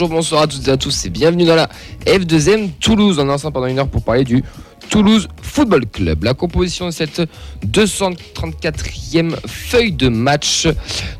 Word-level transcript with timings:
bonjour, 0.00 0.16
bonsoir 0.16 0.42
à 0.42 0.46
toutes 0.46 0.66
et 0.66 0.70
à 0.70 0.78
tous 0.78 1.04
et 1.04 1.10
bienvenue 1.10 1.44
dans 1.44 1.56
la 1.56 1.68
F2M 2.06 2.70
Toulouse. 2.80 3.18
On 3.18 3.28
est 3.28 3.32
ensemble 3.32 3.52
pendant 3.52 3.66
une 3.66 3.78
heure 3.78 3.86
pour 3.86 4.00
parler 4.00 4.24
du 4.24 4.42
Toulouse 4.88 5.28
Football 5.42 5.84
Club. 5.84 6.24
La 6.24 6.32
composition 6.32 6.86
de 6.86 6.90
cette 6.90 7.20
234e 7.66 9.34
feuille 9.46 9.92
de 9.92 10.08
match. 10.08 10.68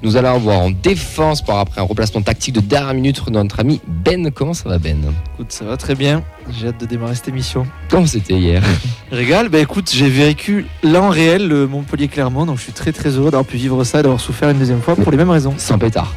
Nous 0.03 0.17
allons 0.17 0.35
avoir 0.35 0.61
en 0.61 0.71
défense 0.71 1.43
par 1.43 1.59
après 1.59 1.83
un 1.83 1.85
remplacement 1.85 2.23
tactique 2.23 2.55
de 2.55 2.61
dernière 2.61 2.95
minute 2.95 3.23
de 3.27 3.31
notre 3.33 3.61
ami 3.61 3.83
Ben. 3.87 4.31
Comment 4.31 4.55
ça 4.55 4.71
va 4.71 4.79
Ben? 4.79 5.13
Écoute, 5.35 5.53
ça 5.53 5.67
va 5.67 5.77
très 5.77 5.95
bien. 5.95 6.25
J'ai 6.59 6.69
hâte 6.69 6.81
de 6.81 6.87
démarrer 6.87 7.17
cette 7.17 7.29
émission. 7.29 7.67
Comment 7.91 8.07
c'était 8.07 8.33
hier? 8.33 8.63
Régal, 9.13 9.51
bah 9.51 9.59
écoute, 9.59 9.91
j'ai 9.93 10.09
vécu 10.09 10.65
là 10.83 11.03
en 11.03 11.11
réel 11.11 11.47
le 11.47 11.67
Montpellier-Clermont, 11.67 12.47
donc 12.47 12.57
je 12.57 12.63
suis 12.63 12.73
très 12.73 12.93
très 12.93 13.11
heureux 13.11 13.31
d'avoir 13.31 13.45
pu 13.45 13.59
vivre 13.59 13.85
ça, 13.85 14.01
d'avoir 14.01 14.21
souffert 14.21 14.49
une 14.49 14.59
deuxième 14.59 14.81
fois 14.81 14.97
pour 14.97 15.13
les 15.13 15.19
mêmes 15.19 15.29
raisons. 15.29 15.53
Sans 15.59 15.79
pétard. 15.79 16.15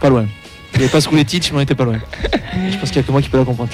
Pas 0.00 0.08
loin. 0.08 0.24
Il 0.78 0.82
n'y 0.82 0.84
avait 0.84 0.92
pas 0.92 1.00
sous 1.00 1.12
les 1.16 1.24
titres, 1.24 1.48
je 1.48 1.52
m'en 1.54 1.58
étais 1.60 1.74
pas 1.74 1.82
loin. 1.84 1.98
Je 2.70 2.76
pense 2.78 2.90
qu'il 2.90 3.00
n'y 3.00 3.04
a 3.04 3.06
que 3.08 3.10
moi 3.10 3.20
qui 3.20 3.28
peux 3.28 3.36
la 3.38 3.44
comprendre. 3.44 3.68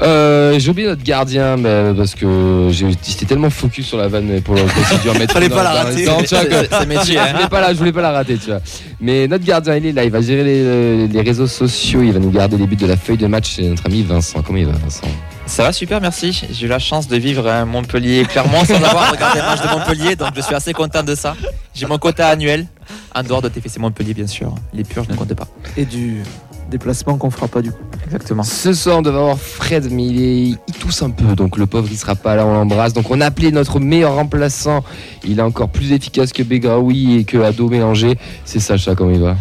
Euh, 0.00 0.58
j'ai 0.60 0.70
oublié 0.70 0.86
notre 0.86 1.02
gardien 1.02 1.56
mais 1.56 1.92
parce 1.96 2.14
que 2.14 2.68
j'ai- 2.70 2.86
j'étais 3.06 3.26
tellement 3.26 3.50
focus 3.50 3.86
sur 3.88 3.98
la 3.98 4.06
vanne 4.06 4.40
pour 4.40 4.54
le 4.54 4.62
procédure. 4.62 5.12
mettre 5.18 5.32
Fallait 5.34 5.48
pas 5.48 5.64
la 5.64 5.70
rater. 5.70 6.06
C'est 6.06 6.86
métier, 6.86 7.14
je, 7.14 7.18
hein. 7.18 7.32
voulais 7.34 7.48
pas 7.48 7.60
la, 7.60 7.72
je 7.74 7.78
voulais 7.78 7.92
pas 7.92 8.00
la 8.02 8.12
rater, 8.12 8.38
tu 8.38 8.46
vois. 8.46 8.60
Mais 9.00 9.26
notre 9.26 9.44
gardien, 9.44 9.74
il 9.76 9.86
est 9.86 9.92
là, 9.92 10.04
il 10.04 10.10
va 10.12 10.20
gérer 10.20 10.44
les, 10.44 11.08
les 11.08 11.20
réseaux 11.20 11.48
sociaux, 11.48 12.02
il 12.02 12.12
va 12.12 12.20
nous 12.20 12.30
garder 12.30 12.56
les 12.56 12.66
buts 12.66 12.76
de 12.76 12.86
la 12.86 12.96
feuille 12.96 13.16
de 13.16 13.26
match. 13.26 13.54
C'est 13.56 13.62
notre 13.62 13.86
ami 13.86 14.02
Vincent. 14.04 14.40
Comment 14.42 14.58
il 14.58 14.66
va, 14.66 14.72
Vincent? 14.72 15.08
Ça 15.46 15.64
va 15.64 15.72
super, 15.72 16.00
merci. 16.00 16.44
J'ai 16.52 16.66
eu 16.66 16.68
la 16.68 16.78
chance 16.78 17.08
de 17.08 17.16
vivre 17.16 17.48
à 17.48 17.64
Montpellier 17.64 18.24
Clermont 18.24 18.64
sans 18.64 18.76
avoir 18.76 19.10
regardé 19.10 19.40
le 19.40 19.46
match 19.46 19.60
de 19.60 19.68
Montpellier, 19.68 20.14
donc 20.14 20.28
je 20.36 20.42
suis 20.42 20.54
assez 20.54 20.72
content 20.72 21.02
de 21.02 21.16
ça. 21.16 21.34
J'ai 21.74 21.86
mon 21.86 21.98
quota 21.98 22.28
annuel, 22.28 22.66
en 23.14 23.22
dehors 23.22 23.42
de 23.42 23.48
TFC 23.48 23.78
Montpellier 23.78 24.14
bien 24.14 24.26
sûr. 24.26 24.54
Les 24.72 24.84
purs, 24.84 25.04
je 25.04 25.10
ne 25.10 25.16
compte 25.16 25.34
pas. 25.34 25.48
Et 25.76 25.84
du 25.84 26.22
déplacement 26.70 27.16
qu'on 27.18 27.30
fera 27.30 27.48
pas 27.48 27.62
du 27.62 27.70
coup. 27.72 27.78
Exactement. 28.04 28.42
Ce 28.44 28.72
soir, 28.72 28.98
on 28.98 29.02
devait 29.02 29.16
avoir 29.18 29.38
Fred, 29.38 29.88
mais 29.90 30.06
il, 30.06 30.22
est, 30.22 30.42
il 30.68 30.74
tousse 30.78 31.02
un 31.02 31.10
peu, 31.10 31.34
donc 31.34 31.56
le 31.58 31.66
pauvre, 31.66 31.88
il 31.90 31.96
sera 31.96 32.14
pas 32.14 32.36
là, 32.36 32.46
on 32.46 32.52
l'embrasse. 32.54 32.92
Donc 32.92 33.10
on 33.10 33.20
a 33.20 33.26
appelé 33.26 33.50
notre 33.52 33.80
meilleur 33.80 34.14
remplaçant. 34.14 34.84
Il 35.24 35.38
est 35.38 35.42
encore 35.42 35.68
plus 35.68 35.92
efficace 35.92 36.32
que 36.32 36.42
Begraoui 36.44 37.16
et 37.18 37.24
que 37.24 37.38
Ado 37.38 37.68
mélangé. 37.68 38.16
C'est 38.44 38.60
Sacha, 38.60 38.94
comment 38.94 39.10
il 39.12 39.20
va? 39.20 39.36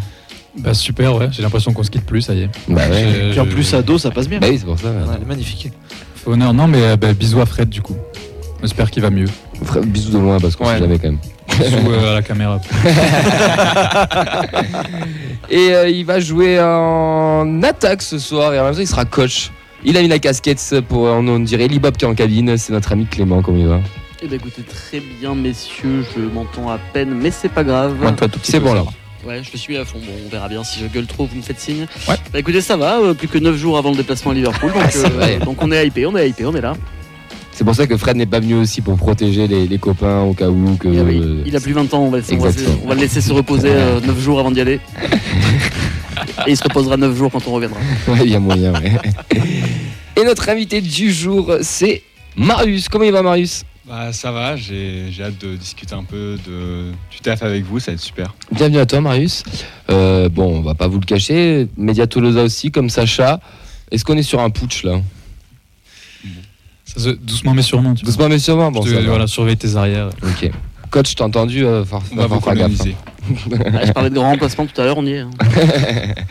Bah 0.58 0.74
super, 0.74 1.16
ouais. 1.16 1.28
J'ai 1.32 1.44
l'impression 1.44 1.72
qu'on 1.72 1.84
se 1.84 1.92
quitte 1.92 2.06
plus, 2.06 2.24
ça 2.24 2.34
y 2.34 2.42
est. 2.42 2.50
Bah 2.68 2.82
ouais. 2.90 3.30
Puis 3.32 3.40
en 3.40 3.46
plus 3.46 3.72
à 3.76 3.82
dos, 3.84 3.98
ça 4.00 4.10
passe 4.10 4.28
bien. 4.28 4.40
Bah 4.40 4.48
oui, 4.50 4.58
c'est 4.58 4.66
pour 4.66 4.80
ça. 4.80 4.88
ouais. 4.90 4.96
Ouais, 4.98 5.14
elle 5.16 5.22
est 5.22 5.26
magnifique. 5.28 5.72
Fait 6.16 6.30
honneur. 6.32 6.54
Non, 6.54 6.68
mais 6.68 6.82
euh, 6.82 6.96
bah, 6.98 7.14
bisous 7.14 7.40
à 7.40 7.46
Fred 7.46 7.70
du 7.70 7.82
coup. 7.84 7.96
J'espère 8.62 8.90
qu'il 8.92 9.04
va 9.04 9.10
mieux. 9.12 9.28
Fred, 9.64 9.86
bisous 9.86 10.12
de 10.12 10.18
loin 10.18 10.40
parce 10.40 10.56
qu'on 10.56 10.66
Ouais. 10.66 10.74
sait 10.74 10.80
jamais 10.80 10.98
quand 10.98 11.10
même. 11.10 11.20
Bisous 11.60 11.92
euh, 11.92 12.12
à 12.12 12.14
la 12.16 12.22
caméra. 12.22 12.60
Et 15.50 15.74
euh, 15.74 15.90
il 15.90 16.06
va 16.06 16.20
jouer 16.20 16.60
en 16.62 17.62
attaque 17.64 18.02
ce 18.02 18.20
soir 18.20 18.54
et 18.54 18.60
en 18.60 18.66
même 18.66 18.74
temps 18.74 18.82
il 18.82 18.88
sera 18.88 19.06
coach. 19.06 19.52
Il 19.84 19.98
a 19.98 20.02
mis 20.02 20.08
la 20.08 20.20
casquette 20.20 20.76
pour, 20.88 21.04
on, 21.04 21.28
on 21.28 21.40
dirait 21.40 21.68
Libop 21.68 21.92
qui 21.92 22.06
est 22.06 22.08
en 22.08 22.14
cabine, 22.14 22.58
c'est 22.58 22.72
notre 22.74 22.92
ami 22.92 23.06
Clément, 23.08 23.42
comment 23.42 23.58
il 23.58 23.68
va? 23.68 23.80
Eh 24.22 24.28
ben 24.28 24.36
écoutez, 24.36 24.62
très 24.64 25.00
bien 25.00 25.34
messieurs, 25.34 26.06
je 26.16 26.22
m'entends 26.22 26.70
à 26.70 26.78
peine, 26.78 27.12
mais 27.16 27.32
c'est 27.32 27.50
pas 27.50 27.64
grave. 27.64 27.96
C'est 28.44 28.60
bon 28.60 28.74
va. 28.74 28.84
Ouais, 29.26 29.42
je 29.44 29.52
le 29.52 29.58
suis 29.58 29.78
à 29.78 29.86
fond. 29.86 30.00
Bon, 30.00 30.12
on 30.26 30.30
verra 30.30 30.48
bien 30.48 30.64
si 30.64 30.80
je 30.80 30.88
gueule 30.88 31.06
trop, 31.06 31.26
vous 31.26 31.36
me 31.36 31.42
faites 31.42 31.60
signe. 31.60 31.88
Ouais. 32.08 32.16
Bah 32.32 32.40
écoutez, 32.40 32.62
ça 32.62 32.78
va, 32.78 33.00
euh, 33.00 33.14
plus 33.14 33.28
que 33.28 33.38
9 33.38 33.56
jours 33.56 33.78
avant 33.78 33.92
le 33.92 33.98
déplacement 33.98 34.32
à 34.32 34.34
Liverpool, 34.34 34.72
donc, 34.74 34.96
euh, 34.96 35.40
donc 35.40 35.62
on 35.62 35.72
est 35.72 35.88
hypé, 35.88 36.06
on 36.06 36.16
est 36.16 36.30
hypé, 36.30 36.46
on 36.46 36.56
est 36.56 36.62
là. 36.62 36.74
C'est 37.60 37.66
pour 37.66 37.76
ça 37.76 37.88
que 37.88 37.98
Fred 37.98 38.16
n'est 38.16 38.26
pas 38.26 38.40
venu 38.40 38.54
aussi 38.56 38.80
pour 38.80 38.96
protéger 38.96 39.46
les, 39.46 39.68
les 39.68 39.78
copains 39.80 40.22
au 40.22 40.34
cas 40.34 40.48
où 40.48 40.78
que. 40.78 40.88
Il, 40.88 40.98
a, 40.98 41.02
euh, 41.02 41.44
il 41.46 41.54
a 41.58 41.60
plus 41.60 41.74
20 41.74 41.94
ans, 41.94 42.04
on 42.04 42.10
va, 42.10 42.20
on 42.20 42.38
va- 42.38 42.48
Exactement. 42.48 42.78
on 42.86 42.88
va 42.88 42.96
le 42.96 43.02
laisser 43.02 43.20
se 43.20 43.34
reposer 43.34 43.74
9 44.08 44.18
jours 44.18 44.40
avant 44.40 44.50
d'y 44.50 44.62
aller. 44.62 44.80
Et 46.48 46.52
il 46.52 46.56
se 46.56 46.64
reposera 46.64 46.96
9 46.96 47.14
jours 47.18 47.30
quand 47.30 47.46
on 47.50 47.52
reviendra. 47.52 47.78
Ouais, 48.08 48.20
il 48.24 48.30
y 48.32 48.36
a 48.36 48.40
moyen, 48.40 48.72
ouais. 48.76 48.94
Et 50.16 50.24
notre 50.24 50.48
invité 50.48 50.80
du 50.80 51.12
jour, 51.12 51.52
c'est 51.62 52.02
Marius. 52.38 52.88
Comment 52.88 53.04
il 53.04 53.12
va 53.12 53.24
Marius? 53.24 53.66
Bah 53.86 54.14
ça 54.14 54.32
va, 54.32 54.56
j'ai 54.56 55.08
j'ai 55.12 55.24
hâte 55.26 55.42
de 55.42 55.58
discuter 55.58 55.96
un 55.96 56.06
peu 56.06 56.38
de, 56.48 56.92
du 57.12 57.20
taf 57.22 57.44
avec 57.44 57.66
vous, 57.66 57.82
ça 57.82 57.92
va 57.92 57.96
être 57.96 58.00
super. 58.00 58.36
Bienvenue 58.54 58.78
à 58.80 58.86
toi 58.86 59.02
Marius. 59.02 59.44
Euh, 59.90 60.30
bon, 60.30 60.60
on 60.60 60.62
va 60.62 60.76
pas 60.76 60.88
vous 60.88 61.02
le 61.02 61.06
cacher, 61.06 61.68
Média 61.76 62.08
Tolosa 62.08 62.42
aussi, 62.44 62.72
comme 62.72 62.90
Sacha. 62.90 63.42
Est-ce 63.92 64.06
qu'on 64.06 64.16
est 64.16 64.24
sur 64.24 64.40
un 64.40 64.50
putsch 64.50 64.84
là? 64.86 65.02
Ça 66.96 67.00
se- 67.00 67.10
doucement 67.10 67.54
mais 67.54 67.62
sûrement. 67.62 67.94
Tu 67.94 68.04
vois. 68.04 68.12
Doucement 68.12 68.30
mais 68.30 68.40
sûrement, 68.40 68.72
bon 68.72 68.82
te- 68.82 68.90
voilà, 69.10 69.28
surveille 69.28 69.58
tes 69.58 69.76
arrières. 69.76 70.10
Ok. 70.24 70.52
Coach, 70.92 71.16
t'as 71.16 71.26
entendu 71.26 71.64
euh, 71.66 71.84
On 72.12 72.16
va 72.16 72.28
faire- 72.28 72.40
vous 72.40 72.40
gaffe, 72.56 72.72
hein. 72.82 73.19
Ah, 73.74 73.86
je 73.86 73.92
parlais 73.92 74.10
de 74.10 74.16
grand 74.16 74.30
remplacement 74.32 74.66
tout 74.66 74.80
à 74.82 74.86
l'heure, 74.86 74.98
on 74.98 75.06
y 75.06 75.14
est. 75.14 75.20
hein. 75.20 75.30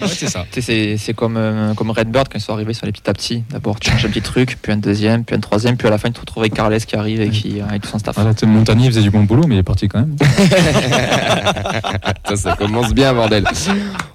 Ouais, 0.00 0.08
c'est 0.08 0.28
ça. 0.28 0.44
C'est- 0.52 0.96
c'est 0.96 1.14
comme, 1.14 1.36
euh, 1.36 1.74
comme 1.74 1.90
Redbird 1.90 2.28
quand 2.28 2.38
ils 2.38 2.42
sont 2.42 2.52
arrivés 2.52 2.74
sur 2.74 2.86
les 2.86 2.92
petits 2.92 3.08
à 3.08 3.12
petit. 3.14 3.42
D'abord, 3.50 3.78
tu 3.80 3.90
changes 3.90 4.04
un 4.04 4.08
petit 4.08 4.22
truc, 4.22 4.58
puis 4.60 4.72
un 4.72 4.76
deuxième, 4.76 5.24
puis 5.24 5.36
un 5.36 5.40
troisième, 5.40 5.76
puis 5.76 5.88
à 5.88 5.90
la 5.90 5.98
fin, 5.98 6.08
tu 6.08 6.14
te 6.14 6.20
retrouves 6.20 6.42
avec 6.42 6.54
Carles 6.54 6.78
qui 6.80 6.96
arrive 6.96 7.20
et 7.20 7.30
qui 7.30 7.60
a 7.60 7.78
tout 7.78 7.88
son 7.88 7.98
staff. 7.98 8.14
Voilà, 8.16 8.30
il 8.32 8.86
faisait 8.86 9.02
du 9.02 9.10
bon 9.10 9.22
boulot, 9.24 9.44
mais 9.46 9.56
il 9.56 9.58
est 9.58 9.62
parti 9.62 9.88
quand 9.88 10.00
même. 10.00 10.16
ça, 12.28 12.36
ça 12.36 12.56
commence 12.56 12.92
bien, 12.94 13.12
bordel. 13.14 13.44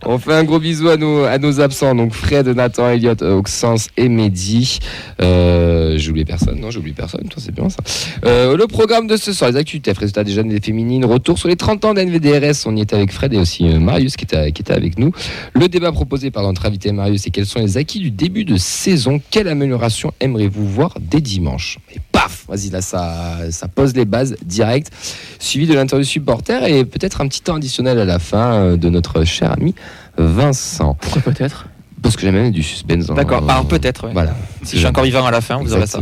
On 0.05 0.17
fait 0.17 0.33
un 0.33 0.43
gros 0.43 0.59
bisou 0.59 0.89
à 0.89 0.97
nos, 0.97 1.23
à 1.23 1.38
nos 1.38 1.61
absents, 1.61 1.95
donc 1.95 2.13
Fred, 2.13 2.47
Nathan, 2.49 2.89
Elliot, 2.89 3.22
Auxence 3.23 3.88
et 3.97 4.09
Mehdi. 4.09 4.79
Euh, 5.22 5.97
j'ai 5.97 6.09
oublié 6.09 6.25
personne, 6.25 6.59
non, 6.59 6.72
j'ai 6.72 6.79
oublié 6.79 6.95
personne, 6.95 7.23
toi, 7.29 7.41
c'est 7.43 7.53
bien 7.53 7.69
ça. 7.69 7.77
Euh, 8.25 8.57
le 8.57 8.67
programme 8.67 9.07
de 9.07 9.17
ce 9.17 9.33
soir, 9.33 9.51
les 9.51 9.57
actus, 9.57 9.81
TF, 9.81 9.97
résultats 9.97 10.23
des 10.23 10.31
jeunes 10.33 10.51
et 10.51 10.55
des 10.59 10.66
féminines, 10.66 11.05
retour 11.05 11.38
sur 11.38 11.47
les 11.47 11.55
30 11.55 11.85
ans 11.85 11.93
d'NVDRS, 11.93 12.66
on 12.73 12.78
y 12.78 12.81
était 12.81 12.95
avec 12.95 13.11
Fred 13.11 13.34
et 13.34 13.38
aussi 13.38 13.67
euh, 13.67 13.79
Marius 13.79 14.17
qui 14.17 14.25
était, 14.25 14.51
qui 14.51 14.61
était 14.61 14.73
avec 14.73 14.97
nous. 14.97 15.11
Le 15.53 15.67
débat 15.67 15.91
proposé 15.91 16.31
par 16.31 16.44
notre 16.44 16.66
invité 16.66 16.91
Marius, 16.91 17.22
c'est 17.23 17.29
quels 17.29 17.45
sont 17.45 17.59
les 17.59 17.78
acquis 17.78 18.00
du 18.00 18.11
début 18.11 18.45
de 18.45 18.57
saison 18.57 19.22
Quelle 19.29 19.47
amélioration 19.47 20.11
aimeriez-vous 20.19 20.67
voir 20.67 20.95
dès 21.00 21.22
dimanche 21.22 21.78
Et 21.94 22.00
paf 22.11 22.45
Vas-y, 22.47 22.69
là, 22.69 22.81
ça, 22.81 23.51
ça 23.51 23.67
pose 23.67 23.95
les 23.95 24.06
bases 24.06 24.35
direct 24.44 24.91
suivi 25.39 25.67
de 25.67 25.73
l'interview 25.73 26.06
supporter 26.06 26.63
et 26.67 26.85
peut-être 26.85 27.22
un 27.22 27.28
petit 27.28 27.41
temps 27.41 27.56
additionnel 27.56 28.00
à 28.00 28.06
la 28.06 28.19
fin 28.19 28.53
euh, 28.53 28.78
de 28.78 28.90
notre 28.90 29.23
cher 29.23 29.51
ami 29.51 29.75
Vincent. 30.17 30.95
Pourquoi 31.00 31.22
peut-être? 31.22 31.67
Parce 32.01 32.16
que 32.16 32.23
j'aime 32.23 32.35
bien 32.35 32.51
du 32.51 32.63
suspense. 32.63 33.07
D'accord, 33.07 33.50
alors 33.50 33.66
peut-être, 33.66 34.07
ouais. 34.07 34.13
Voilà. 34.13 34.35
Si 34.63 34.73
je 34.73 34.79
suis 34.79 34.88
encore 34.88 35.05
vivant 35.05 35.25
à 35.25 35.31
la 35.31 35.41
fin, 35.41 35.57
vous 35.57 35.73
aurez 35.73 35.88
ça. 35.88 36.00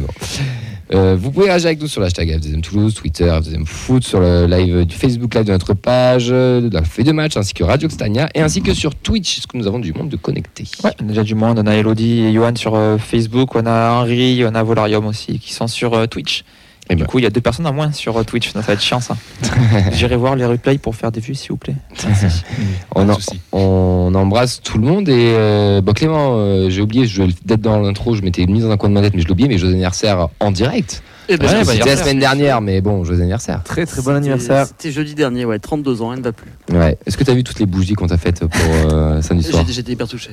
Euh, 0.94 1.16
vous 1.18 1.32
pouvez 1.32 1.48
réagir 1.48 1.68
avec 1.68 1.82
nous 1.82 1.88
sur 1.88 2.02
l'hashtag 2.02 2.38
FDM 2.38 2.62
Toulouse, 2.62 2.94
Twitter, 2.94 3.32
FDM 3.42 3.66
Foot, 3.66 4.04
sur 4.04 4.20
le 4.20 4.46
live 4.46 4.86
du 4.86 4.96
Facebook 4.96 5.34
Live 5.36 5.46
de 5.46 5.52
notre 5.52 5.74
page, 5.74 6.28
de 6.28 6.70
la 6.72 6.84
feuille 6.84 7.06
de 7.06 7.14
match, 7.14 7.38
ainsi 7.38 7.54
que 7.54 7.64
Radio 7.64 7.88
Xtania, 7.88 8.30
et 8.36 8.42
ainsi 8.42 8.62
que 8.62 8.74
sur 8.74 8.94
Twitch, 8.96 9.38
parce 9.38 9.48
que 9.48 9.58
nous 9.58 9.68
avons 9.68 9.80
du 9.80 9.94
monde 9.94 10.10
de 10.10 10.18
connecté. 10.18 10.66
Ouais, 10.84 10.92
on 11.02 11.06
a 11.06 11.08
déjà 11.08 11.24
du 11.24 11.36
monde. 11.36 11.60
On 11.60 11.68
a 11.68 11.76
Elodie 11.76 12.22
et 12.26 12.34
Johan 12.34 12.56
sur 12.56 12.76
euh, 12.76 12.98
Facebook, 12.98 13.56
on 13.56 13.66
a 13.66 13.92
Henri, 13.92 14.44
on 14.46 14.54
a 14.54 14.64
Volarium 14.64 15.06
aussi 15.06 15.40
qui 15.40 15.54
sont 15.54 15.68
sur 15.68 15.94
euh, 15.94 16.08
Twitch. 16.08 16.44
Eh 16.92 16.96
du 16.96 17.04
ben. 17.04 17.08
coup, 17.08 17.20
il 17.20 17.24
y 17.24 17.26
a 17.26 17.30
deux 17.30 17.42
personnes 17.42 17.66
en 17.68 17.74
moins 17.74 17.92
sur 17.94 18.18
euh, 18.18 18.24
Twitch, 18.24 18.52
donc 18.54 18.64
ça 18.64 18.68
va 18.68 18.74
être 18.74 18.82
chiant 18.82 19.00
ça. 19.00 19.16
J'irai 19.94 20.18
voir 20.18 20.36
les 20.36 20.46
replays 20.46 20.78
pour 20.78 20.96
faire 20.96 21.12
des 21.12 21.22
vues, 21.22 21.36
s'il 21.36 21.52
vous 21.52 21.58
plaît. 21.58 21.76
On, 22.96 23.08
en- 23.10 24.14
embrasse 24.16 24.62
tout 24.62 24.78
le 24.78 24.86
monde 24.86 25.08
et 25.10 25.34
euh, 25.36 25.82
bon, 25.82 25.94
Clément, 25.94 26.36
euh, 26.36 26.70
j'ai 26.70 26.82
oublié, 26.82 27.06
je 27.08 27.24
d'être 27.46 27.62
dans 27.62 27.80
l'intro, 27.80 28.14
je 28.16 28.22
m'étais 28.22 28.46
mis 28.46 28.60
dans 28.60 28.70
un 28.72 28.78
coin 28.78 28.90
de 28.90 28.94
ma 28.94 29.02
tête, 29.02 29.14
mais 29.14 29.22
je 29.22 29.26
l'ai 29.26 29.32
oublié, 29.32 29.48
mais 29.48 29.58
joyeux 29.58 29.74
anniversaire 29.74 30.28
en 30.40 30.52
direct. 30.52 31.02
Eh 31.30 31.38
ben, 31.38 31.46
Ouais, 31.48 31.64
C'était 31.64 31.86
la 31.86 31.98
semaine 31.98 32.20
dernière, 32.20 32.60
mais 32.62 32.82
bon, 32.82 33.04
joyeux 33.06 33.22
anniversaire. 33.22 33.64
Très 33.64 33.86
très 33.86 34.02
bon 34.02 34.14
anniversaire. 34.16 34.66
C'était 34.68 34.92
jeudi 34.92 35.16
dernier, 35.16 35.46
ouais, 35.46 35.60
32 35.60 36.02
ans, 36.02 36.12
elle 36.12 36.20
ne 36.20 36.24
va 36.26 36.34
plus. 36.34 36.52
Ouais. 36.72 36.98
Est-ce 37.06 37.16
que 37.16 37.24
tu 37.24 37.32
as 37.32 37.34
vu 37.34 37.44
toutes 37.46 37.60
les 37.60 37.66
bougies 37.66 37.94
qu'on 37.94 38.08
t'a 38.08 38.18
faites 38.18 38.46
pour 38.46 38.92
euh, 38.92 39.22
samedi 39.22 39.46
soir 39.46 39.62
J'étais 39.62 39.74
j'étais 39.74 39.92
hyper 39.94 40.08
touché. 40.10 40.32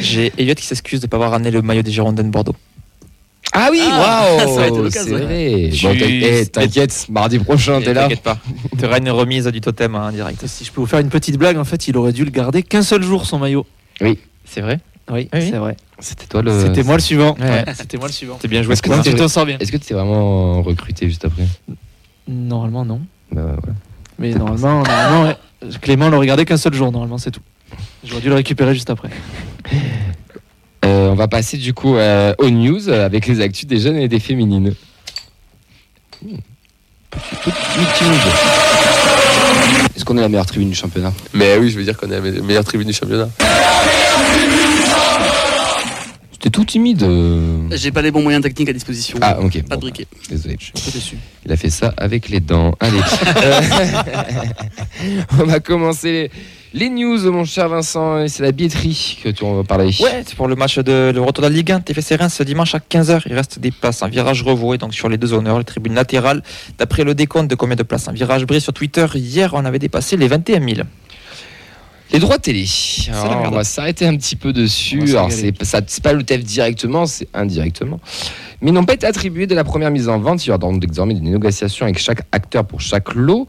J'ai 0.00 0.32
Elliot 0.38 0.54
qui 0.54 0.64
s'excuse 0.66 1.00
de 1.00 1.06
ne 1.06 1.10
pas 1.10 1.16
avoir 1.18 1.32
ramené 1.32 1.50
le 1.50 1.60
maillot 1.60 1.82
des 1.82 1.90
Girondins 1.90 2.24
de 2.24 2.30
Bordeaux. 2.30 2.56
Ah 3.54 3.68
oui, 3.70 3.80
Ah, 3.84 4.26
waouh 4.38 4.56
C'est 4.56 4.68
l'occasion. 4.70 5.18
vrai. 5.18 5.70
Je 5.70 5.86
Bon, 5.86 5.92
suis- 5.92 6.00
t'in- 6.00 6.06
eh, 6.26 6.46
T'inquiète, 6.46 7.06
mardi 7.10 7.38
prochain, 7.38 7.80
t'es 7.82 7.92
là. 7.92 8.02
T'inquiète 8.02 8.22
pas, 8.22 8.38
tu 8.78 8.84
auras 8.86 8.98
une 8.98 9.10
remise 9.10 9.46
du 9.46 9.60
totem 9.60 9.94
hein, 9.94 10.08
en 10.08 10.12
direct. 10.12 10.46
Si 10.46 10.64
je 10.64 10.72
peux 10.72 10.80
vous 10.80 10.86
faire 10.86 11.00
une 11.00 11.10
petite 11.10 11.36
blague, 11.36 11.58
en 11.58 11.64
fait, 11.64 11.86
il 11.88 11.96
aurait 11.98 12.12
dû 12.12 12.24
le 12.24 12.30
garder 12.30 12.62
qu'un 12.62 12.82
seul 12.82 13.02
jour 13.02 13.26
son 13.26 13.38
maillot. 13.38 13.66
C'est 14.44 14.60
vrai? 14.62 14.80
Oui, 15.10 15.28
Oui? 15.34 15.40
c'est 15.50 15.58
vrai. 15.58 15.76
C'était 15.98 16.26
toi 16.26 16.42
le. 16.42 16.58
C'était 16.60 16.82
moi 16.82 16.94
le 16.94 17.00
suivant. 17.02 17.36
Ouais. 17.38 17.64
C'était 17.74 17.98
moi 17.98 18.06
le 18.06 18.12
suivant. 18.12 18.38
C'est 18.40 18.48
bien 18.48 18.62
joué. 18.62 18.72
Est-ce 18.72 18.82
que 18.82 19.02
tu 19.02 19.14
t'en 19.14 19.28
sors 19.28 19.44
bien. 19.44 19.58
Est-ce 19.58 19.70
que 19.70 19.76
tu 19.76 19.86
t'es 19.86 19.94
vraiment 19.94 20.62
recruté 20.62 21.06
juste 21.08 21.24
après? 21.24 21.42
Normalement 22.28 22.84
non. 22.84 23.00
Bah. 23.30 23.56
Mais 24.18 24.30
normalement, 24.30 24.82
normalement. 24.82 25.34
Clément 25.80 26.08
l'a 26.08 26.16
regardé 26.18 26.44
qu'un 26.44 26.56
seul 26.56 26.74
jour, 26.74 26.90
normalement 26.90 27.18
c'est 27.18 27.30
tout. 27.30 27.40
J'aurais 28.04 28.20
dû 28.20 28.28
le 28.28 28.34
récupérer 28.34 28.74
juste 28.74 28.90
après. 28.90 29.10
Euh, 30.84 31.10
on 31.10 31.14
va 31.14 31.28
passer 31.28 31.56
du 31.58 31.74
coup 31.74 31.96
euh, 31.96 32.34
aux 32.38 32.50
news 32.50 32.88
euh, 32.88 33.06
avec 33.06 33.26
les 33.26 33.40
actus 33.40 33.66
des 33.66 33.78
jeunes 33.78 33.96
et 33.96 34.08
des 34.08 34.18
féminines. 34.20 34.74
News. 36.24 36.38
Est-ce 39.94 40.04
qu'on 40.04 40.16
est 40.18 40.22
la 40.22 40.28
meilleure 40.28 40.46
tribune 40.46 40.70
du 40.70 40.74
championnat? 40.74 41.12
Mais 41.34 41.56
oui, 41.58 41.70
je 41.70 41.78
veux 41.78 41.84
dire 41.84 41.96
qu'on 41.96 42.08
est 42.10 42.14
la 42.14 42.20
me- 42.20 42.42
meilleure 42.42 42.64
tribune 42.64 42.88
du 42.88 42.92
championnat. 42.94 43.28
C'était 46.32 46.50
tout 46.50 46.64
timide. 46.64 47.02
euh. 47.04 47.68
J'ai 47.70 47.92
pas 47.92 48.02
les 48.02 48.10
bons 48.10 48.22
moyens 48.22 48.42
techniques 48.42 48.68
à 48.68 48.72
disposition. 48.72 49.18
Ah, 49.20 49.38
ok. 49.40 49.62
Pas 49.62 49.76
bon, 49.76 49.86
de 49.86 49.90
briquet. 49.90 50.06
Désolé. 50.28 50.56
Je 50.58 50.64
suis 50.64 50.72
un 50.76 50.80
peu 50.84 50.90
déçu. 50.90 51.16
Il 51.46 51.52
a 51.52 51.56
fait 51.56 51.70
ça 51.70 51.94
avec 51.96 52.28
les 52.28 52.40
dents. 52.40 52.74
Allez. 52.80 52.98
On 55.40 55.44
va 55.44 55.60
commencer 55.60 56.30
Les 56.32 56.40
news, 56.74 57.30
mon 57.30 57.44
cher 57.44 57.68
Vincent, 57.68 58.20
et 58.20 58.28
c'est 58.28 58.42
la 58.42 58.50
billetterie 58.52 59.18
que 59.22 59.28
tu 59.28 59.44
en 59.44 59.54
vas 59.56 59.64
parler. 59.64 59.94
Ouais, 60.00 60.22
c'est 60.26 60.34
pour 60.34 60.48
le 60.48 60.54
match 60.56 60.78
de 60.78 61.12
le 61.14 61.20
retour 61.20 61.42
de 61.44 61.48
la 61.48 61.54
Ligue 61.54 61.70
1 61.72 61.80
TFC 61.80 62.16
Reims 62.16 62.34
ce 62.34 62.42
dimanche 62.42 62.74
à 62.74 62.78
15h. 62.78 63.22
Il 63.26 63.34
reste 63.34 63.58
des 63.58 63.70
places 63.70 64.02
en 64.02 64.08
virage 64.08 64.42
revoué 64.42 64.78
donc 64.78 64.94
sur 64.94 65.08
les 65.10 65.18
deux 65.18 65.34
honneurs, 65.34 65.58
les 65.58 65.64
tribunes 65.64 65.94
latérales. 65.94 66.42
D'après 66.78 67.04
le 67.04 67.14
décompte 67.14 67.50
de 67.50 67.54
combien 67.54 67.76
de 67.76 67.82
places 67.82 68.08
en 68.08 68.12
virage 68.12 68.46
bris 68.46 68.60
sur 68.62 68.72
Twitter, 68.72 69.06
hier 69.14 69.52
on 69.54 69.64
avait 69.66 69.78
dépassé 69.78 70.16
les 70.16 70.28
21 70.28 70.60
000. 70.66 70.86
Les 72.10 72.18
droits 72.18 72.38
télé. 72.38 72.66
Alors, 73.10 73.44
on 73.46 73.50
va 73.50 73.64
s'arrêter 73.64 74.06
un 74.06 74.14
petit 74.16 74.36
peu 74.36 74.52
dessus. 74.52 75.00
Alors, 75.10 75.30
s'égaler. 75.32 75.54
c'est 75.60 75.64
ça- 75.64 75.80
c'est 75.86 76.02
pas 76.04 76.12
le 76.12 76.22
TEF 76.22 76.44
directement, 76.44 77.06
c'est 77.06 77.26
indirectement. 77.32 78.00
Mais 78.60 78.70
ils 78.70 78.74
n'ont 78.74 78.84
pas 78.84 78.92
été 78.94 79.06
attribués 79.06 79.46
dès 79.46 79.54
la 79.54 79.64
première 79.64 79.90
mise 79.90 80.10
en 80.10 80.18
vente. 80.18 80.44
Il 80.44 80.48
y 80.48 80.50
aura 80.50 80.58
donc 80.58 80.84
désormais 80.84 81.14
des 81.14 81.20
négociations 81.22 81.86
avec 81.86 81.98
chaque 81.98 82.20
acteur 82.30 82.66
pour 82.66 82.82
chaque 82.82 83.14
lot. 83.14 83.46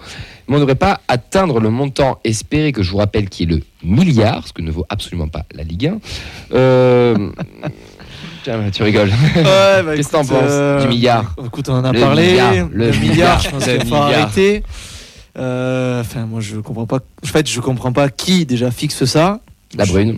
Mais 0.48 0.56
on 0.56 0.58
ne 0.58 0.60
devrait 0.62 0.76
pas 0.76 1.00
atteindre 1.08 1.60
le 1.60 1.70
montant 1.70 2.20
espéré, 2.24 2.72
que 2.72 2.84
je 2.84 2.92
vous 2.92 2.98
rappelle, 2.98 3.30
qui 3.30 3.44
est 3.44 3.46
le 3.48 3.62
milliard, 3.84 4.48
ce 4.48 4.54
que 4.54 4.62
ne 4.62 4.72
vaut 4.72 4.86
absolument 4.90 5.28
pas 5.28 5.44
la 5.54 5.64
Ligue 5.64 5.88
1. 5.88 6.00
Euh, 6.56 7.30
Tiens, 8.44 8.60
tu 8.74 8.84
rigoles. 8.84 9.10
Ouais, 9.10 9.84
bah, 9.84 9.96
Qu'est-ce 9.96 10.08
que 10.10 10.12
t'en 10.14 10.24
écoute, 10.24 10.38
penses 10.38 10.82
du 10.82 10.88
milliard 10.90 11.34
Écoute, 11.46 11.70
on 11.70 11.76
en 11.76 11.86
a 11.86 11.94
Le 11.94 12.00
parlé. 12.02 12.28
milliard, 12.32 12.54
le 12.72 12.92
le 12.92 12.98
milliard, 12.98 13.40
je 13.40 13.50
pense 13.50 13.66
le 13.66 13.72
qu'il 13.78 13.88
faut 13.88 13.96
milliard. 13.96 14.04
arrêter. 14.24 14.64
Euh, 15.38 16.02
Enfin, 16.02 16.26
moi, 16.26 16.42
je 16.42 16.58
comprends 16.58 16.86
pas. 16.86 16.98
En 16.98 17.28
fait, 17.28 17.50
je 17.50 17.60
comprends 17.62 17.94
pas 17.94 18.10
qui 18.10 18.46
déjà 18.46 18.70
fixe 18.70 19.06
ça. 19.06 19.40
La 19.78 19.86
brune. 19.86 20.18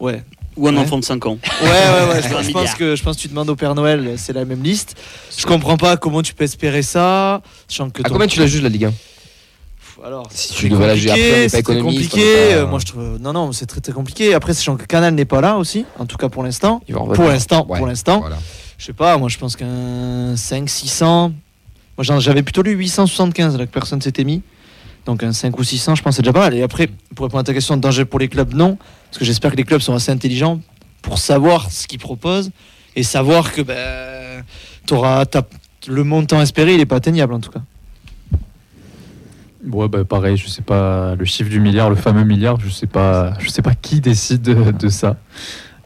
Ouais. 0.00 0.22
Ou 0.56 0.68
un 0.68 0.72
Ouais. 0.74 0.80
enfant 0.80 0.98
de 0.98 1.04
5 1.04 1.26
ans. 1.26 1.38
Ouais, 1.62 1.68
ouais, 1.68 2.14
ouais. 2.14 2.42
je, 2.42 2.50
pense 2.52 2.74
que 2.74 2.96
je 2.96 3.02
pense 3.02 3.16
que 3.16 3.20
tu 3.22 3.28
demandes 3.28 3.50
au 3.50 3.56
Père 3.56 3.74
Noël, 3.74 4.14
c'est 4.16 4.32
la 4.32 4.46
même 4.46 4.62
liste. 4.62 4.96
Je 5.36 5.44
comprends 5.44 5.76
pas 5.76 5.98
comment 5.98 6.22
tu 6.22 6.32
peux 6.32 6.44
espérer 6.44 6.80
ça, 6.82 7.42
que. 7.68 8.00
À 8.02 8.08
combien 8.08 8.26
tu 8.26 8.40
la 8.40 8.46
juges 8.46 8.62
la 8.62 8.70
Ligue 8.70 8.86
1 8.86 8.92
Alors, 10.06 10.28
Si 10.30 10.52
tu 10.54 10.68
devais 10.68 10.86
la 10.86 10.94
juger 10.94 11.10
après, 11.10 11.32
on 11.32 11.40
n'est 11.40 11.48
pas 11.48 11.58
économiste, 11.58 12.10
compliqué. 12.10 12.24
n'est 12.24 12.54
pas- 12.54 12.60
Euh, 12.60 12.66
Moi, 12.68 12.78
je 12.78 12.86
trouve. 12.86 13.18
Non, 13.20 13.32
non, 13.32 13.50
c'est 13.50 13.66
très 13.66 13.80
très 13.80 13.92
compliqué. 13.92 14.34
Après, 14.34 14.54
sachant 14.54 14.76
que 14.76 14.84
Canal 14.84 15.14
n'est 15.14 15.24
pas 15.24 15.40
là 15.40 15.56
aussi, 15.56 15.84
en 15.98 16.06
tout 16.06 16.16
cas 16.16 16.28
pour 16.28 16.44
l'instant. 16.44 16.80
Pour 16.92 17.24
l'instant, 17.24 17.66
Ouais. 17.68 17.78
pour 17.78 17.86
l'instant. 17.88 18.20
Voilà. 18.20 18.38
Je 18.78 18.84
sais 18.84 18.92
pas, 18.92 19.16
moi 19.18 19.28
je 19.28 19.38
pense 19.38 19.56
qu'un 19.56 20.36
5, 20.36 20.68
600. 20.68 21.32
Moi 21.98 22.18
j'avais 22.20 22.42
plutôt 22.44 22.62
lu 22.62 22.72
875 22.72 23.56
là 23.58 23.66
que 23.66 23.72
personne 23.72 24.00
s'était 24.00 24.22
mis. 24.22 24.42
Donc 25.06 25.22
un 25.24 25.32
5 25.32 25.58
ou 25.58 25.64
600, 25.64 25.94
je 25.96 26.02
pense 26.02 26.12
que 26.12 26.16
c'est 26.16 26.22
déjà 26.22 26.32
pas 26.32 26.40
mal. 26.40 26.54
Et 26.54 26.62
après, 26.62 26.88
pour 27.16 27.24
répondre 27.24 27.40
à 27.40 27.44
ta 27.44 27.54
question, 27.54 27.76
danger 27.76 28.04
pour 28.04 28.20
les 28.20 28.28
clubs, 28.28 28.54
non. 28.54 28.76
Parce 29.10 29.18
que 29.18 29.24
j'espère 29.24 29.50
que 29.50 29.56
les 29.56 29.64
clubs 29.64 29.80
sont 29.80 29.94
assez 29.94 30.12
intelligents 30.12 30.60
pour 31.02 31.18
savoir 31.18 31.68
ce 31.70 31.86
qu'ils 31.88 31.98
proposent 31.98 32.50
et 32.94 33.02
savoir 33.02 33.52
que 33.52 33.62
ben, 33.62 34.44
t'auras- 34.86 35.26
t'as- 35.26 35.42
le 35.88 36.04
montant 36.04 36.40
espéré, 36.42 36.74
il 36.74 36.80
est 36.80 36.86
pas 36.86 36.96
atteignable 36.96 37.32
en 37.34 37.40
tout 37.40 37.50
cas. 37.50 37.60
Ouais, 39.70 39.88
bah, 39.88 40.04
pareil, 40.04 40.36
je 40.36 40.46
sais 40.48 40.62
pas 40.62 41.14
le 41.16 41.24
chiffre 41.24 41.50
du 41.50 41.60
milliard, 41.60 41.90
le 41.90 41.96
fameux 41.96 42.24
milliard, 42.24 42.58
je 42.60 42.68
sais 42.70 42.86
pas, 42.86 43.34
je 43.40 43.48
sais 43.48 43.62
pas 43.62 43.74
qui 43.74 44.00
décide 44.00 44.42
de, 44.42 44.70
de 44.72 44.88
ça. 44.88 45.16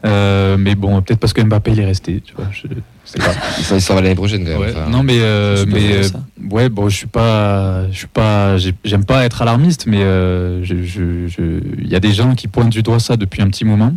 Euh, 0.03 0.57
mais 0.57 0.73
bon, 0.73 0.99
peut-être 1.01 1.19
parce 1.19 1.31
que 1.33 1.41
Mbappé 1.41 1.71
il 1.73 1.79
est 1.79 1.85
resté, 1.85 2.21
tu 2.21 2.33
vois. 2.35 2.47
Je 2.51 2.61
sais 3.05 3.19
pas. 3.19 3.33
Ça, 3.61 3.79
ça 3.79 3.93
va 3.93 4.01
l'année 4.01 4.15
prochaine 4.15 4.43
quand 4.43 4.51
même. 4.51 4.59
Ouais. 4.59 4.71
Enfin, 4.75 4.89
Non, 4.89 5.03
mais 5.03 5.17
euh, 5.19 5.65
mais 5.67 5.93
euh, 5.93 6.03
ouais, 6.49 6.69
bon, 6.69 6.87
je 6.89 6.95
suis 6.95 7.07
pas, 7.07 7.87
je 7.91 7.97
suis 7.97 8.07
pas, 8.07 8.57
j'ai- 8.57 8.73
j'aime 8.85 9.05
pas 9.05 9.25
être 9.25 9.41
alarmiste, 9.41 9.85
mais 9.85 9.99
il 9.99 11.87
y 11.87 11.95
a 11.95 11.99
des 11.99 12.11
gens 12.13 12.33
qui 12.35 12.47
pointent 12.47 12.69
du 12.71 12.81
doigt 12.83 12.99
ça 12.99 13.17
depuis 13.17 13.41
un 13.41 13.47
petit 13.47 13.65
moment. 13.65 13.93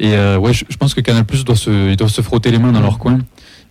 Et 0.00 0.10
ouais, 0.36 0.52
je, 0.52 0.64
je 0.68 0.76
pense 0.76 0.94
que 0.94 1.00
Canal 1.00 1.24
Plus 1.24 1.44
doit 1.44 1.56
se, 1.56 1.90
ils 1.90 1.96
doivent 1.96 2.10
se 2.10 2.22
frotter 2.22 2.50
les 2.50 2.58
mains 2.58 2.72
dans 2.72 2.80
leur 2.80 2.98
coin. 2.98 3.18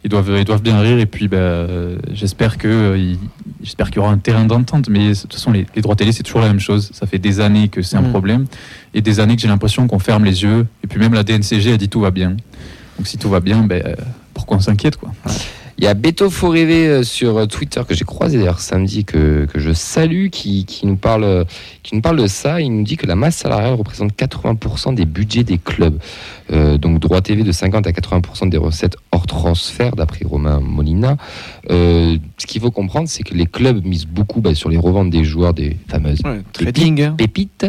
Ils 0.06 0.10
doivent, 0.10 0.36
ils 0.38 0.46
doivent 0.46 0.62
bien 0.62 0.80
rire. 0.80 1.00
Et 1.00 1.07
puis, 1.07 1.28
ben, 1.28 1.38
euh, 1.38 1.98
j'espère 2.13 2.60
que, 2.60 2.68
euh, 2.68 3.16
j'espère 3.63 3.88
qu'il 3.88 3.98
y 3.98 4.00
aura 4.00 4.12
un 4.12 4.19
terrain 4.19 4.46
d'entente. 4.46 4.88
Mais 4.88 5.10
de 5.10 5.16
toute 5.19 5.34
façon, 5.34 5.52
les, 5.52 5.66
les 5.75 5.81
droits 5.81 5.96
télé, 5.96 6.12
c'est 6.12 6.22
toujours 6.22 6.42
la 6.42 6.48
même 6.48 6.60
chose. 6.60 6.92
Ça 6.94 7.07
fait 7.07 7.18
des 7.18 7.40
années 7.40 7.69
que 7.69 7.81
c'est 7.81 7.98
un 7.98 8.04
Mm. 8.04 8.10
problème 8.12 8.46
et 8.94 9.02
des 9.02 9.19
années 9.19 9.36
que 9.36 9.42
j'ai 9.42 9.48
l'impression 9.48 9.88
qu'on 9.88 9.98
ferme 9.98 10.24
les 10.24 10.44
yeux. 10.44 10.68
Et 10.84 10.88
puis 10.88 11.00
même 11.00 11.16
la 11.16 11.24
DNCG 11.24 11.74
a 11.74 11.78
dit 11.78 11.90
tout 11.90 12.02
va 12.02 12.12
bien. 12.12 12.30
Donc 12.98 13.07
si 13.07 13.18
tout 13.18 13.30
va 13.30 13.40
bien, 13.40 13.63
ben, 13.63 13.81
euh, 13.84 13.96
pourquoi 14.36 14.57
on 14.57 14.60
s'inquiète 14.62 14.96
quoi? 14.98 15.12
Il 15.77 15.83
y 15.83 15.88
a 15.88 15.94
Beto 15.94 16.30
rêver 16.42 16.88
euh, 16.88 17.04
sur 17.04 17.38
euh, 17.38 17.45
Twitter 17.48 17.81
que 17.86 17.94
j'ai 17.94 18.06
croisé 18.06 18.38
d'ailleurs 18.38 18.62
samedi 18.62 19.04
que, 19.04 19.45
je 19.56 19.74
salue 19.74 20.27
qui, 20.30 20.66
qui 20.66 20.88
nous 20.88 20.95
parle 20.95 21.25
euh, 21.25 21.44
qui 21.83 21.95
nous 21.95 22.01
parle 22.01 22.22
de 22.22 22.27
ça. 22.27 22.62
Il 22.62 22.69
nous 22.69 22.83
dit 22.83 22.95
que 22.95 23.06
la 23.06 23.16
masse 23.16 23.36
salariale 23.36 23.74
représente 23.74 24.13
80% 24.13 24.95
des 24.95 25.06
budgets 25.06 25.44
des 25.44 25.57
clubs. 25.57 26.00
Donc 26.50 27.00
droit 27.00 27.22
TV 27.22 27.44
de 27.44 27.51
50 27.51 27.88
à 27.88 27.92
80% 27.92 28.50
des 28.50 28.57
recettes 28.57 28.98
hors 29.12 29.27
transfert 29.27 29.95
d'après 29.95 30.25
Romain 30.25 30.60
Molina. 30.60 31.18
Euh, 31.71 32.17
ce 32.38 32.45
qu'il 32.45 32.62
faut 32.62 32.71
comprendre, 32.71 33.07
c'est 33.09 33.23
que 33.23 33.33
les 33.33 33.45
clubs 33.45 33.83
misent 33.85 34.06
beaucoup 34.06 34.41
bah, 34.41 34.56
sur 34.56 34.69
les 34.69 34.77
reventes 34.77 35.09
des 35.09 35.23
joueurs 35.23 35.53
des 35.53 35.77
fameuses 35.88 36.21
trading. 36.53 37.15
pépites 37.15 37.65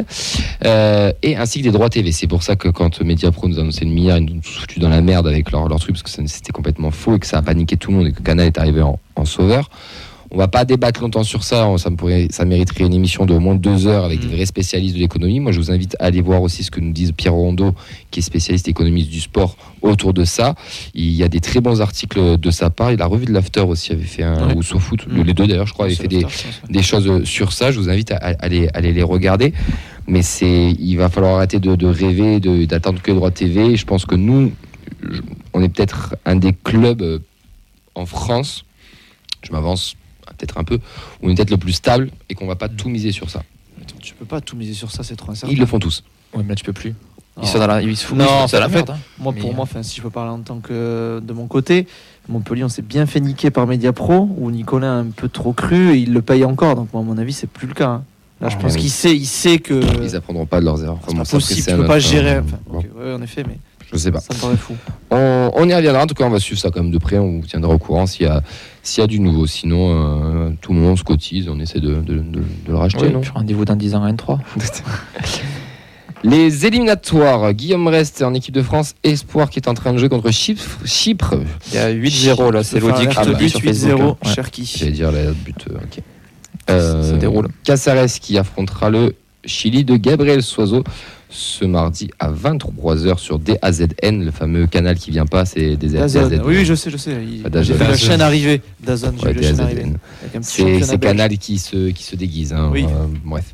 euh, 0.64 1.12
et 1.22 1.36
ainsi 1.36 1.60
que 1.60 1.64
des 1.64 1.70
droits 1.70 1.88
TV. 1.88 2.12
C'est 2.12 2.26
pour 2.26 2.42
ça 2.42 2.56
que 2.56 2.68
quand 2.68 3.00
Mediapro 3.00 3.48
nous 3.48 3.58
a 3.58 3.62
annoncé 3.62 3.84
le 3.84 3.90
milliard, 3.90 4.18
ils 4.18 4.26
nous 4.26 4.38
ont 4.38 4.42
foutu 4.42 4.80
dans 4.80 4.88
la 4.88 5.00
merde 5.00 5.26
avec 5.26 5.50
leur, 5.50 5.68
leur 5.68 5.78
truc 5.78 5.96
parce 5.96 6.02
que 6.02 6.26
c'était 6.26 6.52
complètement 6.52 6.90
faux 6.90 7.16
et 7.16 7.18
que 7.18 7.26
ça 7.26 7.38
a 7.38 7.42
paniqué 7.42 7.76
tout 7.76 7.90
le 7.90 7.96
monde 7.98 8.06
et 8.08 8.12
que 8.12 8.22
Canal 8.22 8.46
est 8.46 8.58
arrivé 8.58 8.82
en, 8.82 8.98
en 9.16 9.24
sauveur. 9.24 9.70
On 10.32 10.38
va 10.38 10.48
pas 10.48 10.64
débattre 10.64 11.00
longtemps 11.02 11.22
sur 11.22 11.44
ça, 11.44 11.66
on- 11.68 11.78
ça, 11.78 11.88
me 11.88 11.96
pourrait, 11.96 12.26
ça 12.30 12.44
mériterait 12.44 12.84
une 12.84 12.92
émission 12.94 13.26
de 13.26 13.34
au 13.34 13.38
moins 13.40 13.54
deux 13.54 13.86
heures 13.86 14.04
avec 14.04 14.20
des 14.20 14.26
vrais 14.26 14.44
spécialistes 14.46 14.94
de 14.96 15.00
l'économie. 15.00 15.38
Moi, 15.40 15.52
je 15.52 15.58
vous 15.60 15.70
invite 15.70 15.96
à 16.00 16.06
aller 16.06 16.20
voir 16.20 16.42
aussi 16.42 16.64
ce 16.64 16.70
que 16.70 16.80
nous 16.80 16.92
disent 16.92 17.12
Pierre 17.12 17.32
Rondeau, 17.34 17.74
qui 18.10 18.18
est 18.20 18.22
spécialiste 18.22 18.66
économiste 18.68 19.08
du 19.10 19.20
sport, 19.20 19.56
autour 19.82 20.12
de 20.12 20.24
ça. 20.24 20.54
Il 20.94 21.10
y 21.12 21.22
a 21.22 21.28
des 21.28 21.40
très 21.40 21.60
bons 21.60 21.80
articles 21.80 22.38
de 22.38 22.50
sa 22.50 22.70
part. 22.70 22.90
Il 22.92 23.00
a 23.02 23.06
revu 23.06 23.26
de 23.26 23.32
l'after 23.32 23.60
aussi, 23.60 23.92
avait 23.92 24.02
fait 24.02 24.24
un, 24.24 24.48
Ouais. 24.48 24.54
ou 24.56 24.62
Mm. 25.08 25.22
les 25.22 25.32
deux 25.34 25.46
d'ailleurs, 25.46 25.66
je 25.66 25.72
crois, 25.72 25.86
avait 25.86 25.94
fait 25.94 26.08
des, 26.08 26.26
des 26.68 26.82
choses 26.82 27.24
sur 27.24 27.52
ça. 27.52 27.70
Je 27.70 27.78
vous 27.78 27.88
invite 27.88 28.10
à, 28.10 28.16
aller, 28.16 28.68
les 28.74 29.02
regarder. 29.04 29.52
Mais 30.08 30.22
c'est, 30.22 30.70
il 30.72 30.96
va 30.96 31.08
falloir 31.08 31.36
arrêter 31.36 31.58
de, 31.60 31.74
de 31.76 31.86
rêver, 31.86 32.40
de- 32.40 32.64
d'attendre 32.64 33.00
que 33.00 33.10
le 33.12 33.16
droit 33.16 33.30
TV. 33.30 33.76
Je 33.76 33.84
pense 33.86 34.06
que 34.06 34.14
nous, 34.16 34.52
on 35.54 35.62
est 35.62 35.68
peut-être 35.68 36.16
un 36.24 36.36
des 36.36 36.52
clubs 36.52 37.02
euh, 37.02 37.18
en 37.94 38.06
France, 38.06 38.64
je 39.42 39.52
m'avance 39.52 39.94
peut-être 40.36 40.58
un 40.58 40.64
peu, 40.64 40.76
où 40.76 40.80
on 41.26 41.30
est 41.30 41.34
peut-être 41.34 41.50
le 41.50 41.56
plus 41.56 41.72
stable 41.72 42.10
et 42.28 42.34
qu'on 42.34 42.46
va 42.46 42.56
pas 42.56 42.68
tout 42.68 42.88
miser 42.88 43.12
sur 43.12 43.30
ça. 43.30 43.42
Attends, 43.80 43.96
tu 44.00 44.14
peux 44.14 44.24
pas 44.24 44.40
tout 44.40 44.56
miser 44.56 44.74
sur 44.74 44.90
ça, 44.90 45.02
c'est 45.02 45.16
trop 45.16 45.32
incertain. 45.32 45.52
Ils 45.52 45.58
le 45.58 45.66
font 45.66 45.78
tous. 45.78 46.02
Ouais, 46.34 46.42
mais 46.42 46.50
là 46.50 46.54
tu 46.54 46.64
peux 46.64 46.72
plus. 46.72 46.94
Ils 47.42 47.46
sont 47.48 47.58
dans 47.58 47.66
la, 47.66 47.82
ils 47.82 47.94
se 47.98 48.06
foutent, 48.06 48.16
Non, 48.16 48.24
dans 48.24 48.58
la 48.60 48.68
fait, 48.70 48.76
merde. 48.76 48.90
hein. 48.90 48.98
Moi, 49.18 49.34
pour 49.34 49.52
moi, 49.52 49.64
enfin, 49.64 49.82
si 49.82 49.96
je 49.98 50.02
peux 50.02 50.08
parler 50.08 50.30
en 50.30 50.38
tant 50.40 50.60
que 50.60 51.20
de 51.22 51.32
mon 51.34 51.46
côté, 51.46 51.86
Montpellier, 52.30 52.64
on 52.64 52.70
s'est 52.70 52.80
bien 52.80 53.04
fait 53.04 53.20
niquer 53.20 53.50
par 53.50 53.66
Mediapro, 53.66 54.26
où 54.38 54.50
Nicolas 54.50 54.90
a 54.90 54.94
un 54.96 55.04
peu 55.10 55.28
trop 55.28 55.52
cru 55.52 55.90
et 55.92 55.98
il 55.98 56.14
le 56.14 56.22
paye 56.22 56.44
encore. 56.46 56.76
Donc, 56.76 56.88
moi, 56.94 57.02
à 57.02 57.04
mon 57.04 57.18
avis, 57.18 57.34
c'est 57.34 57.46
plus 57.46 57.66
le 57.68 57.74
cas. 57.74 57.88
hein. 57.90 58.04
Là, 58.40 58.48
je 58.48 58.56
Ah, 58.56 58.62
pense 58.62 58.72
oui. 58.74 58.80
qu'il 58.80 58.90
sait, 58.90 59.14
il 59.14 59.26
sait 59.26 59.58
que 59.58 59.78
Ils 60.02 60.16
apprendront 60.16 60.46
pas 60.46 60.60
de 60.60 60.64
leurs 60.64 60.82
erreurs. 60.82 60.98
c'est 61.06 61.14
pas 61.14 61.24
possible, 61.26 61.60
c'est 61.62 61.70
tu 61.72 61.76
peux 61.76 61.86
pas 61.86 61.98
gérer. 61.98 62.36
euh, 62.36 62.40
Enfin, 62.42 62.58
bon, 62.70 62.78
ok, 62.78 62.86
ouais, 62.98 63.12
en 63.12 63.20
effet, 63.20 63.44
mais 63.46 63.58
Je 63.92 63.98
sais 63.98 64.10
pas. 64.10 64.20
ça 64.20 64.34
me 64.34 64.40
paraît 64.40 64.56
fou. 64.56 64.74
On, 65.10 65.50
on 65.54 65.68
y 65.68 65.74
reviendra. 65.74 66.02
En 66.02 66.06
tout 66.06 66.14
cas, 66.14 66.24
on 66.24 66.30
va 66.30 66.40
suivre 66.40 66.60
ça 66.60 66.70
quand 66.70 66.82
même 66.82 66.90
de 66.90 66.98
près. 66.98 67.18
On 67.18 67.40
vous 67.40 67.46
tiendra 67.46 67.72
au 67.72 67.78
courant 67.78 68.06
s'il 68.06 68.26
y 68.26 68.28
a, 68.28 68.42
s'il 68.82 69.00
y 69.00 69.04
a 69.04 69.06
du 69.06 69.20
nouveau. 69.20 69.46
Sinon, 69.46 70.46
euh, 70.48 70.50
tout 70.60 70.72
le 70.72 70.80
monde 70.80 70.98
se 70.98 71.04
cotise. 71.04 71.48
On 71.48 71.60
essaie 71.60 71.80
de, 71.80 71.94
de- 71.96 72.14
de- 72.18 72.20
de 72.20 72.42
le 72.68 72.76
racheter, 72.76 73.08
puis 73.10 73.30
rendez-vous 73.30 73.64
dans 73.64 73.76
10 73.76 73.94
ans 73.94 74.02
à 74.04 74.10
N3. 74.12 74.38
Les 76.24 76.66
éliminatoires. 76.66 77.52
Guillaume 77.52 77.86
Reste 77.88 78.22
en 78.22 78.34
équipe 78.34 78.54
de 78.54 78.62
France. 78.62 78.94
Espoir 79.04 79.50
qui 79.50 79.58
est 79.60 79.68
en 79.68 79.74
train 79.74 79.92
de 79.92 79.98
jouer 79.98 80.08
contre 80.08 80.30
Chypre. 80.32 80.62
Chypre. 80.84 81.34
Il 81.68 81.74
y 81.74 81.78
a 81.78 81.92
8-0 81.92 82.52
là, 82.52 82.64
c'est 82.64 82.82
Enfin, 82.82 83.06
qui 83.06 83.16
Ah 83.16 83.24
le 83.24 83.32
bah, 83.32 83.38
dit 83.38 83.50
sur 83.50 83.60
8-0, 83.60 83.64
Facebook. 83.64 84.00
hein. 84.00 84.16
Ouais. 84.28 84.34
Cherki. 84.34 84.74
J'allais 84.78 84.92
dire 84.92 85.12
la 85.12 85.30
but. 85.32 85.64
euh, 85.70 85.74
ok. 85.84 86.02
Ça 86.68 87.16
déroule. 87.18 87.48
Casares 87.62 88.06
qui 88.20 88.38
affrontera 88.38 88.90
le 88.90 89.14
Chili 89.44 89.84
de 89.84 89.96
Gabriel 89.96 90.42
Soiseau 90.42 90.82
ce 91.28 91.64
mardi 91.64 92.10
à 92.18 92.30
23h 92.30 93.18
sur 93.18 93.38
DAZN, 93.38 94.24
le 94.24 94.30
fameux 94.30 94.66
canal 94.66 94.96
qui 94.96 95.10
vient 95.10 95.26
pas, 95.26 95.44
c'est 95.44 95.76
des. 95.76 95.88
DAZN. 95.88 96.42
Oui, 96.44 96.64
je 96.64 96.74
sais, 96.74 96.90
je 96.90 96.96
sais. 96.96 97.16
Dazon. 97.50 97.62
J'ai 97.62 97.74
vu 97.74 97.80
la 97.80 97.96
chaîne 97.96 98.20
arriver. 98.20 98.62
DAZN. 98.82 99.12
C'est 100.40 100.64
belge. 100.64 100.98
Canal 101.00 101.36
qui 101.38 101.58
se, 101.58 101.90
qui 101.90 102.02
se 102.02 102.16
déguise. 102.16 102.52
hein, 102.52 102.70
Oui. 102.72 102.84
euh, 102.84 103.06
bref. 103.24 103.52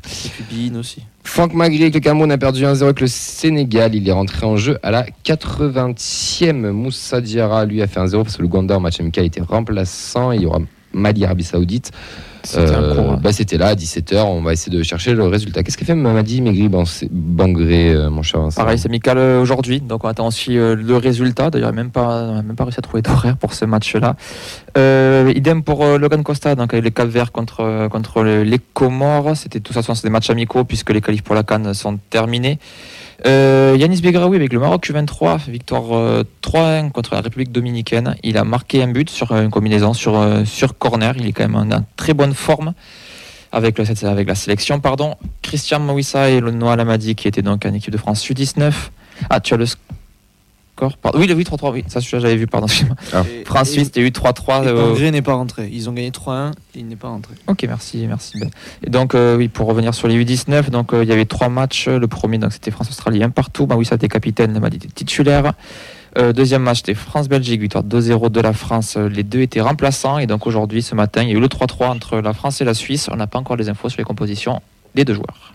Et 0.51 0.77
aussi. 0.77 1.01
Franck 1.23 1.53
Magri 1.53 1.81
avec 1.81 1.93
le 1.93 1.99
Cameroun 1.99 2.31
a 2.31 2.37
perdu 2.37 2.63
1-0 2.63 2.83
avec 2.83 2.99
le 2.99 3.07
Sénégal. 3.07 3.95
Il 3.95 4.07
est 4.07 4.11
rentré 4.11 4.45
en 4.45 4.57
jeu 4.57 4.77
à 4.83 4.91
la 4.91 5.05
80e. 5.25 6.71
Moussa 6.71 7.21
Diarra, 7.21 7.65
lui, 7.65 7.81
a 7.81 7.87
fait 7.87 7.99
1-0 7.99 8.23
parce 8.23 8.37
que 8.37 8.41
le 8.41 8.47
Gonda 8.47 8.77
en 8.77 8.79
match 8.81 8.99
amical 8.99 9.25
était 9.25 9.41
remplaçant. 9.41 10.31
Il 10.31 10.41
y 10.41 10.45
aura 10.45 10.59
Mali 10.93 11.23
Arabie 11.25 11.43
Saoudite. 11.43 11.91
Euh, 12.55 13.11
hein. 13.13 13.19
bah, 13.21 13.31
C'était 13.31 13.57
là 13.57 13.67
à 13.67 13.75
17h. 13.75 14.17
On 14.23 14.41
va 14.41 14.53
essayer 14.53 14.75
de 14.75 14.83
chercher 14.83 15.13
le 15.13 15.23
résultat. 15.25 15.63
Qu'est-ce 15.63 15.77
qu'a 15.77 15.85
fait 15.85 15.95
Mamadi 15.95 16.41
Maigri 16.41 16.69
Bangré, 17.11 17.89
euh, 17.93 18.09
mon 18.09 18.21
cher 18.21 18.41
Pareil, 18.55 18.77
c'est 18.77 18.87
amical 18.89 19.17
euh, 19.17 19.41
aujourd'hui, 19.41 19.79
donc 19.81 20.03
on 20.03 20.07
attend 20.07 20.27
aussi 20.27 20.57
euh, 20.57 20.75
le 20.75 20.97
résultat. 20.97 21.49
D'ailleurs, 21.49 21.73
même 21.73 21.89
pas, 21.89 22.23
on 22.23 22.35
n'a 22.35 22.41
même 22.41 22.55
pas 22.55 22.63
réussi 22.65 22.79
à 22.79 22.81
trouver 22.81 23.01
d'horaire 23.01 23.37
pour 23.37 23.53
ce 23.53 23.65
match-là. 23.65 24.15
Idem 24.75 25.63
pour 25.63 25.85
Logan 25.85 26.23
Costa, 26.23 26.55
donc 26.55 26.73
avec 26.73 26.83
les 26.83 26.91
Cap 26.91 27.07
Verts 27.07 27.31
contre, 27.31 27.87
contre 27.89 28.23
le- 28.23 28.43
les 28.43 28.59
Comores. 28.73 29.35
C'était 29.37 29.59
de 29.59 29.63
toute 29.63 29.73
façon 29.75 29.95
c'est 29.95 30.03
des 30.03 30.09
matchs 30.09 30.29
amicaux 30.29 30.63
puisque 30.63 30.89
les 30.91 31.01
qualifs 31.01 31.23
pour 31.23 31.35
la 31.35 31.43
Cannes 31.43 31.73
sont 31.73 31.97
terminés. 32.09 32.59
Euh, 33.25 33.75
Yanis 33.79 34.01
Begraoui 34.01 34.35
avec 34.35 34.51
le 34.51 34.59
Maroc 34.59 34.89
U23, 34.89 35.49
victoire 35.49 35.95
euh, 35.95 36.23
3-1 36.41 36.91
contre 36.91 37.15
la 37.15 37.21
République 37.21 37.51
dominicaine. 37.51 38.15
Il 38.23 38.37
a 38.37 38.43
marqué 38.43 38.83
un 38.83 38.89
but 38.89 39.09
sur 39.09 39.31
euh, 39.31 39.43
une 39.43 39.49
combinaison 39.49 39.93
sur, 39.93 40.17
euh, 40.17 40.43
sur 40.45 40.77
corner. 40.77 41.15
Il 41.17 41.27
est 41.27 41.31
quand 41.31 41.47
même 41.47 41.55
en, 41.55 41.85
très 41.95 42.13
bonne 42.13 42.33
forme. 42.33 42.73
avec, 43.53 43.77
la 43.77 44.35
sélection. 44.35 44.79
Pardon. 44.79 45.15
Christian 45.41 45.79
Mouissa 45.79 46.29
et 46.29 46.41
Noah 46.41 46.75
Lamadi 46.75 47.15
qui 47.15 47.27
étaient 47.27 47.41
donc 47.41 47.65
en 47.65 47.73
équipe 47.73 47.91
de 47.91 47.97
France 47.97 48.27
U19. 48.27 48.73
Ah, 49.29 49.39
tu 49.39 49.53
as 49.53 49.57
le 49.57 49.65
pardon. 50.75 51.19
Oui, 51.19 51.27
le 51.27 51.35
8-3-3, 51.35 51.71
oui, 51.71 51.83
ça 51.87 52.01
celui-là, 52.01 52.19
j'avais 52.21 52.35
vu, 52.35 52.47
pardon. 52.47 52.67
Et- 52.67 53.45
France-Suisse, 53.45 53.85
c'était 53.85 54.01
eu 54.01 54.09
3-3. 54.09 54.63
Et 54.63 54.67
euh, 54.67 54.91
Hongrie 54.91 55.11
n'est 55.11 55.21
pas 55.21 55.33
rentré. 55.33 55.69
Ils 55.71 55.89
ont 55.89 55.93
gagné 55.93 56.11
3-1 56.11 56.51
et 56.51 56.79
il 56.79 56.87
n'est 56.87 56.95
pas 56.95 57.09
rentré. 57.09 57.33
Ok, 57.47 57.63
merci, 57.67 58.05
merci 58.07 58.39
Ben. 58.39 58.49
Et 58.85 58.89
donc, 58.89 59.15
euh, 59.15 59.37
oui, 59.37 59.47
pour 59.47 59.67
revenir 59.67 59.93
sur 59.93 60.07
les 60.07 60.23
U19, 60.23 60.69
donc 60.69 60.93
euh, 60.93 61.03
il 61.03 61.09
y 61.09 61.11
avait 61.11 61.25
trois 61.25 61.49
matchs. 61.49 61.87
Le 61.87 62.07
premier, 62.07 62.37
donc 62.37 62.53
c'était 62.53 62.71
France-Australie, 62.71 63.23
un 63.23 63.29
partout. 63.29 63.67
Bah 63.67 63.75
oui, 63.77 63.85
ça 63.85 63.95
était 63.95 64.07
capitaine, 64.07 64.53
Lamadi 64.53 64.77
était 64.77 64.87
titulaire. 64.87 65.53
Euh, 66.17 66.31
deuxième 66.31 66.61
match, 66.61 66.77
c'était 66.77 66.93
France-Belgique, 66.93 67.59
victoire 67.61 67.83
2-0 67.83 68.29
de 68.29 68.41
la 68.41 68.53
France. 68.53 68.97
Les 68.97 69.23
deux 69.23 69.41
étaient 69.41 69.61
remplaçants. 69.61 70.19
Et 70.19 70.27
donc 70.27 70.45
aujourd'hui, 70.47 70.81
ce 70.81 70.95
matin, 70.95 71.23
il 71.23 71.29
y 71.29 71.31
a 71.31 71.35
eu 71.35 71.39
le 71.39 71.47
3-3 71.47 71.87
entre 71.89 72.17
la 72.19 72.33
France 72.33 72.61
et 72.61 72.65
la 72.65 72.73
Suisse. 72.73 73.09
On 73.11 73.15
n'a 73.15 73.27
pas 73.27 73.39
encore 73.39 73.55
les 73.55 73.69
infos 73.69 73.89
sur 73.89 73.99
les 73.99 74.03
compositions 74.05 74.61
des 74.95 75.05
deux 75.05 75.15
joueurs. 75.15 75.52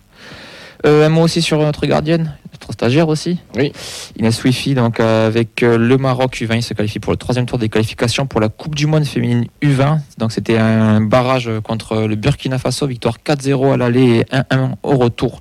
Euh, 0.87 1.07
un 1.07 1.09
mot 1.09 1.23
aussi 1.23 1.43
sur 1.43 1.59
notre 1.59 1.87
gardienne, 1.87 2.37
notre 2.53 2.73
stagiaire 2.73 3.09
aussi. 3.09 3.39
Oui. 3.57 3.73
Inès 4.17 4.43
Wifi, 4.45 4.75
donc 4.75 5.01
euh, 5.01 5.27
avec 5.27 5.63
euh, 5.63 5.77
le 5.77 5.97
Maroc 5.99 6.37
U20, 6.41 6.57
il 6.57 6.63
se 6.63 6.73
qualifie 6.75 7.01
pour 7.01 7.13
le 7.13 7.17
troisième 7.17 7.47
tour 7.47 7.59
des 7.59 7.69
qualifications 7.69 8.27
pour 8.27 8.41
la 8.41 8.49
Coupe 8.49 8.75
du 8.77 8.87
Monde 8.87 9.05
féminine 9.05 9.47
U20. 9.63 9.99
Donc 10.19 10.31
c'était 10.33 10.57
un 10.57 11.01
barrage 11.01 11.51
contre 11.65 12.03
le 12.03 12.15
Burkina 12.15 12.59
Faso, 12.59 12.87
victoire 12.87 13.17
4-0 13.25 13.73
à 13.73 13.77
l'aller 13.77 14.21
et 14.21 14.25
1-1 14.55 14.75
au 14.85 14.97
retour. 14.97 15.41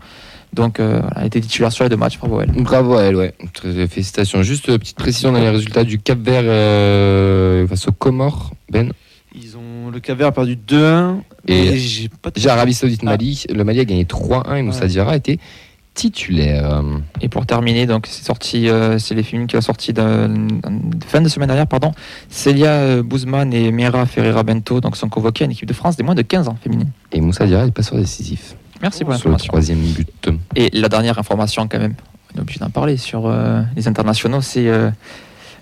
Donc 0.53 0.79
euh, 0.79 0.99
voilà, 1.01 1.17
elle 1.19 1.27
était 1.27 1.41
titulaire 1.41 1.71
sur 1.71 1.83
les 1.83 1.89
deux 1.89 1.97
matchs, 1.97 2.17
bravo 2.17 2.39
à 2.39 2.43
elle. 2.43 2.51
Bravo 2.63 2.95
à 2.95 3.03
elle, 3.03 3.15
ouais. 3.15 3.33
Très- 3.53 3.87
Félicitations. 3.87 4.41
Juste 4.41 4.69
euh, 4.69 4.77
petite 4.79 4.97
précision 4.97 5.31
dans 5.31 5.39
les 5.39 5.49
résultats 5.49 5.83
du 5.83 5.99
Cap 5.99 6.17
Vert 6.19 6.41
euh, 6.45 7.67
face 7.67 7.87
aux 7.87 7.91
Comores, 7.91 8.53
Ben. 8.71 8.91
Le 9.91 9.99
Cap-Vert 9.99 10.27
a 10.27 10.31
perdu 10.31 10.55
2-1. 10.55 11.21
Et 11.47 11.71
mais 11.71 11.77
j'ai 11.77 12.09
pas 12.09 12.29
de- 12.31 12.47
Arabie 12.47 12.73
Saoudite 12.73 13.01
Ah. 13.03 13.11
Mali, 13.11 13.45
le 13.53 13.63
Mali 13.63 13.79
a 13.79 13.85
gagné 13.85 14.05
3-1 14.05 14.55
et 14.55 14.61
Moussa 14.61 14.81
Ouais. 14.81 14.87
Diarra 14.87 15.15
était 15.15 15.39
titulaire. 15.93 16.83
Et 17.21 17.29
pour 17.29 17.45
terminer, 17.45 17.85
donc 17.87 18.05
c'est 18.07 18.23
sorti, 18.23 18.69
euh, 18.69 18.99
c'est 18.99 19.15
les 19.15 19.23
films 19.23 19.47
qui 19.47 19.57
ont 19.57 19.61
sorti 19.61 19.93
fin 19.95 21.21
de 21.21 21.27
semaine 21.27 21.47
dernière, 21.47 21.65
pardon. 21.67 21.91
Célia 22.29 22.71
euh, 22.71 23.03
Bouzman 23.03 23.51
et 23.53 23.71
Mira 23.71 24.05
Ferreira 24.05 24.43
Bento 24.43 24.79
donc 24.79 24.95
sont 24.95 25.09
convoqués 25.09 25.43
à 25.43 25.45
une 25.45 25.51
équipe 25.51 25.67
de 25.67 25.73
France 25.73 25.97
des 25.97 26.03
moins 26.03 26.13
de 26.15 26.21
15 26.21 26.47
ans 26.49 26.57
féminine. 26.61 26.89
Et 27.11 27.19
Moussa 27.21 27.47
Diarra 27.47 27.65
est 27.65 27.71
passeur 27.71 27.97
décisif 27.97 28.55
Merci 28.81 29.03
pour 29.03 29.15
sur 29.15 29.29
le 29.29 29.31
l'information. 29.33 29.47
troisième 29.47 29.79
but. 29.79 30.29
Et 30.55 30.69
la 30.71 30.87
dernière 30.87 31.17
information, 31.17 31.67
quand 31.67 31.79
même, 31.79 31.95
on 32.35 32.37
est 32.37 32.41
obligé 32.41 32.59
d'en 32.59 32.69
parler 32.69 32.97
sur 32.97 33.25
euh, 33.25 33.63
les 33.75 33.87
internationaux, 33.87 34.41
c'est 34.41 34.67
euh, 34.67 34.91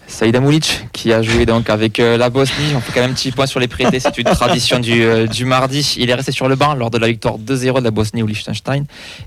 Saïd 0.08 0.36
Amoulic 0.36 0.88
qui 0.94 1.12
a 1.12 1.22
joué 1.22 1.46
donc 1.46 1.70
avec 1.70 2.00
euh, 2.00 2.16
la 2.18 2.30
Bosnie. 2.30 2.74
On 2.76 2.80
fait 2.80 2.94
quand 2.94 3.02
même 3.02 3.12
un 3.12 3.14
petit 3.14 3.32
point 3.32 3.48
sur 3.48 3.60
les 3.60 3.68
prêtés, 3.68 4.00
c'est 4.00 4.18
une 4.18 4.24
tradition 4.26 4.80
du, 4.80 5.04
euh, 5.04 5.26
du 5.28 5.46
mardi. 5.46 5.96
Il 5.98 6.10
est 6.10 6.14
resté 6.14 6.32
sur 6.32 6.48
le 6.48 6.56
banc 6.56 6.74
lors 6.76 6.90
de 6.92 6.98
la 6.98 7.08
victoire 7.08 7.38
2-0 7.40 7.80
de 7.80 7.84
la 7.84 7.92
Bosnie 7.92 8.22
au 8.24 8.28
Liechtenstein 8.28 8.86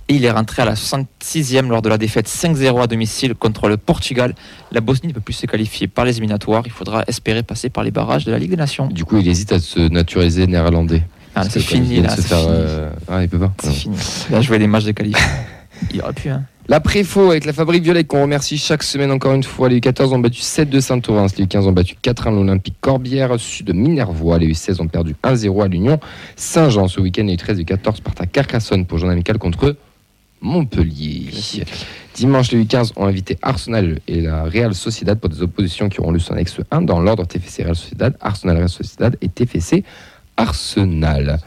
et 0.08 0.14
il 0.14 0.24
est 0.24 0.30
rentré 0.30 0.62
à 0.62 0.64
la 0.64 0.74
66e 0.74 1.68
lors 1.68 1.82
de 1.82 1.88
la 1.88 1.98
défaite 1.98 2.28
5-0 2.28 2.82
à 2.82 2.86
domicile 2.86 3.34
contre 3.34 3.68
le 3.68 3.76
Portugal. 3.76 4.34
La 4.72 4.80
Bosnie 4.80 5.08
ne 5.08 5.12
peut 5.14 5.20
plus 5.20 5.34
se 5.34 5.46
qualifier 5.46 5.88
par 5.88 6.04
les 6.04 6.12
éliminatoires. 6.12 6.62
Il 6.66 6.72
faudra 6.72 7.02
espérer 7.08 7.42
passer 7.42 7.70
par 7.70 7.82
les 7.84 7.90
barrages 7.90 8.24
de 8.24 8.30
la 8.32 8.38
Ligue 8.38 8.50
des 8.50 8.56
Nations. 8.56 8.86
Du 8.86 9.04
coup, 9.04 9.18
il 9.18 9.28
hésite 9.28 9.52
à 9.52 9.58
se 9.58 9.80
naturaliser 9.80 10.46
néerlandais. 10.46 11.02
Ah, 11.34 11.42
c'est 11.48 11.60
fini 11.60 12.00
là. 12.02 12.10
faire, 12.16 12.38
fini. 12.38 12.50
euh, 12.50 12.90
Ah, 13.08 13.22
il 13.22 13.28
peut 13.28 13.38
pas. 13.38 13.52
C'est 13.62 13.70
fini. 13.72 13.96
Il 14.30 14.34
a 14.36 14.40
joué 14.40 14.58
des 14.58 14.66
matchs 14.66 14.84
de 14.84 14.92
qualif. 14.92 15.16
Il 15.92 16.02
aurait 16.02 16.12
pu, 16.12 16.28
hein. 16.30 16.42
La 16.70 16.80
Préfaux 16.80 17.30
avec 17.30 17.46
la 17.46 17.54
Fabrique 17.54 17.82
Violette 17.82 18.08
qu'on 18.08 18.20
remercie 18.20 18.58
chaque 18.58 18.82
semaine 18.82 19.10
encore 19.10 19.32
une 19.32 19.42
fois. 19.42 19.70
Les 19.70 19.80
U14 19.80 20.12
ont 20.12 20.18
battu 20.18 20.42
7 20.42 20.68
de 20.68 20.80
Saint-Orens, 20.80 21.28
les 21.38 21.46
U15 21.46 21.60
ont 21.60 21.72
battu 21.72 21.94
4-1 21.94 22.34
l'Olympique 22.34 22.76
Corbière, 22.82 23.40
Sud 23.40 23.68
de 23.68 23.72
Minervois. 23.72 24.36
Les 24.36 24.48
U16 24.48 24.82
ont 24.82 24.86
perdu 24.86 25.16
1-0 25.24 25.64
à 25.64 25.68
l'Union 25.68 25.98
Saint-Jean. 26.36 26.86
Ce 26.86 27.00
week-end, 27.00 27.24
les 27.24 27.36
U13 27.36 27.60
et 27.60 27.64
U14 27.64 28.02
partent 28.02 28.20
à 28.20 28.26
Carcassonne 28.26 28.84
pour 28.84 28.98
journée 28.98 29.14
amicale 29.14 29.38
contre 29.38 29.76
Montpellier. 30.42 31.30
Dimanche, 32.12 32.52
les 32.52 32.62
U15 32.62 32.92
ont 32.96 33.06
invité 33.06 33.38
Arsenal 33.40 34.00
et 34.06 34.20
la 34.20 34.44
Real 34.44 34.74
Sociedad 34.74 35.18
pour 35.18 35.30
des 35.30 35.40
oppositions 35.40 35.88
qui 35.88 36.00
auront 36.00 36.10
lieu 36.10 36.18
sur 36.18 36.34
annexe 36.34 36.60
1 36.70 36.82
dans 36.82 37.00
l'ordre 37.00 37.24
TFC 37.24 37.62
Real 37.62 37.76
Sociedad, 37.76 38.14
Arsenal 38.20 38.58
Real 38.58 38.68
Sociedad 38.68 39.16
et 39.22 39.30
TFC 39.30 39.84
Arsenal. 40.36 41.40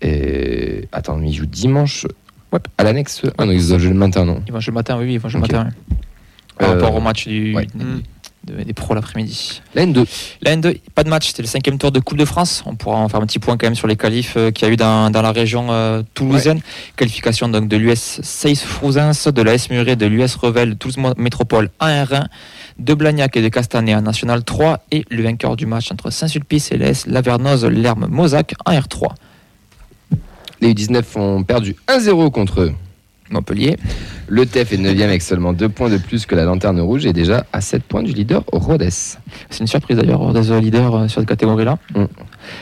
Et... 0.00 0.86
Attends, 0.92 1.16
mais 1.16 1.30
ils 1.30 1.34
jouent 1.34 1.46
dimanche 1.46 2.06
Ouais. 2.52 2.58
à 2.78 2.84
l'annexe 2.84 3.22
1. 3.38 3.44
non, 3.46 3.52
ils 3.52 3.60
jouent 3.60 3.76
le 3.88 3.94
matin, 3.94 4.24
non 4.24 4.42
Ils 4.46 4.52
vont 4.52 4.60
jouer 4.60 4.72
le 4.72 4.74
matin, 4.74 4.96
oui, 4.98 5.04
oui, 5.06 5.14
ils 5.14 5.18
vont 5.20 5.28
jouer 5.28 5.40
le 5.40 5.46
matin. 5.54 5.70
oui. 5.90 5.96
Par 6.58 6.68
Euh, 6.70 6.72
rapport 6.74 6.94
au 6.94 7.00
match 7.00 7.26
du, 7.26 7.54
ouais. 7.54 7.66
des, 7.74 7.84
de- 8.58 8.62
des 8.62 8.72
pros 8.74 8.92
l'après-midi. 8.94 9.62
La 9.74 9.86
N2. 9.86 10.04
La 10.42 10.54
N2, 10.56 10.78
pas 10.94 11.02
de 11.02 11.08
match, 11.08 11.28
c'était 11.28 11.42
le 11.42 11.48
cinquième 11.48 11.78
tour 11.78 11.90
de 11.92 11.98
Coupe 11.98 12.18
de 12.18 12.24
France. 12.26 12.62
On 12.66 12.74
pourra 12.74 12.98
en 12.98 13.08
faire 13.08 13.20
un 13.20 13.26
petit 13.26 13.38
point 13.38 13.56
quand 13.56 13.66
même 13.66 13.74
sur 13.74 13.86
les 13.86 13.96
qualifs 13.96 14.34
euh, 14.36 14.50
qu'il 14.50 14.66
y 14.68 14.70
a 14.70 14.74
eu 14.74 14.76
dans, 14.76 15.10
dans 15.10 15.22
la 15.22 15.32
région 15.32 15.68
euh, 15.70 16.02
toulousaine. 16.12 16.60
Qualification 16.96 17.48
donc 17.48 17.68
de 17.68 17.76
l'US 17.78 18.20
Seis 18.22 18.56
Frouzens, 18.56 19.28
de 19.28 19.42
l'AS 19.42 19.70
Muret, 19.70 19.96
de 19.96 20.06
l'US 20.06 20.34
Revel, 20.34 20.76
Toulouse 20.76 20.98
Mo- 20.98 21.14
Métropole 21.16 21.70
en 21.80 21.86
R1, 21.86 22.26
de 22.78 22.94
Blagnac 22.94 23.34
et 23.36 23.42
de 23.42 23.48
Castanet 23.48 23.94
en 23.94 24.02
National 24.02 24.44
3 24.44 24.80
et 24.90 25.04
le 25.10 25.22
vainqueur 25.22 25.56
du 25.56 25.64
match 25.66 25.90
entre 25.90 26.10
Saint-Sulpice 26.10 26.70
et 26.72 26.76
l'AS 26.78 27.06
Lavernoz, 27.06 27.64
Lerme 27.64 28.08
Mozac 28.10 28.54
en 28.66 28.72
R3. 28.72 29.06
Les 30.62 30.74
U19 30.74 31.02
ont 31.16 31.42
perdu 31.42 31.74
1-0 31.88 32.30
contre 32.30 32.60
eux. 32.60 32.72
Montpellier. 33.30 33.76
Le 34.28 34.46
TEF 34.46 34.72
est 34.72 34.76
9 34.76 35.00
avec 35.00 35.20
seulement 35.20 35.52
2 35.52 35.68
points 35.68 35.90
de 35.90 35.96
plus 35.96 36.24
que 36.24 36.36
la 36.36 36.44
Lanterne 36.44 36.80
Rouge 36.80 37.04
et 37.04 37.12
déjà 37.12 37.44
à 37.52 37.60
7 37.60 37.82
points 37.82 38.04
du 38.04 38.12
leader 38.12 38.44
Rhodes. 38.52 38.88
C'est 38.88 39.58
une 39.58 39.66
surprise 39.66 39.96
d'ailleurs 39.96 40.32
des 40.32 40.60
leaders 40.60 40.94
euh, 40.94 41.08
sur 41.08 41.20
cette 41.20 41.28
catégorie-là. 41.28 41.78
Mm. 41.96 42.04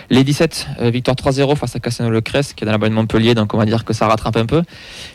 Les 0.09 0.25
17, 0.25 0.67
euh, 0.81 0.91
victoire 0.91 1.15
3-0 1.15 1.57
face 1.57 1.77
à 1.77 1.79
Cassano 1.79 2.09
le 2.09 2.23
Crest, 2.23 2.55
qui 2.55 2.65
est 2.65 2.67
dans 2.67 2.73
la 2.73 2.79
bonne 2.79 2.95
Montpellier, 2.95 3.35
donc 3.35 3.53
on 3.53 3.59
va 3.59 3.67
dire 3.67 3.85
que 3.85 3.93
ça 3.93 4.07
rattrape 4.07 4.39
un 4.39 4.47
peu. 4.47 4.63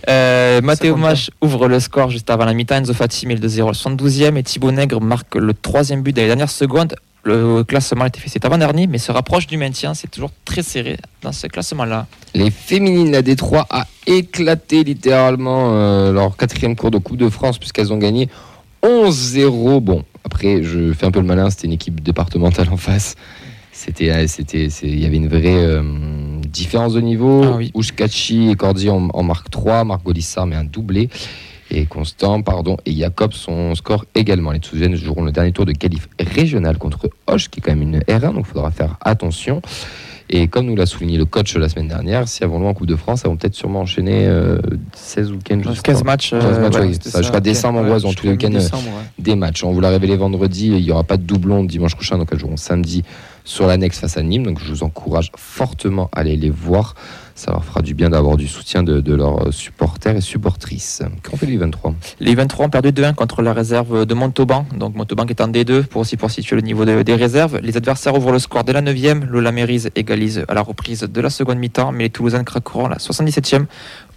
Euh, 0.07 0.61
Mathéo 0.61 0.93
compte 0.93 1.03
Mach 1.03 1.31
ouvre 1.41 1.67
le 1.67 1.79
score 1.79 2.11
juste 2.11 2.29
avant 2.29 2.45
la 2.45 2.53
mi-temps. 2.53 2.75
Enzo 2.75 2.93
Fati 2.93 3.25
met 3.25 3.35
le 3.35 3.47
2-0 3.47 3.63
au 3.63 3.71
72e 3.71 4.37
et 4.37 4.43
Thibaut 4.43 4.71
Nègre 4.71 5.01
marque 5.01 5.33
le 5.33 5.55
troisième 5.55 6.03
but 6.03 6.15
dans 6.15 6.21
les 6.21 6.27
dernières 6.27 6.51
secondes. 6.51 6.95
Le 7.27 7.63
classement 7.63 8.05
était 8.05 8.19
fait 8.19 8.29
cet 8.29 8.45
avant-dernier, 8.45 8.85
mais 8.85 8.99
se 8.99 9.11
rapproche 9.11 9.47
du 9.47 9.57
maintien. 9.57 9.95
C'est 9.95 10.09
toujours 10.11 10.29
très 10.45 10.61
serré 10.61 10.97
dans 11.23 11.31
ce 11.31 11.47
classement-là. 11.47 12.05
Les 12.35 12.51
féminines, 12.51 13.11
la 13.11 13.23
Détroit 13.23 13.65
a 13.71 13.87
éclaté 14.05 14.83
littéralement 14.83 15.71
euh, 15.73 16.11
leur 16.11 16.37
quatrième 16.37 16.75
cours 16.75 16.91
de 16.91 16.99
Coupe 16.99 17.17
de 17.17 17.29
France 17.29 17.57
puisqu'elles 17.57 17.91
ont 17.91 17.97
gagné 17.97 18.29
11-0. 18.83 19.79
Bon, 19.79 20.03
après, 20.23 20.61
je 20.61 20.93
fais 20.93 21.07
un 21.07 21.11
peu 21.11 21.19
le 21.19 21.25
malin, 21.25 21.49
c'était 21.49 21.65
une 21.65 21.73
équipe 21.73 22.01
départementale 22.03 22.69
en 22.71 22.77
face. 22.77 23.15
C'était, 23.71 24.11
euh, 24.11 24.27
c'était, 24.27 24.69
c'est- 24.69 24.87
il 24.87 24.99
y 24.99 25.05
avait 25.05 25.17
une 25.17 25.27
vraie 25.27 25.41
euh, 25.65 25.81
différence 26.47 26.93
de 26.93 27.01
niveau. 27.01 27.41
Ah 27.43 27.55
oui. 27.57 27.71
Et 28.51 28.55
Cordy 28.55 28.89
en, 28.89 29.09
en 29.11 29.23
marque 29.23 29.49
3, 29.49 29.83
Marc 29.83 30.03
Golissard 30.03 30.45
met 30.45 30.55
un 30.55 30.63
doublé. 30.63 31.09
Et 31.71 31.85
Constant, 31.85 32.41
pardon, 32.41 32.77
et 32.85 32.93
Jacob, 32.93 33.33
son 33.33 33.73
score 33.75 34.05
également. 34.13 34.51
Les 34.51 34.59
Toulousaines 34.59 34.95
joueront 34.95 35.23
le 35.23 35.31
dernier 35.31 35.51
tour 35.51 35.65
de 35.65 35.71
qualif 35.71 36.07
régional 36.19 36.77
contre 36.77 37.09
Hoche, 37.27 37.49
qui 37.49 37.59
est 37.59 37.63
quand 37.63 37.71
même 37.71 37.81
une 37.81 37.99
R1, 37.99 38.33
donc 38.33 38.45
il 38.47 38.51
faudra 38.51 38.71
faire 38.71 38.97
attention. 39.01 39.61
Et 40.29 40.47
comme 40.47 40.65
nous 40.65 40.75
l'a 40.75 40.87
souligné 40.87 41.17
le 41.17 41.25
coach 41.25 41.55
la 41.55 41.69
semaine 41.69 41.87
dernière, 41.87 42.27
si 42.27 42.43
elles 42.43 42.49
vont 42.49 42.59
loin 42.59 42.71
en 42.71 42.73
Coupe 42.73 42.87
de 42.87 42.95
France, 42.95 43.21
elles 43.23 43.29
vont 43.29 43.37
peut-être 43.37 43.53
sûrement 43.53 43.81
enchaîner 43.81 44.25
euh, 44.25 44.57
16 44.93 45.31
week-ends. 45.31 45.61
je 45.63 45.71
sais 45.73 45.81
15 45.83 45.99
pas. 45.99 46.05
matchs. 46.05 46.31
15 46.31 46.43
euh, 46.43 46.61
matchs, 46.61 46.75
ouais. 46.75 46.81
oui. 46.81 46.93
C'était 46.93 47.09
ça, 47.09 47.21
jusqu'à 47.21 47.39
décembre, 47.39 47.79
on 47.79 47.83
voit 47.83 47.99
dans 47.99 48.13
tous 48.13 48.25
les 48.25 48.31
week-ends, 48.31 48.51
ouais. 48.51 48.61
des 49.19 49.35
matchs. 49.35 49.63
On 49.63 49.71
vous 49.71 49.81
l'a 49.81 49.89
révélé 49.89 50.15
vendredi, 50.15 50.67
il 50.67 50.83
n'y 50.83 50.91
aura 50.91 51.03
pas 51.03 51.17
de 51.17 51.23
doublon 51.23 51.63
dimanche 51.63 51.93
prochain, 51.93 52.17
donc 52.17 52.29
elles 52.31 52.39
joueront 52.39 52.57
samedi 52.57 53.03
sur 53.43 53.67
l'annexe 53.67 53.99
face 53.99 54.17
à 54.17 54.23
Nîmes. 54.23 54.45
Donc 54.45 54.59
je 54.59 54.67
vous 54.71 54.83
encourage 54.83 55.31
fortement 55.35 56.09
à 56.11 56.21
aller 56.21 56.37
les 56.37 56.49
voir. 56.49 56.95
Ça 57.37 57.51
leur 57.51 57.65
fera 57.65 57.81
du 57.81 57.93
bien 57.93 58.09
d'avoir 58.09 58.37
du 58.37 58.47
soutien 58.47 58.81
de, 58.81 59.13
leurs 59.13 59.53
supporters 59.53 60.15
et 60.15 60.21
supportrices. 60.21 61.01
Qu'en 61.21 61.35
fait 61.35 61.45
les 61.45 61.57
23 61.57 61.93
Les 62.21 62.33
23 62.33 62.67
ont 62.67 62.69
perdu 62.69 62.89
2-1 62.93 63.13
contre 63.13 63.41
la 63.41 63.51
réserve 63.51 64.05
de 64.05 64.13
Montauban. 64.13 64.65
Donc 64.77 64.95
Montauban 64.95 65.25
qui 65.25 65.33
est 65.33 65.41
en 65.41 65.49
D2 65.49 65.83
pour 65.83 65.99
aussi 66.01 66.15
pour 66.15 66.31
situer 66.31 66.55
le 66.55 66.61
niveau 66.61 66.85
de- 66.85 67.01
des 67.03 67.15
réserves. 67.15 67.59
Les 67.61 67.75
adversaires 67.75 68.15
ouvrent 68.15 68.31
le 68.31 68.39
score 68.39 68.63
dès 68.63 68.71
la 68.71 68.81
9e. 68.81 69.25
Lola 69.25 69.51
Mérise 69.51 69.89
égalise 69.97 70.45
à 70.47 70.53
la 70.53 70.61
reprise 70.61 71.01
de 71.01 71.21
la 71.21 71.29
seconde 71.29 71.57
mi-temps. 71.57 71.91
Mais 71.91 72.05
les 72.05 72.09
Toulousains 72.09 72.45
craqueront 72.45 72.87
la 72.87 72.99
77e. 72.99 73.65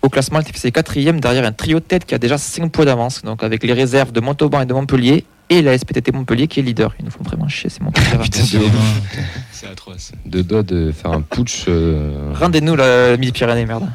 Au 0.02 0.08
classement, 0.08 0.38
le 0.38 0.44
TFC 0.44 0.68
est 0.68 0.70
4e 0.76 1.18
derrière 1.18 1.44
un 1.44 1.50
trio 1.52 1.80
de 1.80 1.84
tête 1.84 2.04
qui 2.04 2.14
a 2.14 2.18
déjà 2.18 2.38
5 2.38 2.70
points 2.70 2.84
d'avance. 2.84 3.22
Donc 3.22 3.42
avec 3.42 3.64
les 3.64 3.72
réserves 3.72 4.12
de 4.12 4.20
Montauban 4.20 4.60
et 4.60 4.66
de 4.66 4.72
Montpellier. 4.74 5.24
Et 5.50 5.62
la 5.62 5.76
SPTT 5.78 6.12
Montpellier 6.12 6.46
qui 6.46 6.60
est 6.60 6.62
leader. 6.62 6.94
Ils 6.98 7.04
nous 7.06 7.10
font 7.10 7.22
vraiment 7.24 7.48
chier, 7.48 7.70
c'est 7.70 7.80
Montpellier. 7.80 8.18
Putain, 8.22 8.42
C'est 9.52 9.66
atroce. 9.68 10.12
de 10.26 10.42
dos 10.42 10.62
de 10.62 10.92
faire 10.92 11.12
un 11.12 11.22
putsch. 11.22 11.64
euh, 11.68 12.32
Rendez-nous 12.34 12.76
la 12.76 13.16
Midi-Pyrénées, 13.16 13.66
merde. 13.66 13.88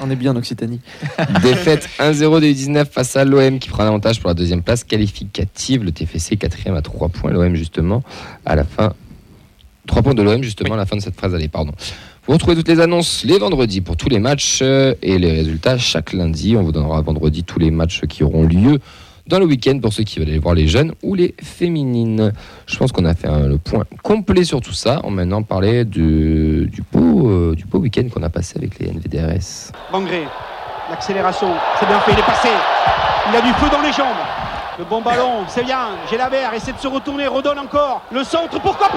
On 0.00 0.10
est 0.10 0.16
bien 0.16 0.32
en 0.32 0.36
Occitanie. 0.36 0.80
Défaite 1.42 1.88
1-0 2.00 2.40
de 2.40 2.46
U19 2.46 2.86
face 2.86 3.14
à 3.16 3.24
l'OM 3.24 3.58
qui 3.60 3.68
prend 3.68 3.84
l'avantage 3.84 4.20
pour 4.20 4.28
la 4.28 4.34
deuxième 4.34 4.62
place 4.62 4.82
qualificative. 4.84 5.84
Le 5.84 5.92
TFC 5.92 6.36
4 6.36 6.56
à 6.76 6.82
3 6.82 7.08
points. 7.08 7.30
L'OM 7.30 7.54
justement 7.54 8.02
à 8.44 8.56
la 8.56 8.64
fin. 8.64 8.94
3 9.86 10.02
points 10.02 10.14
de 10.14 10.22
l'OM 10.22 10.42
justement 10.42 10.74
à 10.74 10.76
la 10.76 10.86
fin 10.86 10.96
de 10.96 11.02
cette 11.02 11.14
phrase. 11.16 11.34
Allez, 11.34 11.48
pardon. 11.48 11.72
Vous 12.26 12.32
retrouvez 12.32 12.56
toutes 12.56 12.68
les 12.68 12.80
annonces 12.80 13.24
les 13.24 13.38
vendredis 13.38 13.80
pour 13.80 13.96
tous 13.96 14.08
les 14.08 14.18
matchs 14.20 14.60
euh, 14.62 14.94
et 15.02 15.18
les 15.18 15.32
résultats 15.32 15.78
chaque 15.78 16.12
lundi. 16.12 16.56
On 16.56 16.62
vous 16.62 16.72
donnera 16.72 17.00
vendredi 17.02 17.42
tous 17.44 17.58
les 17.60 17.70
matchs 17.70 18.02
qui 18.08 18.22
auront 18.24 18.44
lieu 18.44 18.78
dans 19.26 19.38
le 19.38 19.44
week-end 19.46 19.78
pour 19.80 19.92
ceux 19.92 20.02
qui 20.04 20.18
veulent 20.18 20.28
aller 20.28 20.38
voir 20.38 20.54
les 20.54 20.66
jeunes 20.68 20.92
ou 21.02 21.14
les 21.14 21.34
féminines. 21.42 22.32
Je 22.66 22.76
pense 22.76 22.92
qu'on 22.92 23.04
a 23.04 23.14
fait 23.14 23.28
un- 23.28 23.46
le 23.46 23.58
point 23.58 23.84
complet 24.02 24.44
sur 24.44 24.60
tout 24.60 24.72
ça. 24.72 25.00
On 25.04 25.10
va 25.10 25.16
maintenant 25.16 25.42
parler 25.42 25.84
du 25.84 26.70
beau, 26.92 27.28
euh, 27.28 27.56
beau 27.68 27.78
week-end 27.78 28.08
qu'on 28.12 28.22
a 28.22 28.30
passé 28.30 28.54
avec 28.56 28.78
les 28.78 28.88
NVDRS. 28.88 29.72
Bangré, 29.92 30.24
l'accélération, 30.90 31.48
c'est 31.78 31.86
bien 31.86 32.00
fait, 32.00 32.12
il 32.12 32.18
est 32.18 32.26
passé. 32.26 32.48
Il 33.30 33.36
a 33.36 33.40
du 33.40 33.52
feu 33.54 33.66
dans 33.70 33.80
les 33.82 33.92
jambes. 33.92 34.16
Le 34.78 34.84
bon 34.84 35.00
ballon, 35.02 35.44
c'est 35.48 35.64
bien. 35.64 35.90
Gélabert 36.10 36.52
essaie 36.54 36.72
de 36.72 36.78
se 36.78 36.88
retourner, 36.88 37.26
redonne 37.26 37.58
encore. 37.58 38.02
Le 38.10 38.24
centre, 38.24 38.58
pourquoi 38.60 38.88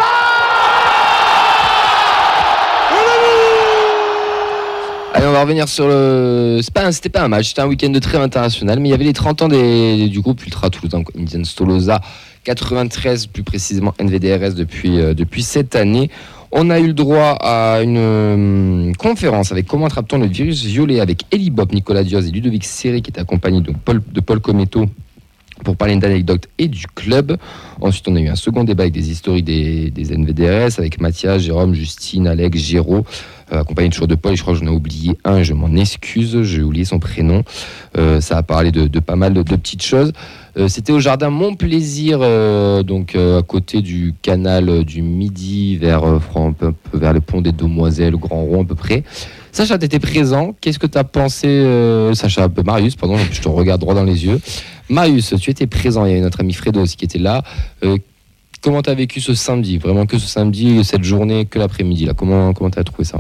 Allez, 5.16 5.28
on 5.28 5.32
va 5.32 5.44
revenir 5.44 5.70
sur 5.70 5.88
le. 5.88 6.60
c'est 6.62 6.74
pas 6.74 6.92
C'était 6.92 7.08
pas 7.08 7.24
un 7.24 7.30
match, 7.30 7.48
c'était 7.48 7.62
un 7.62 7.68
week-end 7.68 7.90
de 7.90 8.00
trêve 8.00 8.20
international, 8.20 8.82
mais 8.82 8.90
il 8.90 8.92
y 8.92 8.94
avait 8.94 9.06
les 9.06 9.14
30 9.14 9.44
ans 9.44 9.48
du 9.48 10.20
groupe 10.20 10.44
Ultra 10.44 10.70
Toulousain 10.70 11.04
Indian 11.18 11.46
Stolosa, 11.46 12.02
93 12.44 13.28
plus 13.28 13.44
précisément 13.44 13.94
NVDRS 13.98 14.56
depuis, 14.56 15.00
euh, 15.00 15.14
depuis 15.14 15.42
cette 15.42 15.78
année. 15.78 16.10
On 16.52 16.70
a 16.70 16.82
eu 16.82 16.88
le 16.88 16.94
droit 16.94 17.38
à 17.40 17.82
une 17.82 17.98
euh, 17.98 18.94
conférence 18.96 19.54
avec 19.54 19.68
comment 19.68 19.86
attrape-t-on 19.86 20.18
le 20.18 20.28
virus 20.28 20.66
violet 20.66 21.00
avec 21.00 21.24
Eli 21.32 21.50
Bob, 21.50 21.72
Nicolas 21.72 22.04
Diaz 22.04 22.28
et 22.28 22.32
Ludovic 22.32 22.66
Serré 22.66 23.00
qui 23.00 23.10
est 23.10 23.18
accompagné 23.18 23.62
de 23.62 23.72
Paul, 23.72 24.02
de 24.12 24.20
Paul 24.20 24.42
Cometto 24.42 24.86
pour 25.64 25.78
parler 25.78 25.96
d'anecdotes 25.96 26.48
et 26.58 26.68
du 26.68 26.86
club. 26.88 27.38
Ensuite, 27.82 28.08
on 28.08 28.16
a 28.16 28.20
eu 28.20 28.28
un 28.28 28.36
second 28.36 28.64
débat 28.64 28.84
avec 28.84 28.94
des 28.94 29.10
historiques 29.10 29.46
des, 29.46 29.92
NVDRS 29.96 30.78
avec 30.78 31.00
Mathias, 31.00 31.42
Jérôme, 31.42 31.74
Justine, 31.74 32.28
Alex, 32.28 32.60
Géraud, 32.60 33.06
euh, 33.52 33.62
accompagné 33.62 33.90
toujours 33.90 34.08
de 34.08 34.16
Paul. 34.16 34.36
Je 34.36 34.42
crois 34.42 34.54
que 34.54 34.60
j'en 34.60 34.68
ai 34.68 34.76
oublié 34.76 35.18
un, 35.24 35.44
je 35.44 35.54
m'en 35.54 35.74
excuse, 35.76 36.42
j'ai 36.44 36.62
oublié 36.62 36.86
son 36.86 37.00
prénom. 37.00 37.44
Euh, 37.98 38.20
ça 38.22 38.38
a 38.38 38.44
parlé 38.44 38.72
de, 38.72 39.00
pas 39.00 39.16
mal 39.16 39.34
de, 39.34 39.44
petites 39.44 39.84
choses. 39.84 40.12
Euh, 40.58 40.68
C'était 40.68 40.94
au 40.94 41.00
jardin 41.00 41.30
Mon 41.30 41.56
Plaisir, 41.56 42.20
donc 42.84 43.16
à 43.16 43.42
côté 43.42 43.82
du 43.82 44.14
canal 44.22 44.84
du 44.84 45.02
Midi, 45.02 45.78
vers, 45.78 46.04
vers 46.94 47.14
le 47.14 47.22
pont 47.22 47.42
des 47.42 47.52
Demoiselles, 47.52 48.16
Grand 48.16 48.44
Rond 48.44 48.64
à 48.64 48.66
peu 48.66 48.76
près. 48.76 49.04
Sacha, 49.56 49.78
tu 49.78 49.86
étais 49.86 50.00
présent. 50.00 50.54
Qu'est-ce 50.60 50.80
que 50.80 50.86
tu 50.86 50.98
as 50.98 51.06
pensé, 51.06 51.48
euh, 51.48 52.14
Sacha, 52.14 52.50
peu 52.50 52.62
Marius, 52.62 52.98
pardon, 52.98 53.18
je 53.32 53.40
te 53.40 53.48
regarde 53.48 53.80
droit 53.80 53.94
dans 53.94 54.04
les 54.04 54.26
yeux. 54.26 54.42
Marius, 54.90 55.34
tu 55.40 55.50
étais 55.50 55.66
présent, 55.66 56.04
il 56.04 56.10
y 56.10 56.12
avait 56.12 56.22
notre 56.22 56.42
ami 56.42 56.52
Fredo 56.52 56.82
aussi 56.82 56.98
qui 56.98 57.06
était 57.06 57.20
là. 57.20 57.42
Euh, 57.86 57.98
comment 58.62 58.82
tu 58.82 58.90
as 58.90 58.94
vécu 58.96 59.22
ce 59.22 59.34
samedi? 59.34 59.78
Vraiment 59.78 60.08
que 60.08 60.18
ce 60.18 60.28
samedi, 60.28 60.84
cette 60.84 61.06
journée, 61.06 61.46
que 61.46 61.58
l'après-midi 61.58 62.04
là 62.04 62.14
Comment 62.14 62.52
comment 62.52 62.70
tu 62.70 62.80
as 62.80 62.84
trouvé 62.84 63.06
ça? 63.06 63.20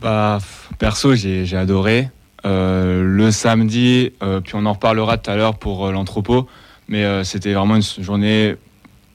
Bah, 0.00 0.38
perso, 0.80 1.14
j'ai 1.14 1.56
adoré. 1.56 2.08
Euh, 2.44 3.04
le 3.04 3.30
samedi, 3.30 4.10
euh, 4.24 4.40
puis 4.40 4.54
on 4.56 4.66
en 4.66 4.72
reparlera 4.72 5.18
tout 5.18 5.30
à 5.30 5.36
l'heure 5.36 5.56
pour 5.56 5.86
euh, 5.86 5.92
l'entrepôt, 5.92 6.48
mais 6.88 7.04
euh, 7.04 7.22
c'était 7.22 7.52
vraiment 7.52 7.76
une 7.76 8.04
journée 8.04 8.56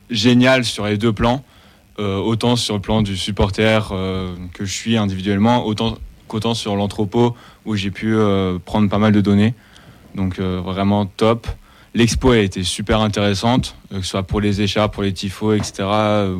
géniale 0.09 0.63
sur 0.63 0.85
les 0.85 0.97
deux 0.97 1.11
plans. 1.11 1.43
Euh, 1.99 2.15
autant 2.15 2.55
sur 2.55 2.75
le 2.75 2.81
plan 2.81 3.01
du 3.01 3.17
supporter 3.17 3.89
euh, 3.91 4.33
que 4.53 4.63
je 4.63 4.71
suis 4.73 4.95
individuellement, 4.95 5.65
autant 5.65 5.97
qu'autant 6.31 6.53
sur 6.53 6.75
l'entrepôt 6.75 7.35
où 7.65 7.75
j'ai 7.75 7.91
pu 7.91 8.15
euh, 8.15 8.57
prendre 8.63 8.89
pas 8.89 8.97
mal 8.97 9.11
de 9.11 9.21
données. 9.21 9.53
Donc 10.15 10.39
euh, 10.39 10.61
vraiment 10.63 11.05
top. 11.05 11.47
L'expo 11.93 12.31
a 12.31 12.37
été 12.37 12.63
super 12.63 13.01
intéressante, 13.01 13.75
euh, 13.91 13.97
que 13.97 14.03
ce 14.03 14.11
soit 14.11 14.23
pour 14.23 14.41
les 14.41 14.61
écharpes, 14.61 14.93
pour 14.93 15.03
les 15.03 15.13
tifos, 15.13 15.53
etc. 15.53 15.83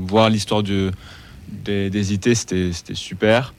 Voir 0.07 0.29
l'histoire 0.29 0.63
des, 0.63 0.91
des 1.89 2.13
IT, 2.13 2.33
c'était 2.35 2.71
super. 2.93 3.53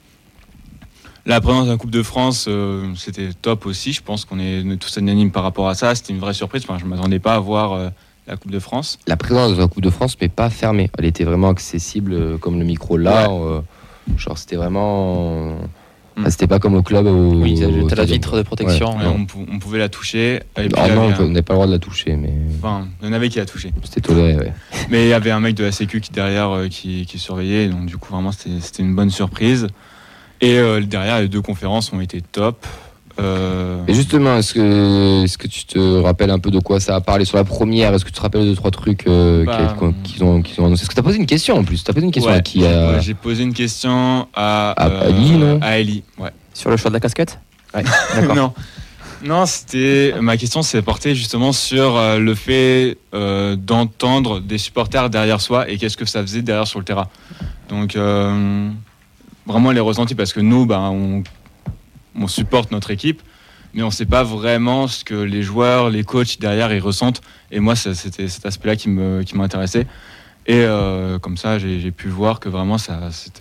La 1.25 1.39
présence 1.39 1.69
la 1.69 1.77
Coupe 1.77 1.91
de 1.91 2.03
France, 2.03 2.47
euh, 2.49 2.91
c'était 2.97 3.29
top 3.41 3.65
aussi. 3.65 3.93
Je 3.93 4.01
pense 4.01 4.25
qu'on 4.25 4.39
est, 4.39 4.77
tous 4.77 4.97
unanimes 4.97 5.31
par 5.31 5.43
rapport 5.43 5.69
à 5.69 5.75
ça. 5.75 5.95
C'était 5.95 6.11
une 6.11 6.19
vraie 6.19 6.33
surprise. 6.33 6.63
Enfin, 6.67 6.77
je 6.77 6.83
ne 6.83 6.89
m'attendais 6.89 7.19
pas 7.19 7.35
à 7.35 7.39
voir 7.39 7.71
euh, 7.71 7.89
la 8.27 8.35
Coupe 8.35 8.51
de 8.51 8.59
France. 8.59 8.99
La 9.07 9.15
présence 9.15 9.57
la 9.57 9.67
Coupe 9.69 9.81
de 9.81 9.89
France, 9.89 10.17
mais 10.19 10.27
pas 10.27 10.49
fermée. 10.49 10.91
Elle 10.97 11.05
était 11.05 11.23
vraiment 11.23 11.47
accessible 11.47 12.13
euh, 12.13 12.37
comme 12.37 12.59
le 12.59 12.65
micro 12.65 12.97
là. 12.97 13.29
genre, 14.17 14.37
c'était 14.37 14.57
vraiment. 14.57 15.55
Mm. 16.15 16.23
Ah, 16.25 16.31
C'était 16.31 16.47
pas 16.47 16.59
comme 16.59 16.75
au 16.75 16.83
club. 16.83 17.07
Au, 17.07 17.33
Oui, 17.41 17.55
t'as 17.59 17.65
au 17.67 17.87
t'as 17.87 17.95
la 17.95 18.05
vitre 18.05 18.37
de 18.37 18.43
protection. 18.43 18.97
Ouais, 18.97 19.03
ouais. 19.05 19.11
on, 19.15 19.25
pou- 19.25 19.45
on 19.51 19.57
pouvait 19.59 19.79
la 19.79 19.89
toucher. 19.89 20.41
Et 20.57 20.67
puis, 20.67 20.71
Ah 20.77 20.89
non, 20.89 21.09
avait 21.09 21.23
on 21.23 21.27
n'avait 21.29 21.41
pas 21.41 21.53
le 21.53 21.57
droit 21.57 21.67
de 21.67 21.71
la 21.71 21.79
toucher, 21.79 22.15
mais 22.15 22.31
enfin, 22.59 22.87
il 23.01 23.07
y 23.07 23.09
en 23.09 23.13
avait 23.13 23.29
qui 23.29 23.39
a 23.39 23.45
touché. 23.45 23.71
c'était 23.83 24.01
toléré. 24.01 24.35
Ouais. 24.37 24.53
Mais 24.89 25.05
il 25.05 25.09
y 25.09 25.13
avait 25.13 25.31
un 25.31 25.39
mec 25.39 25.55
de 25.55 25.63
la 25.63 25.71
Sécu 25.71 26.01
qui 26.01 26.11
derrière 26.11 26.49
euh, 26.51 26.67
qui, 26.67 27.05
qui 27.07 27.17
surveillait. 27.17 27.67
Donc 27.67 27.85
du 27.87 27.97
coup, 27.97 28.13
vraiment, 28.13 28.31
c'était 28.31 28.59
c'était 28.61 28.83
une 28.83 28.95
bonne 28.95 29.09
surprise. 29.09 29.67
Et 30.41 30.57
euh, 30.59 30.81
derrière, 30.81 31.19
les 31.21 31.29
deux 31.29 31.41
conférences 31.41 31.91
ont 31.93 32.01
été 32.01 32.21
top. 32.21 32.65
Euh, 33.19 33.77
Et 33.87 33.93
justement, 33.93 34.37
est-ce 34.37 34.53
que, 34.53 35.47
tu 35.47 35.65
te 35.65 36.01
rappelles 36.01 36.31
un 36.31 36.39
peu 36.39 36.49
de 36.51 36.59
quoi 36.59 36.79
ça 36.79 36.95
a 36.95 37.01
parlé 37.01 37.25
sur 37.25 37.37
la 37.37 37.43
première? 37.43 37.93
Est-ce 37.93 38.05
que 38.05 38.09
tu 38.09 38.15
te 38.15 38.21
rappelles 38.21 38.41
de 38.41 38.47
deux, 38.47 38.55
trois 38.55 38.71
trucs 38.71 39.07
euh, 39.07 39.45
Bah, 39.45 39.75
qu'ils 40.03 40.23
ont, 40.23 40.41
qu'ils 40.41 40.61
ont 40.61 40.65
annoncé? 40.65 40.81
Est-ce 40.81 40.89
que 40.89 40.95
tu 40.95 40.99
as 40.99 41.03
posé 41.03 41.17
une 41.17 41.25
question 41.25 41.55
en 41.55 41.63
plus? 41.63 41.83
Tu 41.83 41.91
as 41.91 41.93
posé 41.93 42.05
une 42.05 42.11
question 42.11 42.31
ouais, 42.31 42.37
à 42.37 42.41
qui 42.41 42.63
euh, 42.63 42.95
ouais, 42.95 43.01
J'ai 43.01 43.13
posé 43.13 43.43
une 43.43 43.53
question 43.53 44.27
à, 44.33 44.71
euh, 44.71 45.01
À 45.01 45.05
Ali, 45.05 45.31
non? 45.33 45.59
À 45.61 45.77
Ellie, 45.79 46.03
ouais. 46.17 46.31
Sur 46.53 46.69
le 46.69 46.77
choix 46.77 46.89
de 46.89 46.95
la 46.95 46.99
casquette? 46.99 47.39
Non. 48.35 48.53
Non, 49.23 49.45
c'était 49.45 50.13
ma 50.19 50.35
question 50.35 50.61
s'est 50.63 50.81
portée 50.81 51.15
justement 51.15 51.53
sur 51.53 51.95
euh, 51.95 52.19
le 52.19 52.35
fait 52.35 52.97
euh, 53.13 53.55
d'entendre 53.55 54.41
des 54.41 54.57
supporters 54.57 55.09
derrière 55.09 55.39
soi 55.39 55.69
et 55.69 55.77
qu'est-ce 55.77 55.95
que 55.95 56.05
ça 56.05 56.21
faisait 56.21 56.41
derrière 56.41 56.67
sur 56.67 56.79
le 56.79 56.85
terrain. 56.85 57.07
Donc 57.69 57.95
euh, 57.95 58.69
vraiment 59.45 59.71
les 59.71 59.79
ressentis 59.79 60.15
parce 60.15 60.33
que 60.33 60.41
nous, 60.41 60.65
ben, 60.65 60.89
on, 60.91 61.23
on 62.15 62.27
supporte 62.27 62.71
notre 62.71 62.91
équipe, 62.91 63.21
mais 63.73 63.81
on 63.81 63.87
ne 63.87 63.91
sait 63.91 64.05
pas 64.05 64.23
vraiment 64.23 64.87
ce 64.87 65.03
que 65.03 65.15
les 65.15 65.41
joueurs, 65.41 65.89
les 65.89 66.03
coachs 66.03 66.39
derrière 66.39 66.71
ils 66.73 66.79
ressentent. 66.79 67.21
Et 67.51 67.59
moi, 67.59 67.75
c'était 67.75 68.27
cet 68.27 68.45
aspect-là 68.45 68.75
qui 68.75 69.35
m'intéressait. 69.35 69.87
Et 70.45 70.57
euh, 70.57 71.19
comme 71.19 71.37
ça, 71.37 71.57
j'ai 71.57 71.91
pu 71.91 72.09
voir 72.09 72.39
que 72.39 72.49
vraiment, 72.49 72.77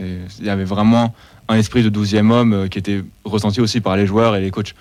il 0.00 0.46
y 0.46 0.50
avait 0.50 0.64
vraiment 0.64 1.14
un 1.48 1.56
esprit 1.56 1.82
de 1.82 1.90
12e 1.90 2.30
homme 2.30 2.52
euh, 2.52 2.68
qui 2.68 2.78
était 2.78 3.02
ressenti 3.24 3.60
aussi 3.60 3.80
par 3.80 3.96
les 3.96 4.06
joueurs 4.06 4.36
et 4.36 4.40
les 4.40 4.50
coachs. 4.50 4.74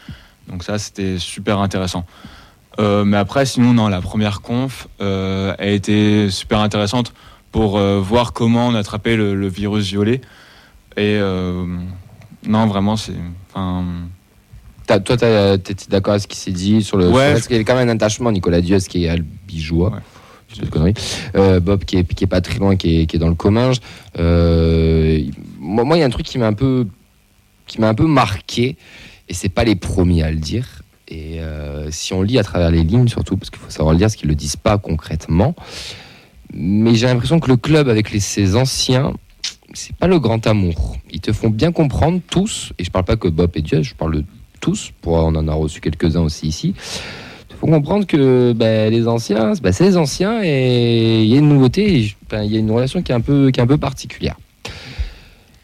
Donc 0.48 0.64
ça, 0.64 0.78
c'était 0.78 1.18
super 1.18 1.60
intéressant. 1.60 2.06
Euh, 2.80 3.04
mais 3.06 3.18
après, 3.18 3.46
sinon, 3.46 3.74
non, 3.74 3.88
la 3.88 4.02
première 4.02 4.42
conf 4.42 4.88
a 5.00 5.66
été 5.66 6.30
super 6.30 6.60
intéressante 6.60 7.14
pour 7.52 7.80
voir 7.80 8.32
comment 8.32 8.68
on 8.68 8.76
attrapait 8.76 9.18
le, 9.18 9.36
le 9.36 9.48
virus 9.48 9.88
violet. 9.88 10.22
Et 10.96 11.20
non, 12.48 12.66
vraiment, 12.68 12.96
c'est. 12.98 13.14
Enfin, 13.54 13.86
t'as- 14.88 15.00
Toi, 15.00 15.18
tu 15.18 15.26
étais 15.72 15.86
d'accord 15.90 16.12
avec 16.14 16.24
ce 16.24 16.28
qui 16.28 16.38
s'est 16.38 16.52
dit 16.52 16.82
sur 16.84 16.98
le. 16.98 17.10
Ouais. 17.10 17.26
sur- 17.26 17.34
Parce 17.34 17.48
qu'il 17.48 17.54
y 17.54 17.56
avait 17.56 17.66
quand 17.66 17.76
même 17.76 17.90
un 17.90 17.94
attachement. 17.94 18.32
Nicolas 18.32 18.62
Diaz 18.62 18.88
qui 18.88 19.06
est 19.06 19.10
à 19.10 19.14
Albigeois. 19.14 19.92
Ouais. 20.76 20.94
Euh, 21.38 21.62
Bob 21.62 21.86
qui 21.86 21.96
est, 21.98 22.14
qui 22.14 22.26
est 22.26 22.28
pas 22.28 22.42
très 22.42 22.60
loin, 22.60 22.76
qui 22.76 23.02
est, 23.02 23.06
qui 23.06 23.16
est 23.16 23.20
dans 23.20 23.30
le 23.30 23.36
Comminges. 23.36 23.78
Euh, 24.20 25.22
moi, 25.60 25.86
moi, 25.86 25.96
il 25.96 26.02
y 26.02 26.04
a 26.04 26.06
un 26.06 26.10
truc 26.10 26.26
qui 26.26 26.38
m'a 26.38 26.48
un 26.48 26.54
peu, 26.54 26.88
qui 27.68 27.80
m'a 27.80 27.88
un 27.88 27.94
peu 27.94 28.06
marqué, 28.06 28.76
et 29.30 29.34
c'est 29.34 29.48
pas 29.50 29.64
les 29.64 29.76
premiers 29.76 30.24
à 30.24 30.32
le 30.32 30.38
dire. 30.38 30.82
Et 31.08 31.40
euh, 31.40 31.90
si 31.92 32.14
on 32.14 32.22
lit 32.22 32.38
à 32.38 32.44
travers 32.44 32.70
les 32.72 32.84
lignes, 32.84 33.08
surtout, 33.08 33.38
parce 33.38 33.50
qu'il 33.50 33.60
faut 33.62 33.70
savoir 33.70 33.94
le 33.94 33.98
dire, 33.98 34.08
parce 34.08 34.16
qu'ils 34.18 34.28
le 34.30 34.36
disent 34.36 34.56
pas 34.58 34.78
concrètement. 34.78 35.56
Mais 36.54 36.96
j'ai 36.96 37.08
l'impression 37.08 37.40
que 37.40 37.48
le 37.50 37.56
club 37.58 37.88
avec 37.88 38.12
les, 38.12 38.20
ses 38.20 38.56
anciens, 38.58 39.14
c'est 39.74 39.96
pas 39.96 40.08
le 40.08 40.20
grand 40.20 40.46
amour. 40.48 40.98
Ils 41.12 41.20
te 41.20 41.32
font 41.32 41.50
bien 41.50 41.72
comprendre 41.72 42.22
tous, 42.30 42.74
et 42.78 42.84
je 42.84 42.92
parle 42.92 43.06
pas 43.06 43.16
que 43.16 43.28
Bob 43.28 43.52
et 43.56 43.62
Dieu, 43.62 43.82
je 43.84 43.94
parle 43.94 44.16
de 44.18 44.24
tous. 44.60 44.92
Pour, 45.02 45.14
on 45.14 45.36
en 45.36 45.48
a 45.48 45.54
reçu 45.54 45.82
quelques-uns 45.82 46.22
aussi 46.22 46.48
ici. 46.48 46.74
Il 47.50 47.56
faut 47.58 47.68
comprendre 47.68 48.06
que 48.08 48.54
ben, 48.54 48.92
les 48.92 49.08
anciens, 49.08 49.54
ben, 49.62 49.72
c'est 49.72 49.84
les 49.84 49.98
anciens 49.98 50.42
et 50.44 51.24
il 51.24 51.30
y 51.30 51.36
a 51.36 51.40
une 51.40 51.50
nouveauté, 51.50 52.14
il 52.32 52.52
y 52.52 52.56
a 52.56 52.60
une 52.60 52.72
relation 52.72 53.02
qui 53.02 53.12
est 53.12 53.16
un 53.16 53.22
peu, 53.22 53.52
qui 53.52 53.60
est 53.60 53.64
un 53.64 53.68
peu 53.68 53.78
particulière. 53.78 54.36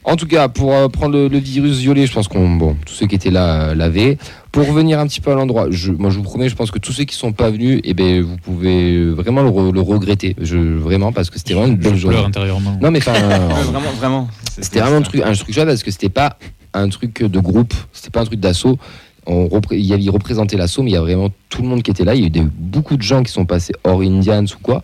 En 0.09 0.15
tout 0.15 0.25
cas, 0.25 0.47
pour 0.47 0.73
euh, 0.73 0.87
prendre 0.87 1.15
le, 1.17 1.27
le 1.27 1.37
virus 1.37 1.79
violet, 1.79 2.07
je 2.07 2.13
pense 2.13 2.29
qu'on, 2.29 2.49
bon, 2.55 2.77
tous 2.85 2.93
ceux 2.93 3.07
qui 3.07 3.15
étaient 3.15 3.29
là 3.29 3.69
euh, 3.71 3.75
l'avaient. 3.75 4.17
Pour 4.53 4.65
revenir 4.65 4.99
un 4.99 5.05
petit 5.05 5.19
peu 5.19 5.31
à 5.31 5.35
l'endroit, 5.35 5.67
je, 5.69 5.91
moi 5.91 6.09
je 6.09 6.15
vous 6.17 6.23
promets, 6.23 6.47
je 6.47 6.55
pense 6.55 6.71
que 6.71 6.79
tous 6.79 6.93
ceux 6.93 7.03
qui 7.03 7.13
sont 7.15 7.33
pas 7.33 7.49
venus, 7.51 7.81
eh 7.83 7.93
ben, 7.93 8.21
vous 8.21 8.37
pouvez 8.37 9.05
vraiment 9.11 9.41
le, 9.43 9.49
re- 9.49 9.73
le 9.73 9.81
regretter, 9.81 10.33
je, 10.41 10.57
vraiment, 10.57 11.11
parce 11.11 11.29
que 11.29 11.37
c'était 11.37 11.53
vraiment 11.53 11.67
une 11.73 11.77
belle 11.77 11.97
journée. 11.97 12.17
intérieurement. 12.23 12.77
Non 12.81 12.89
mais 12.89 12.99
enfin, 12.99 13.13
ouais, 13.15 13.63
vraiment, 13.63 13.91
vraiment. 13.99 14.27
c'était 14.59 14.79
vraiment 14.79 14.97
un 14.97 15.01
truc, 15.01 15.21
un 15.23 15.33
truc 15.33 15.53
chouette 15.53 15.67
parce 15.67 15.83
que 15.83 15.91
c'était 15.91 16.09
pas 16.09 16.37
un 16.73 16.87
truc 16.87 17.21
de 17.21 17.39
groupe, 17.39 17.73
c'était 17.91 18.09
pas 18.09 18.21
un 18.21 18.25
truc 18.25 18.39
d'assaut. 18.39 18.77
On 19.25 19.47
repré- 19.47 19.75
il 19.77 19.85
y 19.85 19.91
avait 19.93 20.03
il 20.03 20.09
représentait 20.09 20.55
l'assaut, 20.55 20.83
mais 20.83 20.91
il 20.91 20.93
y 20.93 20.97
a 20.97 21.01
vraiment 21.01 21.29
tout 21.49 21.61
le 21.61 21.67
monde 21.67 21.83
qui 21.83 21.91
était 21.91 22.05
là. 22.05 22.15
Il 22.15 22.21
y 22.21 22.23
a 22.23 22.27
eu 22.27 22.29
des- 22.29 22.47
beaucoup 22.57 22.95
de 22.95 23.01
gens 23.01 23.23
qui 23.23 23.31
sont 23.33 23.45
passés 23.45 23.73
hors 23.83 23.99
Indians 23.99 24.45
ou 24.45 24.59
quoi. 24.63 24.81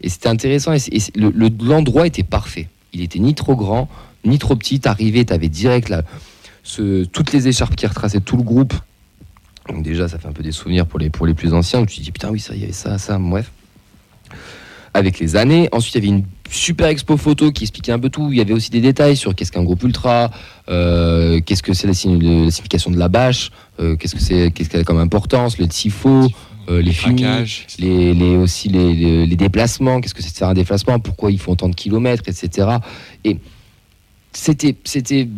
Et 0.00 0.08
c'était 0.08 0.30
intéressant. 0.30 0.72
Et, 0.72 0.78
c'est- 0.78 0.94
et 0.94 1.00
c'est- 1.00 1.14
le- 1.16 1.30
le- 1.36 1.50
l'endroit 1.62 2.06
était 2.06 2.22
parfait. 2.22 2.68
Il 2.94 3.02
était 3.02 3.18
ni 3.18 3.34
trop 3.34 3.54
grand, 3.56 3.88
ni 4.24 4.38
trop 4.38 4.56
petit. 4.56 4.80
T'arrivais, 4.80 5.24
t'avais 5.24 5.48
direct 5.48 5.88
là, 5.88 6.02
ce, 6.62 7.04
toutes 7.04 7.32
les 7.32 7.48
écharpes 7.48 7.76
qui 7.76 7.86
retraçaient 7.86 8.20
tout 8.20 8.36
le 8.36 8.42
groupe. 8.42 8.74
Donc 9.68 9.82
déjà, 9.82 10.08
ça 10.08 10.18
fait 10.18 10.28
un 10.28 10.32
peu 10.32 10.42
des 10.42 10.52
souvenirs 10.52 10.86
pour 10.86 10.98
les, 10.98 11.10
pour 11.10 11.26
les 11.26 11.34
plus 11.34 11.52
anciens. 11.54 11.80
Où 11.80 11.86
tu 11.86 11.98
te 11.98 12.02
dis, 12.02 12.12
putain, 12.12 12.30
oui, 12.30 12.40
ça, 12.40 12.54
il 12.54 12.60
y 12.60 12.64
avait 12.64 12.72
ça, 12.72 12.98
ça, 12.98 13.18
bref. 13.18 13.50
Avec 14.92 15.18
les 15.18 15.34
années. 15.36 15.68
Ensuite, 15.72 15.94
il 15.96 16.04
y 16.04 16.08
avait 16.08 16.16
une 16.18 16.24
super 16.48 16.86
expo 16.86 17.16
photo 17.16 17.50
qui 17.50 17.64
expliquait 17.64 17.90
un 17.90 17.98
peu 17.98 18.10
tout. 18.10 18.28
Il 18.30 18.38
y 18.38 18.40
avait 18.40 18.52
aussi 18.52 18.70
des 18.70 18.80
détails 18.80 19.16
sur 19.16 19.34
qu'est-ce 19.34 19.50
qu'un 19.50 19.64
groupe 19.64 19.82
ultra, 19.82 20.30
euh, 20.68 21.40
qu'est-ce 21.40 21.64
que 21.64 21.72
c'est 21.74 21.88
la, 21.88 21.94
signi- 21.94 22.44
la 22.44 22.50
signification 22.52 22.92
de 22.92 22.98
la 22.98 23.08
bâche, 23.08 23.50
euh, 23.80 23.96
qu'est-ce 23.96 24.14
que 24.14 24.20
c'est, 24.20 24.52
qu'est-ce 24.52 24.68
qu'elle 24.70 24.82
a 24.82 24.84
comme 24.84 24.98
importance, 24.98 25.58
le 25.58 25.66
tifo, 25.66 26.28
euh, 26.68 26.80
les 26.80 26.92
fumis, 26.92 27.22
les, 27.80 28.14
les- 28.14 28.36
aussi 28.36 28.68
les, 28.68 28.94
les- 28.94 29.26
les 29.26 29.36
déplacements, 29.36 30.00
qu'est-ce 30.00 30.14
que 30.14 30.22
c'est 30.22 30.30
de 30.32 30.36
faire 30.36 30.48
un 30.48 30.54
déplacement, 30.54 31.00
pourquoi 31.00 31.32
ils 31.32 31.40
font 31.40 31.56
tant 31.56 31.68
de 31.68 31.74
kilomètres, 31.74 32.22
etc. 32.28 32.68
Et 33.24 33.38
c'était, 34.34 34.76
c'était 34.84 35.28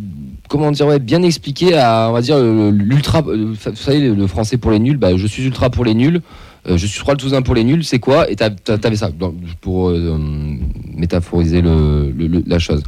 comment 0.49 0.71
dire, 0.71 0.87
ouais, 0.87 0.99
bien 0.99 1.21
expliqué 1.23 1.75
à, 1.77 2.07
on 2.09 2.13
va 2.13 2.21
dire, 2.21 2.37
l'ultra, 2.39 3.21
euh, 3.27 3.53
vous 3.53 3.75
savez, 3.75 4.09
le 4.09 4.27
français 4.27 4.57
pour 4.57 4.71
les 4.71 4.79
nuls, 4.79 4.97
bah, 4.97 5.15
je 5.15 5.27
suis 5.27 5.43
ultra 5.45 5.69
pour 5.69 5.85
les 5.85 5.93
nuls, 5.93 6.21
euh, 6.67 6.77
je 6.77 6.85
suis 6.87 6.99
trois 6.99 7.13
le 7.13 7.19
Toulousain 7.19 7.41
pour 7.41 7.55
les 7.55 7.63
nuls, 7.63 7.83
c'est 7.83 7.99
quoi? 7.99 8.29
Et 8.29 8.35
t'avais 8.35 8.95
ça, 8.95 9.09
pour 9.61 9.89
euh, 9.89 10.17
métaphoriser 10.95 11.61
le- 11.61 12.43
la 12.45 12.59
chose. 12.59 12.83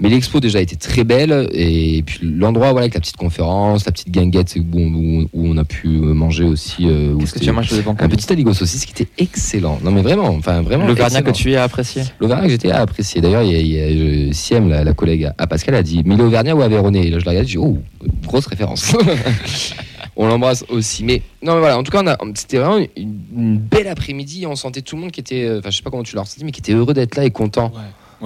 Mais 0.00 0.08
l'expo 0.08 0.38
déjà 0.38 0.60
était 0.60 0.76
très 0.76 1.02
belle 1.02 1.48
et 1.52 2.02
puis 2.06 2.20
l'endroit 2.22 2.68
voilà 2.70 2.82
avec 2.84 2.94
la 2.94 3.00
petite 3.00 3.16
conférence, 3.16 3.84
la 3.84 3.90
petite 3.92 4.10
guinguette 4.12 4.56
où, 4.56 4.78
où- 4.78 5.28
où 5.32 5.46
on 5.48 5.56
a 5.56 5.64
pu 5.64 5.88
manger 5.88 6.44
aussi. 6.44 6.86
euh, 6.88 7.16
Qu'est-ce 7.18 7.34
que 7.34 7.38
tu 7.40 7.48
as 7.48 7.52
mangé 7.52 7.76
de 7.76 7.82
bon 7.82 7.96
un 7.98 8.08
petit 8.08 8.32
aligot 8.32 8.54
saucisse 8.54 8.84
qui 8.86 8.92
était 8.92 9.08
excellent. 9.18 9.78
Non 9.82 9.90
mais 9.90 10.02
vraiment, 10.02 10.28
enfin 10.28 10.62
vraiment. 10.62 10.86
L'Auvergnat 10.86 11.22
que 11.22 11.30
tu 11.32 11.50
es 11.52 11.56
apprécié. 11.56 12.02
L'Auvergnat 12.20 12.44
que 12.44 12.50
j'étais 12.50 12.70
à 12.70 12.80
apprécier. 12.80 13.20
D'ailleurs, 13.20 13.42
il 13.42 13.50
y 13.52 13.56
a, 13.56 13.58
il 13.88 14.26
y 14.26 14.30
a, 14.30 14.32
Siem, 14.32 14.68
la, 14.68 14.84
la 14.84 14.92
collègue 14.92 15.30
à 15.36 15.46
Pascal, 15.48 15.74
a 15.74 15.82
dit 15.82 16.02
Mais 16.04 16.16
l'Auvergnat 16.16 16.54
ou 16.54 16.62
Aveyronais? 16.62 17.06
Et 17.06 17.10
là, 17.10 17.18
je 17.18 17.24
la 17.24 17.30
regarde, 17.32 17.46
je 17.48 17.52
dis 17.52 17.58
Oh, 17.58 17.78
grosse 18.24 18.46
référence. 18.46 18.94
on 20.16 20.26
l'embrasse 20.26 20.64
aussi. 20.68 21.04
Mais 21.04 21.22
non, 21.42 21.54
mais 21.54 21.60
voilà, 21.60 21.78
en 21.78 21.82
tout 21.82 21.90
cas, 21.92 22.16
c'était 22.34 22.58
vraiment 22.58 22.78
une, 22.96 23.18
une 23.36 23.58
belle 23.58 23.88
après-midi. 23.88 24.46
On 24.46 24.56
sentait 24.56 24.82
tout 24.82 24.96
le 24.96 25.02
monde 25.02 25.10
qui 25.12 25.20
était, 25.20 25.44
euh, 25.44 25.58
enfin, 25.60 25.70
je 25.70 25.76
sais 25.76 25.82
pas 25.82 25.90
comment 25.90 26.02
tu 26.02 26.16
l'as 26.16 26.22
ressenti, 26.22 26.44
mais 26.44 26.50
qui 26.52 26.60
était 26.60 26.72
heureux 26.72 26.94
d'être 26.94 27.16
là 27.16 27.24
et 27.24 27.30
content. 27.30 27.72
Ouais, 27.74 27.80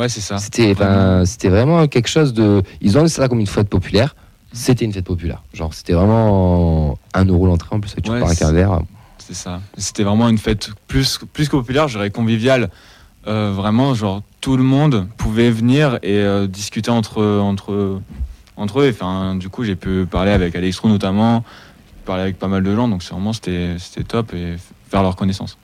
c'est 0.09 0.21
ça. 0.21 0.39
C'était, 0.39 0.73
enfin, 0.73 1.25
c'était 1.27 1.49
vraiment 1.49 1.87
quelque 1.87 2.09
chose 2.09 2.33
de. 2.33 2.63
Ils 2.81 2.99
ont 2.99 3.07
ça 3.09 3.29
comme 3.29 3.41
une 3.41 3.47
fête 3.47 3.69
populaire. 3.69 4.15
C'était 4.53 4.85
une 4.85 4.93
fête 4.93 5.05
populaire. 5.05 5.43
Genre, 5.55 5.73
c'était 5.73 5.95
vraiment 5.95 6.99
un 7.15 7.25
euro 7.25 7.47
l'entrée 7.47 7.75
en 7.75 7.81
plus, 7.81 7.93
avec 7.93 8.05
tu 8.05 8.11
Ouais, 8.11 8.21
un 8.21 8.53
verre. 8.53 8.81
C'est 9.19 9.35
ça. 9.35 9.61
C'était 9.77 10.03
vraiment 10.03 10.29
une 10.29 10.39
fête 10.39 10.71
plus, 10.89 11.21
plus 11.33 11.49
que 11.49 11.57
populaire, 11.57 11.89
je 11.89 11.97
dirais 11.97 12.11
conviviale. 12.11 12.71
Euh, 13.27 13.53
vraiment, 13.55 13.95
genre, 13.95 14.23
tout 14.41 14.57
le 14.57 14.65
monde 14.65 15.07
pouvait 15.17 15.51
venir 15.51 15.99
et 16.03 16.19
euh, 16.19 16.47
discuter 16.49 16.91
entre, 16.91 17.23
entre, 17.23 18.01
entre 18.57 18.81
eux. 18.81 18.91
Enfin, 18.91 19.37
du 19.37 19.49
coup, 19.49 19.65
j'ai 19.65 19.77
pu 19.77 20.07
parler 20.11 20.33
avec 20.33 20.57
Alex 20.57 20.79
Roux 20.81 20.89
notamment, 20.89 21.45
parler 22.05 22.25
avec 22.25 22.39
pas 22.39 22.49
mal 22.49 22.63
de 22.63 22.75
gens. 22.75 22.89
Donc, 22.89 23.03
c'est 23.03 23.13
vraiment, 23.13 23.33
c'était 23.33 23.77
c'était 23.79 24.05
top 24.05 24.35
et 24.35 24.57
faire 24.91 25.03
leur 25.03 25.17
connaissance. 25.17 25.57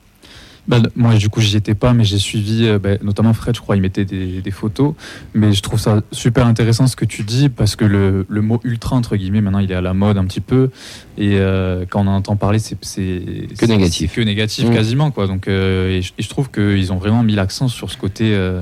Bah, 0.69 0.81
moi, 0.97 1.15
du 1.15 1.31
coup, 1.31 1.41
j'y 1.41 1.57
étais 1.57 1.75
pas, 1.75 1.95
mais 1.95 2.05
j'ai 2.05 2.19
suivi, 2.19 2.67
euh, 2.69 2.79
bah, 2.79 2.91
notamment 3.03 3.33
Fred, 3.33 3.57
je 3.57 3.61
crois, 3.63 3.75
il 3.75 3.81
mettait 3.81 4.05
des, 4.05 4.43
des 4.43 4.51
photos. 4.51 4.93
Mais 5.33 5.55
je 5.55 5.63
trouve 5.63 5.81
ça 5.81 6.03
super 6.13 6.47
intéressant 6.47 6.87
ce 6.87 6.95
que 6.95 7.07
tu 7.07 7.23
dis, 7.23 7.49
parce 7.49 7.75
que 7.75 7.87
le, 7.87 8.27
le 8.29 8.41
mot 8.43 8.61
ultra, 8.65 8.95
entre 8.95 9.17
guillemets, 9.17 9.41
maintenant, 9.41 9.61
il 9.61 9.73
est 9.73 9.75
à 9.75 9.81
la 9.81 9.95
mode 9.95 10.19
un 10.19 10.27
petit 10.27 10.43
peu. 10.43 10.69
Et 11.17 11.37
euh, 11.39 11.87
quand 11.89 12.03
on 12.05 12.07
en 12.09 12.17
entend 12.17 12.37
parler, 12.37 12.59
c'est 12.59 12.77
c'est- 12.85 13.49
Que 13.59 13.65
négatif. 13.65 14.15
Que 14.15 14.21
négatif, 14.21 14.69
Mm. 14.69 14.75
quasiment, 14.75 15.11
quoi. 15.11 15.27
Donc, 15.27 15.49
euh, 15.49 15.97
et, 15.97 16.03
je, 16.03 16.13
et 16.19 16.23
je 16.23 16.29
trouve 16.29 16.51
qu'ils 16.51 16.93
ont 16.93 16.99
vraiment 16.99 17.23
mis 17.23 17.35
l'accent 17.35 17.69
sur 17.69 17.91
ce 17.91 17.97
côté 17.97 18.35
euh, 18.35 18.61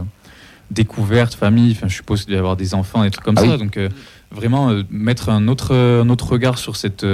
découverte, 0.71 1.35
famille. 1.35 1.73
Enfin, 1.73 1.89
je 1.89 1.95
suppose 1.97 2.21
qu'il 2.21 2.29
doit 2.29 2.37
y 2.37 2.39
avoir 2.39 2.57
des 2.57 2.75
enfants, 2.75 3.03
des 3.03 3.11
trucs 3.11 3.25
comme 3.25 3.35
Ah 3.37 3.43
ça. 3.43 3.49
oui. 3.53 3.59
Donc, 3.59 3.77
euh, 3.77 3.89
vraiment, 4.31 4.71
euh, 4.71 4.83
mettre 4.91 5.29
un 5.29 5.49
autre, 5.49 5.75
un 5.75 6.09
autre 6.09 6.29
regard 6.31 6.59
sur 6.59 6.77
cette 6.77 7.05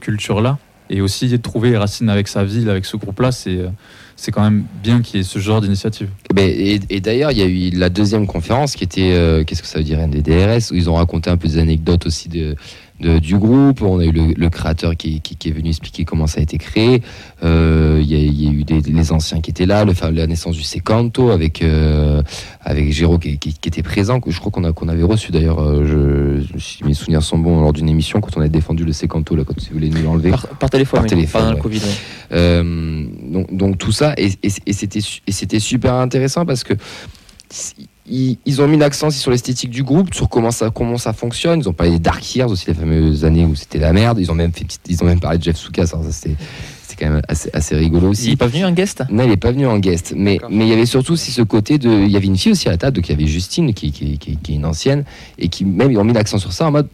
culture-là. 0.00 0.58
Et 0.92 1.00
aussi 1.00 1.38
trouver 1.38 1.70
les 1.70 1.78
racines 1.78 2.10
avec 2.10 2.26
sa 2.26 2.44
ville, 2.44 2.68
avec 2.68 2.84
ce 2.84 2.96
groupe-là, 2.96 3.30
c'est 3.30 3.56
euh, 3.56 3.68
c'est 4.16 4.32
quand 4.32 4.42
même 4.42 4.64
bien 4.82 5.00
qu'il 5.00 5.16
y 5.16 5.20
ait 5.20 5.24
ce 5.24 5.38
genre 5.38 5.62
d'initiative. 5.62 6.08
Ben, 6.34 6.46
et 6.46 6.80
et 6.90 7.00
d'ailleurs, 7.00 7.30
il 7.30 7.38
y 7.38 7.42
a 7.42 7.46
eu 7.46 7.70
la 7.70 7.88
deuxième 7.88 8.26
conférence 8.26 8.74
qui 8.74 8.84
était, 8.84 9.12
euh, 9.12 9.44
qu'est-ce 9.44 9.62
que 9.62 9.68
ça 9.68 9.78
veut 9.78 9.84
dire, 9.84 10.06
des 10.08 10.20
DRS, 10.20 10.72
où 10.72 10.74
ils 10.74 10.90
ont 10.90 10.94
raconté 10.94 11.30
un 11.30 11.38
peu 11.38 11.48
des 11.48 11.58
anecdotes 11.58 12.06
aussi 12.06 12.28
de, 12.28 12.54
de- 13.00 13.18
du 13.18 13.36
groupe. 13.38 13.82
On 13.82 13.98
a 13.98 14.04
eu 14.04 14.12
le, 14.12 14.34
le 14.36 14.50
créateur 14.50 14.96
qui, 14.96 15.20
qui- 15.20 15.36
qui 15.36 15.48
est 15.48 15.52
venu 15.52 15.68
expliquer 15.70 16.04
comment 16.04 16.26
ça 16.26 16.40
a 16.40 16.42
été 16.42 16.58
créé. 16.58 17.02
Euh, 17.42 17.98
Il 18.02 18.10
y, 18.10 18.14
a- 18.14 18.18
y 18.18 18.48
a 18.48 18.50
eu 18.52 18.64
des, 18.64 18.80
les 18.80 19.12
anciens 19.12 19.40
qui 19.40 19.50
étaient 19.50 19.66
là, 19.66 19.84
le, 19.84 19.92
la 20.12 20.26
naissance 20.26 20.56
du 20.56 20.62
Secanto 20.62 21.30
avec, 21.30 21.62
euh, 21.62 22.22
avec 22.62 22.92
Géraud 22.92 23.18
qui, 23.18 23.38
était 23.64 23.82
présent, 23.82 24.20
que 24.20 24.30
je 24.30 24.38
crois 24.40 24.50
qu'on 24.52 24.64
a- 24.64 24.72
qu'on 24.72 24.88
avait 24.88 25.02
reçu 25.02 25.32
d'ailleurs, 25.32 25.60
euh, 25.60 26.42
je, 26.52 26.58
si 26.58 26.84
mes 26.84 26.94
souvenirs 26.94 27.22
sont 27.22 27.38
bons, 27.38 27.60
lors 27.60 27.72
d'une 27.72 27.88
émission, 27.88 28.20
quand 28.20 28.36
on 28.36 28.40
avait 28.40 28.48
défendu 28.48 28.84
le 28.84 28.92
Secanto, 28.92 29.34
là, 29.36 29.44
quand 29.46 29.54
vous 29.58 29.66
voulez 29.72 29.88
nous 29.90 30.02
l'enlever. 30.02 30.30
Par, 30.30 30.46
par 30.48 30.70
téléphone, 30.70 31.06
Par 31.32 31.54
ouais. 31.54 31.58
Covid. 31.60 31.82
Euh, 32.32 33.04
donc, 33.30 33.54
donc 33.56 33.78
tout 33.78 33.92
ça, 33.92 34.14
et, 34.16 34.30
et- 34.42 34.50
et 34.66 35.32
c'était 35.32 35.60
super 35.60 35.94
intéressant 35.94 36.44
parce 36.46 36.64
que 36.64 36.74
ils, 38.10 38.38
ils 38.44 38.60
ont 38.60 38.68
mis 38.68 38.76
l'accent 38.76 39.06
aussi 39.08 39.18
sur 39.18 39.30
l'esthétique 39.30 39.70
du 39.70 39.82
groupe, 39.82 40.12
sur 40.14 40.28
comment 40.28 40.50
ça, 40.50 40.70
comment 40.70 40.98
ça 40.98 41.12
fonctionne. 41.12 41.60
Ils 41.60 41.68
ont 41.68 41.72
parlé 41.72 41.92
des 41.92 41.98
Dark 41.98 42.34
Years 42.34 42.50
aussi, 42.50 42.66
les 42.66 42.74
fameuses 42.74 43.24
années 43.24 43.44
où 43.44 43.54
c'était 43.54 43.78
la 43.78 43.92
merde. 43.92 44.18
Ils 44.20 44.30
ont 44.30 44.34
même, 44.34 44.52
fait, 44.52 44.64
petite- 44.64 44.80
ils 44.88 45.02
ont 45.02 45.06
même 45.06 45.20
parlé 45.20 45.38
de 45.38 45.42
Jeff 45.44 45.56
Soukas. 45.56 45.90
Alors 45.92 46.04
ça, 46.04 46.12
c'était 46.12 46.36
c'était 46.86 47.04
quand 47.04 47.12
même 47.12 47.22
assez, 47.28 47.48
assez 47.52 47.76
rigolo 47.76 48.08
Il 48.08 48.10
aussi. 48.10 48.30
n'est 48.30 48.36
pas 48.36 48.48
venu 48.48 48.64
en 48.64 48.72
guest? 48.72 49.04
Non, 49.10 49.22
il 49.22 49.28
n'est 49.30 49.36
pas 49.36 49.52
venu 49.52 49.66
en 49.66 49.78
guest. 49.78 50.12
Mais 50.16 50.40
il 50.50 50.66
y 50.66 50.72
avait 50.72 50.86
surtout 50.86 51.12
aussi 51.12 51.30
ce 51.30 51.42
côté 51.42 51.78
de. 51.78 51.88
Il 51.88 52.10
y 52.10 52.16
avait 52.16 52.26
une 52.26 52.36
fille 52.36 52.52
aussi 52.52 52.68
à 52.68 52.72
la 52.72 52.78
table, 52.78 52.96
donc 52.96 53.08
il 53.08 53.12
y 53.12 53.14
avait 53.14 53.26
Justine, 53.30 53.72
qui, 53.72 53.92
qui, 53.92 54.18
qui- 54.18 54.36
qui 54.36 54.52
est 54.52 54.56
une 54.56 54.66
ancienne, 54.66 55.04
et 55.38 55.48
qui 55.48 55.64
même 55.64 55.90
ils 55.92 55.98
ont 55.98 56.04
mis 56.04 56.12
l'accent 56.12 56.38
sur 56.38 56.52
ça 56.52 56.66
en 56.66 56.72
mode. 56.72 56.88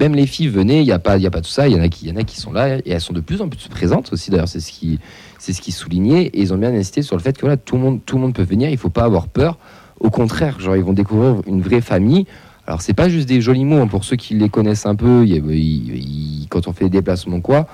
Même 0.00 0.14
les 0.14 0.26
filles, 0.26 0.48
venez, 0.48 0.80
il 0.80 0.84
n'y 0.84 0.92
a, 0.92 0.98
pas- 0.98 1.16
il 1.16 1.22
y 1.22 1.26
a 1.26 1.30
pas 1.30 1.40
tout 1.40 1.48
ça. 1.48 1.68
Il 1.68 1.74
y, 1.74 1.80
en 1.80 1.82
a 1.82 1.88
qui- 1.88 2.04
il 2.06 2.08
y 2.10 2.12
en 2.12 2.16
a 2.16 2.24
qui 2.24 2.38
sont 2.38 2.52
là, 2.52 2.76
et 2.78 2.82
elles 2.90 3.00
sont 3.00 3.14
de 3.14 3.20
plus 3.20 3.40
en 3.40 3.48
plus 3.48 3.66
présentes 3.68 4.12
aussi. 4.12 4.30
D'ailleurs, 4.30 4.48
c'est 4.48 4.60
ce 4.60 4.70
qui, 4.72 4.98
c'est 5.38 5.54
ce 5.54 5.62
qui 5.62 5.72
soulignait. 5.72 6.24
Et 6.24 6.40
ils 6.42 6.52
ont 6.52 6.58
bien 6.58 6.74
insisté 6.74 7.00
sur 7.00 7.16
le 7.16 7.22
fait 7.22 7.34
que 7.34 7.42
voilà, 7.42 7.56
tout, 7.56 7.76
le 7.76 7.82
monde, 7.82 8.00
tout 8.04 8.16
le 8.16 8.22
monde 8.22 8.34
peut 8.34 8.42
venir, 8.42 8.68
il 8.68 8.72
ne 8.72 8.76
faut 8.78 8.90
pas 8.90 9.04
avoir 9.04 9.28
peur. 9.28 9.58
Au 10.04 10.10
contraire, 10.10 10.60
genre, 10.60 10.76
ils 10.76 10.84
vont 10.84 10.92
découvrir 10.92 11.40
une 11.46 11.62
vraie 11.62 11.80
famille. 11.80 12.26
Alors, 12.66 12.82
c'est 12.82 12.92
pas 12.92 13.08
juste 13.08 13.26
des 13.26 13.40
jolis 13.40 13.64
mots, 13.64 13.80
hein, 13.80 13.86
pour 13.86 14.04
ceux 14.04 14.16
qui 14.16 14.34
les 14.34 14.50
connaissent 14.50 14.84
un 14.84 14.94
peu, 14.94 15.24
y 15.26 15.30
il- 15.36 15.96
il- 15.96 16.46
quand 16.50 16.68
on 16.68 16.74
fait 16.74 16.84
des 16.84 16.98
déplacements, 16.98 17.40
quoi. 17.40 17.66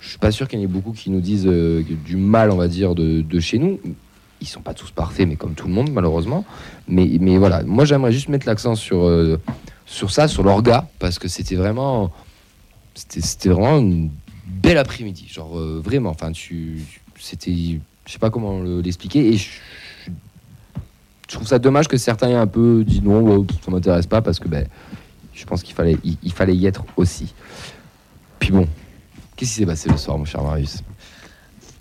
Je 0.00 0.08
suis 0.08 0.18
pas 0.18 0.32
sûr 0.32 0.48
qu'il 0.48 0.58
y 0.58 0.62
en 0.62 0.64
ait 0.64 0.68
beaucoup 0.68 0.90
qui 0.90 1.10
nous 1.10 1.20
disent 1.20 1.46
euh, 1.46 1.84
du 2.04 2.16
mal, 2.16 2.50
on 2.50 2.56
va 2.56 2.66
dire, 2.66 2.96
de, 2.96 3.24
chez 3.38 3.58
nous. 3.58 3.78
Ils 4.40 4.48
sont 4.48 4.60
pas 4.62 4.74
tous 4.74 4.90
parfaits, 4.90 5.28
mais 5.28 5.36
comme 5.36 5.54
tout 5.54 5.68
le 5.68 5.72
monde, 5.74 5.90
malheureusement. 5.92 6.44
Mais, 6.88 7.08
mais 7.20 7.38
voilà, 7.38 7.62
moi 7.62 7.84
j'aimerais 7.84 8.10
juste 8.12 8.28
mettre 8.28 8.46
l'accent 8.48 8.74
sur, 8.74 9.06
euh, 9.06 9.40
sur 9.86 10.10
ça, 10.10 10.26
sur 10.26 10.42
l'orga, 10.42 10.88
parce 10.98 11.20
que 11.20 11.28
c'était 11.28 11.54
vraiment, 11.54 12.10
c'était 12.94 13.48
vraiment 13.48 13.78
une 13.78 14.10
belle 14.46 14.78
après-midi. 14.78 15.28
Genre 15.32 15.56
euh, 15.56 15.80
vraiment, 15.82 16.10
enfin, 16.10 16.32
tu, 16.32 16.80
c'était, 17.18 17.78
je 18.06 18.12
sais 18.12 18.18
pas 18.18 18.30
comment 18.30 18.58
le- 18.60 18.80
l'expliquer. 18.80 19.32
Et 19.32 19.38
je 21.28 21.34
trouve 21.34 21.46
ça 21.46 21.58
dommage 21.58 21.88
que 21.88 21.96
certains 21.96 22.28
aient 22.28 22.34
un 22.34 22.46
peu 22.46 22.84
dit 22.84 23.00
non, 23.02 23.44
ça 23.64 23.70
m'intéresse 23.70 24.06
pas, 24.06 24.22
parce 24.22 24.38
que 24.38 24.48
ben, 24.48 24.66
je 25.34 25.44
pense 25.44 25.62
qu'il 25.62 25.74
fallait, 25.74 25.98
il, 26.04 26.16
il 26.22 26.32
fallait 26.32 26.54
y 26.56 26.66
être 26.66 26.84
aussi. 26.96 27.34
Puis 28.38 28.50
bon, 28.52 28.66
qu'est-ce 29.36 29.52
qui 29.52 29.56
s'est 29.58 29.66
passé 29.66 29.88
le 29.88 29.96
soir, 29.96 30.18
mon 30.18 30.24
cher 30.24 30.42
Marius? 30.42 30.82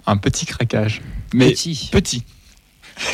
Un 0.08 0.18
petit 0.18 0.46
craquage. 0.46 1.02
Mais 1.34 1.52
Petit. 1.52 1.90
petit. 1.92 2.24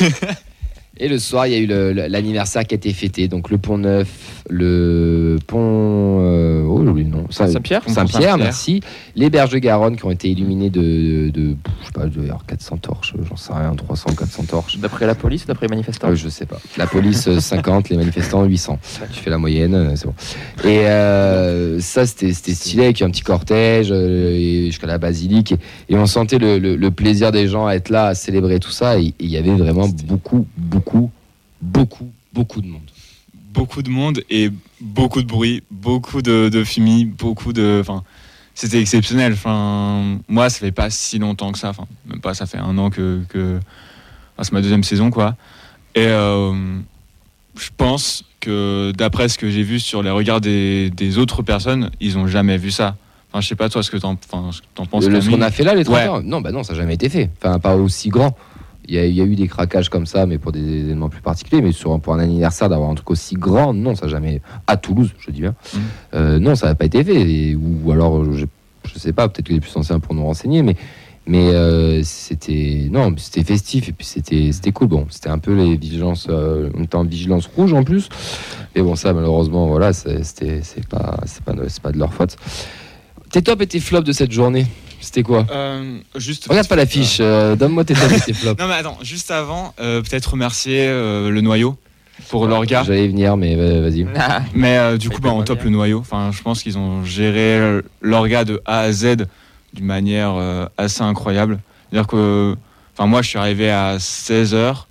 Et 1.04 1.08
le 1.08 1.18
soir, 1.18 1.48
il 1.48 1.52
y 1.52 1.56
a 1.56 1.58
eu 1.58 1.66
l'anniversaire 2.08 2.64
qui 2.64 2.74
a 2.74 2.76
été 2.76 2.92
fêté. 2.92 3.26
Donc 3.26 3.50
le 3.50 3.58
pont 3.58 3.76
Neuf, 3.76 4.42
le 4.48 5.36
pont. 5.46 6.20
euh, 6.20 6.62
oh, 6.64 6.78
le 6.82 6.92
nom. 7.02 7.26
Saint-Pierre 7.30 7.82
Saint-Pierre, 7.88 8.36
merci. 8.38 8.80
Les 9.16 9.28
berges 9.30 9.50
de 9.50 9.58
Garonne 9.58 9.96
qui 9.96 10.04
ont 10.04 10.10
été 10.12 10.28
illuminées 10.30 10.70
de. 10.70 11.30
de 11.30 11.56
je 11.80 11.86
sais 11.86 11.92
pas, 11.92 12.06
de 12.06 12.28
400 12.46 12.76
torches, 12.76 13.14
j'en 13.28 13.36
sais 13.36 13.52
rien, 13.52 13.74
300, 13.74 14.10
400 14.16 14.44
torches. 14.44 14.78
D'après 14.78 15.06
la 15.06 15.14
police, 15.14 15.44
d'après 15.46 15.66
les 15.66 15.70
manifestants 15.70 16.08
Euh, 16.10 16.14
je 16.14 16.28
sais 16.28 16.46
pas. 16.46 16.58
La 16.76 16.86
police 16.86 17.26
euh, 17.28 17.40
50, 17.40 17.88
les 17.88 17.96
manifestants 17.96 18.44
800. 18.44 18.78
Tu 19.12 19.20
fais 19.20 19.30
la 19.30 19.38
moyenne, 19.38 19.74
euh, 19.74 19.92
c'est 19.96 20.06
bon. 20.06 20.14
Et 20.64 20.86
euh, 20.86 21.80
ça, 21.80 22.06
c'était 22.06 22.32
stylé 22.32 22.84
avec 22.84 23.02
un 23.02 23.10
petit 23.10 23.22
cortège 23.22 23.88
euh, 23.90 24.66
jusqu'à 24.66 24.86
la 24.86 24.98
basilique. 24.98 25.52
Et, 25.52 25.94
et 25.94 25.96
on 25.96 26.06
sentait 26.06 26.38
le, 26.38 26.58
le- 26.58 26.76
le 26.76 26.90
plaisir 26.90 27.32
des 27.32 27.48
gens 27.48 27.66
à 27.66 27.74
être 27.74 27.90
là, 27.90 28.06
à 28.06 28.14
célébrer 28.14 28.60
tout 28.60 28.70
ça. 28.70 28.98
Et 29.00 29.14
il 29.18 29.30
y 29.30 29.36
avait 29.36 29.50
vraiment 29.54 29.88
beaucoup, 29.88 30.46
beaucoup, 30.56 30.91
beaucoup, 31.60 32.10
beaucoup 32.32 32.60
de 32.60 32.66
monde. 32.66 32.90
beaucoup 33.54 33.82
de 33.82 33.90
monde 33.90 34.22
et 34.30 34.50
beaucoup 34.80 35.22
de 35.22 35.26
bruit, 35.26 35.62
beaucoup 35.70 36.22
de, 36.22 36.48
de 36.48 36.64
fumée, 36.64 37.04
beaucoup 37.04 37.52
de. 37.52 37.78
Enfin, 37.80 38.02
c'était 38.54 38.80
exceptionnel. 38.80 39.32
Enfin, 39.34 40.18
moi, 40.28 40.48
ça 40.50 40.58
fait 40.60 40.72
pas 40.72 40.90
si 40.90 41.18
longtemps 41.18 41.52
que 41.52 41.58
ça. 41.58 41.70
Enfin, 41.70 41.86
même 42.06 42.20
pas. 42.20 42.34
Ça 42.34 42.46
fait 42.46 42.58
un 42.58 42.76
an 42.78 42.90
que. 42.90 43.22
que 43.28 43.58
enfin, 44.34 44.44
c'est 44.44 44.52
ma 44.52 44.60
deuxième 44.62 44.84
saison, 44.84 45.10
quoi. 45.10 45.36
Et 45.94 46.06
euh, 46.06 46.52
je 47.58 47.68
pense 47.76 48.24
que 48.40 48.92
d'après 48.96 49.28
ce 49.28 49.38
que 49.38 49.50
j'ai 49.50 49.62
vu 49.62 49.78
sur 49.78 50.02
les 50.02 50.10
regards 50.10 50.40
des, 50.40 50.90
des 50.90 51.18
autres 51.18 51.42
personnes, 51.42 51.90
ils 52.00 52.16
ont 52.18 52.26
jamais 52.26 52.56
vu 52.56 52.70
ça. 52.70 52.96
Enfin, 53.30 53.40
je 53.40 53.48
sais 53.48 53.54
pas 53.54 53.68
toi 53.68 53.82
ce 53.82 53.90
que 53.90 53.96
t'en, 53.98 54.12
enfin, 54.30 54.50
ce 54.52 54.60
que 54.60 54.66
t'en 54.74 54.84
penses. 54.86 55.06
Le- 55.06 55.20
ce 55.20 55.30
qu'on 55.30 55.40
a 55.42 55.50
fait 55.50 55.62
là, 55.64 55.74
les 55.74 55.84
30 55.84 55.94
Ouais. 55.96 56.02
heures, 56.06 56.22
non, 56.22 56.40
bah 56.40 56.50
non, 56.52 56.62
ça 56.64 56.72
n'a 56.74 56.80
jamais 56.80 56.94
été 56.94 57.08
fait. 57.08 57.30
Enfin, 57.42 57.58
pas 57.58 57.76
aussi 57.76 58.08
grand. 58.10 58.36
Il 58.88 58.94
y, 58.94 58.98
a, 58.98 59.06
il 59.06 59.14
y 59.14 59.20
a 59.20 59.24
eu 59.24 59.36
des 59.36 59.46
craquages 59.46 59.88
comme 59.88 60.06
ça, 60.06 60.26
mais 60.26 60.38
pour 60.38 60.50
des 60.52 60.60
événements 60.60 61.08
plus 61.08 61.20
particuliers. 61.20 61.62
Mais 61.62 61.72
sur, 61.72 61.98
pour 62.00 62.14
un 62.14 62.18
anniversaire, 62.18 62.68
d'avoir 62.68 62.90
un 62.90 62.94
truc 62.94 63.10
aussi 63.10 63.36
grand, 63.36 63.72
non, 63.72 63.94
ça 63.94 64.08
jamais. 64.08 64.40
À 64.66 64.76
Toulouse, 64.76 65.12
je 65.18 65.30
dis 65.30 65.40
bien. 65.42 65.54
Mhm. 65.74 65.80
Euh, 66.14 66.38
non, 66.40 66.54
ça 66.56 66.66
n'a 66.66 66.74
pas 66.74 66.84
été 66.86 67.04
fait. 67.04 67.20
Et- 67.20 67.54
ou, 67.54 67.92
alors, 67.92 68.24
je, 68.32 68.44
je 68.84 68.98
sais 68.98 69.12
pas, 69.12 69.28
peut-être 69.28 69.46
que 69.46 69.52
les 69.52 69.60
plus 69.60 69.76
anciens 69.76 70.00
pour 70.00 70.14
nous 70.14 70.24
renseigner, 70.24 70.62
mais. 70.62 70.76
Mais 71.24 71.50
euh, 71.54 72.00
c'était 72.02 72.88
non, 72.90 73.14
c'était 73.16 73.44
festif 73.44 73.88
et 73.88 73.92
puis 73.92 74.04
c'était 74.04 74.50
c'était 74.50 74.72
cool. 74.72 74.88
Bon, 74.88 75.06
c'était 75.08 75.28
un 75.28 75.38
peu 75.38 75.54
les 75.54 75.76
vigilances, 75.76 76.26
euh, 76.28 76.68
on 76.76 76.82
était 76.82 76.96
en 76.96 77.04
vigilance 77.04 77.46
rouge 77.46 77.72
en 77.74 77.84
plus. 77.84 78.08
Et 78.74 78.82
bon, 78.82 78.96
ça 78.96 79.12
malheureusement, 79.12 79.68
voilà, 79.68 79.92
c'était 79.92 80.62
c'est 80.64 80.84
pas 80.88 81.20
c'est 81.26 81.44
pas 81.44 81.52
de- 81.52 81.68
c'est 81.68 81.80
pas 81.80 81.92
de 81.92 81.98
leur 81.98 82.12
faute. 82.12 82.34
Tes 83.30 83.40
top 83.40 83.62
et 83.62 83.68
tes 83.68 83.78
flops 83.78 84.04
de 84.04 84.10
cette 84.10 84.32
journée? 84.32 84.66
C'était 85.02 85.22
quoi 85.22 85.44
Euh, 85.50 85.98
juste. 86.16 86.46
Regarde 86.48 86.68
pas 86.68 86.76
l'affiche, 86.76 87.18
euh, 87.20 87.56
donne-moi 87.56 87.84
tes 87.84 87.92
tops 87.94 88.12
et 88.12 88.20
tes 88.20 88.32
flops. 88.32 88.58
Non 88.60 88.68
mais 88.68 88.74
attends, 88.74 88.96
juste 89.02 89.30
avant, 89.30 89.74
euh, 89.80 90.00
peut-être 90.00 90.30
remercier 90.30 90.86
euh, 90.86 91.28
le 91.28 91.40
noyau 91.42 91.76
pour 92.28 92.46
l'orga. 92.46 92.84
J'allais 92.86 93.04
y 93.06 93.08
venir, 93.08 93.36
mais 93.36 93.56
euh, 93.56 93.82
vas-y. 93.82 94.04
Mais 94.54 94.78
euh, 94.78 94.96
du 94.96 95.08
Mais 95.08 95.14
coup, 95.16 95.20
bah, 95.20 95.30
on 95.32 95.42
top 95.42 95.58
bien. 95.58 95.64
le 95.66 95.70
noyau. 95.72 95.98
Enfin, 95.98 96.30
je 96.32 96.40
pense 96.40 96.62
qu'ils 96.62 96.78
ont 96.78 97.04
géré 97.04 97.58
euh, 97.58 97.82
l'orga 98.00 98.44
de 98.44 98.62
A 98.64 98.80
à 98.80 98.92
Z 98.92 99.26
d'une 99.74 99.84
manière 99.86 100.34
euh, 100.36 100.66
assez 100.78 101.02
incroyable. 101.02 101.58
C'est-à-dire 101.90 102.06
que, 102.06 102.54
enfin, 102.94 103.06
moi, 103.08 103.22
je 103.22 103.28
suis 103.28 103.38
arrivé 103.38 103.70
à 103.70 103.96
16h 103.98 104.84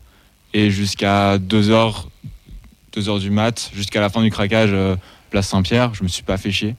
et 0.54 0.70
jusqu'à 0.72 1.38
2h, 1.38 2.06
2h 2.98 3.20
du 3.22 3.30
mat, 3.32 3.72
jusqu'à 3.74 4.02
la 4.02 4.10
fin 4.10 4.22
du 4.22 4.30
craquage, 4.30 4.72
euh, 4.74 4.96
place 5.30 5.48
Saint-Pierre, 5.48 5.94
je 5.94 6.04
me 6.04 6.10
suis 6.10 6.24
pas 6.24 6.38
fait 6.38 6.52
chier. 6.52 6.76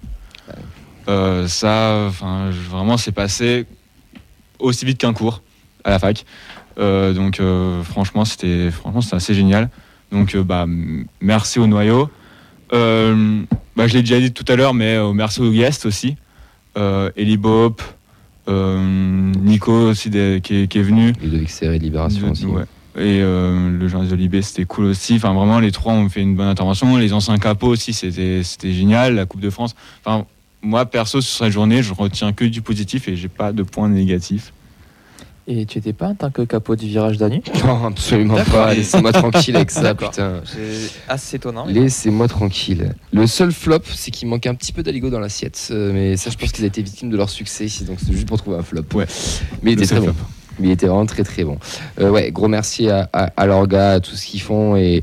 Euh, 1.09 1.49
ça, 1.49 2.05
enfin, 2.09 2.51
vraiment, 2.71 2.97
c'est 2.97 3.13
passé 3.13 3.67
aussi 4.59 4.85
vite 4.85 4.99
qu'un 4.99 5.13
cours 5.13 5.43
à 5.85 5.91
la 5.91 5.99
fac. 5.99 6.25
Euh, 6.79 7.13
donc, 7.13 7.41
euh, 7.41 7.83
franchement, 7.83 8.25
c'était 8.25 8.71
franchement, 8.71 9.01
c'était 9.01 9.17
assez 9.17 9.35
génial. 9.35 9.69
Donc, 10.11 10.37
bah, 10.37 10.67
merci 11.21 11.59
au 11.59 11.67
noyau. 11.67 12.09
Bah, 12.71 13.87
je 13.87 13.95
l'ai 13.95 14.03
déjà 14.03 14.21
dit 14.21 14.33
tout 14.33 14.45
à 14.49 14.57
l'heure, 14.57 14.75
mais 14.75 14.97
merci 15.13 15.41
aux 15.41 15.51
guests 15.51 15.87
aussi. 15.87 16.17
Eli 16.77 17.37
Bop, 17.37 17.83
Nico 18.49 19.73
aussi 19.73 20.11
des- 20.11 20.41
qui, 20.43 20.63
est, 20.63 20.67
qui 20.69 20.79
est 20.79 20.83
venu. 20.83 21.13
De 21.13 21.69
Libération 21.79 22.31
aussi. 22.31 22.47
Ouais. 22.47 22.65
Et 22.97 23.21
le 23.21 23.89
journaliste 23.89 24.15
de 24.15 24.21
Libé, 24.21 24.43
c'était 24.43 24.65
cool 24.67 24.85
aussi. 24.87 25.15
Enfin, 25.17 25.33
vraiment, 25.33 25.59
les 25.61 25.73
trois 25.73 25.95
ont 25.95 26.09
fait 26.11 26.21
une 26.21 26.37
bonne 26.37 26.49
intervention. 26.49 26.97
Les 26.99 27.13
anciens 27.15 27.39
capots 27.39 27.69
aussi, 27.69 27.93
c'était 27.95 28.43
c'était 28.43 28.73
génial. 28.73 29.15
La 29.15 29.25
Coupe 29.27 29.41
de 29.41 29.51
France. 29.51 29.75
Enfin, 30.05 30.27
moi, 30.63 30.87
perso, 30.87 31.21
sur 31.21 31.45
cette 31.45 31.53
journée, 31.53 31.83
je 31.83 31.93
retiens 31.93 32.33
que 32.33 32.45
du 32.45 32.63
positif 32.63 33.09
et 33.09 33.17
j'ai 33.17 33.29
pas 33.29 33.53
de 33.53 33.63
points 33.63 33.89
négatifs. 33.89 34.53
Et 35.49 35.67
tu 35.67 35.79
étais 35.79 35.93
pas 35.93 36.07
en 36.07 36.15
tant 36.15 36.31
que 36.31 36.43
capot 36.43 36.77
du 36.77 36.87
virage 36.87 37.19
d'Anu 37.19 37.43
Non, 37.67 37.87
absolument 37.87 38.39
pas. 38.45 38.75
Laissez-moi 38.75 39.11
tranquille 39.13 39.57
avec 39.57 39.73
ça, 39.73 39.93
putain. 39.93 40.41
C'est 40.45 40.93
assez 41.09 41.35
étonnant. 41.37 41.67
Laissez-moi 41.67 42.29
tranquille. 42.29 42.95
Le 43.13 43.27
seul 43.27 43.51
flop, 43.51 43.81
c'est 43.93 44.13
qu'il 44.13 44.29
manquait 44.29 44.49
un 44.51 44.55
petit 44.55 44.73
peu 44.73 44.85
d'aligo 44.85 45.11
dans 45.11 45.19
l'assiette. 45.19 45.69
euh, 45.73 45.93
Mais 45.93 46.17
ça, 46.17 46.31
je 46.31 46.37
pense 46.37 46.53
qu'ils 46.53 46.65
étaient 46.65 46.83
victimes 46.83 47.11
de 47.11 47.17
leur 47.17 47.29
succès. 47.29 47.67
Donc, 47.85 47.99
c'est 47.99 48.13
juste 48.13 48.29
pour 48.29 48.39
trouver 48.39 48.59
un 48.59 48.63
flop. 48.63 48.85
Ouais. 48.95 49.07
Mais 49.65 49.73
il 49.73 49.83
était 49.83 49.97
très 49.97 50.07
bon. 50.07 50.15
Mais 50.61 50.69
il 50.69 50.71
était 50.71 50.87
vraiment 50.87 51.07
très 51.07 51.25
très 51.25 51.43
bon. 51.43 51.59
Euh, 51.99 52.11
ouais, 52.11 52.31
gros 52.31 52.47
merci 52.47 52.89
à, 52.89 53.09
à, 53.13 53.25
à 53.37 53.47
l'orga, 53.47 53.95
à 53.95 54.01
tout 54.01 54.15
ce 54.15 54.25
qu'ils 54.27 54.43
font 54.43 54.77
et, 54.77 55.03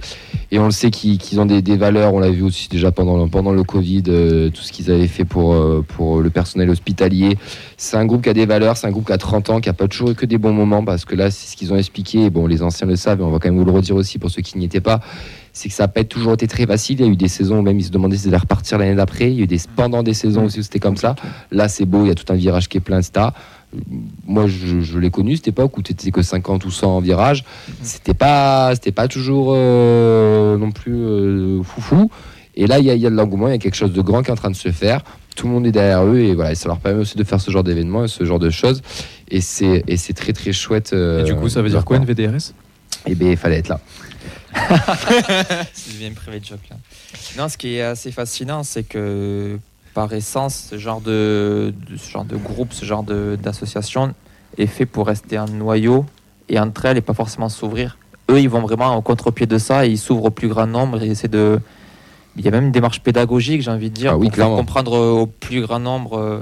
et 0.52 0.60
on 0.60 0.66
le 0.66 0.72
sait 0.72 0.90
qu'ils 0.90 1.40
ont 1.40 1.46
des, 1.46 1.62
des 1.62 1.78
valeurs. 1.78 2.14
On 2.14 2.20
l'a 2.20 2.32
vu 2.32 2.42
aussi 2.42 2.70
déjà 2.70 2.92
pendant 2.92 3.24
le, 3.24 3.30
pendant 3.30 3.52
le 3.52 3.64
Covid, 3.64 4.04
euh, 4.08 4.50
tout 4.50 4.62
ce 4.62 4.72
qu'ils 4.72 4.90
avaient 4.90 5.08
fait 5.08 5.26
pour, 5.26 5.54
euh, 5.54 5.86
pour 5.88 6.22
le 6.22 6.30
personnel 6.30 6.70
hospitalier. 6.70 7.38
C'est 7.78 7.98
un 7.98 8.06
groupe 8.06 8.24
qui 8.24 8.30
a 8.30 8.34
des 8.34 8.48
valeurs, 8.48 8.76
c'est 8.76 8.88
un 8.88 8.92
groupe 8.92 9.06
qui 9.06 9.14
a 9.14 9.18
30 9.18 9.50
ans, 9.52 9.60
qui 9.60 9.70
a 9.70 9.74
pas 9.74 9.88
toujours 9.88 10.12
eu 10.12 10.16
que 10.16 10.26
des 10.26 10.38
bons 10.38 10.54
moments 10.54 10.84
parce 10.84 11.06
que 11.06 11.16
là, 11.16 11.30
c'est 11.30 11.52
ce 11.52 11.56
qu'ils 11.56 11.72
ont 11.72 11.78
expliqué. 11.78 12.26
Et 12.26 12.30
bon, 12.30 12.48
les 12.48 12.64
anciens 12.64 12.88
le 12.88 12.96
savent, 12.96 13.20
mais 13.20 13.26
on 13.26 13.32
va 13.32 13.38
quand 13.40 13.50
même 13.50 13.60
vous 13.60 13.66
le 13.66 13.72
redire 13.72 13.96
aussi 13.96 14.18
pour 14.18 14.32
ceux 14.32 14.42
qui 14.42 14.58
n'y 14.58 14.66
étaient 14.66 14.82
pas. 14.82 15.02
C'est 15.54 15.70
que 15.70 15.76
ça 15.76 15.84
n'a 15.84 15.88
pas 15.88 16.04
toujours 16.04 16.34
été 16.34 16.48
très 16.48 16.66
facile. 16.66 17.00
Il 17.00 17.06
y 17.06 17.10
a 17.10 17.12
eu 17.12 17.16
des 17.16 17.28
saisons 17.28 17.60
où 17.60 17.62
même 17.62 17.80
ils 17.80 17.86
se 17.86 17.92
demandaient 17.92 18.18
s'ils 18.18 18.30
allaient 18.30 18.38
repartir 18.38 18.78
l'année 18.80 18.96
d'après. 18.96 19.32
Il 19.32 19.38
y 19.38 19.42
a 19.42 19.44
eu 19.44 19.48
des 19.48 19.60
pendant 19.76 20.04
des 20.04 20.14
saisons 20.14 20.46
aussi 20.46 20.60
où 20.60 20.64
c'était 20.64 20.80
comme 20.80 20.98
ça. 20.98 21.16
Là, 21.52 21.68
c'est 21.68 21.86
beau, 21.86 22.06
il 22.06 22.08
y 22.08 22.12
a 22.12 22.16
tout 22.16 22.32
un 22.32 22.36
virage 22.36 22.70
qui 22.70 22.78
est 22.78 22.82
plein, 22.82 23.00
etc. 23.00 23.28
Moi, 24.26 24.48
je, 24.48 24.82
je 24.82 24.98
l'ai 25.00 25.12
connu 25.12 25.36
cette 25.36 25.50
époque 25.50 25.78
où 25.78 25.82
tu 25.84 25.92
étais 25.92 26.10
que 26.12 26.22
50 26.24 26.66
ou 26.66 26.72
100 26.72 26.88
en 26.98 27.00
virage. 27.02 27.44
C'était 27.84 28.14
pas, 28.16 28.72
c'était 28.74 28.92
pas 28.92 29.08
toujours 29.08 29.52
euh, 29.56 30.58
non 30.58 30.72
plus 30.72 30.96
euh, 30.96 31.62
foufou. 31.64 32.10
Et 32.56 32.66
là, 32.68 32.80
il 32.80 32.86
y, 32.86 32.90
a- 32.90 32.96
il 32.96 33.02
y 33.02 33.06
a 33.06 33.10
de 33.10 33.16
l'engouement, 33.16 33.48
il 33.48 33.52
y 33.52 33.56
a 33.56 33.60
quelque 33.60 33.76
chose 33.76 33.94
de 33.94 34.02
grand 34.02 34.22
qui 34.24 34.30
est 34.30 34.34
en 34.34 34.36
train 34.36 34.50
de 34.50 34.56
se 34.56 34.72
faire. 34.72 35.04
Tout 35.36 35.48
le 35.48 35.54
monde 35.54 35.66
est 35.68 35.72
derrière 35.72 36.04
eux 36.06 36.18
et 36.20 36.34
voilà, 36.36 36.52
et 36.52 36.56
ça 36.56 36.68
leur 36.68 36.80
permet 36.80 37.00
aussi 37.02 37.16
de 37.18 37.24
faire 37.24 37.40
ce 37.40 37.52
genre 37.52 37.64
d'événements 37.64 38.04
et 38.06 38.08
ce 38.10 38.26
genre 38.26 38.40
de 38.40 38.50
choses. 38.50 38.82
Et 39.30 39.40
c'est, 39.40 39.84
et 39.88 39.96
c'est 39.98 40.14
très 40.14 40.34
très 40.34 40.52
chouette. 40.52 40.92
euh, 40.94 41.22
Et 41.22 41.24
du 41.24 41.36
coup, 41.36 41.48
ça 41.48 41.62
veut 41.62 41.70
dire 41.70 41.86
quoi, 41.86 41.98
NVDRS 41.98 42.54
Eh 43.06 43.16
bien, 43.16 43.30
il 43.32 43.38
fallait 43.38 43.60
être 43.60 43.70
là. 43.70 43.80
C'est 45.74 45.98
bien 46.00 46.12
privé 46.14 46.40
de 46.40 46.46
joke 46.46 46.60
là. 46.70 46.78
Non, 47.38 47.48
ce 47.50 47.58
qui 47.58 47.76
est 47.76 47.82
assez 47.84 48.12
fascinant, 48.12 48.64
c'est 48.64 48.84
que 48.84 49.60
par 50.00 50.14
essence, 50.14 50.68
ce 50.70 50.78
genre 50.78 51.02
de, 51.02 51.74
de- 51.90 51.98
ce 51.98 52.10
genre 52.10 52.24
de 52.24 52.38
groupe, 52.38 52.72
ce 52.72 52.86
genre 52.86 53.04
d'association 53.04 54.14
est 54.58 54.66
fait 54.66 54.86
pour 54.86 55.08
rester 55.08 55.36
un 55.36 55.46
noyau 55.48 56.06
et 56.48 56.58
entre 56.58 56.86
elles 56.86 56.96
et 56.96 57.02
pas 57.02 57.14
forcément 57.14 57.50
s'ouvrir. 57.50 57.98
Eux, 58.32 58.40
ils 58.40 58.48
vont 58.48 58.62
vraiment 58.62 58.96
au 58.96 59.02
contre-pied 59.02 59.46
de 59.46 59.58
ça 59.58 59.86
et 59.86 59.90
ils 59.90 59.98
s'ouvrent 59.98 60.26
au 60.26 60.30
plus 60.30 60.48
grand 60.48 60.68
nombre 60.68 61.04
et 61.04 61.08
essaient 61.08 61.28
de. 61.28 61.60
Il 62.38 62.46
y 62.46 62.48
a 62.48 62.52
même 62.52 62.68
une 62.68 62.72
démarche 62.72 63.02
pédagogique, 63.02 63.62
j'ai 63.62 63.72
envie 63.72 63.90
de 63.90 63.96
dire, 63.96 64.12
Ah 64.14 64.18
oui, 64.18 64.28
pour 64.28 64.36
faire 64.36 64.46
clairement. 64.46 64.56
comprendre 64.56 64.94
au 64.98 65.26
plus 65.26 65.60
grand 65.64 65.80
nombre 65.82 66.18
euh, 66.18 66.40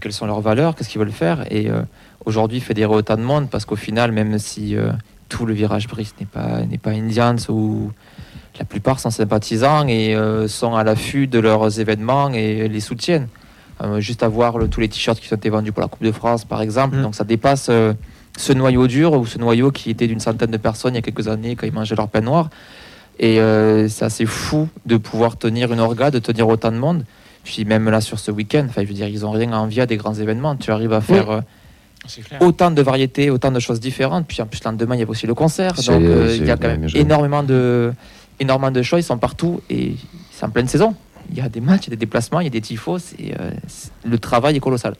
quelles 0.00 0.12
sont 0.12 0.26
leurs 0.26 0.40
valeurs, 0.40 0.76
qu'est-ce 0.76 0.88
qu'ils 0.88 1.00
veulent 1.00 1.10
faire. 1.10 1.50
Et 1.50 1.68
euh, 1.68 1.82
aujourd'hui, 2.26 2.60
fédérer 2.60 2.94
autant 2.94 3.16
de 3.16 3.22
monde, 3.22 3.48
parce 3.50 3.64
qu'au 3.64 3.74
final, 3.74 4.12
même 4.12 4.38
si 4.38 4.76
euh, 4.76 4.92
tout 5.28 5.46
le 5.46 5.52
virage 5.54 5.88
brise 5.88 6.14
n'est 6.20 6.26
pas, 6.26 6.60
n'est 6.60 6.78
pas 6.78 6.90
Indians 6.90 7.34
ou 7.48 7.90
la 8.58 8.64
plupart 8.64 8.98
sont 9.00 9.10
sympathisants 9.10 9.86
et 9.86 10.14
euh, 10.14 10.48
sont 10.48 10.74
à 10.74 10.84
l'affût 10.84 11.26
de 11.26 11.38
leurs 11.38 11.80
événements 11.80 12.30
et 12.30 12.68
les 12.68 12.80
soutiennent. 12.80 13.28
Euh, 13.80 14.00
juste 14.00 14.24
à 14.24 14.28
voir 14.28 14.58
le- 14.58 14.66
tous 14.66 14.80
les 14.80 14.88
t-shirts 14.88 15.20
qui 15.20 15.32
ont 15.32 15.36
été 15.36 15.50
vendus 15.50 15.70
pour 15.70 15.82
la 15.82 15.88
Coupe 15.88 16.02
de 16.02 16.10
France, 16.10 16.44
par 16.44 16.60
exemple. 16.62 16.96
Mm. 16.96 17.02
Donc 17.02 17.14
ça 17.14 17.22
dépasse 17.22 17.68
euh, 17.70 17.92
ce 18.36 18.52
noyau 18.52 18.88
dur 18.88 19.12
ou 19.12 19.24
ce 19.24 19.38
noyau 19.38 19.70
qui 19.70 19.90
était 19.90 20.08
d'une 20.08 20.18
centaine 20.18 20.50
de 20.50 20.56
personnes 20.56 20.94
il 20.94 20.96
y 20.96 20.98
a 20.98 21.02
quelques 21.02 21.28
années 21.28 21.54
quand 21.54 21.66
ils 21.66 21.72
mangeaient 21.72 21.94
leur 21.94 22.08
pain 22.08 22.20
noir. 22.20 22.50
Et 23.20 23.40
euh, 23.40 23.88
c'est 23.88 24.04
assez 24.04 24.26
fou 24.26 24.68
de 24.86 24.96
pouvoir 24.96 25.36
tenir 25.36 25.72
une 25.72 25.80
orga, 25.80 26.10
de 26.10 26.18
tenir 26.18 26.48
autant 26.48 26.72
de 26.72 26.76
monde. 26.76 27.04
Puis 27.44 27.64
même 27.64 27.88
là 27.88 28.00
sur 28.00 28.18
ce 28.18 28.30
week-end, 28.32 28.66
enfin, 28.68 28.82
je 28.82 28.88
veux 28.88 28.94
dire, 28.94 29.06
ils 29.06 29.24
ont 29.24 29.30
rien 29.30 29.52
à 29.52 29.56
envier 29.56 29.82
à 29.82 29.86
des 29.86 29.96
grands 29.96 30.14
événements. 30.14 30.56
Tu 30.56 30.70
arrives 30.72 30.92
à 30.92 31.00
faire 31.00 31.30
euh, 31.30 31.40
clair. 32.06 32.42
autant 32.42 32.70
de 32.72 32.82
variétés, 32.82 33.30
autant 33.30 33.52
de 33.52 33.60
choses 33.60 33.78
différentes. 33.80 34.26
Puis 34.26 34.42
en 34.42 34.46
plus, 34.46 34.60
le 34.64 34.70
lendemain, 34.70 34.96
il 34.96 34.98
y 34.98 35.02
avait 35.02 35.10
aussi 35.10 35.26
le 35.28 35.34
concert. 35.34 35.74
Donc 35.74 36.02
euh, 36.02 36.34
il 36.36 36.44
y 36.44 36.50
a 36.50 36.56
quand 36.56 36.68
même 36.68 36.88
énormément 36.94 37.42
de, 37.44 37.92
énormément 38.40 38.70
de 38.70 38.82
choix. 38.82 38.98
Ils 38.98 39.02
sont 39.04 39.18
partout 39.18 39.60
et 39.70 39.94
c'est 40.32 40.44
en 40.44 40.50
pleine 40.50 40.68
saison. 40.68 40.94
Il 41.30 41.36
y 41.36 41.40
a 41.40 41.48
des 41.48 41.60
matchs, 41.60 41.82
il 41.86 41.90
y 41.90 41.92
a 41.92 41.96
des 41.96 42.06
déplacements, 42.06 42.40
il 42.40 42.44
y 42.44 42.46
a 42.46 42.50
des 42.50 42.60
tifos. 42.60 42.98
Et, 43.18 43.34
euh, 43.38 43.50
c'est- 43.66 43.90
le 44.04 44.18
travail 44.18 44.56
est 44.56 44.60
colossal. 44.60 44.94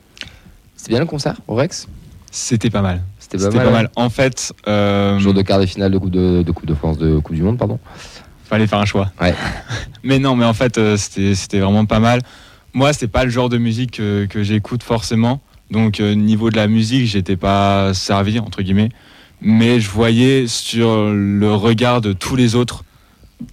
C'était 0.77 0.90
bien 0.90 1.01
le 1.01 1.07
concert 1.07 1.37
au 1.48 1.55
Rex 1.55 1.88
C'était 2.31 2.70
pas 2.70 2.83
mal. 2.83 3.03
C'était 3.18 3.38
pas 3.51 3.70
mal. 3.70 3.90
En 3.96 4.11
fait, 4.11 4.53
euh, 4.66 5.18
Jour 5.18 5.35
de 5.35 5.42
quart 5.42 5.61
de 5.61 5.66
finale 5.66 5.90
de 5.90 5.98
Coupe 5.98 6.11
de, 6.11 6.42
de 6.42 6.53
Coupe 6.53 6.66
de 6.66 6.74
France, 6.74 6.98
de 6.98 7.18
Coupe 7.18 7.35
du 7.35 7.42
Monde, 7.42 7.59
pardon. 7.59 7.79
fallait 8.44 8.66
faire 8.66 8.79
un 8.79 8.85
choix. 8.87 9.11
Ouais. 9.20 9.35
mais 10.03 10.18
non, 10.18 10.35
mais 10.37 10.44
en 10.44 10.55
fait, 10.55 10.79
euh, 10.79 10.96
c'était 10.96 11.35
c'était 11.35 11.61
vraiment 11.61 11.85
pas 11.87 11.98
mal. 12.01 12.20
Moi, 12.74 12.92
c'est 12.92 13.09
pas 13.09 13.24
le 13.24 13.31
genre 13.31 13.48
de 13.48 13.59
musique 13.59 13.98
euh, 14.01 14.27
que 14.27 14.42
j'écoute 14.42 14.83
forcément. 14.83 15.40
Donc, 15.70 16.01
euh, 16.01 16.14
niveau 16.14 16.51
de 16.51 16.57
la 16.57 16.66
musique, 16.68 17.07
j'étais 17.07 17.37
pas 17.37 17.92
servi, 17.92 18.38
entre 18.38 18.62
guillemets. 18.62 18.88
Mais 19.40 19.81
je 19.81 19.90
voyais 19.90 20.46
sur 20.46 21.11
le 21.11 21.53
regard 21.55 22.01
de 22.01 22.12
tous 22.12 22.37
les 22.37 22.55
autres, 22.55 22.85